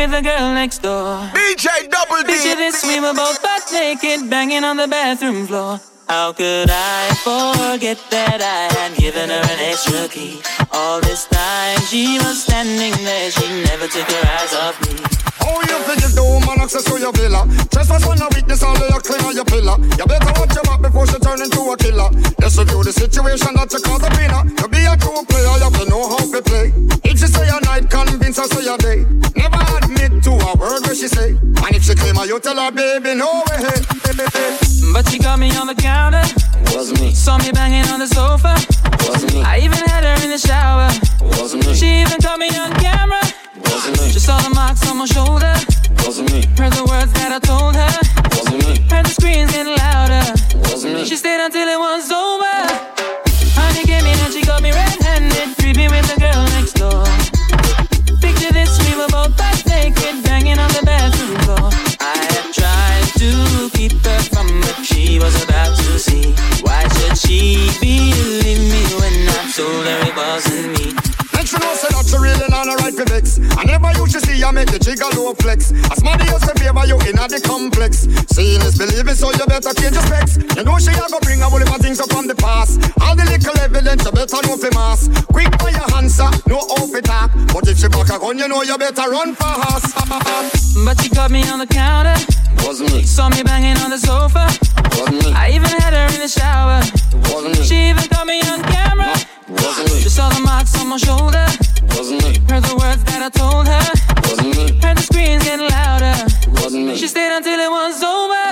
with 0.01 0.13
the 0.13 0.23
girl 0.23 0.55
next 0.55 0.79
door. 0.79 1.29
DJ 1.37 1.69
Double 1.91 2.23
D. 2.25 2.33
Picture 2.33 2.57
this, 2.57 2.83
we 2.87 3.01
were 3.01 3.13
both 3.13 3.43
butt 3.43 3.69
naked, 3.71 4.31
banging 4.31 4.65
on 4.65 4.79
the 4.79 4.89
bathroom 4.89 5.47
floor. 5.47 5.79
How 6.09 6.33
could 6.33 6.71
I 6.73 7.13
forget 7.21 8.01
that 8.09 8.41
I 8.41 8.73
had 8.73 8.97
given 8.97 9.29
her 9.29 9.45
an 9.45 9.61
extra 9.61 10.09
key? 10.09 10.41
All 10.73 11.01
this 11.01 11.27
time 11.29 11.79
she 11.93 12.17
was 12.17 12.43
standing 12.43 12.97
there, 13.05 13.31
she 13.31 13.47
never 13.69 13.87
took 13.93 14.09
her 14.09 14.25
eyes 14.41 14.55
off 14.57 14.81
me. 14.89 14.97
Oh, 15.45 15.61
you 15.69 15.77
forgive 15.85 16.15
the 16.17 16.25
woman 16.25 16.61
access 16.65 16.85
to 16.85 16.97
your 16.99 17.13
villa? 17.13 17.45
Trespass 17.69 18.07
on 18.09 18.21
a 18.25 18.29
weakness, 18.33 18.63
all 18.63 18.77
your 18.81 19.01
clean 19.05 19.21
on 19.21 19.37
your 19.37 19.45
pillar. 19.45 19.77
You 20.01 20.07
better 20.09 20.33
watch 20.41 20.57
your 20.57 20.65
back 20.65 20.81
before 20.81 21.07
she 21.13 21.19
turn 21.21 21.45
into 21.45 21.61
a 21.61 21.77
killer. 21.77 22.09
Let's 22.41 22.57
review 22.57 22.85
the 22.85 22.93
situation 22.93 23.53
that 23.53 23.69
you 23.69 23.81
call 23.85 24.01
the 24.01 24.09
winner. 24.17 24.49
You 24.49 24.67
be 24.69 24.81
a 24.89 24.97
true 24.97 25.21
player, 25.29 25.55
you 25.61 25.69
have 25.69 25.77
to 25.77 25.85
know 25.93 26.09
how 26.09 26.25
to 26.25 26.41
play. 26.41 26.73
If 27.05 27.21
she 27.21 27.29
say 27.29 27.49
a 27.53 27.61
night, 27.69 27.93
convince 27.93 28.41
her 28.41 28.49
say 28.49 28.65
a 28.65 28.77
day. 28.81 29.05
Never 29.37 29.61
to 29.61 29.80
a 30.51 30.59
word 30.59 30.83
where 30.87 30.95
she 30.95 31.07
say. 31.07 31.31
And 31.31 31.73
if 31.77 31.85
she 31.85 31.95
claim 31.95 32.17
her, 32.17 32.27
you 32.27 32.41
tell 32.41 32.59
her, 32.59 32.71
baby, 32.71 33.15
no 33.15 33.43
way. 33.47 33.61
But 34.93 35.09
she 35.09 35.19
got 35.19 35.39
me 35.39 35.55
on 35.57 35.67
the 35.67 35.75
counter. 35.75 36.23
Was 36.75 36.91
me. 37.01 37.15
Saw 37.15 37.39
me 37.39 37.53
banging 37.53 37.87
on 37.93 38.01
the 38.01 38.07
sofa. 38.07 38.55
Was 39.07 39.23
me. 39.33 39.43
I 39.43 39.59
even 39.59 39.79
had 39.91 40.03
her 40.03 40.17
in 40.25 40.31
the 40.31 40.39
shower. 40.39 40.91
Was 41.39 41.55
me. 41.55 41.75
She 41.75 42.03
even 42.03 42.21
caught 42.21 42.39
me 42.39 42.49
on 42.59 42.73
camera. 42.83 43.23
Was 43.71 43.87
me. 43.95 44.11
She 44.11 44.19
saw 44.19 44.39
the 44.41 44.51
marks 44.51 44.83
on 44.89 44.99
my 44.99 45.07
shoulder. 45.07 45.55
Was 46.07 46.19
me. 46.19 46.43
Heard 46.59 46.75
the 46.75 46.87
words 46.89 47.13
that 47.15 47.31
I 47.31 47.39
told 47.39 47.77
her. 47.77 47.95
Was 48.35 48.51
me. 48.51 48.83
Heard 48.91 49.07
the 49.07 49.15
screams 49.15 49.53
getting 49.53 49.77
louder. 49.77 50.25
Was 50.67 50.85
me. 50.85 51.05
She 51.05 51.17
stayed 51.17 51.41
until 51.41 51.69
it 51.69 51.79
was 51.79 52.11
over. 52.11 52.57
Honey 53.55 53.85
came 53.85 54.07
in 54.07 54.19
and 54.25 54.33
she 54.33 54.43
got 54.43 54.63
me 54.63 54.71
red-handed, 54.73 55.55
creeping 55.59 55.91
with 55.91 56.07
the 56.11 56.19
girl 56.19 56.43
next 56.59 56.75
door. 56.75 57.07
Picture 58.21 58.53
this, 58.53 58.79
we 58.87 58.97
were 58.97 59.09
both 59.09 59.37
butt 59.37 59.65
naked, 59.67 60.23
banging 60.25 60.59
on 60.59 60.69
the 60.71 60.83
bathroom 60.85 61.39
floor. 61.41 61.71
I 62.01 62.17
had 62.33 62.53
tried 62.53 63.09
to 63.19 63.71
keep 63.77 63.93
her 64.05 64.21
from 64.33 64.47
what 64.61 64.85
she 64.85 65.19
was 65.19 65.43
about 65.45 65.77
to 65.79 65.99
see. 65.99 66.33
Why 66.63 66.87
should 66.89 67.17
she 67.17 67.71
believe 67.81 68.61
me 68.73 68.83
when 69.01 69.29
I 69.29 69.53
told 69.57 69.85
her 69.87 70.01
it 70.09 70.17
wasn't 70.17 70.79
me? 70.79 71.30
Make 71.41 71.49
sure 71.49 71.59
know 71.65 71.73
say 71.73 71.89
that 71.89 72.05
you 72.13 72.21
really 72.21 72.49
not 72.53 72.69
a 72.69 72.77
right 72.85 72.93
for 72.93 73.09
vex. 73.09 73.41
I 73.57 73.65
never 73.65 73.89
used 73.97 74.13
to 74.13 74.21
see 74.21 74.37
you 74.37 74.53
make 74.53 74.69
the 74.69 74.77
jigger 74.77 75.09
low 75.17 75.33
flex. 75.41 75.73
As 75.89 76.05
money 76.05 76.29
used 76.29 76.45
to 76.45 76.53
favor 76.61 76.85
you 76.85 77.01
in 77.09 77.17
the 77.17 77.41
complex. 77.41 78.05
Seeing 78.29 78.61
is 78.61 78.77
believing, 78.77 79.17
so 79.17 79.33
you 79.33 79.49
better 79.49 79.73
change 79.73 79.97
your 79.97 80.05
specs. 80.05 80.37
You 80.37 80.69
know 80.69 80.77
she 80.77 80.93
a 80.93 81.01
go 81.01 81.17
bring 81.25 81.41
a 81.41 81.49
whole 81.49 81.57
heap 81.57 81.73
of 81.73 81.81
things 81.81 81.97
up 81.97 82.13
from 82.13 82.29
the 82.29 82.37
past. 82.37 82.85
All 83.01 83.17
the 83.17 83.25
little 83.25 83.57
evidence 83.57 84.05
you 84.05 84.13
better 84.13 84.37
know 84.45 84.61
for 84.61 84.69
mass. 84.77 85.09
Quick 85.33 85.49
by 85.57 85.73
your 85.73 85.89
answer, 85.97 86.29
no 86.45 86.61
off 86.77 86.93
it 86.93 87.09
talk. 87.09 87.33
But 87.57 87.65
if 87.73 87.81
she 87.81 87.89
back 87.89 88.13
a 88.13 88.21
gun, 88.21 88.37
you 88.37 88.45
know 88.45 88.61
you 88.61 88.77
better 88.77 89.09
run 89.09 89.33
fast. 89.33 89.97
But 89.97 91.01
she 91.01 91.09
caught 91.09 91.33
me 91.33 91.41
on 91.49 91.65
the 91.65 91.67
counter. 91.73 92.21
Was 92.69 92.85
me. 92.85 93.01
Saw 93.09 93.33
me 93.33 93.41
banging 93.41 93.81
on 93.81 93.89
the 93.89 93.97
sofa. 93.97 94.45
I 95.35 95.51
even 95.55 95.71
had 95.83 95.93
her 95.95 96.07
in 96.15 96.21
the 96.21 96.29
shower. 96.29 96.83
She 97.65 97.91
even 97.91 98.05
caught 98.09 98.27
me 98.27 98.41
on 98.43 98.63
camera. 98.63 99.15
She 100.03 100.09
saw 100.09 100.29
the 100.29 100.41
marks 100.41 100.79
on 100.81 100.89
my 100.89 100.97
shoulder. 100.97 101.47
Heard 102.49 102.65
the 102.65 102.77
words 102.77 103.03
that 103.05 103.23
I 103.23 103.31
told 103.31 103.67
her. 103.67 103.87
Heard 104.83 104.97
the 104.97 105.03
screams 105.03 105.45
getting 105.45 105.69
louder. 105.69 106.15
She 106.97 107.07
stayed 107.07 107.33
until 107.33 107.59
it 107.59 107.71
was 107.71 108.03
over. 108.03 108.47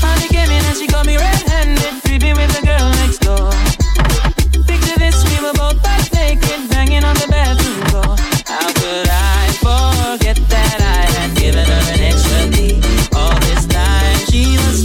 Honey 0.00 0.28
came 0.28 0.50
in 0.50 0.64
and 0.64 0.76
she 0.76 0.86
got 0.86 1.06
me 1.06 1.16
red-handed, 1.16 2.02
creeping 2.04 2.36
with 2.36 2.50
the 2.56 2.62
girl 2.66 2.88
next 3.00 3.18
door. 3.20 3.50
Picture 4.66 4.98
this, 4.98 5.24
we 5.24 5.36
were 5.44 5.52
both 5.52 5.80
butt 5.82 6.08
naked, 6.12 6.68
banging 6.70 7.04
on 7.04 7.14
the 7.16 7.28
bathroom 7.28 7.80
floor. 7.88 8.16
How 8.48 8.68
could 8.80 9.08
I 9.08 9.52
forget 9.64 10.36
that 10.48 10.78
I 10.80 11.04
had 11.16 11.36
given 11.36 11.64
her 11.64 11.84
an 11.92 12.00
extra? 12.00 12.40
All 13.16 13.38
this 13.40 13.66
time 13.66 14.16
she 14.28 14.56
was 14.64 14.84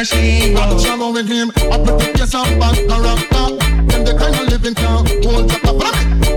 Murder 0.00 0.16
she 0.16 0.54
wrote. 0.54 0.80
Shallow 0.80 1.12
with 1.12 1.28
him, 1.28 1.52
I 1.56 1.76
put 1.76 1.98
the 1.98 2.04
face 2.16 2.34
of 2.34 2.48
bad 2.58 2.76
character. 2.88 3.44
Them 3.84 4.04
the 4.04 4.16
kind 4.16 4.34
of 4.34 4.48
living 4.48 4.74
town, 4.74 5.04
hold 5.24 5.52
up 5.52 5.64
a 5.64 5.72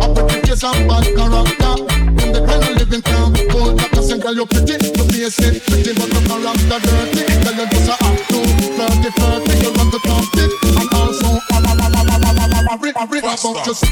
I 0.04 0.08
put 0.12 0.28
the 0.28 0.36
face 0.44 0.64
of 0.64 0.76
bad 0.84 1.08
character. 1.16 1.76
Them 1.88 2.30
the 2.34 2.44
kind 2.44 2.64
of 2.64 2.76
living 2.76 3.02
town, 3.02 3.36
hold 3.52 3.80
up 3.80 3.94
a 4.12 4.18
girl 4.20 4.36
you're 4.36 4.48
pretty, 4.48 4.76
the 4.76 5.04
face 5.12 5.40
it 5.40 5.64
pretty, 5.64 5.94
but 5.96 6.12
the 6.12 6.20
character 6.28 6.80
dirty. 6.84 7.24
Girl 7.40 7.56
you 7.56 7.68
just 7.72 7.88
a 7.88 7.96
act 8.04 8.28
too 8.28 8.44
flirty, 8.76 9.10
flirty. 9.16 9.56
You 9.64 9.72
love 9.80 9.92
to 9.96 10.00
talk 10.04 10.28
it, 10.44 10.52
and 10.76 10.90
also 10.92 11.40
a 11.40 11.56
a 11.56 11.72
a 11.72 11.88
a 11.88 12.04
a 12.04 12.20
a 12.20 12.28
a 12.28 12.44
a 12.44 12.60
a 12.60 12.68
a 12.68 13.08
about 13.24 13.64
just. 13.64 13.88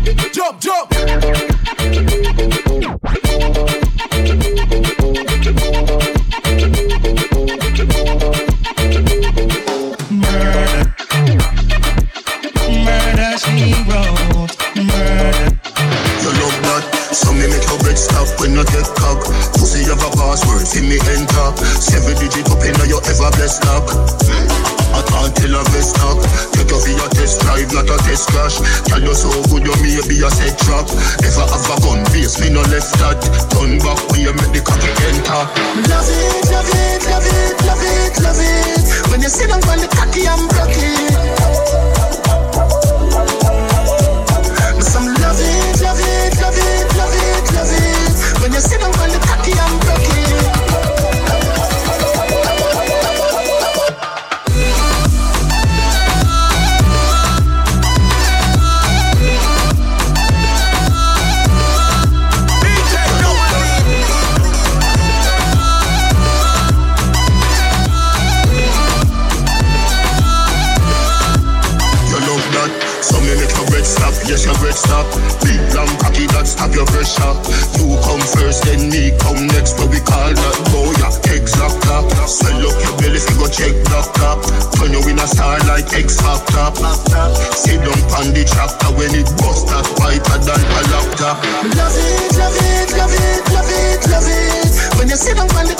Jump, 0.00 0.60
jump. 0.60 0.90
Murder. 10.10 10.94
Murder 12.80 13.36
she 13.36 13.74
wrote. 13.84 14.56
Murder. 14.76 15.58
You 16.22 16.30
love 16.40 16.56
so 17.12 17.32
me 17.34 17.46
make 17.48 17.68
when 18.40 18.54
you 18.54 18.64
get 18.64 18.88
cock. 18.96 19.20
Pussy 19.52 19.84
have 19.84 20.00
a 20.00 20.10
password, 20.16 20.66
see 20.66 20.80
me 20.80 20.96
enter. 21.12 21.56
Seven 21.76 22.16
digit 22.16 22.50
up 22.50 22.64
in 22.64 22.88
your 22.88 23.02
ever 23.04 23.30
blessed 23.36 23.62
lock. 25.10 25.26
I 25.26 25.30
tell 25.34 25.54
a. 25.54 25.70
Take 26.52 26.70
you 26.70 26.80
for 26.80 26.90
your 26.90 27.08
test 27.10 27.40
drive, 27.40 27.72
not 27.72 27.90
a 27.90 27.96
test 28.04 28.28
crash. 28.30 28.58
Tell 28.86 29.02
you 29.02 29.14
so 29.14 29.30
good, 29.50 29.64
you 29.66 29.74
may 29.82 30.00
be 30.08 30.22
a 30.22 30.30
set 30.30 30.58
trap. 30.58 30.86
Never 31.22 31.46
have 31.46 31.70
a 31.70 31.76
gun 31.80 32.04
base, 32.12 32.40
me 32.40 32.50
no 32.50 32.62
left 32.70 32.92
that. 32.98 33.20
Turn 33.50 33.78
back 33.78 34.00
when 34.10 34.20
you 34.20 34.32
make 34.34 34.52
the 34.52 34.60
cocky 34.62 34.90
enter. 35.08 35.42
Love 35.88 36.10
it, 36.10 36.50
love 36.50 36.70
it, 36.70 37.02
love 37.08 37.26
it, 37.26 37.56
love 37.66 37.82
it, 37.82 38.14
love 38.22 38.40
it. 38.40 39.10
When 39.10 39.20
you 39.20 39.30
down 39.48 39.62
on 39.68 39.78
the 39.80 39.88
cocky 39.88 40.26
and 40.26 40.48
broke 40.50 40.70
Bread 74.70 74.78
stop. 74.78 75.06
Big 75.42 75.58
long 75.74 75.90
cocky 75.98 76.30
that 76.30 76.46
stop 76.46 76.70
your 76.70 76.86
pressure. 76.86 77.34
You 77.82 77.98
come 78.06 78.22
first, 78.22 78.62
then 78.70 78.86
me 78.86 79.10
come 79.18 79.50
next. 79.50 79.74
What 79.82 79.90
we 79.90 79.98
call 79.98 80.30
that 80.30 80.56
boy, 80.70 80.94
locked 81.58 81.90
up. 81.90 82.06
Swell 82.30 82.62
up 82.62 82.78
your 82.78 82.94
belly, 83.02 83.18
fi 83.18 83.34
go 83.34 83.50
check 83.50 83.74
doctor. 83.90 84.38
Turn 84.78 84.94
you 84.94 85.02
in 85.10 85.18
a 85.18 85.26
star 85.26 85.58
like 85.66 85.90
X 85.90 86.22
Factor. 86.22 86.70
Sit 87.50 87.82
down 87.82 87.98
on 88.14 88.30
the 88.30 88.46
tractor 88.46 88.94
when 88.94 89.10
it 89.10 89.26
bust 89.42 89.66
that 89.74 89.90
whiter 89.98 90.38
than 90.38 90.62
a 90.62 90.80
laptop. 90.94 91.42
Love 91.74 91.98
it, 91.98 92.30
love 92.38 92.54
it, 92.54 92.94
love 92.94 93.10
it, 93.10 93.42
love 93.50 93.70
it, 93.74 94.00
love 94.06 94.28
it. 94.30 94.70
When 95.02 95.10
you 95.10 95.18
sit 95.18 95.34
down 95.34 95.50
on 95.50 95.66
the 95.66 95.74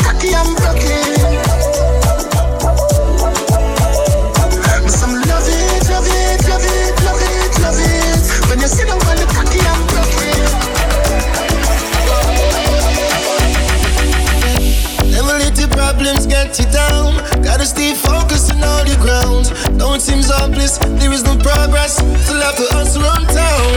Hopeless, 20.41 20.79
there 20.79 21.13
is 21.13 21.23
no 21.23 21.37
progress. 21.37 21.97
Still 22.25 22.41
have 22.41 22.57
to 22.57 22.67
hustle 22.73 23.05
around 23.05 23.29
town. 23.29 23.77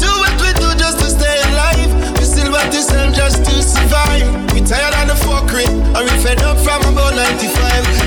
Do 0.00 0.08
what 0.24 0.32
we 0.40 0.50
do 0.56 0.72
just 0.80 0.98
to 1.00 1.06
stay 1.10 1.36
alive. 1.52 1.92
We 2.16 2.24
still 2.24 2.50
want 2.50 2.72
to 2.72 2.80
sell 2.80 3.12
just 3.12 3.44
to 3.44 3.62
survive. 3.62 4.24
We 4.54 4.64
tired 4.64 4.94
of 4.96 5.12
the 5.12 5.16
fuckery, 5.20 5.68
and 5.68 6.02
we 6.08 6.14
fed 6.24 6.40
up 6.42 6.56
from 6.64 6.80
about 6.92 7.14
95. 7.14 8.01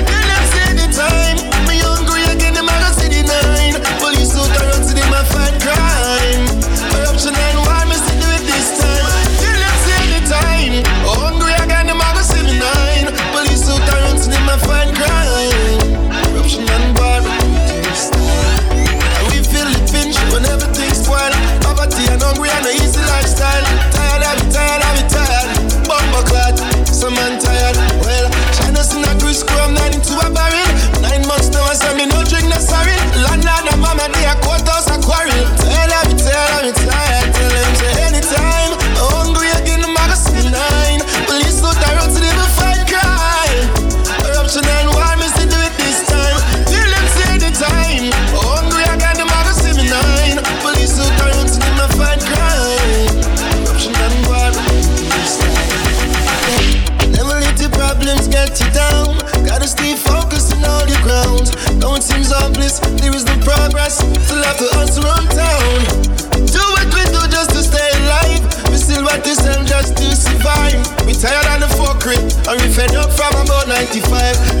95. 73.92 74.55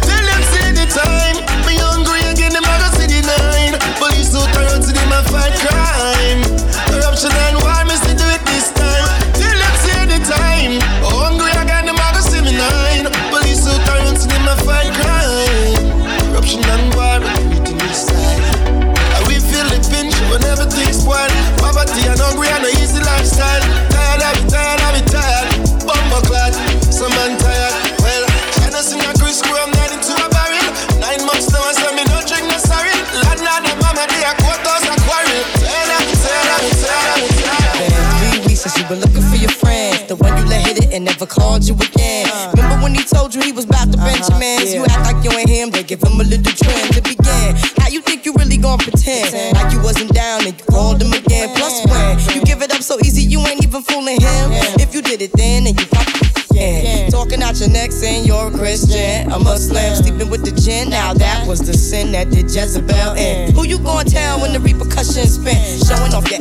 Called 41.36 41.68
you 41.68 41.74
again. 41.76 42.26
Uh. 42.32 42.52
Remember 42.56 42.82
when 42.82 42.94
he 42.94 43.04
told 43.04 43.34
you 43.34 43.40
he 43.42 43.52
was 43.52 43.64
about 43.64 43.92
to 43.92 43.98
Benjamins? 43.98 44.72
Uh-huh. 44.72 44.80
You 44.80 44.82
act 44.88 45.04
like 45.04 45.20
you 45.24 45.30
ain't 45.36 45.48
him, 45.48 45.70
they 45.70 45.84
give 45.84 46.02
him 46.02 46.18
a 46.20 46.24
little 46.24 46.52
trim 46.56 46.88
to 46.96 47.02
begin. 47.04 47.54
How 47.78 47.88
you 47.88 48.00
think 48.00 48.24
you 48.24 48.32
really 48.34 48.56
gonna 48.56 48.82
pretend? 48.82 49.54
Like 49.54 49.72
you 49.72 49.80
wasn't 49.82 50.12
down 50.12 50.46
and 50.46 50.58
you 50.58 50.64
called 50.64 51.02
him 51.02 51.12
again. 51.12 51.54
Plus 51.56 51.84
when 51.86 52.18
you 52.34 52.42
give 52.44 52.62
it 52.62 52.72
up 52.72 52.82
so 52.82 52.98
easy, 53.04 53.22
you 53.22 53.40
ain't 53.46 53.62
even 53.62 53.82
fooling 53.82 54.20
him. 54.20 54.44
If 54.80 54.94
you 54.94 55.02
did 55.02 55.22
it 55.22 55.32
then, 55.34 55.66
and 55.66 55.78
you 55.78 55.86
probably 55.86 56.26
again. 56.56 57.10
Talking 57.10 57.42
out 57.42 57.58
your 57.60 57.70
neck 57.70 57.92
saying 57.92 58.24
you're 58.24 58.48
a 58.48 58.50
Christian, 58.50 59.30
a 59.30 59.38
Muslim, 59.38 59.94
sleeping 59.94 60.30
with 60.30 60.44
the 60.44 60.52
gin. 60.60 60.90
Now 60.90 61.14
that 61.14 61.46
was 61.46 61.60
the 61.60 61.74
sin 61.74 62.12
that 62.12 62.30
did 62.30 62.44
Jezebel 62.44 63.14
in. 63.16 63.54
Who 63.54 63.66
you 63.66 63.78
gonna 63.78 64.08
tell 64.08 64.40
when 64.40 64.52
the 64.52 64.60
repercussions 64.60 65.34
spin? 65.34 65.56
Showing 65.86 66.14
off 66.14 66.30
your 66.30 66.40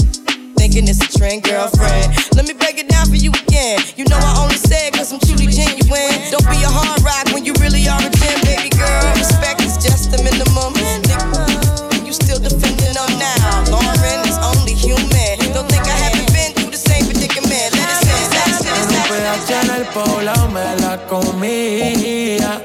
thinking 0.76 0.92
it's 0.92 1.00
a 1.00 1.18
trend, 1.18 1.44
girlfriend. 1.44 2.12
Let 2.36 2.48
me 2.48 2.54
break 2.54 2.78
it 2.78 2.90
down 2.90 3.08
for 3.08 3.16
you 3.16 3.32
again. 3.32 3.80
You 3.96 4.04
know 4.12 4.20
I 4.20 4.44
only 4.44 4.60
say 4.60 4.88
it 4.88 4.94
cause 4.94 5.12
I'm 5.14 5.20
truly 5.24 5.48
genuine. 5.48 6.12
Don't 6.32 6.44
be 6.52 6.60
a 6.68 6.72
hard 6.72 7.00
rock 7.00 7.32
when 7.32 7.46
you 7.46 7.54
really 7.64 7.88
are 7.88 8.00
a 8.00 8.12
gem, 8.20 8.40
baby 8.44 8.70
girl. 8.76 9.08
Respect 9.16 9.64
is 9.64 9.80
just 9.80 10.12
the 10.12 10.20
minimum. 10.20 10.76
Nigga, 10.76 12.04
you 12.04 12.12
still 12.12 12.40
defending 12.44 12.92
them 12.92 13.12
now. 13.16 13.72
Lauren 13.72 14.20
is 14.28 14.36
only 14.44 14.76
human. 14.76 15.40
Don't 15.56 15.70
think 15.72 15.88
I 15.88 15.96
haven't 15.96 16.28
been 16.36 16.52
through 16.52 16.72
the 16.76 16.82
same 16.82 17.08
predicament. 17.08 17.72
Let 17.72 17.88
it 17.88 18.00
sit, 18.04 18.20
let 18.36 18.48
it 18.52 18.60
sit, 18.60 18.76
let 18.76 18.84
it 18.84 18.92
sit. 18.92 19.48
PH 19.48 19.52
en 19.56 19.70
el 19.80 19.86
poblado 19.96 20.52
me 20.52 20.76
la 20.84 21.00
comía. 21.08 22.60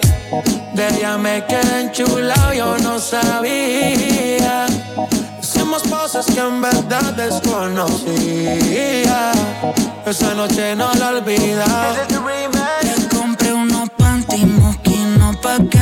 De 0.74 0.89
ella 0.99 1.16
me 1.16 1.47
quedé 1.47 1.87
enchulado, 1.87 2.55
yo 2.55 2.78
no 2.78 2.99
sabía. 2.99 4.66
Hicimos 5.43 5.82
cosas 5.82 6.27
que 6.27 6.41
en 6.41 6.61
verdad 6.61 7.12
desconocía. 7.71 9.33
Esa 10.07 10.35
noche 10.35 10.75
no 10.77 10.93
la 10.95 11.09
olvidaba. 11.11 11.93
Le 12.83 13.09
compré 13.17 13.53
unos 13.53 13.91
panty 13.91 14.45
mosquinos 14.45 15.37
pa' 15.37 15.59
que 15.71 15.79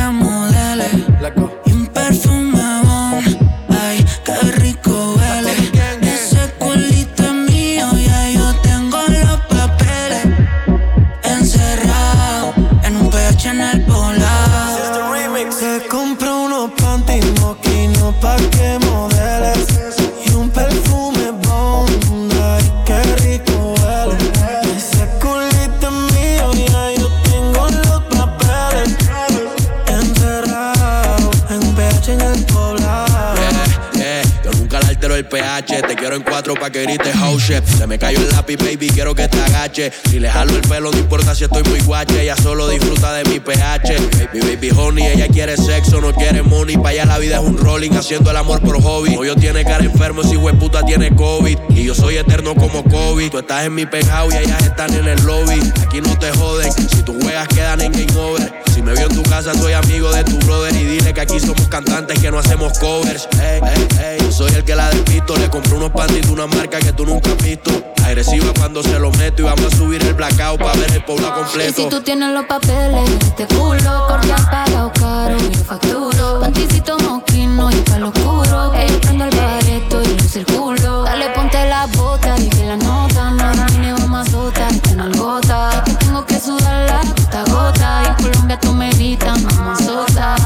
quiero 36.09 36.17
en 36.17 36.23
cuatro 36.23 36.55
pa' 36.55 36.71
que 36.71 36.85
grites 36.85 37.15
house 37.17 37.43
shit. 37.43 37.63
Se 37.65 37.87
me 37.87 37.99
cayó 37.99 38.19
el 38.19 38.31
lápiz, 38.31 38.57
baby, 38.57 38.89
quiero 38.89 39.15
que 39.15 39.29
te 39.29 39.39
agache. 39.43 39.93
Si 40.09 40.19
le 40.19 40.31
jalo 40.31 40.55
el 40.55 40.63
pelo, 40.63 40.91
no 40.91 40.97
importa 40.97 41.35
si 41.35 41.45
estoy 41.45 41.63
muy 41.65 41.81
guache. 41.81 42.23
Ella 42.23 42.35
solo 42.35 42.67
disfruta 42.67 43.13
de 43.13 43.25
mi 43.25 43.41
pH. 43.41 43.95
Baby, 44.33 44.41
baby, 44.41 44.71
honey, 44.75 45.07
ella 45.07 45.29
quiere 45.29 45.59
sexo, 45.59 46.01
no 46.01 46.15
quiere 46.15 46.43
money. 46.43 46.79
Pa' 46.79 46.91
allá 46.91 47.05
la 47.05 47.19
vida 47.19 47.37
es 47.37 47.43
un 47.43 47.59
rolling, 47.59 47.91
haciendo 47.91 48.31
el 48.31 48.39
amor 48.39 48.63
por 48.63 48.81
hobby. 48.83 49.17
Hoy 49.17 49.27
yo 49.27 49.37
tiene 49.37 49.65
cara 49.65 49.85
enfermo, 49.85 50.23
si 50.23 50.39
puta 50.39 50.83
tiene 50.83 51.15
COVID. 51.15 51.59
Y 51.71 51.85
yo 51.85 51.95
soy 51.95 52.17
eterno 52.17 52.55
como 52.55 52.83
COVID. 52.85 53.31
Tú 53.31 53.39
estás 53.39 53.67
en 53.67 53.75
mi 53.75 53.85
pegado 53.85 54.31
y 54.31 54.37
ellas 54.37 54.63
están 54.63 54.95
en 54.95 55.09
el 55.09 55.23
lobby. 55.27 55.61
Aquí 55.83 56.01
no 56.01 56.19
te 56.19 56.31
joden, 56.33 56.73
si 56.73 57.03
tus 57.03 57.23
juegas 57.23 57.49
quedan 57.49 57.83
en 57.83 57.93
game 57.93 58.19
over. 58.19 58.63
Si 58.75 58.81
me 58.81 58.95
veo 58.95 59.09
en 59.09 59.15
tu 59.15 59.23
casa, 59.25 59.53
soy 59.55 59.73
amigo 59.73 60.11
de 60.13 60.25
tu 60.25 60.39
brother. 60.39 60.75
Y 60.75 60.85
dile 60.85 61.13
que 61.13 61.21
aquí 61.21 61.39
somos 61.39 61.69
cantantes 61.69 62.19
que 62.19 62.31
no 62.31 62.39
hacemos 62.39 62.79
covers. 62.79 63.29
Hey, 63.39 63.61
hey, 63.63 63.89
hey. 63.99 64.19
Yo 64.21 64.33
soy 64.33 64.53
el 64.55 64.65
que 64.65 64.75
la 64.75 64.89
despisto. 64.91 65.37
Le 65.37 65.51
compré 65.51 65.75
unos 65.75 65.91
pantitos, 65.99 66.31
una 66.31 66.47
marca 66.47 66.79
que 66.79 66.93
tú 66.93 67.05
nunca 67.05 67.31
has 67.31 67.39
visto. 67.39 67.71
Agresiva 68.05 68.53
cuando 68.57 68.83
se 68.83 68.99
lo 68.99 69.11
meto 69.13 69.43
y 69.43 69.45
vamos 69.45 69.67
a 69.67 69.77
subir 69.77 70.03
el 70.03 70.15
blackout 70.15 70.61
para 70.61 70.73
ver 70.79 70.93
el 70.93 71.05
pueblo 71.05 71.35
completo. 71.35 71.81
Y 71.81 71.85
si 71.85 71.89
tú 71.91 72.01
tienes 72.01 72.33
los 72.33 72.47
papeles, 72.47 73.11
este 73.21 73.47
culo, 73.49 74.07
corte 74.07 74.29
pagado 74.51 74.93
caro, 74.93 75.37
yo 75.37 75.65
facturo. 75.65 76.41
Panticito 76.41 76.99
moquino 77.01 77.71
y 77.71 77.75
palo 77.83 78.09
oscuro. 78.09 78.73
Ey, 78.75 78.89
prendo 79.03 79.25
el 79.25 79.37
bareto 79.37 80.03
y 80.03 80.23
luce 80.23 80.39
el 80.39 80.47
culo. 80.47 81.03
Dale, 81.03 81.31
ponte 81.31 81.69
la 81.69 81.87
bota 81.87 82.39
y 82.39 82.49
que 82.49 82.65
la 82.65 82.77
nota. 82.77 83.31
No 83.33 83.67
termine 83.67 84.07
más 84.07 84.31
sota, 84.31 84.69
en 84.91 85.01
algota. 85.01 85.83
Que 85.85 85.93
tengo 85.95 86.25
que 86.25 86.41
sudar 86.41 86.89
la 86.89 87.03
gota 87.03 87.45
gota. 87.51 88.03
Y 88.05 88.07
en 88.07 88.15
Colombia 88.15 88.61
tú 88.61 88.73
me 88.73 88.91
gritas, 88.91 89.43
mamá 89.43 89.77
sota. 89.77 90.37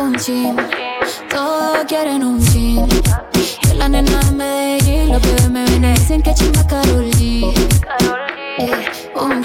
Un 0.00 0.16
chin, 0.16 0.56
todos 1.30 1.84
quieren 1.86 2.24
un 2.24 2.44
chin. 2.44 2.88
Que 3.62 3.74
la 3.74 3.88
nena 3.88 4.20
me 4.32 4.67
los 5.18 5.26
bebés 5.26 5.50
me 5.50 5.64
ven 5.64 5.84
y 5.84 5.92
dicen 5.92 6.22
que 6.22 6.34
chimba 6.34 6.66
Karol 6.66 7.10
G. 7.12 7.52
Eh, 8.58 8.70
un 9.14 9.42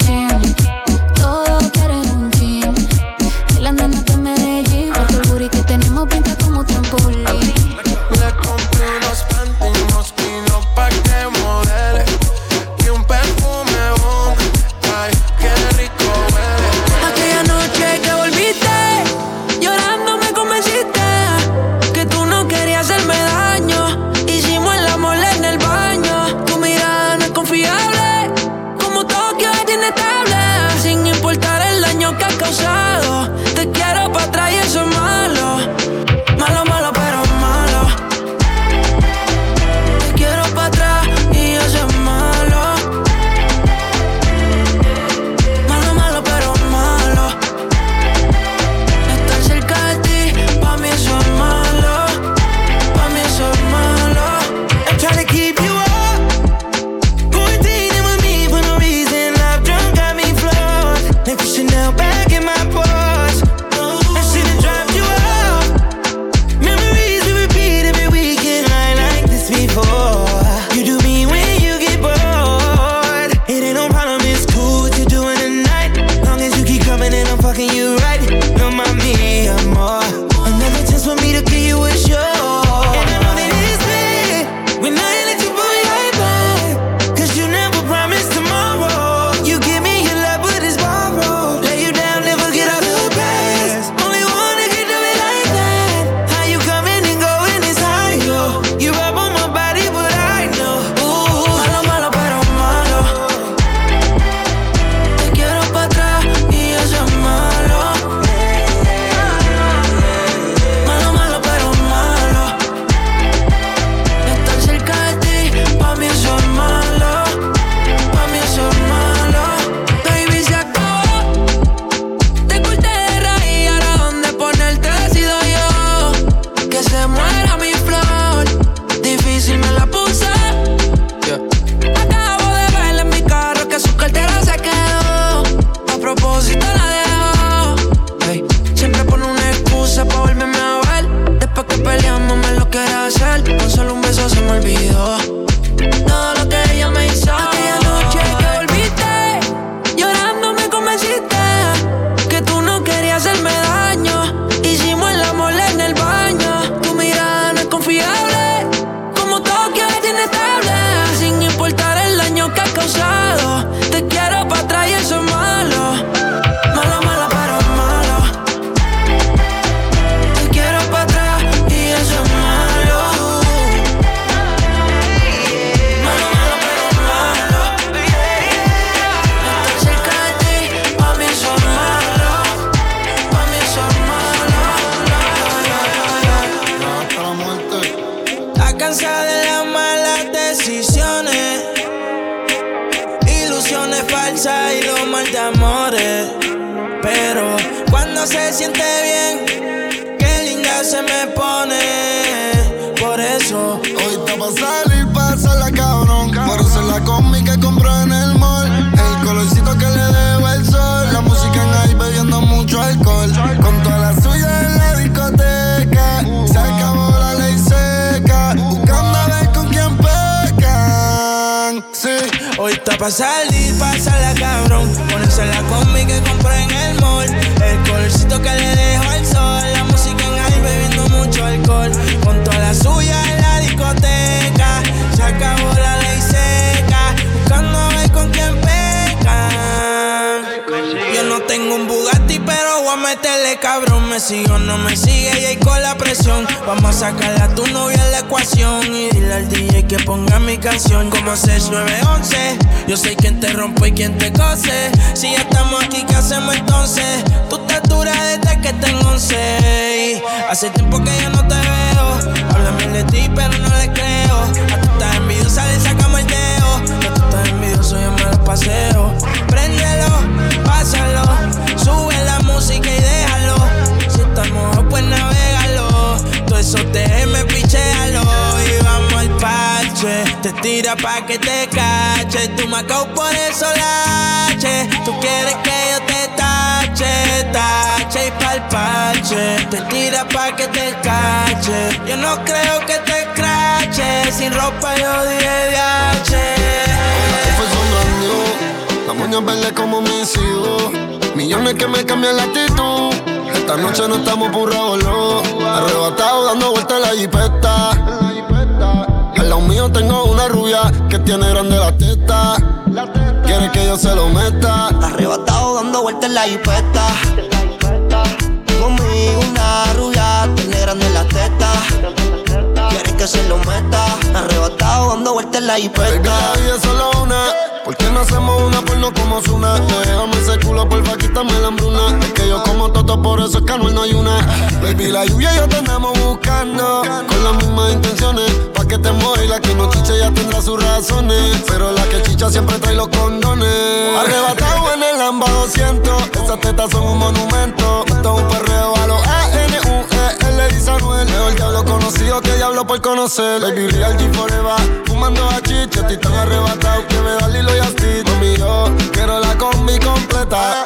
conocer 353.23 353.61
Baby, 353.61 353.87
real 353.87 354.17
G 354.17 354.33
forever 354.33 354.75
Fumando 355.05 355.47
a 355.49 355.61
chicha, 355.61 356.01
estoy 356.01 356.17
tan 356.17 356.33
arrebatado 356.33 357.07
Que 357.07 357.19
me 357.19 357.31
da 357.31 357.47
Lilo 357.47 357.75
y 357.75 357.79
así 357.79 358.23
Conmigo, 358.25 358.91
quiero 359.11 359.39
la 359.39 359.57
combi 359.57 359.97
completa 359.99 360.85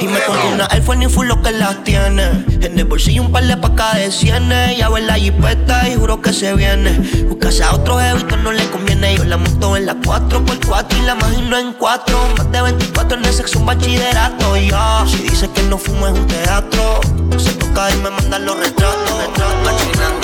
y 0.00 0.08
me 0.08 0.18
pongo 0.20 0.48
una 0.52 0.66
Air 0.66 0.82
Force 0.82 0.98
ni 0.98 1.08
full 1.08 1.26
lo 1.28 1.40
que 1.40 1.50
las 1.52 1.82
tiene. 1.84 2.44
En 2.60 2.78
el 2.78 2.84
bolsillo 2.84 3.22
un 3.22 3.32
par 3.32 3.46
de 3.46 3.56
pacas 3.56 3.94
de 3.94 4.10
cienes. 4.10 4.76
Ya 4.76 4.90
ve 4.90 5.00
la 5.00 5.14
jipeta 5.14 5.88
y 5.88 5.94
juro 5.94 6.20
que 6.20 6.32
se 6.32 6.52
viene. 6.54 6.98
Buscase 7.26 7.62
a 7.62 7.72
otro 7.72 7.98
jevito 7.98 8.36
no 8.36 8.52
le 8.52 8.68
conviene. 8.68 9.16
Yo 9.16 9.24
la 9.24 9.38
monto 9.38 9.76
en 9.76 9.86
la 9.86 9.94
4x4 9.94 10.98
y 10.98 11.02
la 11.02 11.14
imagino 11.14 11.56
en 11.56 11.72
4. 11.72 12.18
Más 12.36 12.52
de 12.52 12.60
24 12.60 13.18
en 13.18 13.24
el 13.24 13.32
sexo 13.32 13.60
un 13.60 13.66
bachillerato. 13.66 14.56
Y 14.58 14.68
yo, 14.68 15.04
si 15.06 15.22
dice 15.22 15.48
que 15.54 15.62
no 15.62 15.78
fumo 15.78 16.06
es 16.06 16.12
un 16.12 16.26
teatro. 16.26 17.00
Se 17.38 17.52
toca 17.54 17.90
y 17.90 17.96
me 17.98 18.10
mandan 18.10 18.44
los 18.44 18.58
retratos. 18.58 18.98
retratos. 19.26 20.23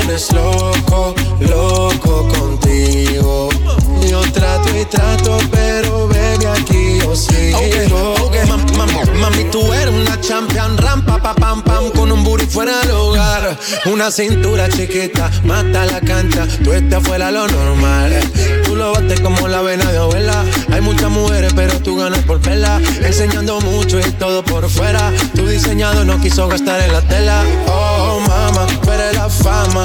tienes 0.00 0.32
loco, 0.32 1.14
loco 1.40 2.28
contigo. 2.28 3.48
Yo 4.08 4.20
trato 4.32 4.68
y 4.78 4.84
trato, 4.84 5.38
pero 5.50 6.08
baby 6.08 6.46
aquí 6.46 6.98
yo 7.00 7.14
sigo. 7.14 7.58
Okay, 8.26 8.46
mami, 9.20 9.44
tú 9.50 9.72
eres 9.72 9.94
una 9.94 10.20
champion, 10.20 10.76
rampa, 10.78 11.18
pa, 11.20 11.34
pam, 11.34 11.62
pam, 11.62 11.90
con 11.90 12.12
un 12.12 12.24
booty 12.24 12.46
fuera 12.46 12.78
del 12.80 12.90
hogar. 12.92 13.56
Una 13.86 14.10
cintura 14.10 14.68
chiquita, 14.68 15.30
mata 15.44 15.86
la 15.86 16.00
cancha, 16.00 16.46
tú 16.62 16.72
estás 16.72 17.02
fuera 17.02 17.30
lo 17.30 17.46
normal. 17.46 18.12
Tú 18.64 18.76
lo 18.76 18.92
bates 18.92 19.20
como 19.20 19.46
la 19.48 19.62
vena 19.62 19.90
de 19.90 19.98
abuela. 19.98 20.44
Hay 20.72 20.80
muchas 20.80 21.10
mujeres, 21.10 21.52
pero 21.54 21.80
tú 21.80 21.96
ganas 21.96 22.20
por 22.24 22.40
vela. 22.40 22.80
Enseñando 23.02 23.60
mucho 23.60 23.98
y 24.00 24.10
todo 24.12 24.44
por 24.44 24.68
fuera. 24.68 25.12
Tu 25.34 25.46
diseñado 25.46 26.04
no 26.04 26.20
quiso 26.20 26.48
gastar 26.48 26.80
en 26.80 26.92
la 26.92 27.00
tela. 27.02 27.44
Oh, 27.68 28.20
mama, 28.26 28.66
eres 28.92 29.14
la 29.14 29.28
fama. 29.28 29.84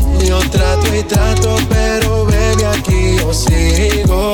Yo 0.25 0.39
trato 0.51 0.95
y 0.95 1.03
trato, 1.03 1.55
pero 1.69 2.25
baby, 2.25 2.63
aquí 2.63 3.17
yo 3.17 3.33
sigo. 3.33 4.33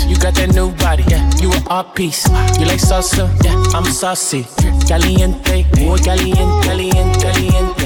You 0.11 0.17
got 0.19 0.35
that 0.35 0.53
new 0.53 0.71
body. 0.75 1.03
Yeah, 1.07 1.23
you 1.39 1.49
an 1.53 1.63
art 1.69 1.95
piece. 1.95 2.27
You 2.59 2.65
like 2.65 2.81
salsa? 2.81 3.31
Yeah, 3.45 3.55
I'm 3.73 3.85
saucy. 3.85 4.45
Caliente, 4.85 5.65
muy 5.79 6.01
caliente, 6.01 6.67
caliente, 6.67 7.17
caliente, 7.23 7.85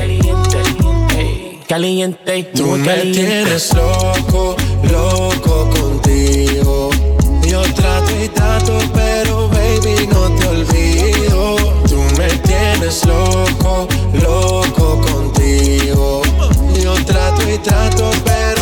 caliente. 0.49 1.61
Caliente, 1.67 2.43
Tú 2.55 2.65
me 2.77 2.95
tienes 3.13 3.71
loco, 3.75 4.55
loco 4.89 5.69
contigo. 5.69 6.89
Yo 7.47 7.61
trato 7.75 8.11
y 8.19 8.27
trato, 8.29 8.79
pero 8.91 9.47
baby 9.49 10.07
no 10.11 10.27
te 10.35 10.47
olvido. 10.47 11.57
Tú 11.87 12.01
me 12.17 12.29
tienes 12.39 13.05
loco, 13.05 13.87
loco 14.13 14.99
contigo. 15.01 16.23
Yo 16.81 16.95
trato 17.05 17.47
y 17.47 17.59
trato, 17.59 18.09
pero 18.25 18.54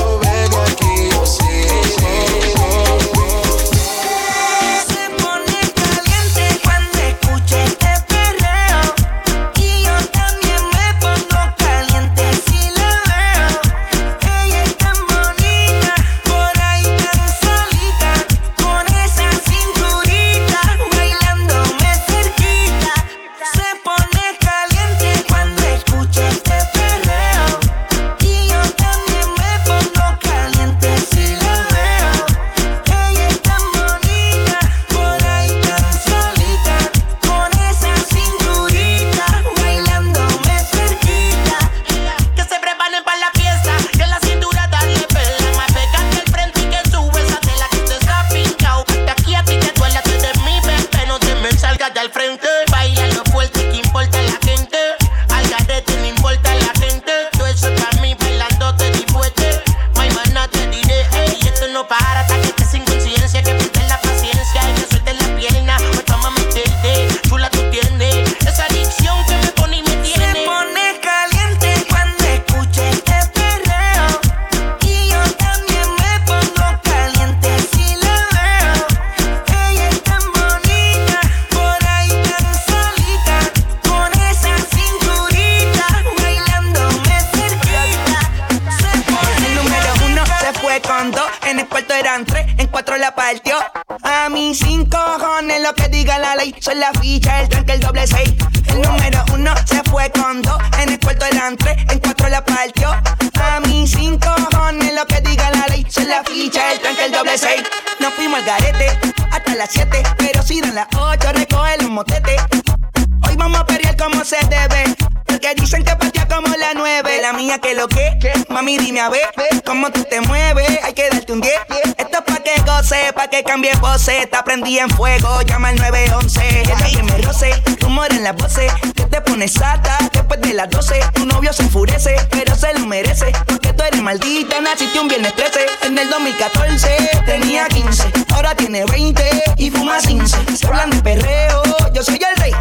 en 124.65 124.90
fuego, 124.90 125.41
llama 125.41 125.69
al 125.69 125.76
911. 125.76 126.61
Ella 126.61 126.76
que 126.76 127.03
me 127.03 127.18
roce, 127.18 127.52
rumor 127.81 128.11
en 128.11 128.23
las 128.23 128.35
voces. 128.35 128.72
Que 128.95 129.06
te 129.06 129.22
pones 129.22 129.53
sata 129.53 129.98
después 130.11 130.40
de 130.41 130.53
las 130.53 130.69
12. 130.69 130.99
Tu 131.14 131.26
novio 131.26 131.52
se 131.53 131.64
enfurece, 131.64 132.15
pero 132.31 132.56
se 132.56 132.73
lo 132.73 132.85
merece. 132.85 133.31
Porque 133.45 133.73
tú 133.73 133.84
eres 133.84 134.02
maldita, 134.02 134.61
naciste 134.61 134.99
un 134.99 135.07
viernes 135.07 135.35
13. 135.35 135.60
En 135.84 135.98
el 135.98 136.10
2014 136.10 136.98
tenía 137.26 137.68
15, 137.68 138.11
ahora 138.34 138.56
tiene 138.56 138.85
20 138.85 139.44
y 139.57 139.69
fuma 139.69 139.98
15. 139.99 140.38
Se 140.57 140.68
hablan 140.68 140.90
de 140.90 141.02
perreo, 141.02 141.61
yo 141.94 142.03
soy 142.03 142.15
el 142.15 142.41
rey. 142.41 142.53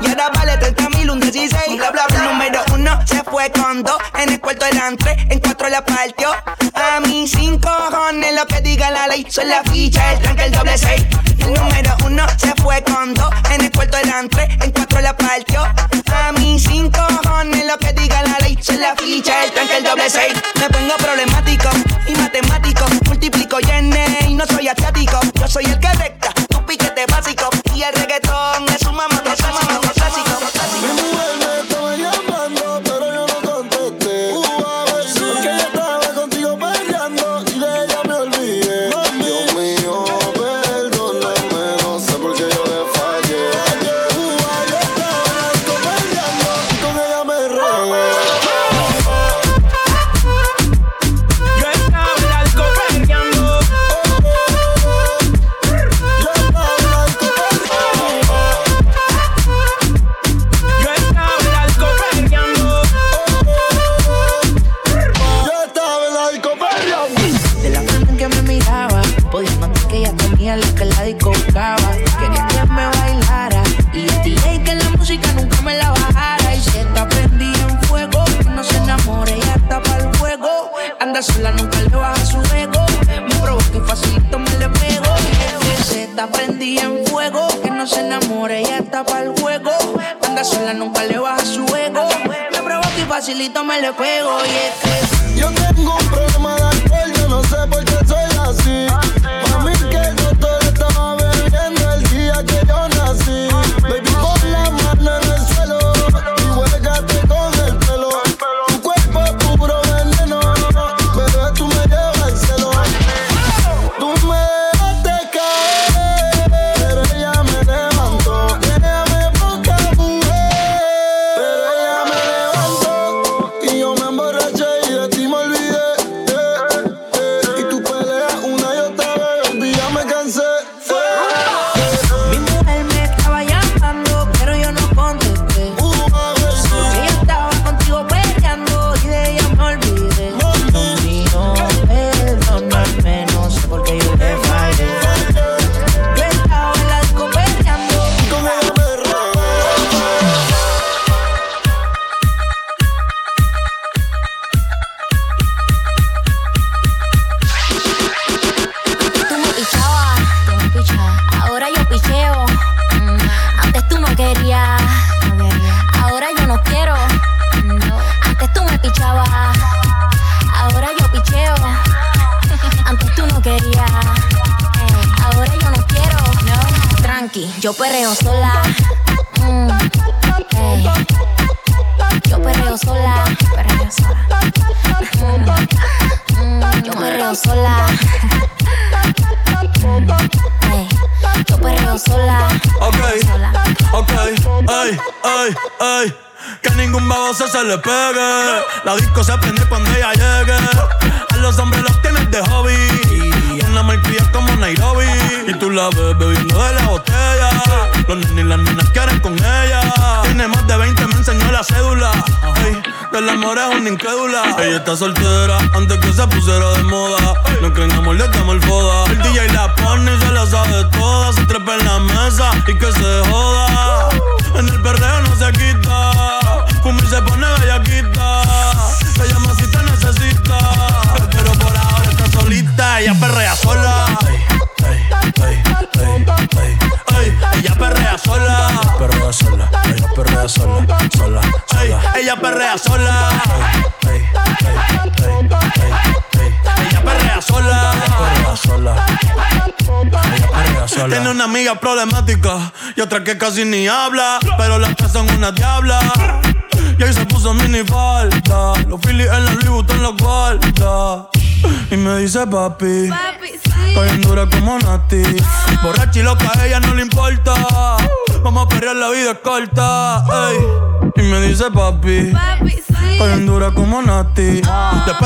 Y 0.00 0.08
ahora 0.08 0.30
vale 0.34 0.56
30 0.56 0.88
mil, 0.90 1.10
un 1.10 1.20
16. 1.20 1.76
Bla, 1.76 1.90
bla, 1.90 2.06
bla. 2.08 2.24
Número 2.24 2.62
uno 2.72 3.00
se 3.06 3.22
fue 3.22 3.50
con 3.52 3.82
dos. 3.82 3.96
En 4.18 4.30
el 4.30 4.40
cuarto 4.40 4.64
eran 4.66 4.96
tres, 4.96 5.16
en 5.28 5.40
cuatro 5.40 5.68
la 5.68 5.84
partió. 5.84 6.30
A 6.74 7.00
mí 7.00 7.28
cinco 7.28 7.68
cojones 7.90 8.34
lo 8.34 8.46
que 8.46 8.60
diga 8.60 8.90
la 8.90 9.06
ley. 9.08 9.26
Son 9.28 9.48
la 9.48 9.62
ficha, 9.62 10.12
el 10.12 10.18
tranque, 10.20 10.44
el 10.44 10.52
doble 10.52 10.78
seis. 10.78 11.03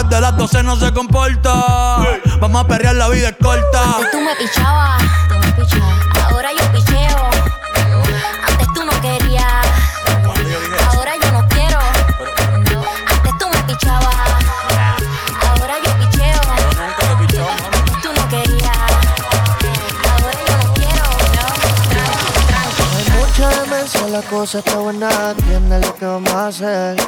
Después 0.09 0.23
de 0.23 0.27
las 0.27 0.37
12 0.39 0.63
no 0.63 0.77
se 0.77 0.91
comporta. 0.95 1.53
Vamos 2.41 2.65
a 2.65 2.67
perrear, 2.67 2.95
la 2.97 3.09
vida 3.09 3.29
es 3.29 3.37
corta. 3.37 3.97
Antes 3.97 4.11
tú 4.11 4.21
me 4.21 4.35
pichabas, 4.37 5.03
tú 5.29 5.35
me 5.35 5.53
pichabas. 5.53 6.31
Ahora 6.31 6.49
yo 6.59 6.73
picheo. 6.73 7.31
Antes 8.49 8.69
tú 8.75 8.85
no 8.87 9.01
querías. 9.03 9.45
Ahora 10.95 11.13
yo 11.23 11.33
no 11.33 11.47
quiero. 11.49 11.79
Antes 13.11 13.39
tú 13.39 13.49
me 13.51 13.63
pichabas. 13.65 14.17
Ahora 15.47 15.75
yo 15.85 15.99
picheo. 15.99 16.41
Antes 16.81 18.03
tú 18.03 18.09
no 18.15 18.29
querías. 18.31 18.79
Ahora 20.11 20.41
yo 20.49 20.57
no 20.57 20.75
quiero. 20.75 21.05
Hay 22.97 23.07
mucha 23.21 23.49
demencia, 23.61 24.09
la 24.09 24.23
cosa 24.23 24.59
está 24.61 24.77
buena. 24.79 25.11
Entiende 25.33 25.81
lo 25.81 25.95
que 25.95 26.07
vamos 26.07 26.33
a 26.33 26.47
hacer. 26.47 27.08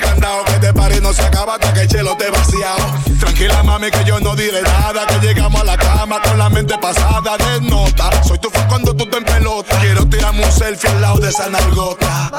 candado. 0.00 0.44
Que 0.44 0.52
este 0.52 0.72
party 0.72 1.00
no 1.00 1.12
se 1.12 1.22
acaba 1.22 1.54
hasta 1.54 1.72
que 1.72 1.80
el 1.82 1.88
chelo 1.88 2.16
te 2.16 2.30
vaciado. 2.30 2.94
Tranquila, 3.20 3.62
mami, 3.62 3.90
que 3.90 4.04
yo 4.04 4.20
no 4.20 4.34
diré 4.34 4.62
nada. 4.62 5.06
Que 5.06 5.26
llegamos 5.26 5.60
a 5.60 5.64
la 5.64 5.76
cama 5.76 6.20
con 6.22 6.38
la 6.38 6.48
mente 6.48 6.76
pasada 6.78 7.36
de 7.36 7.60
nota. 7.62 8.10
Soy 8.24 8.38
tu 8.38 8.50
fan 8.50 8.68
cuando 8.68 8.94
tú 8.94 9.06
te 9.06 9.18
en 9.18 9.24
pelota. 9.24 9.78
Quiero 9.80 10.06
tirarme 10.08 10.44
un 10.44 10.52
selfie 10.52 10.90
al 10.90 11.00
lado 11.00 11.18
de 11.18 11.30
esa 11.30 11.48
nalgota. 11.48 12.30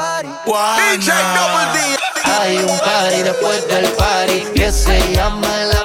Hay 2.24 2.56
un 2.58 2.78
party 2.78 3.22
después 3.22 3.68
del 3.68 3.86
party 3.92 4.44
que 4.54 4.72
se 4.72 5.14
llama 5.14 5.48
el 5.62 5.83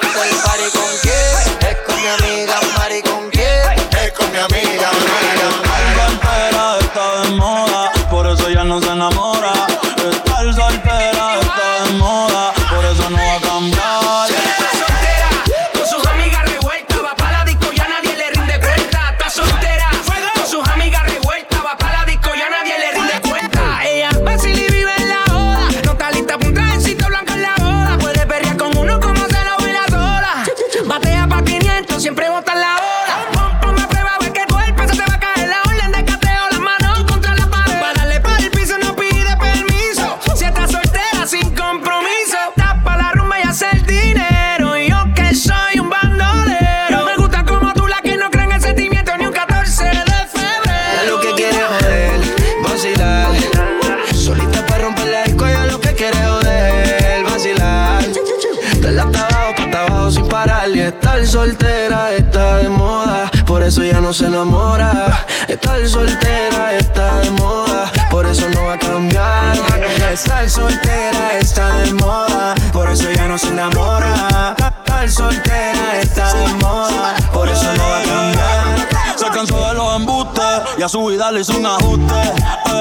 embustes 80.90 80.94
y 80.94 80.96
a 80.96 81.00
su 81.00 81.06
vida 81.06 81.32
le 81.32 81.40
hizo 81.40 81.56
un 81.56 81.66
ajuste. 81.66 82.14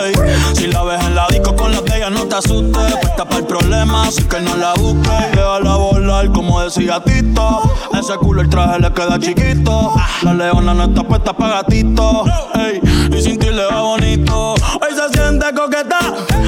Ey, 0.03 0.13
si 0.55 0.67
la 0.67 0.83
ves 0.83 1.03
en 1.05 1.15
la 1.15 1.27
disco 1.27 1.55
con 1.55 1.71
la 1.71 1.81
de 1.81 1.97
ella, 1.97 2.09
no 2.09 2.25
te 2.25 2.35
asustes. 2.35 2.95
Puesta 3.01 3.25
para 3.25 3.37
el 3.37 3.45
problema, 3.45 4.07
así 4.07 4.23
que 4.23 4.39
no 4.41 4.55
la 4.55 4.73
busques. 4.73 5.31
Déjala 5.31 5.75
volar, 5.75 6.31
como 6.31 6.61
decía 6.61 7.01
Tito. 7.03 7.61
Ese 7.93 8.15
culo 8.17 8.41
el 8.41 8.49
traje 8.49 8.79
le 8.79 8.91
queda 8.93 9.19
chiquito. 9.19 9.93
La 10.23 10.33
leona 10.33 10.73
no 10.73 10.85
está 10.85 11.03
puesta 11.03 11.33
para 11.33 11.61
gatito. 11.61 12.25
Ey, 12.55 12.81
y 13.17 13.21
sin 13.21 13.37
ti 13.37 13.47
le 13.47 13.65
va 13.65 13.81
bonito. 13.81 14.53
Hoy 14.53 14.95
se 14.95 15.17
siente 15.17 15.45
coqueta, 15.53 15.99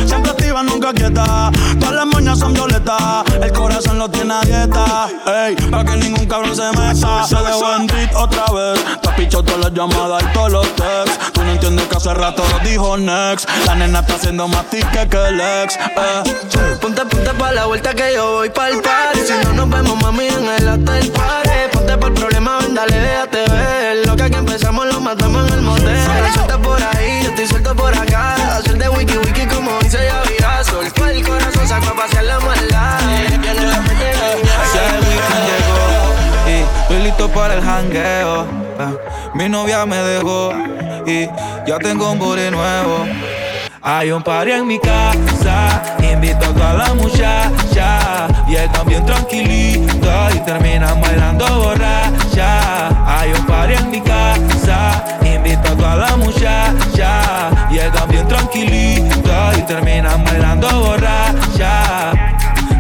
siempre 0.06 0.34
nunca 0.64 0.94
quieta. 0.94 1.52
Todas 1.80 1.96
las 1.96 2.06
moñas 2.06 2.40
son 2.40 2.54
violetas, 2.54 3.24
el 3.42 3.52
corazón 3.54 3.98
lo 3.98 4.10
tiene 4.10 4.34
a 4.34 4.42
dieta. 4.42 5.08
Ey, 5.26 5.56
para 5.70 5.86
que 5.86 5.98
ningún 5.98 6.26
cabrón 6.26 6.56
se 6.56 6.70
meta. 6.78 7.24
Se 7.26 7.36
dejó 7.36 7.76
en 7.76 7.88
beat 7.88 8.14
otra 8.16 8.46
vez. 8.54 8.84
Te 9.02 9.10
has 9.10 9.16
pichado 9.16 9.44
todas 9.44 9.62
las 9.62 9.74
llamadas 9.74 10.24
y 10.24 10.34
todos 10.34 10.52
los 10.52 10.76
texts. 10.76 11.32
Tú 11.34 11.44
no 11.44 11.52
entiendes 11.52 11.88
que 11.88 11.96
hace 11.96 12.14
rato 12.14 12.44
lo 12.52 12.70
dijo 12.70 12.98
next. 12.98 13.50
La 13.66 13.76
nena 13.76 14.00
está 14.00 14.16
haciendo 14.16 14.48
más 14.48 14.70
tique 14.70 15.08
que 15.10 15.28
el 15.28 15.40
ex. 15.40 15.76
Eh. 15.76 16.78
Ponte, 16.82 17.06
ponte 17.06 17.34
pa' 17.34 17.52
la 17.52 17.66
vuelta 17.66 17.94
que 17.94 18.14
yo 18.14 18.34
voy 18.34 18.50
pa'l 18.50 18.82
party 18.82 19.20
Si 19.26 19.34
no 19.46 19.54
nos 19.54 19.70
vemos, 19.70 20.02
mami, 20.02 20.28
en 20.28 20.48
el 20.48 20.68
hotel 20.68 21.12
party 21.12 21.50
Ponte 21.72 21.98
por 21.98 22.08
el 22.10 22.14
problema, 22.14 22.58
ven, 22.60 22.74
dale, 22.74 22.98
déjate 22.98 23.52
ver 23.52 24.08
Lo 24.08 24.16
que 24.16 24.24
aquí 24.24 24.36
empezamos 24.36 24.88
lo 24.88 25.00
matamos 25.00 25.48
en 25.48 25.54
el 25.54 25.62
motel 25.62 25.98
Suelta 26.34 26.58
por 26.58 26.82
ahí, 26.82 27.24
yo 27.24 27.30
estoy 27.30 27.48
suelto 27.48 27.76
por 27.76 27.94
acá 27.94 28.58
Hacer 28.58 28.78
de 28.78 28.90
wiki 28.90 29.18
wiki 29.18 29.46
como 29.46 29.78
dice 29.80 30.00
Yavira 30.06 30.31
pasear 32.02 32.24
la 32.24 32.40
maldad 32.40 33.00
Ya 34.74 34.84
weekend 35.06 35.44
llegó 35.50 35.86
y 36.48 36.82
estoy 36.82 37.04
listo 37.04 37.30
para 37.30 37.54
el 37.54 37.62
jangueo. 37.62 38.46
Ah, 38.80 38.92
Mi 39.36 39.48
novia 39.48 39.86
me 39.86 39.98
dejó 39.98 40.54
y 41.06 41.28
ya 41.68 41.78
tengo 41.80 42.12
un 42.12 42.20
body 42.20 42.50
nuevo. 42.50 43.06
Hay 43.84 44.12
un 44.12 44.22
party 44.24 44.52
en 44.52 44.68
mi 44.68 44.80
casa, 44.80 45.82
invito 46.00 46.46
a 46.46 46.54
toda 46.54 46.74
la 46.74 46.94
muchacha 46.94 48.28
Llegan 48.48 48.86
bien 48.86 49.04
tranquilito 49.08 50.12
y 50.36 50.40
terminan 50.46 51.02
bailando 51.02 51.46
borracha 51.64 52.90
Hay 53.08 53.32
un 53.34 53.44
party 53.48 53.74
en 53.74 53.90
mi 53.90 54.02
casa, 54.02 55.04
invito 55.24 55.70
a 55.70 55.76
toda 55.76 55.96
la 55.96 56.16
muchacha 56.16 57.50
Llegan 57.72 58.08
bien 58.08 58.28
tranquilito 58.28 59.21
y 59.58 59.62
terminan 59.64 60.24
bailando 60.24 60.68
borracha 60.80 62.12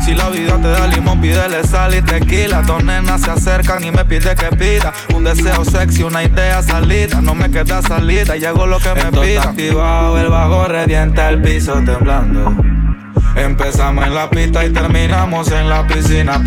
si 0.02 0.16
la 0.16 0.30
vida 0.30 0.58
te 0.58 0.68
da 0.68 0.88
limón, 0.88 1.22
pídele 1.22 1.64
sal 1.64 1.94
y 1.94 2.02
tequila. 2.02 2.64
Dos 2.64 2.84
nenas 2.84 3.22
se 3.22 3.32
acercan 3.32 3.84
y 3.84 3.92
me 3.92 4.04
pide 4.04 4.36
que 4.36 4.48
pida. 4.56 4.92
Un 5.14 5.24
deseo 5.24 5.64
sexy, 5.64 6.04
una 6.04 6.24
idea 6.24 6.62
salida. 6.64 7.22
No 7.22 7.36
me 7.36 7.52
queda 7.52 7.82
salida, 7.84 8.36
llego 8.36 8.66
lo 8.66 8.80
que 8.80 8.94
me 8.96 9.12
pida. 9.12 9.26
está 9.26 9.50
activado, 9.50 10.18
el 10.18 10.30
bajo 10.30 10.66
revienta 10.66 11.30
el 11.30 11.42
piso 11.42 11.74
temblando. 11.86 12.56
Empezamos 13.36 14.06
en 14.06 14.16
la 14.16 14.30
pista 14.30 14.66
y 14.66 14.72
terminamos 14.72 15.52
en 15.52 15.70
la 15.70 15.86
piscina 15.86 16.42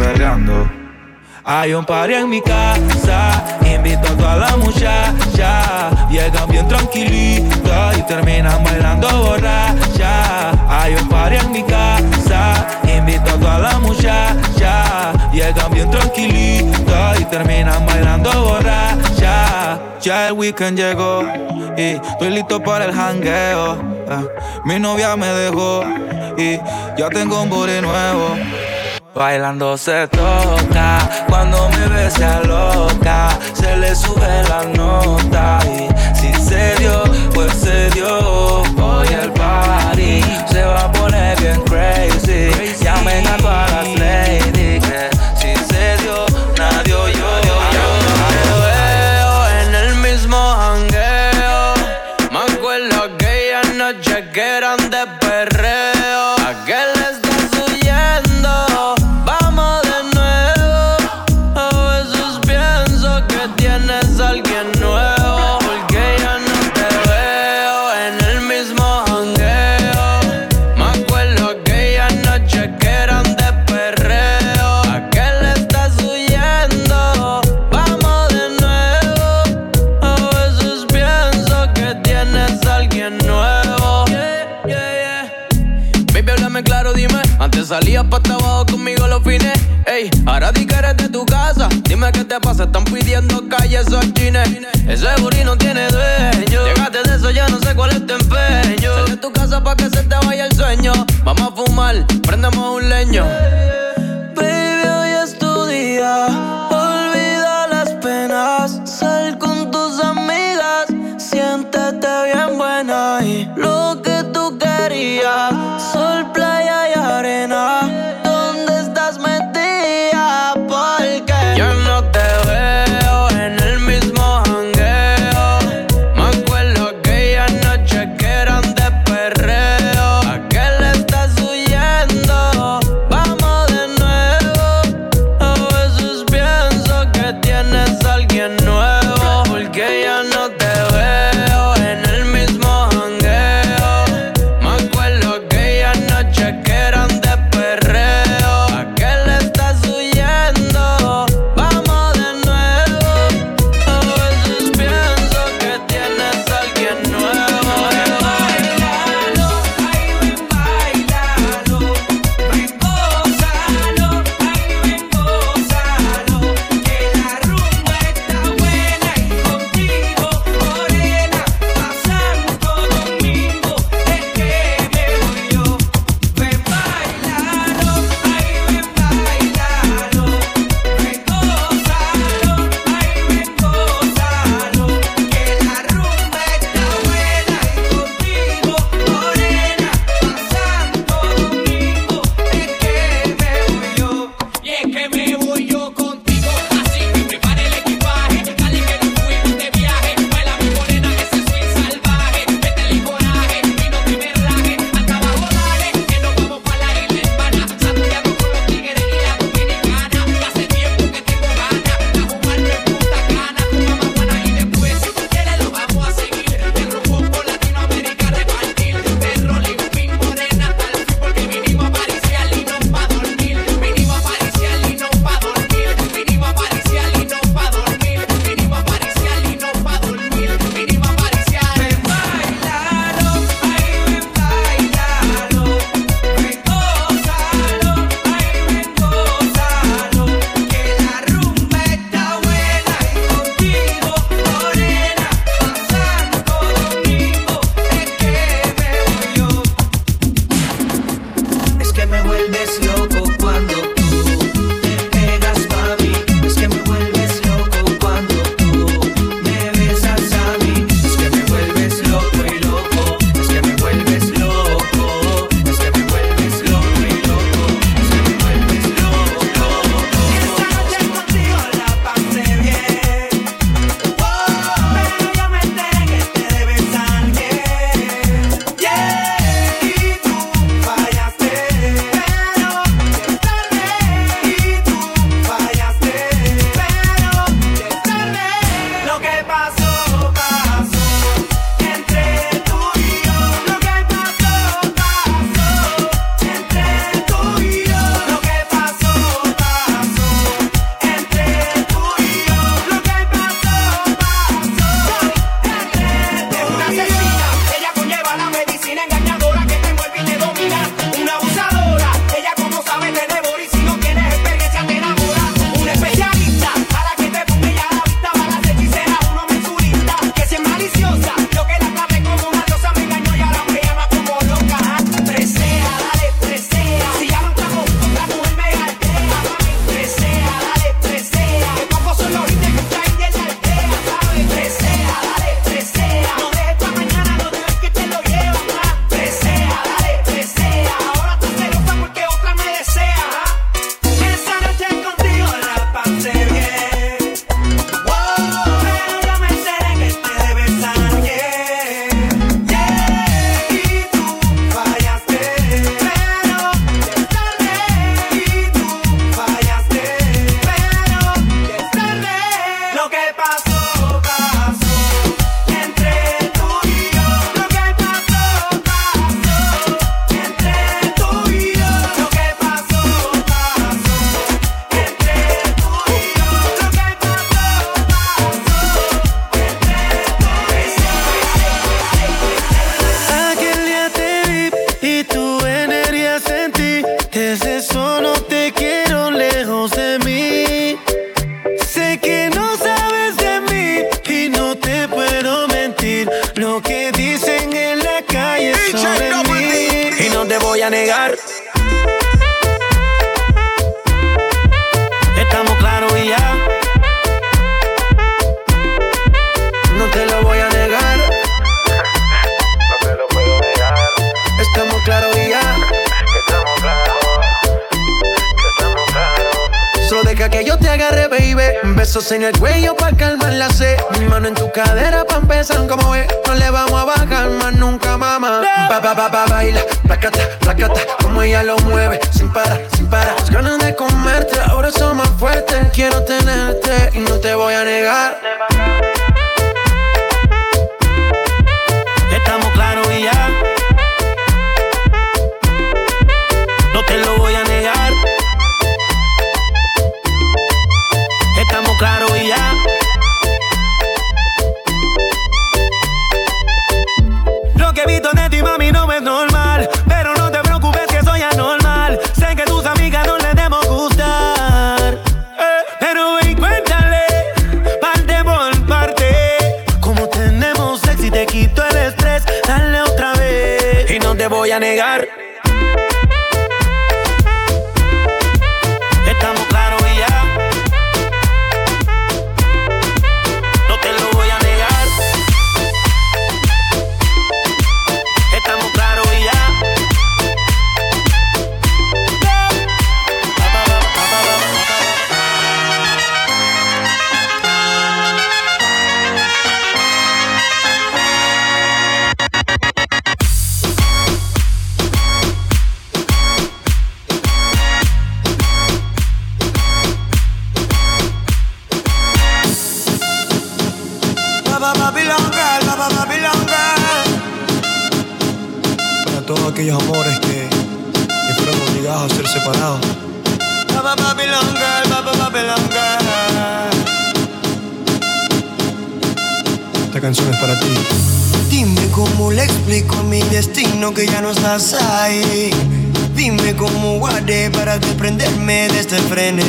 hay 1.47 1.75
un 1.75 1.85
party 1.85 2.15
en 2.15 2.31
mi 2.31 2.41
casa, 2.41 3.59
invito 3.67 4.09
a 4.09 4.17
toda 4.17 4.37
la 4.37 4.57
muchacha. 4.57 5.91
Llegan 6.09 6.49
bien 6.49 6.67
tranquilito 6.67 7.71
y 7.99 8.03
terminan 8.05 8.65
bailando 8.65 9.07
borracha. 9.09 10.53
Hay 10.71 10.95
un 10.95 11.07
party 11.07 11.37
en 11.37 11.53
mi 11.53 11.63
casa, 11.63 12.67
invito 12.85 13.31
a 13.31 13.39
toda 13.39 13.59
la 13.59 13.79
muchacha. 13.79 15.13
Llegan 15.35 15.71
bien 15.71 15.91
tranquilito 15.91 16.95
y 17.21 17.25
terminan 17.27 17.85
bailando 17.85 18.31
borracha. 18.43 19.79
Ya 20.01 20.29
el 20.29 20.33
weekend 20.33 20.79
llegó 20.79 21.25
y 21.77 22.01
estoy 22.01 22.31
listo 22.31 22.63
para 22.63 22.87
el 22.87 22.93
hangueo. 22.93 23.77
Ah, 24.09 24.23
mi 24.65 24.79
novia 24.79 25.15
me 25.15 25.27
dejó 25.27 25.85
y 26.39 26.59
ya 26.97 27.11
tengo 27.11 27.43
un 27.43 27.51
body 27.51 27.83
nuevo. 27.83 28.35
Bailando 29.15 29.79
se 29.79 30.09
toca, 30.09 31.09
cuando 31.29 31.69
me 31.69 31.87
ves 31.87 32.15
se 32.15 32.47
loca, 32.49 33.39
se 33.53 33.77
le 33.77 33.95
sube 33.95 34.43
la 34.49 34.65
nota 34.77 35.61
y 35.67 35.89
si 36.17 36.35
se 36.35 36.75
dio, 36.81 37.05
pues 37.33 37.53
se 37.55 37.91
dio. 37.91 38.63
Hoy 38.83 39.07
el 39.09 39.31
party 39.33 40.21
se 40.51 40.65
va 40.65 40.87
a 40.87 40.93
poner 40.93 41.41
bien 41.41 41.61
crazy, 41.63 42.51
llamen 42.83 43.25
a 43.29 43.37
todas 43.37 43.71
las 43.71 43.89
leyes. 44.01 44.44
Dime 91.95 92.11
qué 92.11 92.25
te 92.25 92.41
pasa, 92.41 92.65
están 92.65 92.83
pidiendo 92.83 93.49
calle 93.49 93.79
esos 93.79 94.13
chines. 94.15 94.49
Ese 94.89 95.07
booty 95.21 95.45
no 95.45 95.57
tiene 95.57 95.87
dueño. 95.87 96.67
Llegaste 96.67 97.09
de 97.09 97.17
eso, 97.17 97.31
ya 97.31 97.47
no 97.47 97.61
sé 97.61 97.73
cuál 97.73 97.91
es 97.91 98.05
tu 98.05 98.15
empeño. 98.15 98.95
Sal 98.97 99.11
de 99.11 99.17
tu 99.17 99.33
casa 99.33 99.63
pa' 99.63 99.77
que 99.77 99.85
se 99.85 100.03
te 100.03 100.17
vaya 100.27 100.47
el 100.47 100.57
sueño. 100.57 100.93
Vamos 101.23 101.53
a 101.53 101.55
fumar, 101.55 102.05
prendemos 102.23 102.83
un 102.83 102.89
leño. 102.89 103.25
Baby, 104.35 104.89
hoy 104.89 105.11
es 105.23 105.39
tu 105.39 105.67
día 105.67 106.64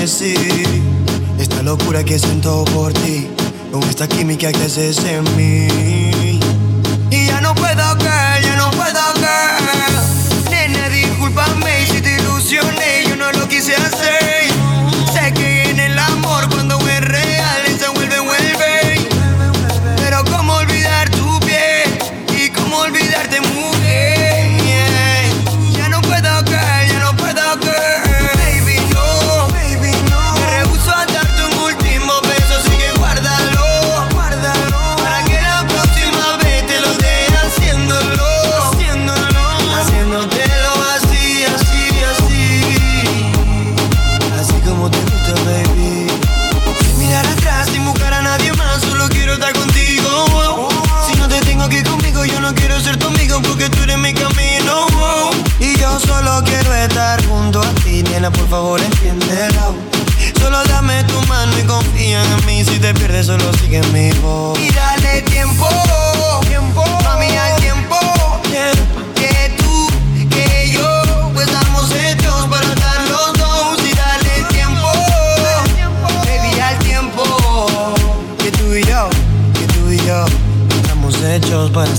esta 0.06 1.64
locura 1.64 2.04
que 2.04 2.20
siento 2.20 2.64
por 2.66 2.94
ti, 2.94 3.28
con 3.72 3.82
esta 3.90 4.08
química 4.08 4.52
que 4.52 4.64
haces 4.64 5.00
en 5.04 5.24
mí. 5.36 6.40
Y 7.10 7.26
ya 7.26 7.42
no 7.42 7.56
puedo 7.56 7.98
caer. 7.98 8.15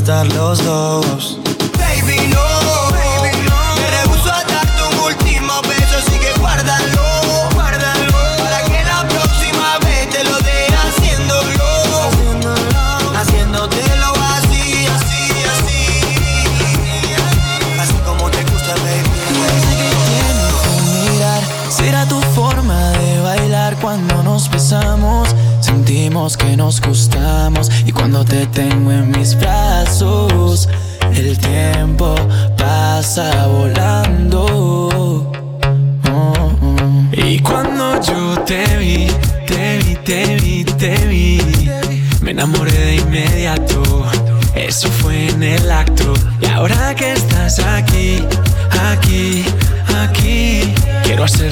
estar 0.06 0.32
los 0.34 0.64
dos. 0.64 1.25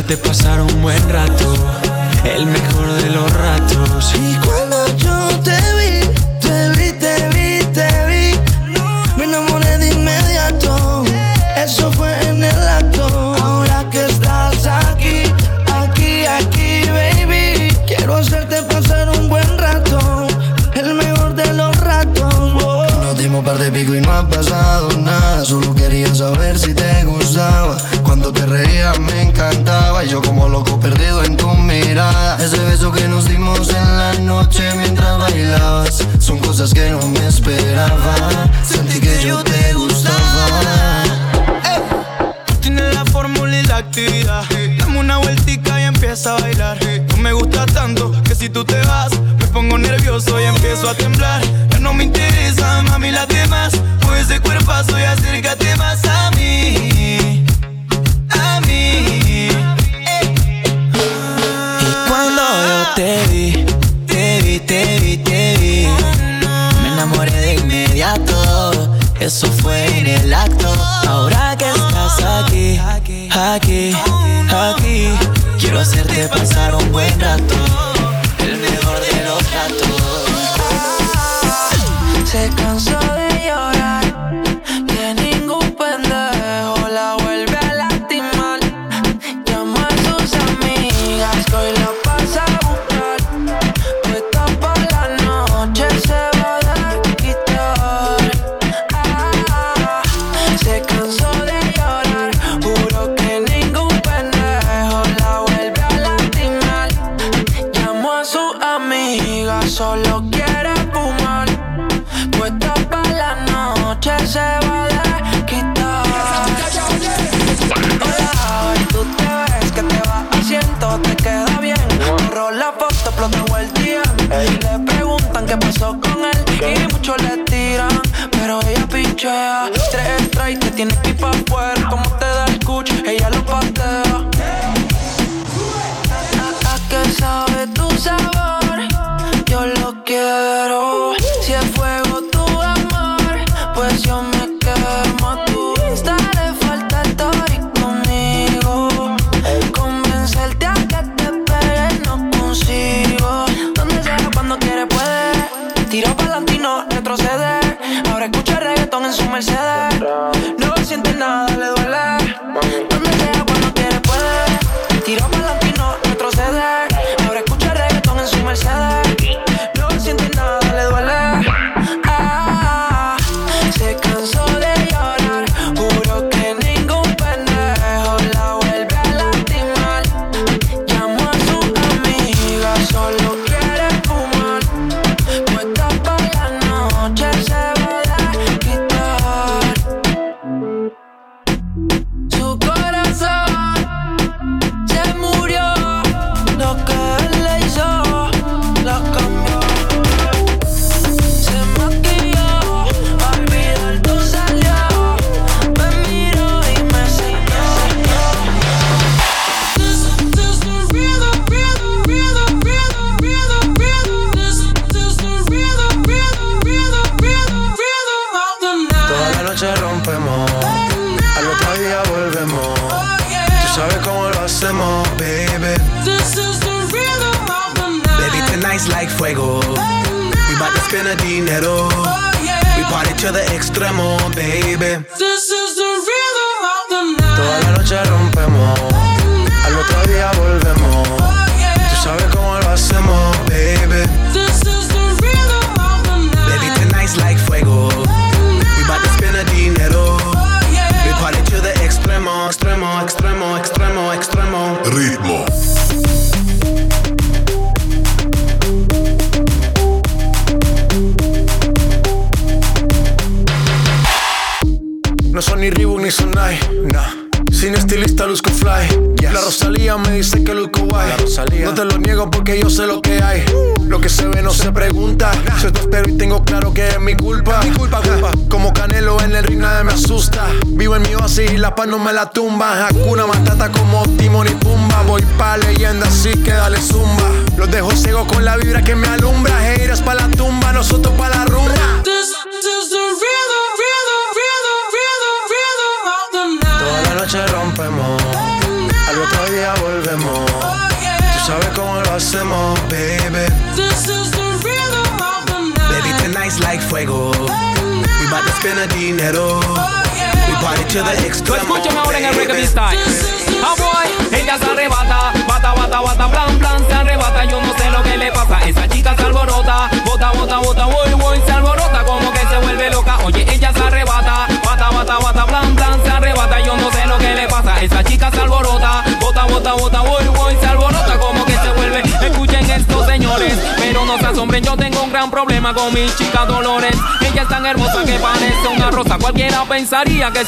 dejarte 0.07 0.17
pasar 0.17 0.61
un 0.61 0.83
buen 0.83 1.09
rato, 1.09 1.55
el 2.37 2.47
mejor 2.47 2.93
de 2.93 3.11
los 3.11 3.33
ratos. 3.33 3.64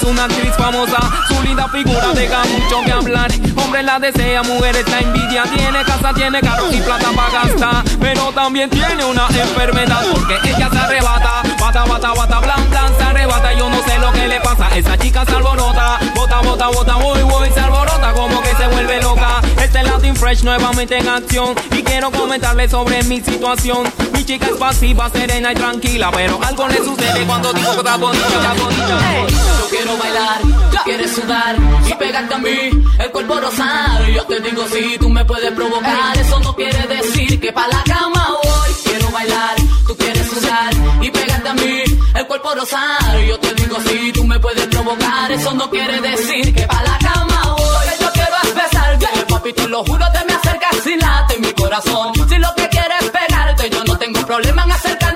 una 0.07 0.25
actriz 0.25 0.55
famosa. 0.57 0.99
Su 1.29 1.43
linda 1.43 1.69
figura 1.69 2.13
deja 2.15 2.45
mucho 2.45 2.83
que 2.85 2.93
hablar. 2.93 3.31
Hombres 3.57 3.85
la 3.85 3.99
desean, 3.99 4.47
mujeres 4.47 4.89
la 4.89 5.01
envidia. 5.01 5.43
Tiene 5.45 5.85
casa, 5.85 6.13
tiene 6.15 6.41
carro 6.41 6.73
y 6.73 6.81
plata 6.81 7.11
para 7.15 7.31
gastar. 7.31 7.85
Pero 8.01 8.33
también 8.33 8.71
tiene 8.71 9.05
una 9.05 9.27
enfermedad 9.29 10.05
porque 10.13 10.39
ella 10.49 10.69
se 10.71 10.79
arrebata. 10.79 11.43
Bata, 11.61 11.85
bata, 11.85 12.13
bata, 12.15 12.41
blan, 12.41 12.71
blan, 12.71 12.97
se 12.97 13.03
arrebata. 13.03 13.53
Yo 13.55 13.69
no 13.69 13.83
sé 13.83 13.96
lo 13.99 14.13
que 14.13 14.29
le 14.29 14.41
pasa? 14.41 14.69
Esa 14.77 14.97
chica 14.99 15.25
se 15.25 15.35
alborota, 15.35 15.99
bota, 16.15 16.41
bota, 16.41 16.69
bota, 16.69 16.97
voy, 16.97 17.23
voy, 17.23 17.51
se 17.51 17.61
alborota 17.61 18.13
como 18.13 18.41
que 18.43 18.55
se 18.55 18.67
vuelve 18.69 19.01
loca. 19.01 19.41
Este 19.63 19.83
Latin 19.83 20.17
Fresh 20.17 20.43
nuevamente 20.43 20.99
en 20.99 21.09
acción 21.09 21.55
y 21.73 21.83
quiero 21.83 22.11
comentarle 22.11 22.69
sobre 22.69 23.03
mi 23.05 23.21
situación. 23.21 23.85
Mi 24.13 24.25
chica 24.25 24.47
es 24.47 24.57
pasiva, 24.57 25.09
serena 25.11 25.53
y 25.53 25.55
tranquila, 25.55 26.11
pero 26.13 26.39
algo 26.43 26.69
le 26.69 26.77
sucede 26.77 27.25
cuando 27.27 27.53
digo 27.53 27.73
que 27.73 27.79
está 27.79 27.97
bonita, 27.97 28.55
bonita. 28.59 28.99
Hey. 29.11 29.27
Yo 29.29 29.69
quiero 29.69 29.97
bailar, 29.97 30.41
tú 30.71 30.77
quieres 30.85 31.15
sudar 31.15 31.57
y 31.87 31.95
pegarte 31.95 32.35
a 32.35 32.39
mí, 32.39 32.71
el 32.99 33.11
cuerpo 33.11 33.41
rosado. 33.41 34.07
Yo 34.09 34.25
te 34.25 34.41
digo 34.41 34.65
si 34.69 34.99
tú 34.99 35.09
me 35.09 35.25
puedes 35.25 35.53
provocar, 35.53 36.17
eso 36.19 36.41
no 36.41 36.55
quiere 36.55 36.87
decir 36.87 37.41
que 37.41 37.53
pa' 37.53 37.69
la 37.69 37.83
cama 37.85 38.29
voy. 38.43 38.71
Quiero 38.85 39.11
bailar, 39.11 39.57
tú 39.87 39.97
quieres 39.97 40.27
sudar 40.29 40.73
y 41.01 41.11
pegarte 41.11 41.49
a 41.49 41.55
mí 41.55 41.83
el 42.27 42.29
cuerpo 42.29 42.55
rosado. 42.55 43.21
Yo 43.21 43.39
te 43.39 43.55
digo 43.55 43.77
si 43.87 44.13
tú 44.13 44.25
me 44.25 44.39
puedes 44.41 44.67
provocar, 44.67 45.31
eso 45.31 45.55
no 45.55 45.71
quiere 45.71 46.01
decir 46.01 46.55
que 46.55 46.67
pa' 46.67 46.83
la 46.83 46.99
cama 46.99 47.55
voy. 47.57 47.87
Yo 48.01 48.13
quiero 48.13 48.37
es 48.43 48.55
besarte, 48.55 49.07
papi, 49.29 49.53
te 49.53 49.69
lo 49.69 49.85
juro, 49.85 50.05
te 50.13 50.25
me 50.25 50.33
acercas 50.33 50.87
y 50.87 50.97
late 50.97 51.39
mi 51.39 51.53
corazón. 51.53 52.13
Si 52.29 52.39
lo 52.39 52.55
que 52.55 52.69
quieres 52.69 53.03
es 53.03 53.11
pegarte, 53.11 53.71
yo 53.71 53.85
no 53.85 53.97
tengo 53.97 54.21
problema 54.27 54.65
en 54.65 54.73
acercarme 54.73 55.16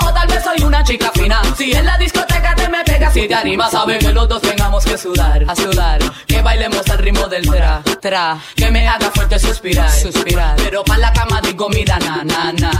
tal 0.13 0.27
vez 0.27 0.43
soy 0.43 0.63
una 0.63 0.83
chica 0.83 1.11
fina, 1.13 1.41
si 1.57 1.71
en 1.73 1.85
la 1.85 1.97
discoteca 1.97 2.55
te 2.55 2.69
me 2.69 2.83
pegas 2.83 3.15
y 3.15 3.27
te 3.27 3.35
animas, 3.35 3.71
sabes 3.71 3.99
que 3.99 4.11
los 4.13 4.27
dos 4.27 4.41
tengamos 4.41 4.83
que 4.85 4.97
sudar, 4.97 5.45
a 5.47 5.55
sudar, 5.55 5.99
que 6.27 6.41
bailemos 6.41 6.87
al 6.89 6.97
ritmo 6.99 7.27
del 7.27 7.47
tra, 7.47 7.81
tra, 8.01 8.37
que 8.55 8.71
me 8.71 8.87
haga 8.87 9.11
fuerte 9.11 9.39
suspirar, 9.39 10.55
pero 10.57 10.83
pa' 10.83 10.97
la 10.97 11.11
cama 11.13 11.41
digo 11.41 11.69
mira 11.69 11.97
na 11.99 12.23
na 12.23 12.51
na, 12.53 12.71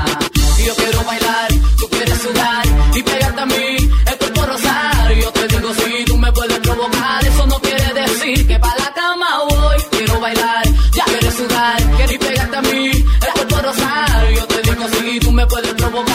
y 0.60 0.66
yo 0.66 0.76
quiero 0.76 1.04
bailar, 1.04 1.48
tú 1.80 1.88
quieres 1.90 2.18
sudar 2.22 2.66
y 2.94 3.04
pegarte 3.04 3.42
a 3.42 3.46
mí, 3.46 3.78
el 4.08 4.18
cuerpo 4.18 4.46
rosado, 4.46 5.14
yo 5.14 5.32
te 5.32 5.48
digo 5.48 5.74
si 5.74 6.06
tú 6.06 6.18
me 6.18 6.32
puedes 6.32 6.60
provocar, 6.60 7.26
eso 7.26 7.48
no 7.48 7.60
quiere 7.60 7.94
decir 7.94 8.48
que 8.48 8.60
pa' 8.60 8.76
la 8.78 8.94
cama 8.94 9.28
voy, 9.50 9.78
quiero 9.92 10.20
bailar, 10.20 10.64
ya 10.94 11.04
quieres 11.06 11.34
sudar, 11.36 11.82
y 12.12 12.18
pegarte 12.18 12.58
a 12.58 12.62
mí, 12.62 12.88
el 12.90 13.34
cuerpo 13.34 13.58
rosado, 13.58 14.30
yo 14.32 14.48
te 14.48 14.62
digo 14.62 14.88
si 14.90 15.20
tú 15.20 15.32
me 15.32 15.46
puedes 15.48 15.74
provocar, 15.74 16.11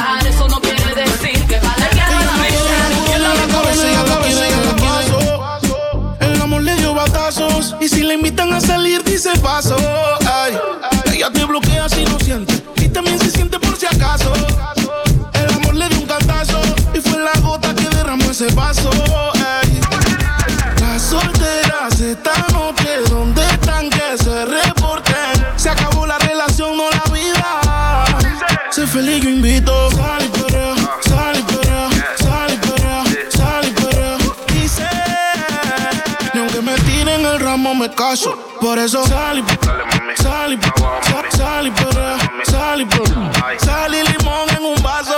Por 38.76 38.84
eso 38.84 39.06
sal 39.06 39.38
y 39.38 40.22
sal 40.22 40.52
y 40.52 40.58
sal- 40.60 41.24
sal 41.30 41.66
y 41.66 41.70
perrea, 41.70 42.16
sal 42.44 42.82
y 42.82 42.84
perrea. 42.84 43.32
Sal 43.58 43.94
y 43.94 44.02
limón 44.02 44.50
en 44.50 44.64
un 44.66 44.82
vaso. 44.82 45.16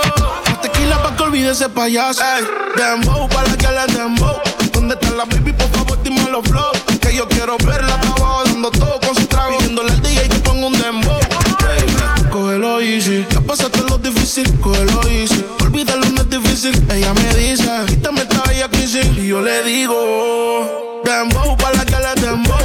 Más 0.49 0.61
tequila 0.61 1.03
pa' 1.03 1.13
que 1.17 1.23
olvide 1.23 1.51
ese 1.51 1.67
payaso. 1.67 2.21
Ey, 2.23 2.45
dembow 2.77 3.27
pa' 3.27 3.43
la 3.43 3.57
que 3.57 3.67
le 3.67 3.93
dembow. 3.97 4.39
¿Dónde 4.71 4.93
está 4.93 5.09
la 5.11 5.25
baby? 5.25 5.51
Por 5.51 5.67
favor, 5.71 6.01
dime 6.03 6.23
los 6.31 6.41
flow. 6.47 6.71
Que 7.01 7.13
yo 7.13 7.27
quiero 7.27 7.57
verla 7.57 7.95
hasta 7.95 8.07
abajo 8.07 8.43
dando 8.45 8.71
todo 8.71 8.97
con 9.05 9.13
su 9.13 9.25
trago. 9.27 9.57
Pidiéndole 9.57 9.91
al 9.91 10.01
DJ 10.03 10.29
que 10.29 10.39
ponga 10.39 10.67
un 10.67 10.79
dembow. 10.79 11.19
Baby, 11.59 12.29
Cógelo 12.31 12.79
easy, 12.79 13.25
ya 13.29 13.41
pasaste 13.41 13.81
lo 13.89 13.97
difícil, 13.97 14.57
cógelo 14.61 15.01
easy. 15.09 15.45
Olvídalo, 15.61 16.05
no 16.11 16.21
es 16.21 16.29
difícil. 16.29 16.81
Ella 16.93 17.13
me 17.13 17.33
dice, 17.33 17.69
quítame 17.87 18.21
esta 18.21 18.41
bella 18.43 18.69
crisis. 18.69 19.05
Y 19.17 19.27
yo 19.27 19.41
le 19.41 19.63
digo, 19.63 21.01
dembow 21.03 21.57
pa' 21.57 21.71
la 21.73 21.83
que 21.83 21.97
le 21.97 22.21
dembow. 22.25 22.58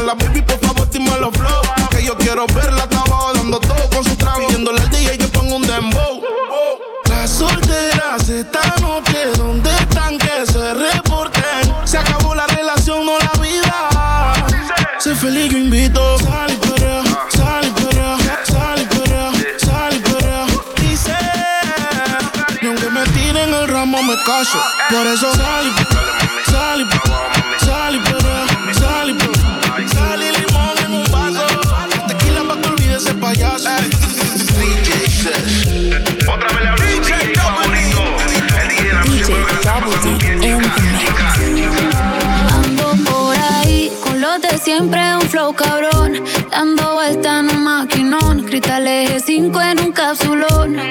¿Dónde 0.00 0.12
está 0.12 0.14
la 0.14 0.14
baby? 0.14 0.42
Por 0.42 0.58
favor, 0.60 0.90
dime 0.90 1.10
los 1.20 1.32
flow. 1.36 1.62
Que 1.90 2.04
yo 2.04 2.16
quiero 2.16 2.46
verla 2.46 2.82
hasta 2.84 3.00
abajo 3.00 3.32
dando 3.34 3.60
todo 3.60 3.90
con 3.90 4.04
su 4.04 4.16
trago. 4.16 4.46
Pidiéndole 4.46 4.80
al 4.80 4.90
DJ 4.90 5.18
que 5.18 5.28
ponga 5.28 5.54
un 5.56 5.62
dembow. 5.62 6.22
Las 7.08 7.30
solteras 7.30 8.28
esta 8.28 8.74
noche, 8.80 9.26
¿dónde 9.36 9.70
están 9.70 10.16
que 10.18 10.46
se 10.46 10.74
reporten? 10.74 11.74
Se 11.84 11.98
acabó 11.98 12.34
la 12.34 12.46
relación, 12.46 13.04
no 13.04 13.18
la 13.18 13.42
vida. 13.42 14.34
Sé 14.98 15.14
feliz, 15.14 15.52
yo 15.52 15.58
invito. 15.58 16.18
Sal 16.18 16.50
y 16.50 16.56
perrea, 16.56 17.02
sal 17.28 17.66
y 17.66 17.70
perrea, 17.70 18.16
sal 18.44 18.80
y 18.80 18.86
perrea, 18.86 19.32
sal 19.58 19.94
y. 19.94 20.80
Dice, 20.80 21.16
ni 22.62 22.68
aunque 22.68 22.90
me 22.90 23.04
tiren 23.06 23.52
el 23.52 23.68
ramo 23.68 24.02
me 24.02 24.14
caso. 24.24 24.58
Por 24.88 25.06
eso 25.06 25.34
sal 25.34 25.66
y 25.66 26.09
siempre, 44.70 45.16
un 45.16 45.22
flow 45.22 45.52
cabrón. 45.52 46.22
Dando 46.48 46.94
vuelta 46.94 47.40
en 47.40 47.50
un 47.50 47.64
maquinón. 47.64 48.44
Cristales 48.44 49.26
G5 49.26 49.72
en 49.72 49.80
un 49.80 49.92
capsulón. 49.92 50.89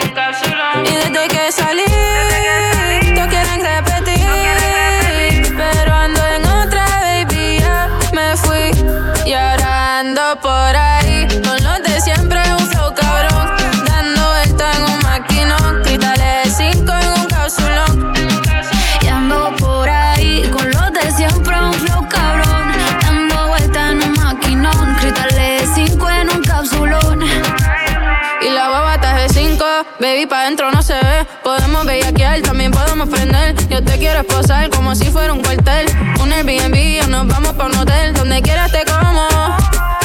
Yo 33.70 33.84
te 33.84 33.98
quiero 33.98 34.20
esposar 34.20 34.70
como 34.70 34.96
si 34.96 35.06
fuera 35.06 35.34
un 35.34 35.42
cuartel. 35.42 35.88
Un 36.22 36.32
Airbnb 36.32 37.04
o 37.04 37.08
nos 37.08 37.28
vamos 37.28 37.54
pa' 37.54 37.66
un 37.66 37.76
hotel. 37.78 38.14
Donde 38.14 38.42
quieras 38.42 38.72
te 38.72 38.84
como. 38.86 39.28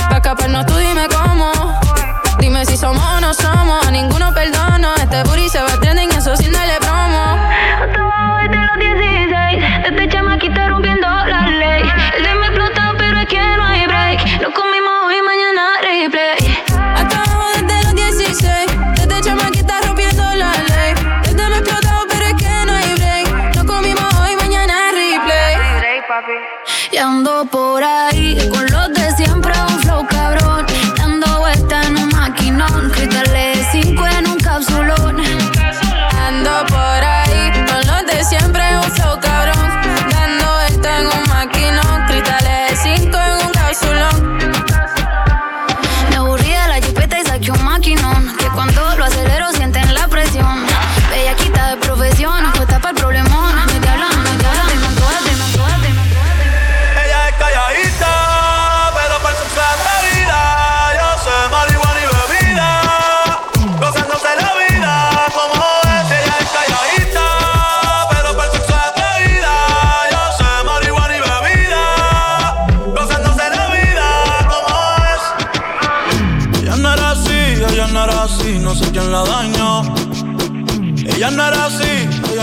Pa' 0.08 0.16
escaparnos 0.16 0.66
tú 0.66 0.76
dime 0.76 1.06
cómo. 1.08 1.52
Dime 2.38 2.64
si 2.64 2.76
somos 2.76 3.02
o 3.04 3.20
no 3.20 3.34
somos. 3.34 3.63
Ando 26.96 27.44
por 27.50 27.82
ahí 27.82 28.38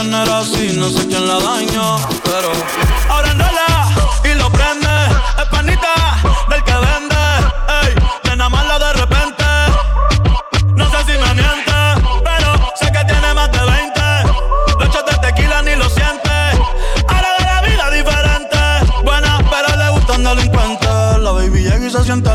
no 0.04 0.18
así, 0.38 0.74
no 0.78 0.90
sé 0.90 1.08
quién 1.08 1.28
la 1.28 1.40
dañó. 1.40 1.98
Pero 2.24 2.52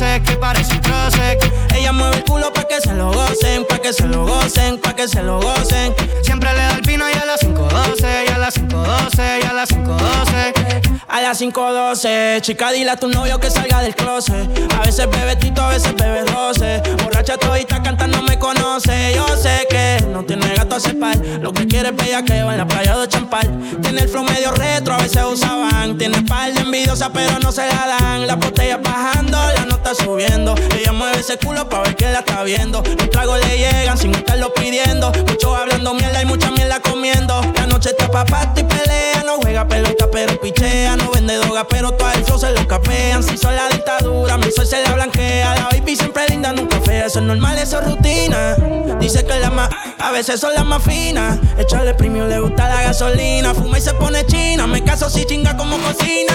Que 0.00 0.36
parecen 0.36 0.80
troces. 0.80 1.36
Ella 1.74 1.92
mueve 1.92 2.16
el 2.16 2.24
culo 2.24 2.50
pa' 2.52 2.64
que 2.64 2.80
se 2.80 2.94
lo 2.94 3.12
gocen, 3.12 3.66
pa' 3.68 3.78
que 3.80 3.92
se 3.92 4.06
lo 4.06 4.24
gocen, 4.24 4.78
pa' 4.78 4.94
que 4.94 5.06
se 5.06 5.22
lo 5.22 5.40
gocen. 5.40 5.94
Siempre 6.22 6.50
le 6.54 6.58
da 6.58 6.72
el 6.76 6.82
pino 6.82 7.04
y 7.08 7.12
a 7.12 7.24
las 7.26 7.40
5.12, 7.42 8.24
y 8.26 8.32
a 8.32 8.38
las 8.38 8.56
5.12, 8.56 9.42
y 9.42 9.46
a 9.46 9.52
las 9.52 9.70
5.12. 9.70 10.89
A 11.20 11.22
las 11.22 11.42
5.12, 11.42 12.40
chica, 12.40 12.72
dile 12.72 12.92
a 12.92 12.96
tu 12.96 13.06
novio 13.06 13.38
que 13.38 13.50
salga 13.50 13.82
del 13.82 13.94
closet. 13.94 14.48
A 14.74 14.86
veces 14.86 15.06
bebe 15.10 15.36
tito, 15.36 15.60
a 15.60 15.68
veces 15.68 15.94
bebe 15.94 16.24
roce. 16.24 16.80
Borracha 17.02 17.36
todita 17.36 17.82
cantando 17.82 18.22
me 18.22 18.38
conoce. 18.38 19.12
Yo 19.14 19.26
sé 19.36 19.66
que 19.68 20.02
no 20.10 20.24
tiene 20.24 20.48
gato 20.54 20.76
a 20.76 20.80
cepar. 20.80 21.18
Lo 21.42 21.52
que 21.52 21.66
quiere 21.66 21.90
es 21.90 21.96
bellaqueo 21.96 22.50
en 22.50 22.56
la 22.56 22.66
playa 22.66 22.96
de 22.96 23.06
Champal. 23.06 23.50
Tiene 23.82 24.00
el 24.00 24.08
flow 24.08 24.24
medio 24.24 24.50
retro, 24.52 24.94
a 24.94 24.96
veces 24.96 25.22
usaban. 25.30 25.98
Tiene 25.98 26.22
par 26.22 26.54
de 26.54 26.60
envidiosa, 26.62 27.12
pero 27.12 27.38
no 27.38 27.52
se 27.52 27.66
la 27.66 27.98
dan. 28.00 28.26
La 28.26 28.36
botella 28.36 28.78
bajando, 28.78 29.38
la 29.56 29.66
nota 29.66 29.94
subiendo. 29.94 30.54
Ella 30.74 30.92
ese 31.20 31.36
culo 31.36 31.68
pa' 31.68 31.82
ver 31.82 31.96
que 31.96 32.10
la 32.10 32.20
está 32.20 32.42
viendo. 32.42 32.82
Los 32.82 33.10
tragos 33.10 33.38
le 33.46 33.58
llegan 33.58 33.96
sin 33.98 34.14
estarlo 34.14 34.52
pidiendo. 34.54 35.12
Muchos 35.28 35.54
hablando 35.54 35.92
mierda 35.92 36.22
y 36.22 36.24
mucha 36.24 36.50
mierda 36.50 36.80
comiendo. 36.80 37.40
La 37.54 37.66
noche 37.66 37.90
está 37.90 38.10
pa' 38.10 38.24
party 38.24 38.62
y 38.62 38.64
pelea. 38.64 39.22
No 39.24 39.36
juega 39.36 39.68
pelota, 39.68 40.06
pero 40.10 40.40
pichea. 40.40 40.96
No 40.96 41.10
vende 41.10 41.36
droga, 41.36 41.66
pero 41.68 41.92
todo 41.92 42.10
el 42.12 42.24
se 42.24 42.50
lo 42.52 42.66
capean. 42.66 43.22
Si 43.22 43.36
son 43.36 43.54
la 43.54 43.68
dictadura, 43.68 44.38
mi 44.38 44.50
sol 44.50 44.66
se 44.66 44.82
la 44.82 44.94
blanquea. 44.94 45.54
La 45.54 45.68
baby 45.70 45.94
siempre 45.94 46.26
linda, 46.28 46.52
nunca 46.52 46.80
fea. 46.80 47.06
Eso 47.06 47.18
es 47.18 47.24
normal, 47.26 47.58
eso 47.58 47.80
es 47.80 47.86
rutina. 47.86 48.56
Dice 48.98 49.24
que 49.24 49.38
la 49.38 49.50
más, 49.50 49.68
a 49.98 50.10
veces 50.12 50.40
son 50.40 50.54
las 50.54 50.64
más 50.64 50.82
finas. 50.82 51.38
Echarle 51.58 51.92
premio, 51.94 52.26
le 52.26 52.40
gusta 52.40 52.66
la 52.68 52.82
gasolina. 52.82 53.52
Fuma 53.52 53.78
y 53.78 53.82
se 53.82 53.92
pone 53.92 54.24
china. 54.24 54.66
Me 54.66 54.82
caso 54.82 55.10
si 55.10 55.26
chinga 55.26 55.54
como 55.56 55.76
cocina. 55.78 56.34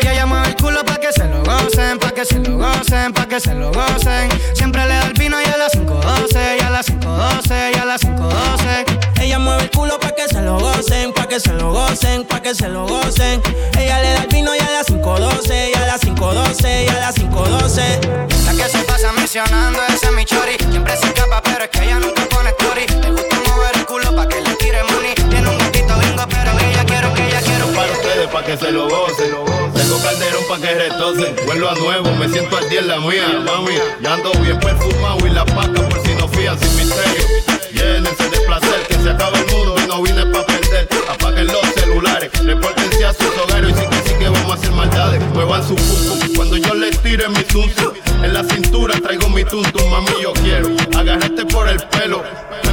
Que 0.00 0.24
mueve 0.24 0.48
el 0.48 0.56
culo 0.56 0.84
pa' 0.84 0.98
que 0.98 1.12
se 1.12 1.24
lo 1.24 1.45
que 2.16 2.24
se 2.24 2.38
lo 2.38 2.56
gocen, 2.56 3.12
pa' 3.12 3.28
que 3.28 3.38
se 3.38 3.52
lo 3.52 3.70
gocen. 3.70 4.30
Siempre 4.54 4.82
le 4.86 4.94
da 4.94 5.02
el 5.02 5.12
vino 5.12 5.36
y 5.38 5.44
a 5.44 5.58
las 5.58 5.72
5.12, 5.74 6.56
y 6.58 6.64
a 6.64 6.70
las 6.70 6.88
5.12, 6.88 7.76
y 7.76 7.78
a 7.78 7.84
las 7.84 8.02
5.12. 8.02 9.20
Ella 9.20 9.38
mueve 9.38 9.64
el 9.64 9.70
culo 9.70 10.00
pa' 10.00 10.12
que 10.12 10.26
se 10.26 10.40
lo 10.40 10.58
gocen, 10.58 11.12
pa' 11.12 11.28
que 11.28 11.38
se 11.38 11.52
lo 11.52 11.72
gocen, 11.72 12.24
pa' 12.24 12.40
que 12.40 12.54
se 12.54 12.70
lo 12.70 12.86
gocen. 12.86 13.42
Ella 13.78 14.00
le 14.00 14.12
da 14.14 14.22
el 14.22 14.28
vino 14.28 14.54
y 14.54 14.58
a 14.60 14.70
las 14.70 14.86
5.12, 14.86 15.72
y 15.72 15.76
a 15.76 15.86
las 15.86 16.00
5.12, 16.00 16.84
y 16.86 16.88
a 16.88 17.00
las 17.00 17.16
5.12. 17.16 18.46
La 18.46 18.64
que 18.64 18.70
se 18.70 18.78
pasa 18.84 19.12
mencionando 19.12 19.82
ese 19.86 20.06
es 20.06 20.12
mi 20.12 20.24
chori. 20.24 20.56
Siempre 20.70 20.96
se 20.96 21.08
escapa, 21.08 21.42
pero 21.42 21.64
es 21.64 21.68
que 21.68 21.84
ella 21.84 21.98
nunca 21.98 22.22
pone 22.30 22.48
story. 22.48 22.86
Le 23.02 23.10
gusta 23.10 23.36
mover 23.46 23.76
el 23.76 23.84
culo 23.84 24.16
pa' 24.16 24.26
que 24.26 24.40
le 24.40 24.54
tire 24.54 24.82
money. 24.84 25.14
Tiene 25.28 25.50
un 25.50 25.65
pero 26.28 26.50
ella 26.58 26.84
quiero 26.84 27.12
que 27.14 27.26
ella 27.26 27.40
quiero 27.40 27.66
para 27.68 27.92
ustedes, 27.92 28.28
pa' 28.28 28.42
que 28.44 28.56
se 28.56 28.72
lo 28.72 28.88
gocen. 28.88 29.30
Tengo 29.74 30.02
calderón 30.02 30.44
pa' 30.48 30.58
que 30.58 30.74
retocen. 30.74 31.36
Vuelvo 31.46 31.68
a 31.68 31.74
nuevo, 31.74 32.10
me 32.16 32.28
siento 32.28 32.56
al 32.56 32.68
día 32.68 32.80
en 32.80 32.88
la 32.88 32.98
mía, 32.98 33.42
mami. 33.44 33.74
Ya 34.00 34.14
ando 34.14 34.32
bien 34.40 34.58
perfumado 34.60 35.26
y 35.26 35.30
la 35.30 35.44
paca 35.44 35.88
por 35.88 36.02
si 36.04 36.14
no 36.14 36.28
fían 36.28 36.58
sin 36.58 36.76
misterio. 36.76 37.26
Llénense 37.72 38.28
de 38.28 38.40
placer, 38.40 38.86
que 38.88 38.94
se 38.94 39.10
acaba 39.10 39.38
el 39.38 39.46
mundo 39.46 39.74
y 39.82 39.86
no 39.88 40.02
vine 40.02 40.26
pa' 40.26 40.46
perder. 40.46 40.88
Apaguen 41.08 41.46
los 41.46 41.66
celulares, 41.74 42.30
repórtense 42.42 43.04
a 43.04 43.12
sus 43.12 43.36
hogares 43.38 43.70
y 43.70 43.80
sí 43.80 43.86
que 43.88 44.08
sí 44.08 44.14
que 44.18 44.28
vamos 44.28 44.50
a 44.50 44.54
hacer 44.54 44.72
maldades. 44.72 45.22
Muevan 45.34 45.66
su 45.66 45.74
pum 45.74 46.18
cuando 46.34 46.56
yo 46.56 46.74
les 46.74 46.98
tire 47.02 47.28
mi 47.28 47.42
tuntum. 47.44 47.92
En 48.22 48.32
la 48.32 48.42
cintura 48.44 48.94
traigo 49.00 49.28
mi 49.28 49.44
tuntum, 49.44 49.90
mami, 49.90 50.10
yo 50.22 50.32
quiero 50.32 50.68
agarrarte 50.96 51.44
por 51.46 51.68
el 51.68 51.78
pelo. 51.88 52.22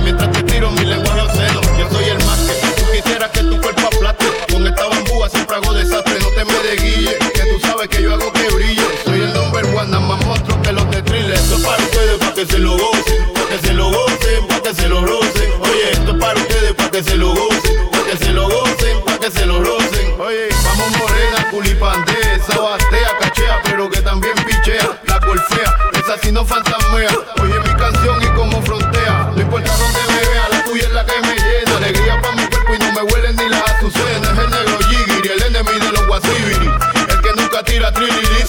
Mientras 0.04 0.32
te 0.32 0.44
tiro 0.44 0.70
mi 0.72 0.86
lenguaje 0.86 1.22
obsceno, 1.22 1.62
yo 1.78 1.90
soy 1.90 2.10
el 2.10 2.18
más 2.26 2.40
que 2.40 2.73
tú 3.04 3.10
quisieras 3.10 3.32
que 3.32 3.44
tu 3.44 3.62
cuerpo 3.62 3.88
aplaste. 3.88 4.26
Con 4.52 4.68
esta 4.68 4.88
bambúa 4.88 5.30
siempre 5.30 5.56
hago 5.56 5.74
desastre, 5.74 6.20
no 6.20 6.30
te 6.30 6.46
me 6.46 6.54
desguille, 6.70 7.18
que 7.18 7.42
tú 7.42 7.60
sabes 7.68 7.88
que 7.90 8.02
yo 8.02 8.14
hago 8.14 8.32
que 8.34 8.48
brille. 8.50 8.88
Soy 9.06 9.22
el 9.22 9.34
number 9.34 9.66
one, 9.66 9.88
nada 9.88 10.00
más 10.00 10.26
monstruo 10.26 10.62
que 10.62 10.72
los 10.72 10.90
de 10.92 11.02
thriller. 11.02 11.34
Esto 11.34 11.56
es 11.56 11.64
para 11.64 11.84
ustedes, 11.84 12.18
para 12.18 12.34
que 12.34 12.46
se 12.46 12.60
lo 12.60 12.72
gocen, 12.78 13.34
para 13.34 13.48
que 13.48 13.68
se 13.68 13.74
lo 13.74 13.90
gocen, 13.90 14.48
para 14.48 14.62
que 14.62 14.74
se 14.74 14.90
lo 14.90 15.06
rocen. 15.06 15.52
Oye, 15.62 15.92
esto 15.92 16.12
es 16.12 16.20
para 16.20 16.40
ustedes, 16.40 16.74
para 16.74 16.92
que 16.92 17.04
se 17.04 17.16
lo 17.16 17.30
gocen, 17.30 17.90
para 17.92 18.04
que 18.04 18.18
se 18.18 18.32
lo 18.32 18.50
gocen, 18.50 19.02
para 19.06 19.20
que 19.20 19.32
se 19.32 19.46
lo 19.46 19.64
rocen. 19.64 20.14
Oye, 20.20 20.50
vamos 20.64 20.98
morena, 20.98 21.50
culipante, 21.52 22.14
esa 22.36 22.56
cachea, 23.20 23.62
pero 23.64 23.90
que 23.90 24.02
también 24.02 24.34
pichea. 24.46 25.00
La 25.08 25.20
golfea, 25.20 25.76
esa 25.94 26.18
sí 26.22 26.32
no 26.32 26.46
fantasmea. 26.46 27.10
Oye, 27.42 27.60
mi 27.60 27.74
canción 27.78 28.23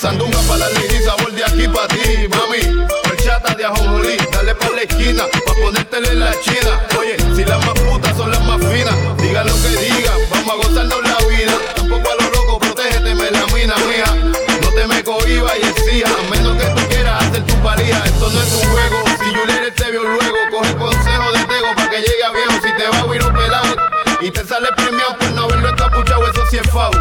sandunga 0.04 0.38
para 0.46 0.68
la 0.68 0.68
lili, 0.78 1.02
sabor 1.02 1.32
de 1.32 1.44
aquí 1.44 1.68
para 1.68 1.88
ti, 1.88 2.28
mami. 2.28 2.86
Horchata 3.08 3.54
de 3.54 3.64
ajonjolí, 3.64 4.16
dale 4.32 4.54
pa' 4.54 4.70
la 4.70 4.82
esquina, 4.82 5.24
pa' 5.46 5.54
ponértela 5.54 6.08
en 6.08 6.20
la 6.20 6.40
china. 6.40 6.72
Oye, 6.98 7.16
si 7.34 7.44
las 7.44 7.64
más 7.64 7.74
putas 7.80 8.14
son 8.16 8.30
las 8.30 8.42
más 8.44 8.60
finas, 8.60 8.94
digan 9.18 9.46
lo 9.46 9.54
que 9.54 9.68
digan, 9.68 10.18
vamos 10.30 10.52
a 10.52 10.56
gozarnos 10.56 11.02
la 11.02 11.26
vida. 11.26 11.52
Tampoco 11.74 12.06
a 12.10 12.22
lo 12.22 12.30
loco, 12.30 12.58
protégete, 12.58 13.14
me 13.14 13.30
la 13.30 13.46
mina 13.54 13.74
mía. 13.88 14.34
No 14.60 14.68
te 14.76 14.86
me 14.86 15.02
cohibas 15.02 15.54
y 15.62 15.66
exijas, 15.68 16.12
a 16.12 16.30
menos 16.30 16.56
que 16.60 16.68
tú 16.68 16.88
quieras 16.88 17.24
hacer 17.24 17.46
tu 17.46 17.54
paría. 17.62 18.02
Esto 18.04 18.28
no 18.30 18.42
es 18.42 18.52
un 18.52 18.70
juego, 18.72 19.04
si 19.18 19.34
Juliet 19.34 19.74
te 19.74 19.90
vio 19.90 20.02
luego, 20.02 20.36
coge 20.50 20.74
consejo 20.76 21.32
de 21.32 21.44
Tego 21.44 21.74
pa' 21.76 21.88
que 21.88 21.98
llegue 21.98 22.24
a 22.24 22.30
viejo. 22.30 22.52
Si 22.62 22.72
te 22.76 22.88
va 22.88 22.98
a 22.98 23.04
huir 23.06 23.24
un 23.24 23.32
pelado 23.32 23.76
y 24.20 24.30
te 24.30 24.44
sale 24.44 24.68
premiado 24.76 25.16
por 25.18 25.30
no 25.30 25.42
haberlo 25.44 25.68
encapuchado, 25.70 26.26
eso 26.30 26.44
sí 26.50 26.58
es 26.58 26.70
foul. 26.70 26.93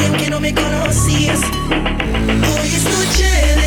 alguien 0.00 0.12
que 0.16 0.30
no 0.30 0.40
me 0.40 0.54
conocías. 0.54 1.40
Hoy 1.40 2.68
es 2.68 2.84
noche 2.84 3.57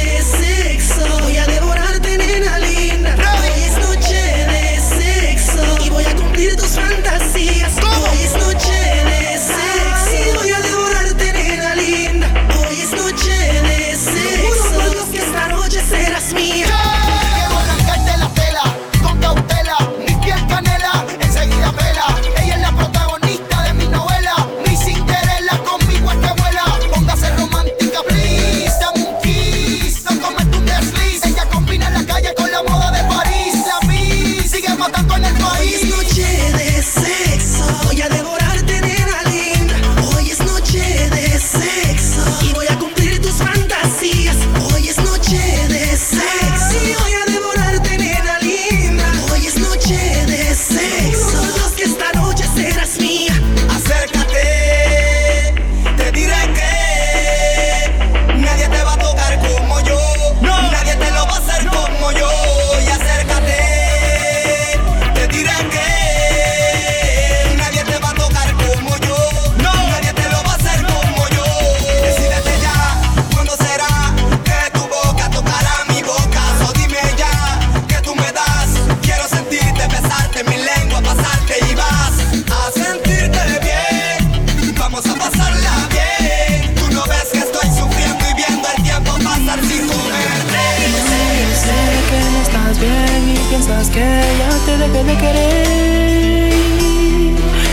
de 95.04 95.18
querer. 95.18 96.54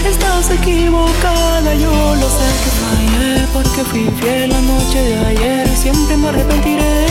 Estás 0.07 0.51
equivocada, 0.51 1.75
yo 1.75 2.15
lo 2.15 2.29
sé 2.29 2.49
que 2.63 2.71
fallé 2.81 3.47
porque 3.53 3.85
fui 3.85 4.05
fiel 4.21 4.51
la 4.51 4.61
noche 4.61 4.99
de 5.03 5.17
ayer. 5.27 5.69
Siempre 5.77 6.17
me 6.17 6.29
arrepentiré. 6.29 7.08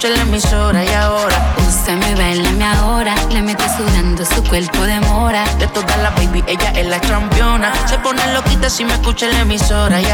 Escucha 0.00 0.08
en 0.08 0.14
la 0.14 0.22
emisora. 0.22 0.84
Y 0.84 0.88
ahora, 0.88 1.54
Úsame, 1.68 2.14
bailame 2.14 2.64
ahora. 2.64 3.14
Le 3.30 3.42
mete 3.42 3.64
sudando 3.76 4.24
su 4.24 4.42
cuerpo 4.44 4.82
de 4.84 4.98
mora. 5.00 5.44
de 5.58 5.66
todas 5.68 5.98
las 5.98 6.14
baby, 6.14 6.42
ella 6.46 6.70
es 6.74 6.86
la 6.86 7.00
campeona. 7.00 7.72
Se 7.86 7.98
pone 7.98 8.20
loquita 8.32 8.70
si 8.70 8.84
me 8.84 8.94
escucha 8.94 9.26
en 9.26 9.32
la 9.32 9.40
emisora. 9.40 10.00
Y 10.00 10.06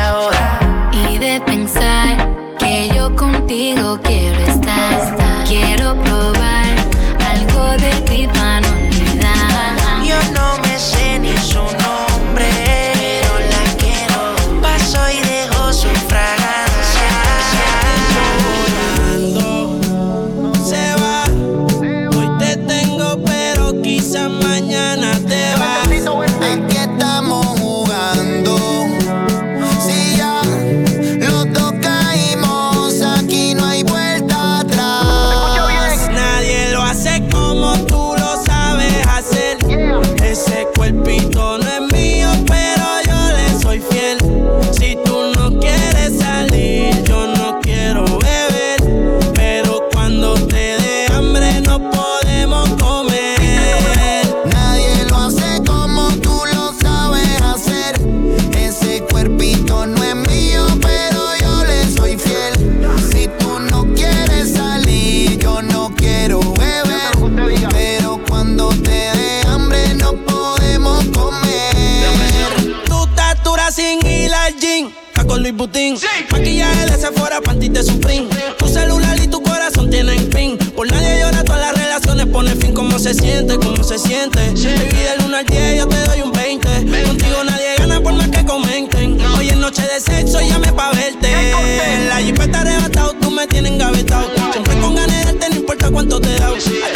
Luis 75.46 75.56
Butín. 75.56 75.96
Maquillaje 76.32 76.86
de 76.86 76.98
Sephora, 76.98 77.40
panty 77.40 77.68
de 77.68 77.80
Supreme. 77.80 78.26
Tu 78.58 78.66
celular 78.66 79.16
y 79.22 79.28
tu 79.28 79.40
corazón 79.40 79.88
tienen 79.88 80.28
pin. 80.30 80.58
Por 80.74 80.90
nadie 80.90 81.20
llora, 81.20 81.44
todas 81.44 81.60
las 81.60 81.84
relaciones 81.84 82.26
pone 82.26 82.56
fin. 82.56 82.74
¿Cómo 82.74 82.98
se 82.98 83.14
siente? 83.14 83.56
¿Cómo 83.56 83.84
se 83.84 83.96
siente? 83.96 84.40
Baby, 84.40 85.02
del 85.04 85.24
1 85.24 85.36
al 85.36 85.46
10 85.46 85.78
yo 85.78 85.86
te 85.86 85.98
doy 86.08 86.22
un 86.22 86.32
20. 86.32 86.68
Contigo 87.06 87.44
nadie 87.44 87.76
gana 87.78 88.00
por 88.00 88.14
más 88.14 88.28
que 88.28 88.44
comenten. 88.44 89.20
Hoy 89.38 89.50
es 89.50 89.56
noche 89.56 89.82
de 89.82 90.00
sexo 90.00 90.40
llame 90.40 90.72
pa' 90.72 90.90
verte. 90.90 91.28
En 91.30 92.08
la 92.08 92.16
jipeta 92.16 92.62
arrebatado, 92.62 93.12
tú 93.20 93.30
me 93.30 93.46
tienes 93.46 93.70
engavetado. 93.70 94.28
Siempre 94.50 94.76
con 94.80 94.96
ganas 94.96 95.26
de 95.26 95.48
no 95.48 95.54
importa 95.54 95.90
cuánto 95.92 96.20
te 96.20 96.40
da. 96.40 96.48
A 96.48 96.95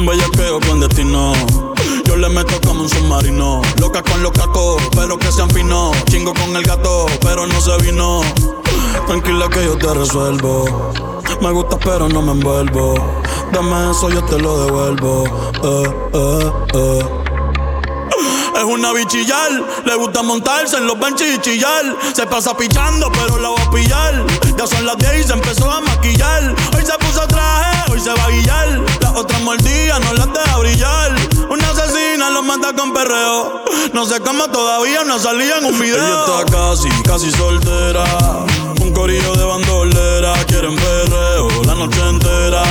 Un 0.00 0.06
bellaqueo 0.06 0.58
clandestino. 0.60 1.34
Yo 2.06 2.16
le 2.16 2.30
meto 2.30 2.58
como 2.66 2.84
un 2.84 2.88
submarino. 2.88 3.60
Loca 3.78 4.02
con 4.02 4.22
los 4.22 4.32
cacos, 4.32 4.80
pero 4.96 5.18
que 5.18 5.30
sean 5.30 5.50
finos. 5.50 5.94
Chingo 6.06 6.32
con 6.32 6.56
el 6.56 6.62
gato, 6.62 7.04
pero 7.20 7.46
no 7.46 7.60
se 7.60 7.76
vino. 7.82 8.22
Tranquila 9.06 9.50
que 9.50 9.62
yo 9.62 9.76
te 9.76 9.92
resuelvo. 9.92 10.90
Me 11.42 11.50
gusta, 11.50 11.78
pero 11.78 12.08
no 12.08 12.22
me 12.22 12.32
envuelvo. 12.32 12.94
Dame 13.52 13.90
eso, 13.90 14.08
yo 14.08 14.24
te 14.24 14.38
lo 14.38 14.64
devuelvo. 14.64 15.24
Eh, 15.64 15.94
eh, 16.14 16.52
eh. 16.76 17.20
Es 18.56 18.64
una 18.64 18.92
bichillar, 18.92 19.50
le 19.84 19.94
gusta 19.96 20.22
montarse 20.22 20.76
en 20.78 20.86
los 20.86 20.98
benches 20.98 21.34
y 21.36 21.40
chillar. 21.40 21.96
Se 22.14 22.26
pasa 22.26 22.56
pichando, 22.56 23.10
pero 23.12 23.38
la 23.38 23.50
voy 23.50 23.60
a 23.60 23.70
pillar. 23.70 24.26
Ya 24.56 24.66
son 24.66 24.84
las 24.86 24.96
10 24.96 25.20
y 25.20 25.22
se 25.24 25.32
empezó 25.34 25.70
a 25.70 25.80
maquillar. 25.80 26.54
Hoy 26.74 26.84
se 26.84 26.92
puso 26.98 27.26
traje, 27.26 27.69
hoy 27.90 28.00
se 28.00 28.10
va 28.10 28.24
a 28.24 28.30
guillar. 28.30 28.80
Las 29.00 29.16
otras 29.16 29.40
mordidas 29.42 30.00
no 30.00 30.12
las 30.14 30.32
deja 30.32 30.58
brillar. 30.58 31.14
Una 31.50 31.70
asesina 31.70 32.30
los 32.30 32.44
mata 32.44 32.72
con 32.74 32.92
perreo. 32.92 33.64
No 33.92 34.06
sé 34.06 34.20
cómo 34.20 34.48
todavía 34.48 35.04
no 35.04 35.18
salía 35.18 35.58
en 35.58 35.66
un 35.66 35.78
video. 35.78 35.96
Ella 35.96 36.40
está 36.44 36.56
casi, 36.56 36.88
casi 37.02 37.30
soltera. 37.30 38.04
Un 38.80 38.92
corillo 38.92 39.34
de 39.34 39.44
bandolera. 39.44 40.32
Quieren 40.46 40.76
perreo 40.76 41.48
la 41.64 41.74
noche 41.74 42.00
entera. 42.08 42.62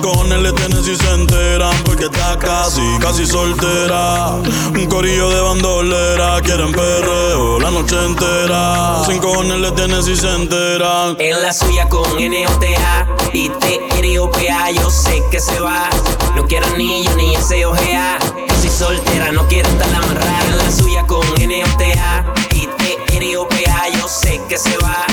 Cojones 0.00 0.38
le 0.40 0.52
tienen 0.52 0.84
si 0.84 0.96
se 0.96 1.10
enteran. 1.12 1.74
Porque 1.84 2.04
está 2.04 2.38
casi, 2.38 2.82
casi 3.00 3.26
soltera. 3.26 4.36
Un 4.74 4.86
corillo 4.86 5.28
de 5.30 5.40
bandolera, 5.40 6.40
quieren 6.42 6.72
perreo 6.72 7.58
la 7.60 7.70
noche 7.70 7.96
entera. 8.04 9.02
Sin 9.06 9.18
cojones 9.18 9.58
le 9.58 9.72
tienen 9.72 10.02
si 10.02 10.16
se 10.16 10.28
enteran. 10.34 11.16
En 11.18 11.42
la 11.42 11.52
suya 11.52 11.88
con 11.88 12.18
N-O-T-A 12.18 13.06
y 13.32 13.48
T-R-O-P-A, 13.48 14.70
yo 14.72 14.90
sé 14.90 15.22
que 15.30 15.40
se 15.40 15.58
va. 15.60 15.88
No 16.34 16.46
quiero 16.46 16.66
anillo 16.66 17.10
ni 17.16 17.34
ese 17.34 17.66
ojea. 17.66 18.18
Casi 18.48 18.68
soltera, 18.70 19.32
no 19.32 19.46
quiero 19.48 19.68
estar 19.68 19.94
amarrada. 19.94 20.44
En 20.46 20.58
la 20.58 20.70
suya 20.70 21.06
con 21.06 21.22
N-O-T-A 21.40 22.34
y 22.52 22.66
T-R-O-P-A, 22.66 23.88
yo 23.98 24.08
sé 24.08 24.40
que 24.48 24.58
se 24.58 24.76
va. 24.78 25.04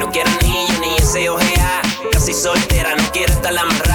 No 0.00 0.10
quiero 0.10 0.30
anillo 0.40 0.74
ni 0.80 0.96
ese 0.96 1.28
ojea. 1.28 1.82
Casi 2.12 2.32
soltera, 2.34 2.94
no 2.96 3.04
quiero 3.12 3.32
estar 3.32 3.56
amarrada. 3.56 3.93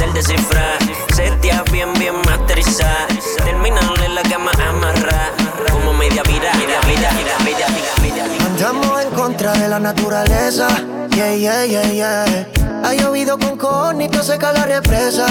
El 0.00 0.12
descifrar. 0.14 0.78
Setea 1.14 1.62
bien, 1.70 1.92
bien 1.94 2.14
masterizar. 2.26 3.06
Terminarle 3.44 4.08
la 4.08 4.22
cama 4.22 4.50
amarrar. 4.68 5.32
Como 5.70 5.92
media 5.92 6.22
vida, 6.22 6.50
vida, 6.52 6.80
vida, 6.86 7.10
vida, 7.10 7.38
vida, 7.44 7.66
vida. 8.02 8.46
Andamos 8.46 9.02
en 9.02 9.10
contra 9.10 9.52
de 9.52 9.68
la 9.68 9.78
naturaleza. 9.78 10.68
Yeah, 11.14 11.34
yeah, 11.36 11.64
yeah, 11.64 11.92
yeah. 11.92 12.46
Ha 12.84 12.94
llovido 12.94 13.38
con 13.38 13.56
conito, 13.56 14.22
seca 14.22 14.52
la 14.52 14.64
represa. 14.64 15.26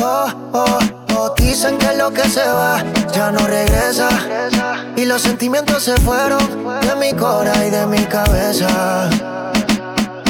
Oh, 0.00 0.32
oh, 0.52 0.78
oh. 1.14 1.34
Dicen 1.36 1.78
que 1.78 1.94
lo 1.96 2.12
que 2.12 2.28
se 2.28 2.44
va 2.44 2.82
ya 3.12 3.30
no 3.30 3.46
regresa. 3.46 4.08
Y 4.96 5.04
los 5.04 5.22
sentimientos 5.22 5.82
se 5.82 5.96
fueron 5.98 6.40
de 6.80 6.96
mi 6.96 7.12
cora 7.12 7.66
y 7.66 7.70
de 7.70 7.86
mi 7.86 8.04
cabeza. 8.06 9.08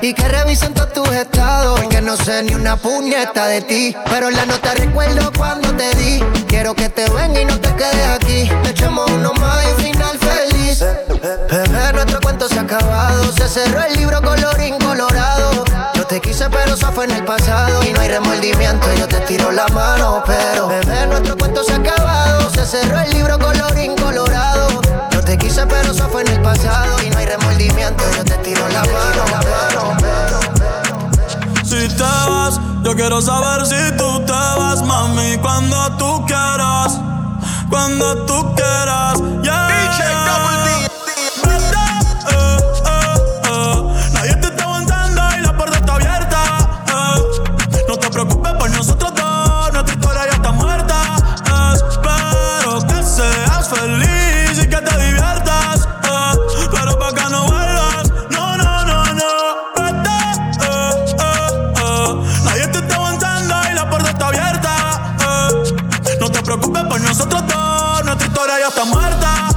Y 0.00 0.14
que 0.14 0.28
revisen 0.28 0.74
todos 0.74 0.92
tus 0.92 1.08
estados. 1.10 1.80
Porque 1.80 2.00
no 2.00 2.16
sé 2.16 2.42
ni 2.42 2.54
una 2.54 2.76
puñeta 2.76 3.46
de 3.46 3.62
ti. 3.62 3.96
Pero 4.08 4.30
la 4.30 4.46
nota 4.46 4.74
recuerdo 4.74 5.32
cuando 5.36 5.74
te 5.74 5.94
di. 5.96 6.22
Quiero 6.46 6.74
que 6.74 6.88
te 6.88 7.08
venga 7.10 7.40
y 7.40 7.44
no 7.44 7.58
te 7.58 7.74
quedes 7.74 8.08
aquí. 8.08 8.50
Le 8.62 8.70
echamos 8.70 9.10
uno 9.10 9.32
más 9.34 9.64
y 9.64 9.82
final 9.82 10.18
feliz. 10.18 10.84
Bebé, 11.50 11.92
nuestro 11.92 12.20
cuento 12.20 12.48
se 12.48 12.58
ha 12.58 12.62
acabado. 12.62 13.32
Se 13.32 13.48
cerró 13.48 13.82
el 13.82 13.94
libro 13.94 14.22
colorín 14.22 14.78
colorado. 14.78 15.64
Yo 15.94 16.06
te 16.06 16.20
quise, 16.20 16.48
pero 16.48 16.74
eso 16.74 16.92
fue 16.92 17.04
en 17.04 17.12
el 17.12 17.24
pasado. 17.24 17.82
Y 17.84 17.92
no 17.92 18.00
hay 18.00 18.08
remordimiento, 18.08 18.86
yo 18.94 19.08
te 19.08 19.18
tiro 19.20 19.50
la 19.50 19.66
mano. 19.68 20.22
Pero, 20.26 20.68
bebé, 20.68 21.06
nuestro 21.06 21.36
cuento 21.36 21.64
se 21.64 21.72
ha 21.72 21.76
acabado. 21.76 22.50
Se 22.50 22.64
cerró 22.64 23.00
el 23.00 23.10
libro 23.10 23.38
colorín 23.38 23.96
colorado. 23.96 24.77
Te 25.28 25.36
quise, 25.36 25.66
pero 25.66 25.92
eso 25.92 26.08
fue 26.08 26.22
en 26.22 26.28
el 26.28 26.40
pasado. 26.40 27.02
Y 27.02 27.10
no 27.10 27.18
hay 27.18 27.26
remordimiento, 27.26 28.02
yo 28.16 28.24
te 28.24 28.34
tiro 28.38 28.66
la 28.68 28.80
mano. 28.80 29.24
La 29.30 29.42
mano. 29.42 30.80
Si 31.62 31.86
te 31.86 32.02
vas, 32.02 32.58
yo 32.82 32.94
quiero 32.96 33.20
saber 33.20 33.66
si 33.66 33.94
tú 33.98 34.24
te 34.24 34.32
vas, 34.32 34.80
mami, 34.80 35.36
cuando 35.42 35.76
tú 35.98 36.24
quieras, 36.24 36.98
cuando 37.68 38.24
tú 38.24 38.54
quieras. 38.54 39.18
Yeah. 39.42 40.57
Ya 68.74 68.84
muerta. 68.84 69.48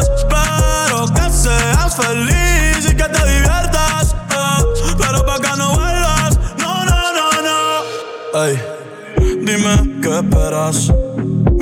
Espero 0.00 1.06
que 1.14 1.30
seas 1.30 1.96
feliz 1.96 2.90
y 2.90 2.94
que 2.94 3.04
te 3.04 3.26
diviertas. 3.26 4.14
Pero 4.98 5.24
pa' 5.26 5.40
que 5.40 5.56
no 5.56 5.72
vuelvas, 5.74 6.38
no, 6.58 6.84
no, 6.84 7.12
no, 7.12 7.30
no. 7.42 8.44
Ey, 8.44 8.60
dime 9.44 10.00
qué 10.00 10.18
esperas. 10.18 10.92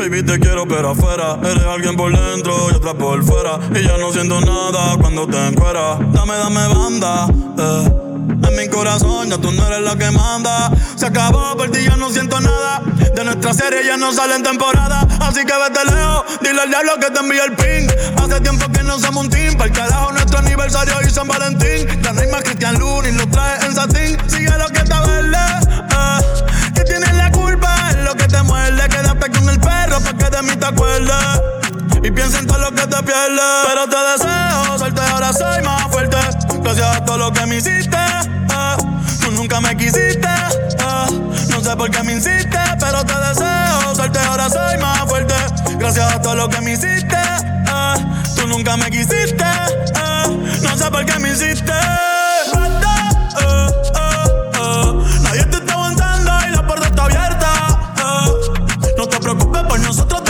Baby, 0.00 0.22
te 0.22 0.38
quiero 0.38 0.66
pero 0.66 0.90
afuera 0.90 1.38
Eres 1.42 1.62
alguien 1.64 1.94
por 1.94 2.10
dentro 2.10 2.54
y 2.72 2.74
otra 2.74 2.94
por 2.94 3.22
fuera 3.22 3.58
Y 3.74 3.86
ya 3.86 3.98
no 3.98 4.10
siento 4.10 4.40
nada 4.40 4.96
cuando 4.98 5.26
te 5.26 5.36
encueras 5.48 5.98
Dame, 6.12 6.36
dame 6.36 6.68
banda, 6.68 7.26
corazón 8.80 9.28
ya 9.28 9.36
tú 9.36 9.52
no 9.52 9.66
eres 9.66 9.82
la 9.82 9.94
que 9.94 10.10
manda. 10.10 10.70
Se 10.96 11.04
acabó, 11.04 11.54
por 11.54 11.70
ti 11.70 11.84
ya 11.84 11.96
no 11.96 12.08
siento 12.08 12.40
nada. 12.40 12.80
De 13.14 13.24
nuestra 13.24 13.52
serie 13.52 13.84
ya 13.84 13.96
no 13.96 14.12
sale 14.12 14.36
en 14.36 14.42
temporada 14.42 15.06
Así 15.20 15.44
que 15.44 15.52
vete 15.52 15.84
lejos, 15.84 16.24
dile 16.40 16.62
al 16.62 16.68
diablo 16.68 16.92
que 16.98 17.10
te 17.10 17.20
envíe 17.20 17.40
el 17.40 17.52
ping. 17.56 17.88
Hace 18.16 18.40
tiempo 18.40 18.66
que 18.72 18.82
no 18.82 18.98
somos 18.98 19.24
un 19.24 19.30
team 19.30 19.54
Para 19.56 19.70
carajo 19.70 20.12
nuestro 20.12 20.38
aniversario 20.38 20.94
y 21.06 21.10
San 21.10 21.28
Valentín. 21.28 21.88
Hay 22.18 22.26
más 22.28 22.42
Cristian 22.42 22.78
Lunin, 22.78 23.18
lo 23.18 23.26
trae 23.28 23.66
en 23.66 23.74
satín. 23.74 24.16
Sigue 24.28 24.56
lo 24.56 24.68
que 24.68 24.78
está 24.78 25.02
verde, 25.02 25.36
eh 25.36 26.72
Que 26.74 26.84
tienes 26.84 27.14
la 27.16 27.30
culpa, 27.32 27.90
es 27.90 27.96
lo 27.96 28.14
que 28.14 28.28
te 28.28 28.42
muerde 28.42 28.88
Quédate 28.88 29.30
con 29.30 29.48
el 29.48 29.60
perro 29.60 30.00
pa' 30.00 30.16
que 30.16 30.36
de 30.36 30.42
mí 30.42 30.56
te 30.56 30.66
acuerdes 30.66 31.59
y 32.02 32.10
piensa 32.10 32.38
en 32.38 32.46
todo 32.46 32.58
lo 32.58 32.70
que 32.70 32.86
te 32.86 33.02
pierdes 33.02 33.40
Pero 33.66 33.88
te 33.88 33.96
deseo 33.96 34.78
suerte, 34.78 35.00
ahora 35.00 35.32
soy 35.32 35.62
más 35.62 35.82
fuerte 35.90 36.16
Gracias 36.62 36.96
a 36.96 37.04
todo 37.04 37.18
lo 37.18 37.32
que 37.32 37.46
me 37.46 37.56
hiciste 37.56 37.96
eh. 37.96 38.76
Tú 39.20 39.30
nunca 39.32 39.60
me 39.60 39.76
quisiste 39.76 40.28
eh. 40.28 41.48
No 41.50 41.60
sé 41.60 41.76
por 41.76 41.90
qué 41.90 42.02
me 42.02 42.12
insiste 42.12 42.58
Pero 42.78 43.04
te 43.04 43.14
deseo 43.14 43.94
suerte, 43.94 44.18
ahora 44.18 44.48
soy 44.48 44.78
más 44.78 45.00
fuerte 45.08 45.34
Gracias 45.78 46.12
a 46.12 46.20
todo 46.20 46.34
lo 46.34 46.48
que 46.48 46.60
me 46.60 46.72
hiciste 46.72 47.16
eh. 47.16 48.10
Tú 48.40 48.46
nunca 48.46 48.76
me 48.76 48.90
quisiste. 48.90 49.44
No 50.62 50.76
sé 50.76 50.90
por 50.90 51.04
qué 51.04 51.18
me 51.18 51.32
hiciste. 51.32 51.72
Nadie 55.22 55.44
te 55.44 55.56
está 55.58 55.72
aguantando 55.74 56.32
y 56.46 56.50
la 56.50 56.66
puerta 56.66 56.86
está 56.86 57.04
abierta. 57.04 57.52
No 58.96 59.06
te 59.06 59.18
preocupes 59.18 59.62
por 59.64 59.80
nosotros 59.80 60.29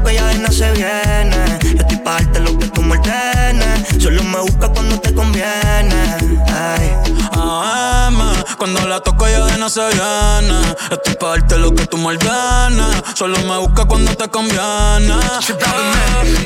toco 0.00 0.10
ya 0.10 0.26
de 0.28 0.38
no 0.38 0.50
se 0.50 0.70
viene. 0.72 1.58
Yo 1.62 1.82
estoy 1.82 1.96
pa' 1.98 2.12
darte 2.12 2.40
lo 2.40 2.58
que 2.58 2.66
tú 2.68 2.82
me 2.82 2.96
ordenes. 2.96 4.02
Solo 4.02 4.22
me 4.22 4.40
busca 4.40 4.68
cuando 4.68 4.98
te 5.00 5.14
conviene. 5.14 6.16
Ay. 6.48 6.92
AM, 7.32 8.18
cuando 8.56 8.86
la 8.86 9.00
toco 9.00 9.28
ya 9.28 9.44
de 9.44 9.58
no 9.58 9.68
se 9.68 9.80
viene. 9.80 10.76
Estoy 10.90 11.14
pa' 11.14 11.28
darte 11.28 11.58
lo 11.58 11.74
que 11.74 11.86
tú 11.86 11.98
me 11.98 12.08
ordenes. 12.08 13.02
Solo 13.14 13.38
me 13.40 13.58
busca 13.58 13.84
cuando 13.84 14.14
te 14.14 14.28
conviene. 14.28 15.14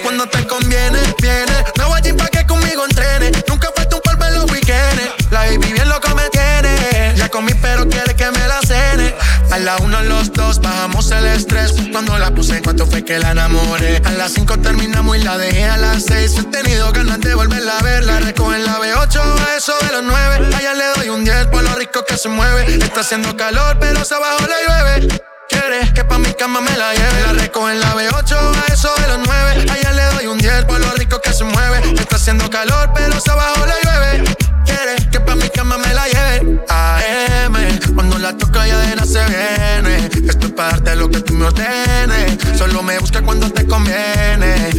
Cuando 0.02 0.26
te 0.26 0.46
conviene, 0.46 0.98
viene. 1.20 1.56
Me 1.78 1.84
voy 1.84 1.98
allí 1.98 2.12
pa' 2.12 2.28
que 2.28 2.46
conmigo 2.46 2.84
entrene. 2.84 3.30
Nunca 3.48 3.70
un 3.94 4.00
polvo 4.00 4.24
en 4.24 4.34
los 4.34 4.50
weekends. 4.50 5.30
La 5.30 5.40
baby 5.40 5.72
bien 5.72 5.88
loco 5.88 6.14
me 6.14 6.28
tiene. 6.30 7.14
Ya 7.16 7.28
comí, 7.28 7.52
pero 7.54 7.88
quiere 7.88 8.14
que 8.14 8.30
me 8.30 8.46
la 8.46 8.60
cene. 8.66 9.14
A 9.50 9.58
la 9.58 9.76
uno, 9.78 10.02
los 10.02 10.32
dos, 10.32 10.60
bajamos 10.60 11.10
el 11.10 11.26
estrés. 11.26 11.74
Cuando 11.92 12.18
la 12.18 12.30
puse, 12.34 12.60
¿cuánto 12.62 12.86
fue 12.86 13.04
que 13.04 13.18
la 13.18 13.30
enamoré? 13.32 14.02
A 14.04 14.12
las 14.12 14.32
cinco 14.32 14.58
terminamos 14.58 15.16
y 15.16 15.22
la 15.22 15.38
dejé 15.38 15.64
a 15.64 15.76
las 15.76 16.04
seis. 16.04 16.36
He 16.38 16.44
tenido 16.44 16.90
ganas 16.92 17.20
de 17.20 17.34
volverla 17.34 17.78
a 17.78 17.82
ver. 17.82 18.04
La 18.04 18.20
recojo 18.20 18.54
en 18.54 18.64
la 18.64 18.78
B8, 18.78 19.20
a 19.20 19.56
eso 19.56 19.74
de 19.80 19.92
los 19.92 20.02
nueve. 20.02 20.54
Allá 20.56 20.74
le 20.74 20.84
doy 20.96 21.08
un 21.08 21.24
10 21.24 21.46
por 21.46 21.62
lo 21.62 21.74
rico 21.74 22.04
que 22.04 22.16
se 22.16 22.28
mueve. 22.28 22.76
Está 22.76 23.00
haciendo 23.00 23.36
calor, 23.36 23.76
pero 23.78 24.04
se 24.04 24.14
abajo 24.14 24.46
la 24.46 24.56
llueve. 24.66 25.33
Quieres 25.54 25.92
que 25.92 26.04
pa' 26.04 26.18
mi 26.18 26.32
cama 26.34 26.60
me 26.60 26.76
la 26.76 26.92
lleve. 26.94 27.22
La 27.22 27.32
recojo 27.32 27.70
en 27.70 27.80
la 27.80 27.94
B8 27.94 28.32
a 28.34 28.72
eso 28.72 28.90
de 29.00 29.08
los 29.08 29.18
9. 29.26 29.66
Allá 29.70 29.92
le 29.92 30.04
doy 30.14 30.26
un 30.26 30.38
10 30.38 30.64
por 30.64 30.80
lo 30.80 30.90
rico 30.92 31.20
que 31.20 31.32
se 31.32 31.44
mueve. 31.44 31.78
Está 31.98 32.16
haciendo 32.16 32.50
calor, 32.50 32.90
pero 32.94 33.20
se 33.20 33.30
abajo 33.30 33.64
la 33.66 33.76
llueve. 33.84 34.36
Quieres 34.64 35.06
que 35.12 35.20
pa' 35.20 35.36
mi 35.36 35.48
cama 35.50 35.78
me 35.78 35.94
la 35.94 36.06
lleve. 36.06 36.60
AM, 36.68 37.54
cuando 37.94 38.18
la 38.18 38.36
toca 38.36 38.66
ya 38.66 38.78
de 38.78 39.06
se 39.06 39.24
viene. 39.26 40.10
Esto 40.28 40.46
es 40.48 40.52
para 40.52 40.70
darte 40.72 40.96
lo 40.96 41.08
que 41.08 41.20
tú 41.20 41.34
me 41.34 41.46
ordenes. 41.46 42.36
Solo 42.58 42.82
me 42.82 42.98
busca 42.98 43.22
cuando 43.22 43.48
te 43.50 43.64
conviene. 43.66 44.72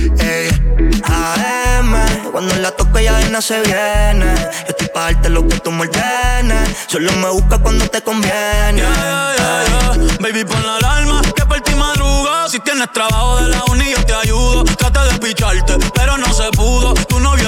Cuando 2.31 2.55
la 2.55 2.71
toco 2.71 2.99
ya 2.99 3.17
de 3.17 3.41
se 3.41 3.61
viene. 3.61 4.33
Estoy 4.67 4.87
para 4.93 5.13
darte 5.13 5.29
lo 5.29 5.47
que 5.47 5.59
tú 5.59 5.71
me 5.71 5.81
ordenes. 5.81 6.69
Solo 6.87 7.11
me 7.13 7.29
busca 7.29 7.57
cuando 7.57 7.87
te 7.87 8.01
conviene. 8.01 8.83
Baby, 10.19 10.45
pon 10.45 10.65
la 10.65 10.75
alarma 10.77 11.21
que 11.35 11.45
por 11.45 11.61
ti 11.61 11.73
madruga. 11.75 12.47
Si 12.49 12.59
tienes 12.59 12.91
trabajo 12.91 13.37
de 13.41 13.49
la 13.49 13.63
uni, 13.71 13.89
yo 13.89 14.05
te 14.05 14.13
ayudo. 14.13 14.63
Trata 14.63 15.05
de 15.05 15.17
picharte, 15.19 15.77
pero 15.93 16.17
no 16.17 16.31
se 16.33 16.51
pudo. 16.51 16.93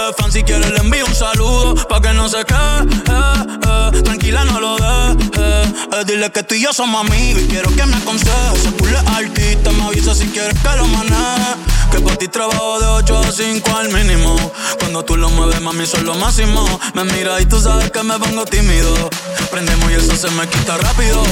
Es 0.10 0.16
fan, 0.16 0.32
si 0.32 0.44
quieres 0.44 0.69
le 0.69 0.80
envío 0.80 1.06
un 1.06 1.16
saludo. 1.16 1.76
Pa' 1.88 2.02
que 2.02 2.14
no 2.14 2.30
se 2.30 2.45
quede, 2.45 2.82
eh, 3.10 3.92
eh. 3.94 4.02
tranquila, 4.03 4.45
no 4.45 4.60
lo 4.60 4.77
dejes. 4.77 5.30
Eh. 5.38 6.03
Dile 6.06 6.32
que 6.32 6.44
tú 6.44 6.56
y 6.56 6.61
yo 6.61 6.72
somos 6.72 7.06
amigos 7.06 7.42
y 7.44 7.48
quiero 7.48 7.69
que 7.76 7.86
me 7.86 7.98
aconsejes. 7.98 8.61
Se 8.61 8.72
pule 8.72 8.98
artista, 8.98 9.72
me 9.72 9.84
avisa 9.84 10.16
si 10.16 10.27
quieres 10.27 10.58
que 10.60 10.77
lo 10.77 10.88
maneje. 10.88 11.56
Que 11.92 12.00
por 12.00 12.16
ti 12.18 12.27
trabajo 12.27 12.80
de 12.80 12.86
8 12.86 13.18
a 13.18 13.32
5 13.32 13.76
al 13.76 13.90
mínimo. 13.90 14.36
Cuando 14.80 15.03
tú 15.03 15.18
lo 15.18 15.30
mueves, 15.30 15.60
mami, 15.61 15.86
son 15.86 16.06
lo 16.06 16.16
máximo. 16.16 16.80
Me 16.94 17.03
mira 17.03 17.42
y 17.42 17.45
tú 17.45 17.60
sabes 17.60 17.92
que 17.92 18.03
me 18.03 18.18
pongo 18.18 18.45
tímido. 18.45 19.10
Prendemos 19.52 19.92
y 19.92 19.95
eso 19.95 20.16
se 20.16 20.30
me 20.32 20.48
quita 20.48 20.77
rápido. 20.77 21.24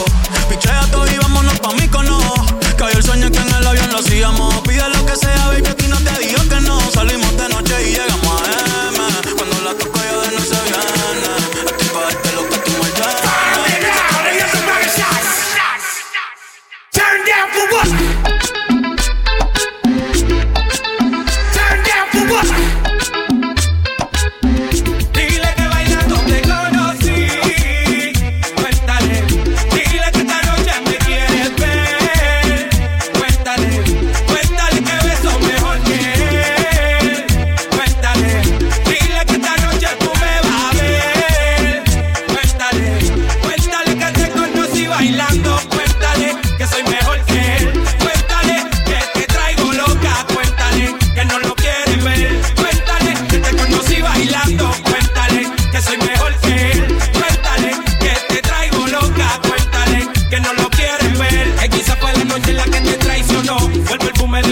Pichea 0.49 0.81
todo 0.91 1.05
y 1.07 1.17
vámonos 1.17 1.59
pa' 1.59 1.73
mí 1.73 1.87
cono. 1.87 2.19
Cayó 2.77 2.97
el 2.97 3.03
sueño 3.03 3.31
que 3.31 3.37
en 3.37 3.53
el 3.53 3.67
avión 3.67 3.89
lo 3.91 3.99
hacíamos. 3.99 4.53
Pide 4.61 4.89
lo 4.89 5.05
que 5.05 5.15
sea, 5.15 5.47
baby, 5.47 5.67
aquí 5.67 5.87
no 5.87 5.97
te 5.97 6.25
digo 6.25 6.41
que 6.49 6.61
no. 6.61 6.79
Salimos 6.91 7.37
de 7.37 7.49
noche 7.49 7.73
y 7.87 7.91
llegamos 7.91 8.41
a 8.41 8.59
M. 8.59 8.64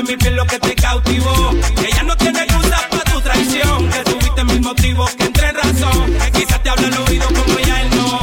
el 0.04 0.08
de 0.08 0.14
mi 0.14 0.18
piel 0.18 0.36
lo 0.36 0.46
que 0.46 0.60
te 0.60 0.76
cautivó. 0.76 1.52
Que 1.76 1.92
ya 1.92 2.04
no 2.04 2.16
tiene 2.18 2.40
excusa 2.44 2.78
para 2.90 3.04
tu 3.04 3.22
traición. 3.22 3.90
Que 3.90 4.00
tuviste 4.04 4.44
mil 4.44 4.62
motivos 4.62 5.12
que 5.16 5.26
entre 5.26 5.50
en 5.50 5.56
razón. 5.56 6.18
Quizás 6.34 6.64
te 6.64 6.70
habla 6.70 6.88
al 6.88 6.98
oído 7.08 7.28
como 7.28 7.60
ya 7.60 7.82
él 7.82 7.90
no. 7.96 8.18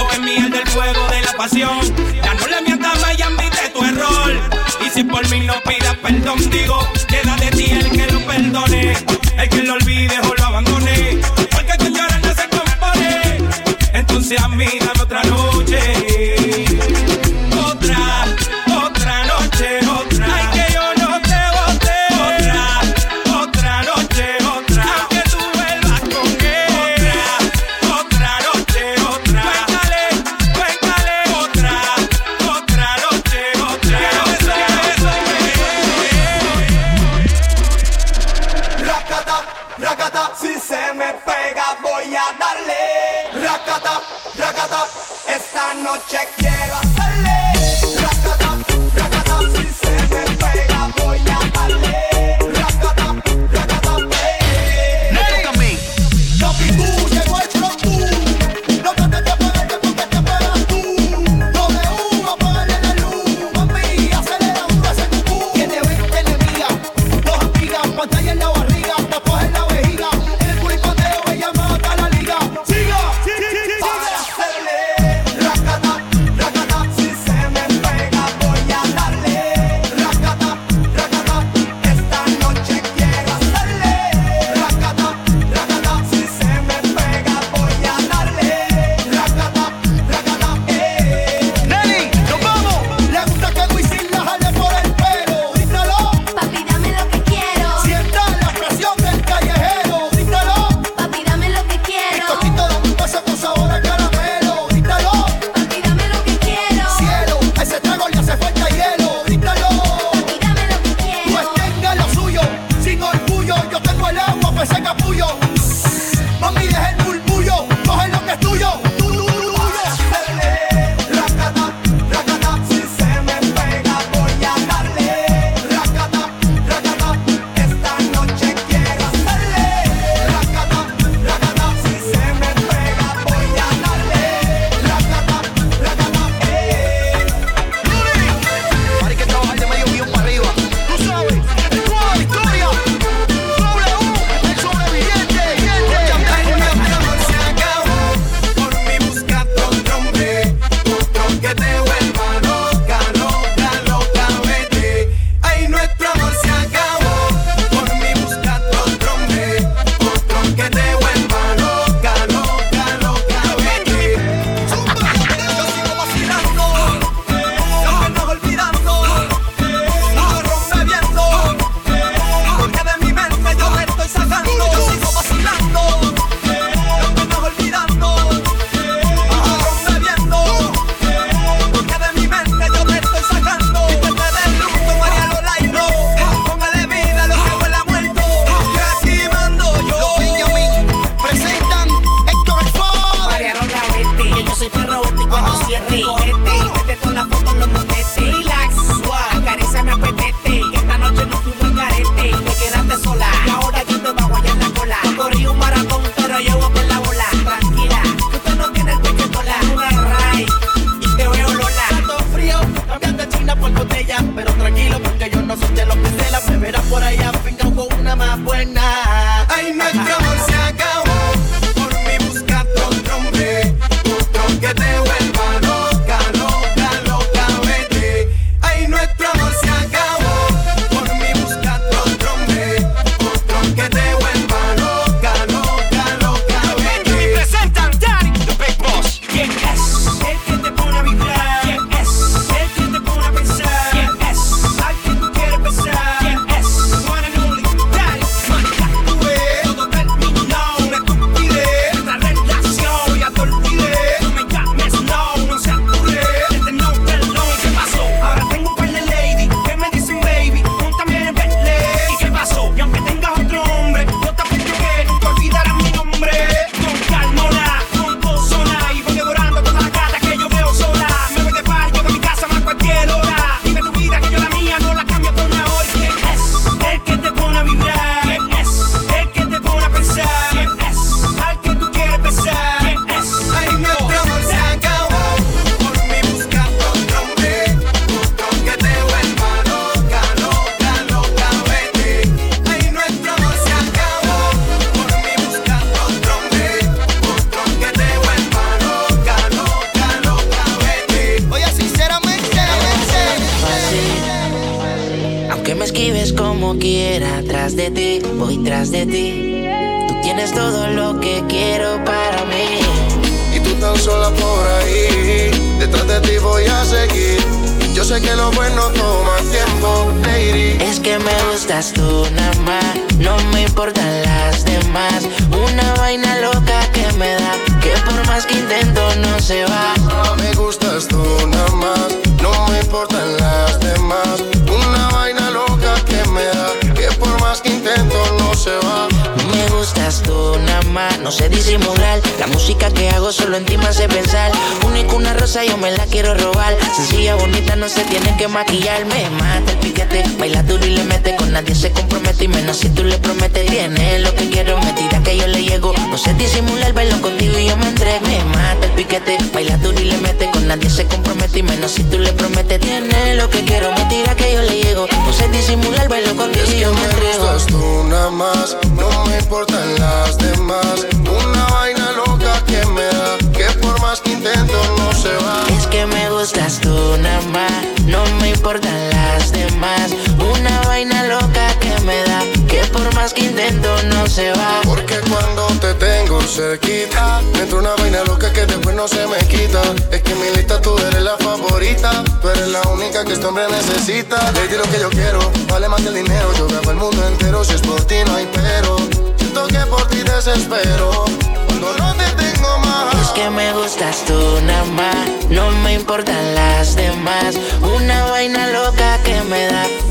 O 0.00 0.08
que 0.08 0.18
miel 0.20 0.50
del 0.50 0.66
fuego 0.68 1.08
de 1.08 1.22
la 1.22 1.32
pasión. 1.36 1.80
Ya 2.22 2.34
no 2.34 2.46
le 2.46 2.62
mientas 2.62 3.00
más 3.00 3.18
y 3.18 3.22
admite 3.22 3.68
tu 3.72 3.84
error. 3.84 4.32
Y 4.84 4.90
si 4.90 5.04
por 5.04 5.28
mí 5.30 5.40
no 5.40 5.54
pidas 5.62 5.96
perdón, 5.96 6.50
digo, 6.50 6.78
queda 7.08 7.36
de 7.36 7.50
ti 7.50 7.70
el 7.70 7.90
que 7.90 8.12
lo 8.12 8.20
perdone. 8.26 8.96
El 9.36 9.48
que 9.48 9.62
lo 9.62 9.74
olvide 9.74 10.18
o 10.20 10.34
lo 10.34 10.44
abandone. 10.44 11.20
Porque 11.50 11.72
tu 11.78 11.88
llorar 11.88 12.20
no 12.22 12.34
se 12.34 12.48
compone. 12.48 13.38
Entonces 13.92 14.40
a 14.40 14.48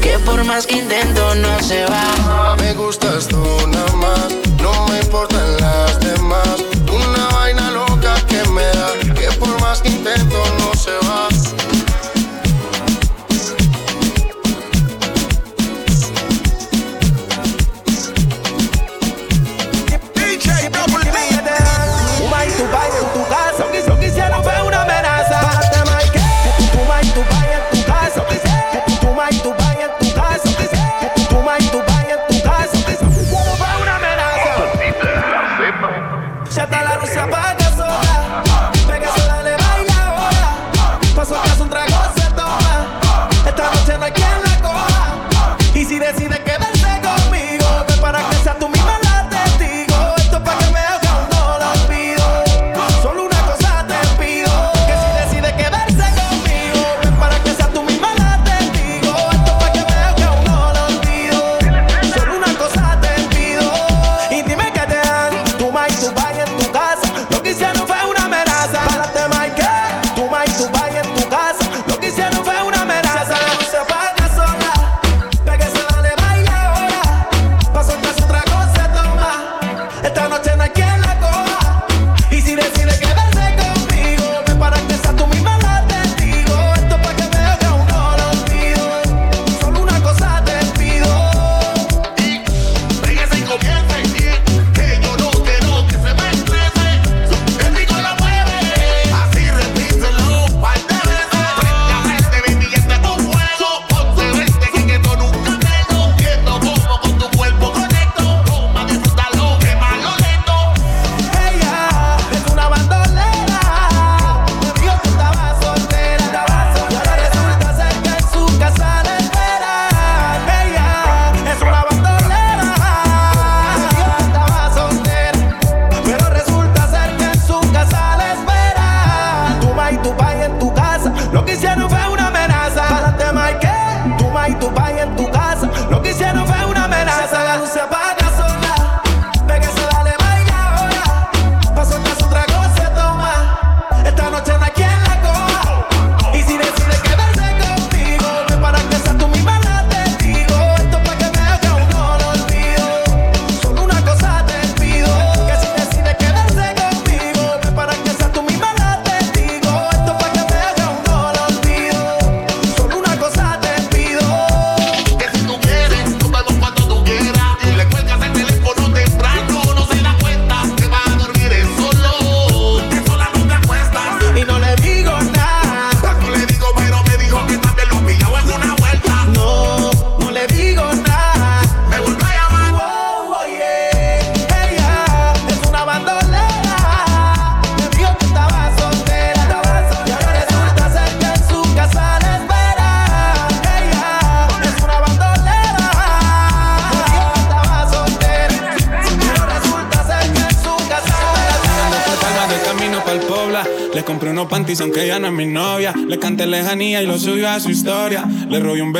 que 0.01 0.19
por 0.19 0.43
más 0.43 0.65
que 0.65 0.77
intento 0.77 1.35
no 1.35 1.59
se 1.61 1.85
va. 1.85 2.55
Me 2.57 2.73
gustas 2.73 3.27
tú 3.27 3.43
nada 3.67 3.93
más 3.93 4.42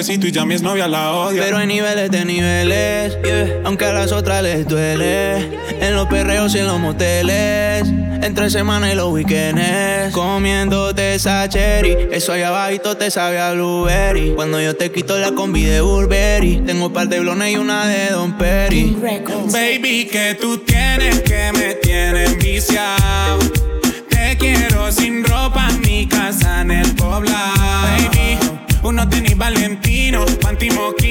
besito 0.03 0.27
y 0.27 0.31
ya 0.33 0.45
mi 0.45 0.55
novia 0.57 0.87
la 0.87 1.13
odia. 1.13 1.41
Pero 1.41 1.57
hay 1.57 1.67
niveles 1.67 2.11
de 2.11 2.25
niveles, 2.25 3.17
yeah. 3.23 3.61
aunque 3.63 3.85
a 3.85 3.93
las 3.93 4.11
otras 4.11 4.43
les 4.43 4.67
duele. 4.67 5.49
En 5.79 5.95
los 5.95 6.07
perreos 6.07 6.53
y 6.55 6.59
en 6.59 6.67
los 6.67 6.79
moteles. 6.79 7.87
Entre 8.21 8.49
semana 8.49 8.91
y 8.91 8.95
los 8.95 9.11
weekends. 9.13 10.13
Comiéndote 10.13 11.15
esa 11.15 11.47
cherry. 11.47 11.95
Eso 12.11 12.33
allá 12.33 12.49
abajito 12.49 12.97
te 12.97 13.11
sabe 13.11 13.39
a 13.39 13.53
blueberry. 13.53 14.33
Cuando 14.35 14.59
yo 14.61 14.75
te 14.75 14.91
quito 14.91 15.17
la 15.19 15.31
combi 15.31 15.63
de 15.63 15.79
Burberry. 15.81 16.61
Tengo 16.65 16.87
un 16.87 16.93
par 16.93 17.07
de 17.07 17.19
blones 17.19 17.53
y 17.53 17.57
una 17.57 17.87
de 17.87 18.11
Don 18.11 18.37
Perry. 18.37 18.97
Baby, 19.51 20.09
que 20.11 20.37
tú 20.39 20.57
tienes 20.59 21.21
que 21.21 21.51
me 21.53 21.62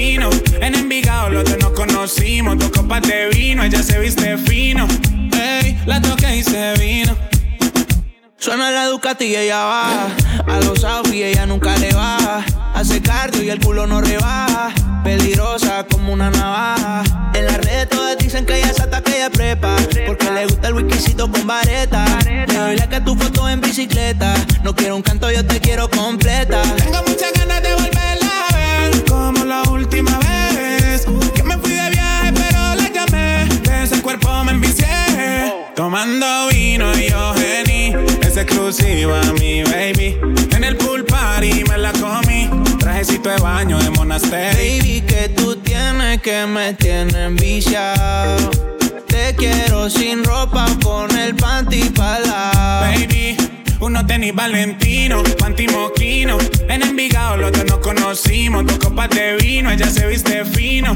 En 0.05 0.75
Envigado 0.75 1.29
los 1.29 1.45
dos 1.45 1.57
nos 1.59 1.71
conocimos. 1.71 2.57
Dos 2.57 2.71
copas 2.71 3.01
de 3.03 3.29
vino, 3.29 3.63
ella 3.63 3.81
se 3.81 3.97
viste 3.99 4.37
fino. 4.37 4.85
Ey, 5.31 5.79
la 5.85 6.01
toqué 6.01 6.35
y 6.35 6.43
se 6.43 6.73
vino. 6.73 7.15
Suena 8.37 8.69
la 8.69 8.87
Ducati 8.87 9.23
y 9.23 9.35
ella 9.37 9.63
baja. 9.63 10.07
A 10.45 10.59
los 10.59 10.83
outfits 10.83 11.23
ella 11.23 11.45
nunca 11.45 11.77
le 11.77 11.93
baja. 11.93 12.43
Hace 12.73 13.01
cardio 13.01 13.43
y 13.43 13.49
el 13.49 13.61
culo 13.61 13.87
no 13.87 14.01
rebaja. 14.01 14.73
Peligrosa 15.05 15.85
como 15.89 16.11
una 16.11 16.29
navaja. 16.29 17.03
En 17.33 17.45
las 17.45 17.57
redes 17.59 17.87
todas 17.87 18.17
dicen 18.17 18.45
que 18.45 18.57
ella 18.57 18.71
es 18.71 18.81
hasta 18.81 19.01
que 19.01 19.15
ella 19.15 19.29
prepa. 19.29 19.77
Porque 20.05 20.29
le 20.31 20.45
gusta 20.47 20.67
el 20.67 20.73
whiskycito 20.73 21.31
con 21.31 21.47
vareta. 21.47 22.03
Le 22.25 22.53
doy 22.53 22.77
a 22.77 23.05
tu 23.05 23.15
foto 23.15 23.47
en 23.47 23.61
bicicleta. 23.61 24.35
No 24.63 24.75
quiero 24.75 24.97
un 24.97 25.01
canto, 25.01 25.31
yo 25.31 25.45
te 25.45 25.61
quiero 25.61 25.89
completa. 25.89 26.61
Tengo 26.75 27.01
exclusiva 38.73 39.21
mi 39.39 39.63
baby. 39.63 40.17
En 40.55 40.63
el 40.63 40.75
pool 40.77 41.05
party 41.05 41.63
me 41.69 41.77
la 41.77 41.91
comí. 41.93 42.49
Trajecito 42.79 43.29
de 43.29 43.37
baño 43.37 43.77
de 43.77 43.89
monasterio. 43.91 44.81
Baby, 44.81 45.01
que 45.01 45.29
tú 45.29 45.55
tienes 45.57 46.21
que 46.21 46.45
me 46.47 46.73
tienen 46.73 47.35
viciado. 47.35 48.49
Te 49.07 49.35
quiero 49.35 49.89
sin 49.89 50.23
ropa 50.23 50.65
con 50.83 51.15
el 51.17 51.35
panty 51.35 51.83
para 51.91 52.81
Baby, 52.81 53.37
uno 53.79 54.03
tenis 54.07 54.33
Valentino, 54.33 55.21
panty 55.37 55.67
moquino. 55.67 56.37
En 56.67 56.81
Envigado 56.81 57.37
los 57.37 57.51
dos 57.51 57.65
nos 57.65 57.77
conocimos. 57.77 58.65
Dos 58.65 58.79
copas 58.79 59.09
de 59.11 59.35
vino, 59.35 59.69
ella 59.69 59.89
se 59.89 60.07
viste 60.07 60.43
fino. 60.45 60.95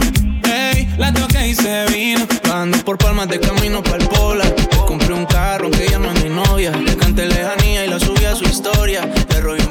Ey, 0.52 0.88
la 0.98 1.14
toqué 1.14 1.50
y 1.50 1.56
se 1.56 1.86
vino. 1.94 2.26
Ando 2.52 2.78
por 2.80 2.98
palmas 2.98 3.28
de 3.28 3.40
camino 3.40 3.84
para 3.84 3.98
el. 4.04 4.56
Compré 4.88 5.14
un 5.14 5.26
carro 5.26 5.70
que 5.70 5.88
ya 5.88 6.00
no 6.00 6.12
es 6.12 6.24
mi 6.24 6.30
novia. 6.30 6.72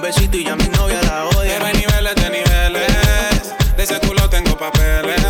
Besito 0.07 0.37
y 0.37 0.45
ya 0.45 0.55
mi 0.55 0.69
novia 0.69 1.01
la 1.03 1.25
odia. 1.25 1.55
Pero 1.55 1.67
hay 1.67 1.75
niveles 1.75 2.15
de 2.15 2.31
niveles. 2.31 3.55
De 3.77 3.83
ese 3.83 3.99
culo 4.01 4.29
tengo 4.29 4.57
papeles. 4.57 5.21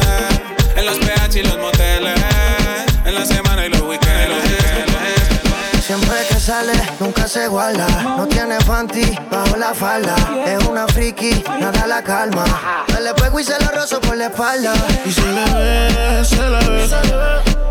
En 0.77 0.85
los 0.85 0.99
PH 0.99 1.39
y 1.39 1.43
los 1.43 1.59
moteles. 1.59 2.15
En 3.05 3.15
la 3.15 3.25
semana 3.25 3.67
y 3.67 3.71
los 3.71 3.81
weekends. 3.81 4.37
Siempre 5.87 6.17
que 6.29 6.35
sale, 6.35 6.75
nunca 7.01 7.27
se 7.29 7.45
iguala. 7.45 7.87
No 8.19 8.27
tiene 8.27 8.59
panty 8.67 9.17
bajo 9.31 9.57
la 9.57 9.73
falda. 9.73 10.15
Es 10.45 10.63
una 10.65 10.87
friki, 10.89 11.43
nada 11.61 11.87
la 11.87 12.03
calma. 12.03 12.45
Me 12.93 13.01
le 13.01 13.15
pego 13.15 13.41
y 13.41 13.45
se 13.45 13.59
lo 13.61 13.71
rozo 13.71 14.01
por 14.01 14.17
la 14.17 14.27
espalda. 14.27 14.75
Y 15.05 15.13
se 15.13 15.27
le 15.37 15.45
ve, 15.55 16.25
se 16.25 16.37
le 16.37 16.69
ve. 16.69 16.89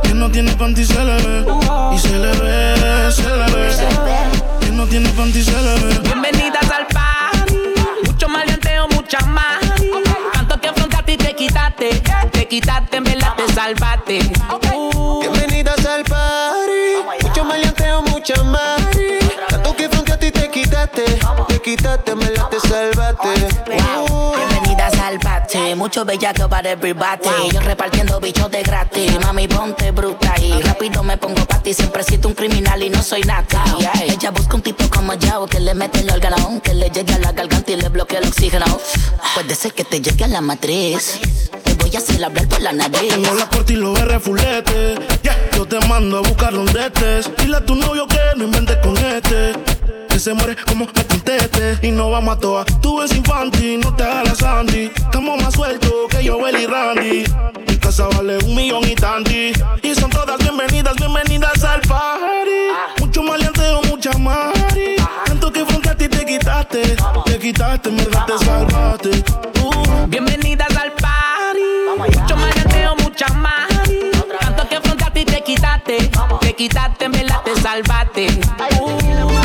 Que 0.02 0.14
no 0.14 0.32
tiene 0.32 0.56
panty 0.56 0.84
se 0.86 1.04
le 1.04 1.18
ve. 1.18 1.46
Y 1.94 2.00
se 2.00 2.18
le 2.18 2.32
ve. 2.40 3.12
Verdad 13.74 14.00
te 14.06 14.20
salvaste. 14.20 14.20
Bienvenidas 15.22 15.86
al 15.86 16.04
party. 16.04 17.24
Mucho 17.24 17.46
maleanteo, 17.46 18.02
mucha 18.04 18.44
más. 18.44 18.82
Tanto 19.50 19.76
que 19.76 19.90
fronteaste 19.90 20.28
y 20.28 20.32
te 20.32 20.50
quitaste. 20.52 21.04
Te 21.48 21.62
quitaste, 21.62 22.16
me 22.16 22.30
la 22.32 22.50
te 22.50 22.60
salvaste. 22.60 23.30
Uh. 24.10 24.34
Bienvenidas 24.36 25.00
al 25.00 25.18
bate, 25.20 25.76
mucho 25.76 26.06
bellaco 26.06 26.48
para 26.48 26.72
everybody. 26.72 27.50
Yo 27.52 27.60
repartiendo 27.62 28.20
bichos 28.20 28.52
de 28.52 28.62
gratis, 28.62 29.20
mami 29.22 29.48
ponte 29.48 29.92
bruta 29.92 30.36
y 30.40 30.62
rápido 30.62 31.02
me 31.04 31.18
pongo 31.18 31.46
pa' 31.46 31.60
ti. 31.60 31.74
Siempre 31.74 32.04
siento 32.04 32.28
un 32.28 32.36
criminal 32.36 32.84
y 32.84 32.90
no 32.90 33.02
soy 33.02 33.22
nata. 33.24 33.64
Ella 34.04 34.32
busca 34.32 34.56
un 34.56 34.62
tipo 34.62 34.88
como 34.90 35.14
yo 35.16 35.48
que 35.48 35.60
le 35.60 35.74
mete 35.74 36.02
el 36.02 36.12
órgano, 36.12 36.62
que 36.64 36.74
le 36.74 36.90
llegue 36.90 37.14
a 37.16 37.20
la 37.20 37.32
garganta 37.32 37.72
y 37.72 37.78
le 37.78 37.90
bloquee 37.90 38.20
el 38.20 38.28
oxígeno. 38.28 38.66
Puede 39.34 39.56
ser 39.56 39.74
que 39.74 39.84
te 39.84 40.02
llegue 40.02 40.26
a 40.26 40.28
la 40.28 40.42
matriz. 40.42 41.20
Voy 41.96 42.02
a 42.02 42.06
hacer 42.06 42.24
hablar 42.24 42.48
por 42.48 42.62
la 42.62 42.74
nariz. 42.74 43.08
Tengo 43.10 43.34
la 43.36 43.50
corte 43.50 43.74
y 43.74 43.76
los 43.78 43.98
R 43.98 44.20
fulete. 44.20 44.96
Yeah, 45.24 45.38
yo 45.56 45.66
te 45.66 45.80
mando 45.88 46.18
a 46.18 46.22
buscar 46.22 46.54
donde 46.54 46.88
estés. 46.88 47.32
Dile 47.38 47.58
a 47.58 47.66
tu 47.66 47.76
novio 47.76 48.06
que 48.08 48.20
no 48.36 48.46
inventes 48.46 48.78
con 48.78 48.98
este. 48.98 49.54
Que 50.10 50.20
se 50.20 50.34
muere 50.34 50.56
como 50.68 50.86
me 50.86 51.06
conteste. 51.06 51.80
Y 51.82 51.92
no 51.92 52.12
vamos 52.12 52.36
a 52.36 52.40
toa. 52.40 52.66
Tú 52.82 53.02
eres 53.02 53.16
infantil, 53.16 53.80
no 53.80 53.96
te 53.96 54.04
hagas 54.04 54.28
la 54.28 54.36
Sandy. 54.36 54.92
Estamos 54.94 55.42
más 55.42 55.54
sueltos 55.54 55.92
que 56.10 56.24
yo, 56.24 56.38
y 56.48 56.66
Randy. 56.66 57.24
Mi 57.68 57.78
casa 57.78 58.08
vale 58.08 58.38
un 58.40 58.56
millón 58.56 58.84
y 58.86 58.96
tanti. 58.96 59.54
Y 59.82 59.96
son 59.96 60.10
todas 60.10 60.38
bienvenidas, 60.40 60.96
bienvenidas 60.96 61.64
al 61.64 61.82
party. 61.82 63.00
Mucho 63.00 63.24
maleanteo, 63.24 63.82
mucha 63.84 64.12
mari. 64.18 64.96
Tanto 65.26 65.52
que 65.52 65.66
fronteaste 65.66 66.06
y 66.06 66.10
te 66.10 66.26
quitaste. 66.26 66.98
Te 67.26 67.40
quitaste, 67.40 67.90
me 67.90 68.04
te 68.04 68.46
salvaste. 68.46 69.12
Uh. 69.64 70.08
Bienvenidas 70.08 70.65
mucha. 73.16 73.68
Tanto 74.40 74.68
que 74.68 74.76
afrontaste 74.76 75.22
y 75.22 75.26
te 75.26 75.42
quitaste. 75.42 76.10
Te 76.42 76.54
quitaste, 76.54 77.06
en 77.06 77.12
verdad 77.12 77.42
te 77.44 77.56
salvaste. 77.56 78.28
A 78.60 79.45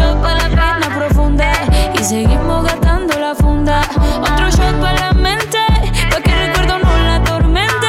shot 0.00 0.20
para 0.22 0.48
la 0.48 0.48
pena 0.48 0.96
profunda 0.96 1.52
y 1.98 2.02
seguimos 2.02 2.64
gastando 2.64 3.18
la 3.18 3.34
funda. 3.34 3.82
Otro 4.20 4.50
shot 4.50 4.80
para 4.80 5.00
la 5.06 5.12
mente, 5.12 5.58
pa' 6.10 6.20
que 6.20 6.30
el 6.32 6.46
recuerdo 6.46 6.78
no 6.78 6.98
la 7.04 7.16
atormente. 7.16 7.88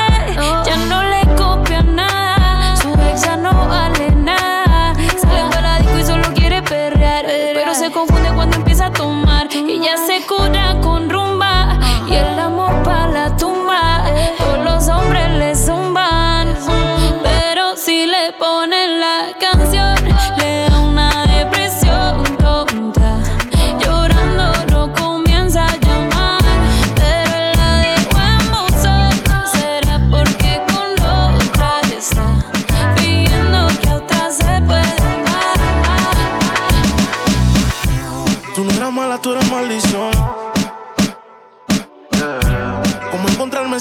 Ya 0.65 0.77
no 0.89 1.03
le 1.03 1.21
copia 1.35 1.81
nada, 1.81 2.75
su 2.77 2.89
ex 3.09 3.21
ya 3.23 3.37
no 3.37 3.51
vale 3.67 4.11
nada. 4.11 4.93
Sale 5.21 5.49
para 5.51 5.79
disco 5.79 5.97
y 5.99 6.03
solo 6.03 6.33
quiere 6.33 6.61
perrear, 6.61 7.25
pero 7.53 7.73
se 7.73 7.91
confunde 7.91 8.29
cuando 8.33 8.57
empieza 8.57 8.87
a 8.87 8.91
tomar. 8.91 9.47
Y 9.53 9.79
ya 9.79 9.95
se 9.97 10.20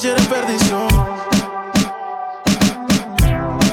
perdición? 0.01 0.89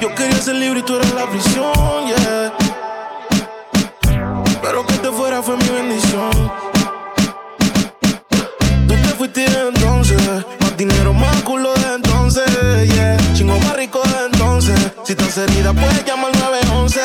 Yo 0.01 0.13
quería 0.13 0.41
ser 0.41 0.55
libre 0.55 0.81
y 0.81 0.83
tú 0.83 0.95
eres 0.97 1.13
la 1.13 1.25
prisión, 1.25 2.05
yeah. 2.05 2.53
Pero 4.61 4.85
que 4.85 4.93
te 4.95 5.09
fuera 5.09 5.41
fue 5.41 5.55
mi 5.55 5.69
bendición. 5.69 6.31
Tú 8.87 8.93
te 8.93 9.09
fuiste 9.17 9.45
entonces, 9.45 10.21
más 10.59 10.75
dinero, 10.75 11.13
más 11.13 11.41
culo 11.43 11.73
de 11.73 11.95
entonces, 11.95 12.45
yeah. 12.93 13.17
Chingo 13.33 13.57
más 13.59 13.77
rico 13.77 14.01
de 14.03 14.25
entonces. 14.25 14.77
Si 15.03 15.13
estás 15.13 15.37
herida, 15.37 15.71
puedes 15.71 16.03
llamar 16.03 16.35
911, 16.35 16.99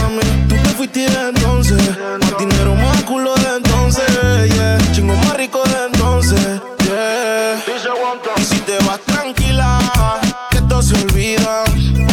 mami. 0.00 0.22
Tú 0.48 0.54
te 0.56 0.70
fuiste 0.70 1.04
entonces, 1.04 1.82
más 1.98 2.38
dinero, 2.38 2.74
más 2.74 3.02
culo 3.02 3.34
de 3.34 3.56
entonces, 3.56 4.54
yeah. 4.54 4.78
Chingo 4.92 5.14
más 5.14 5.36
rico 5.36 5.62
de 5.62 5.86
entonces, 5.88 6.62
yeah. 6.84 7.22
Si 8.36 8.41
te 8.78 8.84
vas 8.86 9.00
tranquila, 9.00 9.78
que 10.50 10.58
esto 10.58 10.82
se 10.82 10.94
olvida. 10.94 11.64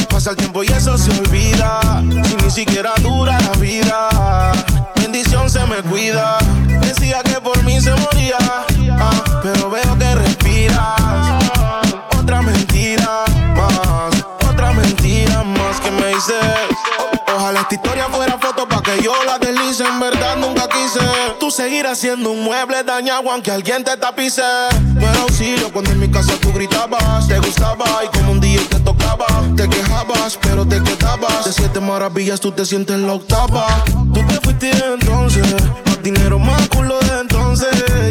Pasa 0.09 0.31
el 0.31 0.35
tiempo 0.35 0.63
y 0.63 0.67
eso 0.67 0.97
se 0.97 1.11
olvida. 1.11 1.79
Si 2.25 2.35
ni 2.35 2.51
siquiera 2.51 2.91
dura 3.01 3.39
la 3.39 3.51
vida, 3.59 4.09
bendición 4.95 5.49
se 5.49 5.65
me 5.67 5.81
cuida. 5.83 6.37
Decía 6.81 7.21
que 7.23 7.39
por 7.39 7.61
mí 7.63 7.79
se 7.79 7.91
moría, 7.91 8.37
ah, 8.39 9.23
pero 9.41 9.69
veo 9.69 9.97
que 9.97 10.15
respiras. 10.15 11.45
Otra 12.19 12.41
mentira 12.41 13.23
más, 13.55 14.25
otra 14.49 14.71
mentira 14.73 15.43
más 15.43 15.79
que 15.79 15.91
me 15.91 16.07
dices. 16.07 16.35
Ojalá 17.35 17.61
esta 17.61 17.75
historia 17.75 18.07
fuera 18.09 18.28
yo 19.01 19.13
la 19.25 19.39
deslice. 19.39 19.83
En 19.83 19.99
verdad 19.99 20.37
nunca 20.37 20.67
quise. 20.67 20.99
Tú 21.39 21.51
seguirás 21.51 21.99
siendo 21.99 22.31
un 22.31 22.43
mueble 22.43 22.83
dañado 22.83 23.31
aunque 23.31 23.51
alguien 23.51 23.83
te 23.83 23.95
tapice. 23.97 24.41
No 24.95 25.09
era 25.09 25.21
auxilio 25.21 25.71
cuando 25.71 25.91
en 25.91 25.99
mi 25.99 26.09
casa 26.09 26.33
tú 26.41 26.51
gritabas. 26.53 27.27
Te 27.27 27.39
gustaba 27.39 27.85
y 28.03 28.17
como 28.17 28.33
un 28.33 28.39
día 28.39 28.61
te 28.69 28.79
tocaba. 28.79 29.27
Te 29.55 29.67
quejabas, 29.67 30.37
pero 30.41 30.65
te 30.65 30.81
quedabas. 30.83 31.45
De 31.45 31.53
siete 31.53 31.79
maravillas 31.79 32.39
tú 32.39 32.51
te 32.51 32.65
sientes 32.65 32.95
en 32.95 33.07
la 33.07 33.13
octava. 33.13 33.67
Tú 34.13 34.25
te 34.27 34.39
fuiste 34.41 34.71
entonces. 34.93 35.45
Más 35.85 36.01
dinero, 36.03 36.39
más 36.39 36.67
culo 36.69 36.99
de 36.99 37.21
entonces. 37.21 37.69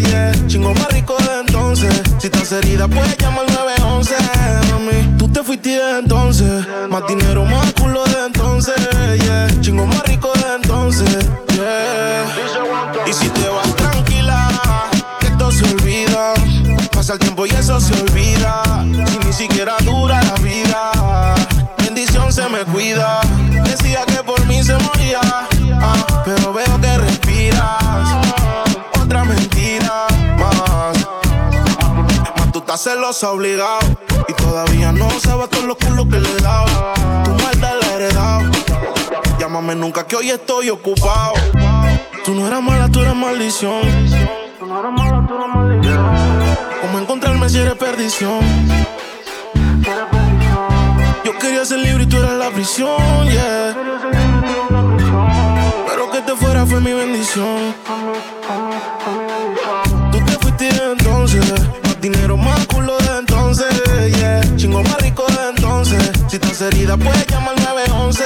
Yeah. 0.09 0.33
Chingo 0.47 0.73
más 0.75 0.89
rico 0.93 1.17
de 1.19 1.41
entonces. 1.41 2.03
Si 2.19 2.27
estás 2.27 2.53
herida, 2.53 2.89
puedes 2.89 3.17
llamar 3.19 3.47
911. 3.51 4.15
Mami, 4.71 5.19
tú 5.19 5.29
te 5.29 5.43
fuiste 5.43 5.79
entonces. 5.99 6.67
Más 6.89 7.07
dinero, 7.07 7.45
más 7.45 7.73
culo 7.75 8.05
de 8.05 8.27
entonces. 8.27 8.75
Yeah. 9.21 9.61
Chingo 9.61 9.87
más 9.87 10.03
Pasa 17.09 17.15
el 17.15 17.21
tiempo 17.21 17.47
y 17.47 17.51
eso 17.53 17.81
se 17.81 17.95
olvida. 18.03 18.63
Si 19.07 19.19
ni 19.27 19.33
siquiera 19.33 19.77
dura 19.83 20.21
la 20.23 20.35
vida, 20.43 20.91
bendición 21.79 22.31
se 22.31 22.47
me 22.51 22.59
cuida. 22.67 23.23
Decía 23.65 24.05
que 24.05 24.23
por 24.23 24.45
mí 24.45 24.63
se 24.63 24.77
moría, 24.77 25.21
ah, 25.23 26.23
pero 26.27 26.53
veo 26.53 26.79
que 26.79 26.99
respiras. 26.99 28.15
Otra 29.03 29.25
mentira 29.25 30.07
más. 30.39 30.99
Más 32.37 32.53
tú 32.53 32.59
estás 32.59 32.83
celosa 32.83 33.31
obligado. 33.31 33.79
Y 34.29 34.35
todavía 34.35 34.93
no 34.93 35.09
sabes 35.19 35.49
todos 35.49 35.65
los 35.65 35.79
culos 35.79 36.09
que 36.11 36.21
le 36.21 36.35
dado. 36.43 36.93
Tu 37.25 37.31
maldad 37.43 37.73
la 37.81 37.87
he 37.87 37.95
heredado. 37.95 38.51
Llámame 39.39 39.75
nunca 39.75 40.07
que 40.07 40.15
hoy 40.15 40.29
estoy 40.29 40.69
ocupado. 40.69 41.33
Tú 42.23 42.35
no 42.35 42.47
eras 42.47 42.61
mala, 42.61 42.91
tú 42.91 43.01
eras 43.01 43.17
maldición. 43.17 43.81
¿Cómo 44.59 44.83
encontrarme 44.83 45.03
si 45.03 45.08
eres 47.55 47.75
perdición? 47.75 48.41
Yo 51.25 51.39
quería 51.39 51.65
ser 51.65 51.79
libre 51.79 52.05
y 52.05 52.07
tú 52.07 52.19
eras 52.19 52.35
la 52.35 52.51
prisión, 52.51 53.27
yeah. 53.31 53.75
Pero 55.89 56.11
que 56.11 56.21
te 56.21 56.35
fuera 56.37 56.67
fue 56.67 56.81
mi 56.81 56.93
bendición. 56.93 57.75
Tú 60.13 60.19
te 60.27 60.33
fuiste 60.33 60.65
de 60.65 60.93
entonces, 60.93 61.45
más 61.85 62.01
dinero, 62.01 62.37
más 62.37 62.67
culo 62.67 62.99
de 62.99 63.19
entonces, 63.19 63.67
yeah. 64.19 64.41
Chingo 64.57 64.83
más 64.83 65.01
rico 65.01 65.25
de 65.29 65.49
entonces. 65.57 66.03
Si 66.29 66.37
estás 66.37 66.61
herida, 66.61 66.97
puedes 66.99 67.27
llamar 67.29 67.55
911, 67.61 68.25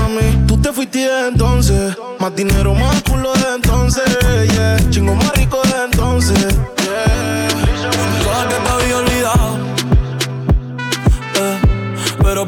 mami. 0.00 0.46
Tú 0.46 0.60
te 0.60 0.72
fuiste 0.72 0.98
de 0.98 1.28
entonces, 1.28 1.96
más 2.18 2.34
dinero, 2.36 2.74
más 2.74 3.02
culo 3.02 3.32
de 3.32 3.54
entonces, 3.54 4.04
yeah. 4.52 4.90
Chingo 4.90 5.14
más 5.14 5.37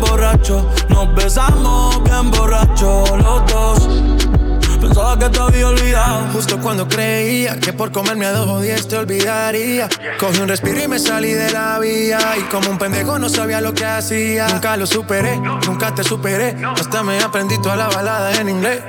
bien 0.00 0.66
nos 0.88 1.14
besamos 1.14 2.02
bien 2.04 2.30
borracho 2.30 3.04
los 3.16 3.52
dos. 3.52 4.41
Pensaba 4.82 5.16
que 5.16 5.28
te 5.28 5.38
había 5.38 5.68
olvidado. 5.68 6.26
Justo 6.32 6.58
cuando 6.60 6.88
creía 6.88 7.56
que 7.60 7.72
por 7.72 7.92
comerme 7.92 8.26
a 8.26 8.32
dos 8.32 8.48
o 8.48 8.88
te 8.88 8.96
olvidaría. 8.96 9.88
Cogí 10.18 10.40
un 10.40 10.48
respiro 10.48 10.82
y 10.82 10.88
me 10.88 10.98
salí 10.98 11.32
de 11.32 11.52
la 11.52 11.78
vía. 11.78 12.18
Y 12.36 12.42
como 12.50 12.68
un 12.68 12.78
pendejo 12.78 13.16
no 13.16 13.28
sabía 13.28 13.60
lo 13.60 13.72
que 13.72 13.84
hacía. 13.84 14.48
Nunca 14.48 14.76
lo 14.76 14.84
superé, 14.84 15.38
nunca 15.38 15.94
te 15.94 16.02
superé. 16.02 16.56
Hasta 16.64 17.04
me 17.04 17.20
aprendí 17.20 17.62
toda 17.62 17.76
la 17.76 17.88
balada 17.90 18.34
en 18.40 18.48
inglés. 18.48 18.82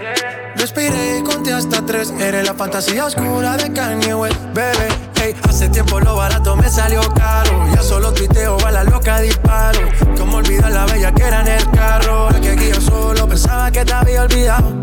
Respiré 0.56 1.20
y 1.20 1.24
conté 1.24 1.54
hasta 1.54 1.86
tres. 1.86 2.12
Eres 2.20 2.44
la 2.44 2.56
fantasía 2.56 3.06
oscura 3.06 3.56
de 3.56 3.72
Kanye 3.72 4.16
West, 4.16 4.40
bebé. 4.52 4.88
Hey, 5.22 5.36
hace 5.48 5.70
tiempo 5.70 6.00
lo 6.00 6.16
barato 6.16 6.56
me 6.56 6.70
salió 6.70 7.02
caro. 7.14 7.68
Ya 7.72 7.84
solo 7.84 8.12
tuiteo, 8.14 8.58
a 8.66 8.72
la 8.72 8.84
loca 8.84 9.20
disparo. 9.20 9.80
Como 10.18 10.38
olvidar 10.38 10.72
la 10.72 10.88
bella 10.88 11.12
que 11.12 11.22
era 11.22 11.42
en 11.42 11.50
el 11.50 11.70
carro. 11.70 12.30
Que 12.42 12.50
aquí 12.50 12.72
solo 12.82 13.28
pensaba 13.28 13.70
que 13.70 13.86
te 13.86 13.94
había 13.94 14.24
olvidado. 14.24 14.83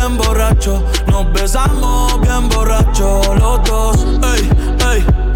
bien 0.00 0.16
borracho, 0.16 0.82
nos 1.08 1.30
besamos 1.32 2.20
bien 2.22 2.48
borracho 2.48 3.20
los 3.38 3.62
dos. 3.64 4.06
Ey, 4.34 4.50
ey. 4.92 5.29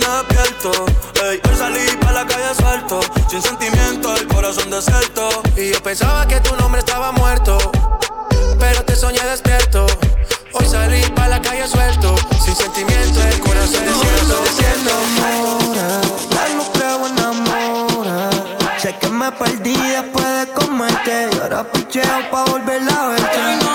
Despierto. 0.00 0.72
Ey, 1.22 1.40
hoy 1.48 1.56
salí 1.56 1.96
pa' 2.00 2.12
la 2.12 2.26
calle 2.26 2.54
suelto, 2.54 3.00
sin 3.28 3.42
sentimiento, 3.42 4.14
el 4.16 4.26
corazón 4.26 4.70
desierto. 4.70 5.28
Y 5.56 5.72
yo 5.72 5.82
pensaba 5.82 6.26
que 6.26 6.40
tu 6.40 6.54
nombre 6.56 6.80
estaba 6.80 7.12
muerto, 7.12 7.58
pero 8.58 8.84
te 8.84 8.96
soñé 8.96 9.22
despierto. 9.24 9.86
Hoy 10.52 10.66
salí 10.66 11.02
pa' 11.14 11.28
la 11.28 11.40
calle 11.40 11.66
suelto, 11.66 12.14
sin 12.44 12.54
sentimiento, 12.54 13.20
el 13.22 13.40
corazón 13.40 13.84
desierto. 13.84 14.42
enamora, 14.80 16.00
ya 16.30 16.54
no 16.54 16.72
creo 16.72 17.06
en 17.06 17.20
amor. 17.20 18.06
Sé 18.78 18.94
que 19.00 19.08
me 19.08 19.32
perdí 19.32 19.76
después 19.76 20.26
de 20.26 20.52
comerte 20.52 21.28
y 21.32 21.38
ahora 21.38 21.64
picheo 21.72 22.30
pa' 22.30 22.44
volver 22.44 22.82
a 22.90 23.08
verte. 23.08 23.65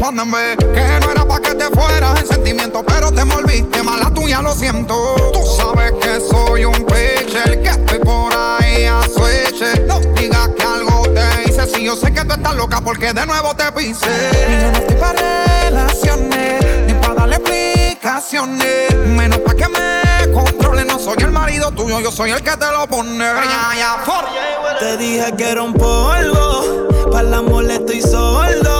Vez 0.00 0.56
Que 0.56 1.00
no 1.00 1.12
era 1.12 1.26
pa' 1.26 1.40
que 1.40 1.54
te 1.54 1.64
fueras 1.70 2.20
en 2.20 2.26
sentimiento 2.26 2.82
Pero 2.86 3.12
te 3.12 3.22
volviste 3.24 3.82
mala 3.82 4.10
tuya, 4.12 4.40
lo 4.40 4.52
siento 4.54 5.14
Tú 5.32 5.40
sabes 5.56 5.92
que 6.00 6.20
soy 6.20 6.64
un 6.64 6.84
pitcher 6.86 7.62
Que 7.62 7.68
estoy 7.68 7.98
por 7.98 8.32
ahí 8.34 8.84
a 8.84 9.02
switch 9.02 9.86
No 9.86 10.00
digas 10.16 10.48
que 10.56 10.62
algo 10.64 11.02
te 11.14 11.50
hice 11.50 11.66
Si 11.66 11.84
yo 11.84 11.96
sé 11.96 12.12
que 12.12 12.24
tú 12.24 12.32
estás 12.34 12.54
loca 12.54 12.80
porque 12.80 13.12
de 13.12 13.26
nuevo 13.26 13.54
te 13.54 13.70
pisé 13.72 14.08
Y 14.48 14.62
yo 14.62 14.72
no 14.72 14.78
estoy 14.78 14.96
pa' 14.96 15.12
relaciones 15.12 16.86
Ni 16.86 16.94
pa' 16.94 17.14
darle 17.14 17.36
explicaciones 17.36 18.96
Menos 19.06 19.38
pa' 19.40 19.54
que 19.54 19.68
me 19.68 20.32
controle 20.32 20.84
No 20.84 20.98
soy 20.98 21.18
el 21.20 21.30
marido 21.30 21.70
tuyo, 21.72 22.00
yo 22.00 22.10
soy 22.10 22.30
el 22.30 22.42
que 22.42 22.56
te 22.56 22.66
lo 22.70 22.86
pone. 22.86 23.24
Te 24.78 24.96
dije 24.96 25.32
que 25.36 25.50
era 25.50 25.62
un 25.62 25.74
polvo, 25.74 26.88
para 27.10 27.28
el 27.28 27.34
amor 27.34 27.70
estoy 27.70 28.00
sordo. 28.00 28.79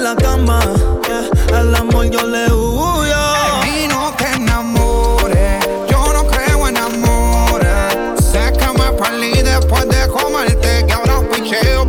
en 0.00 0.04
la 0.04 0.16
cama. 0.16 0.60
Eh, 1.08 1.54
Al 1.54 1.74
amor 1.74 2.08
yo 2.10 2.26
le 2.26 2.50
huyo. 2.50 3.22
Y 3.66 3.86
no 3.88 4.12
te 4.16 4.26
enamores, 4.34 5.66
yo 5.90 6.12
no 6.12 6.26
creo 6.26 6.68
en 6.68 6.76
amores. 6.78 7.68
Sé 8.32 8.52
que 8.58 8.66
me 8.78 8.92
perdí 8.92 9.42
después 9.42 9.86
de 9.88 10.08
comerte, 10.08 10.86
que 10.86 10.92
ahora 10.92 11.20
picheo. 11.30 11.79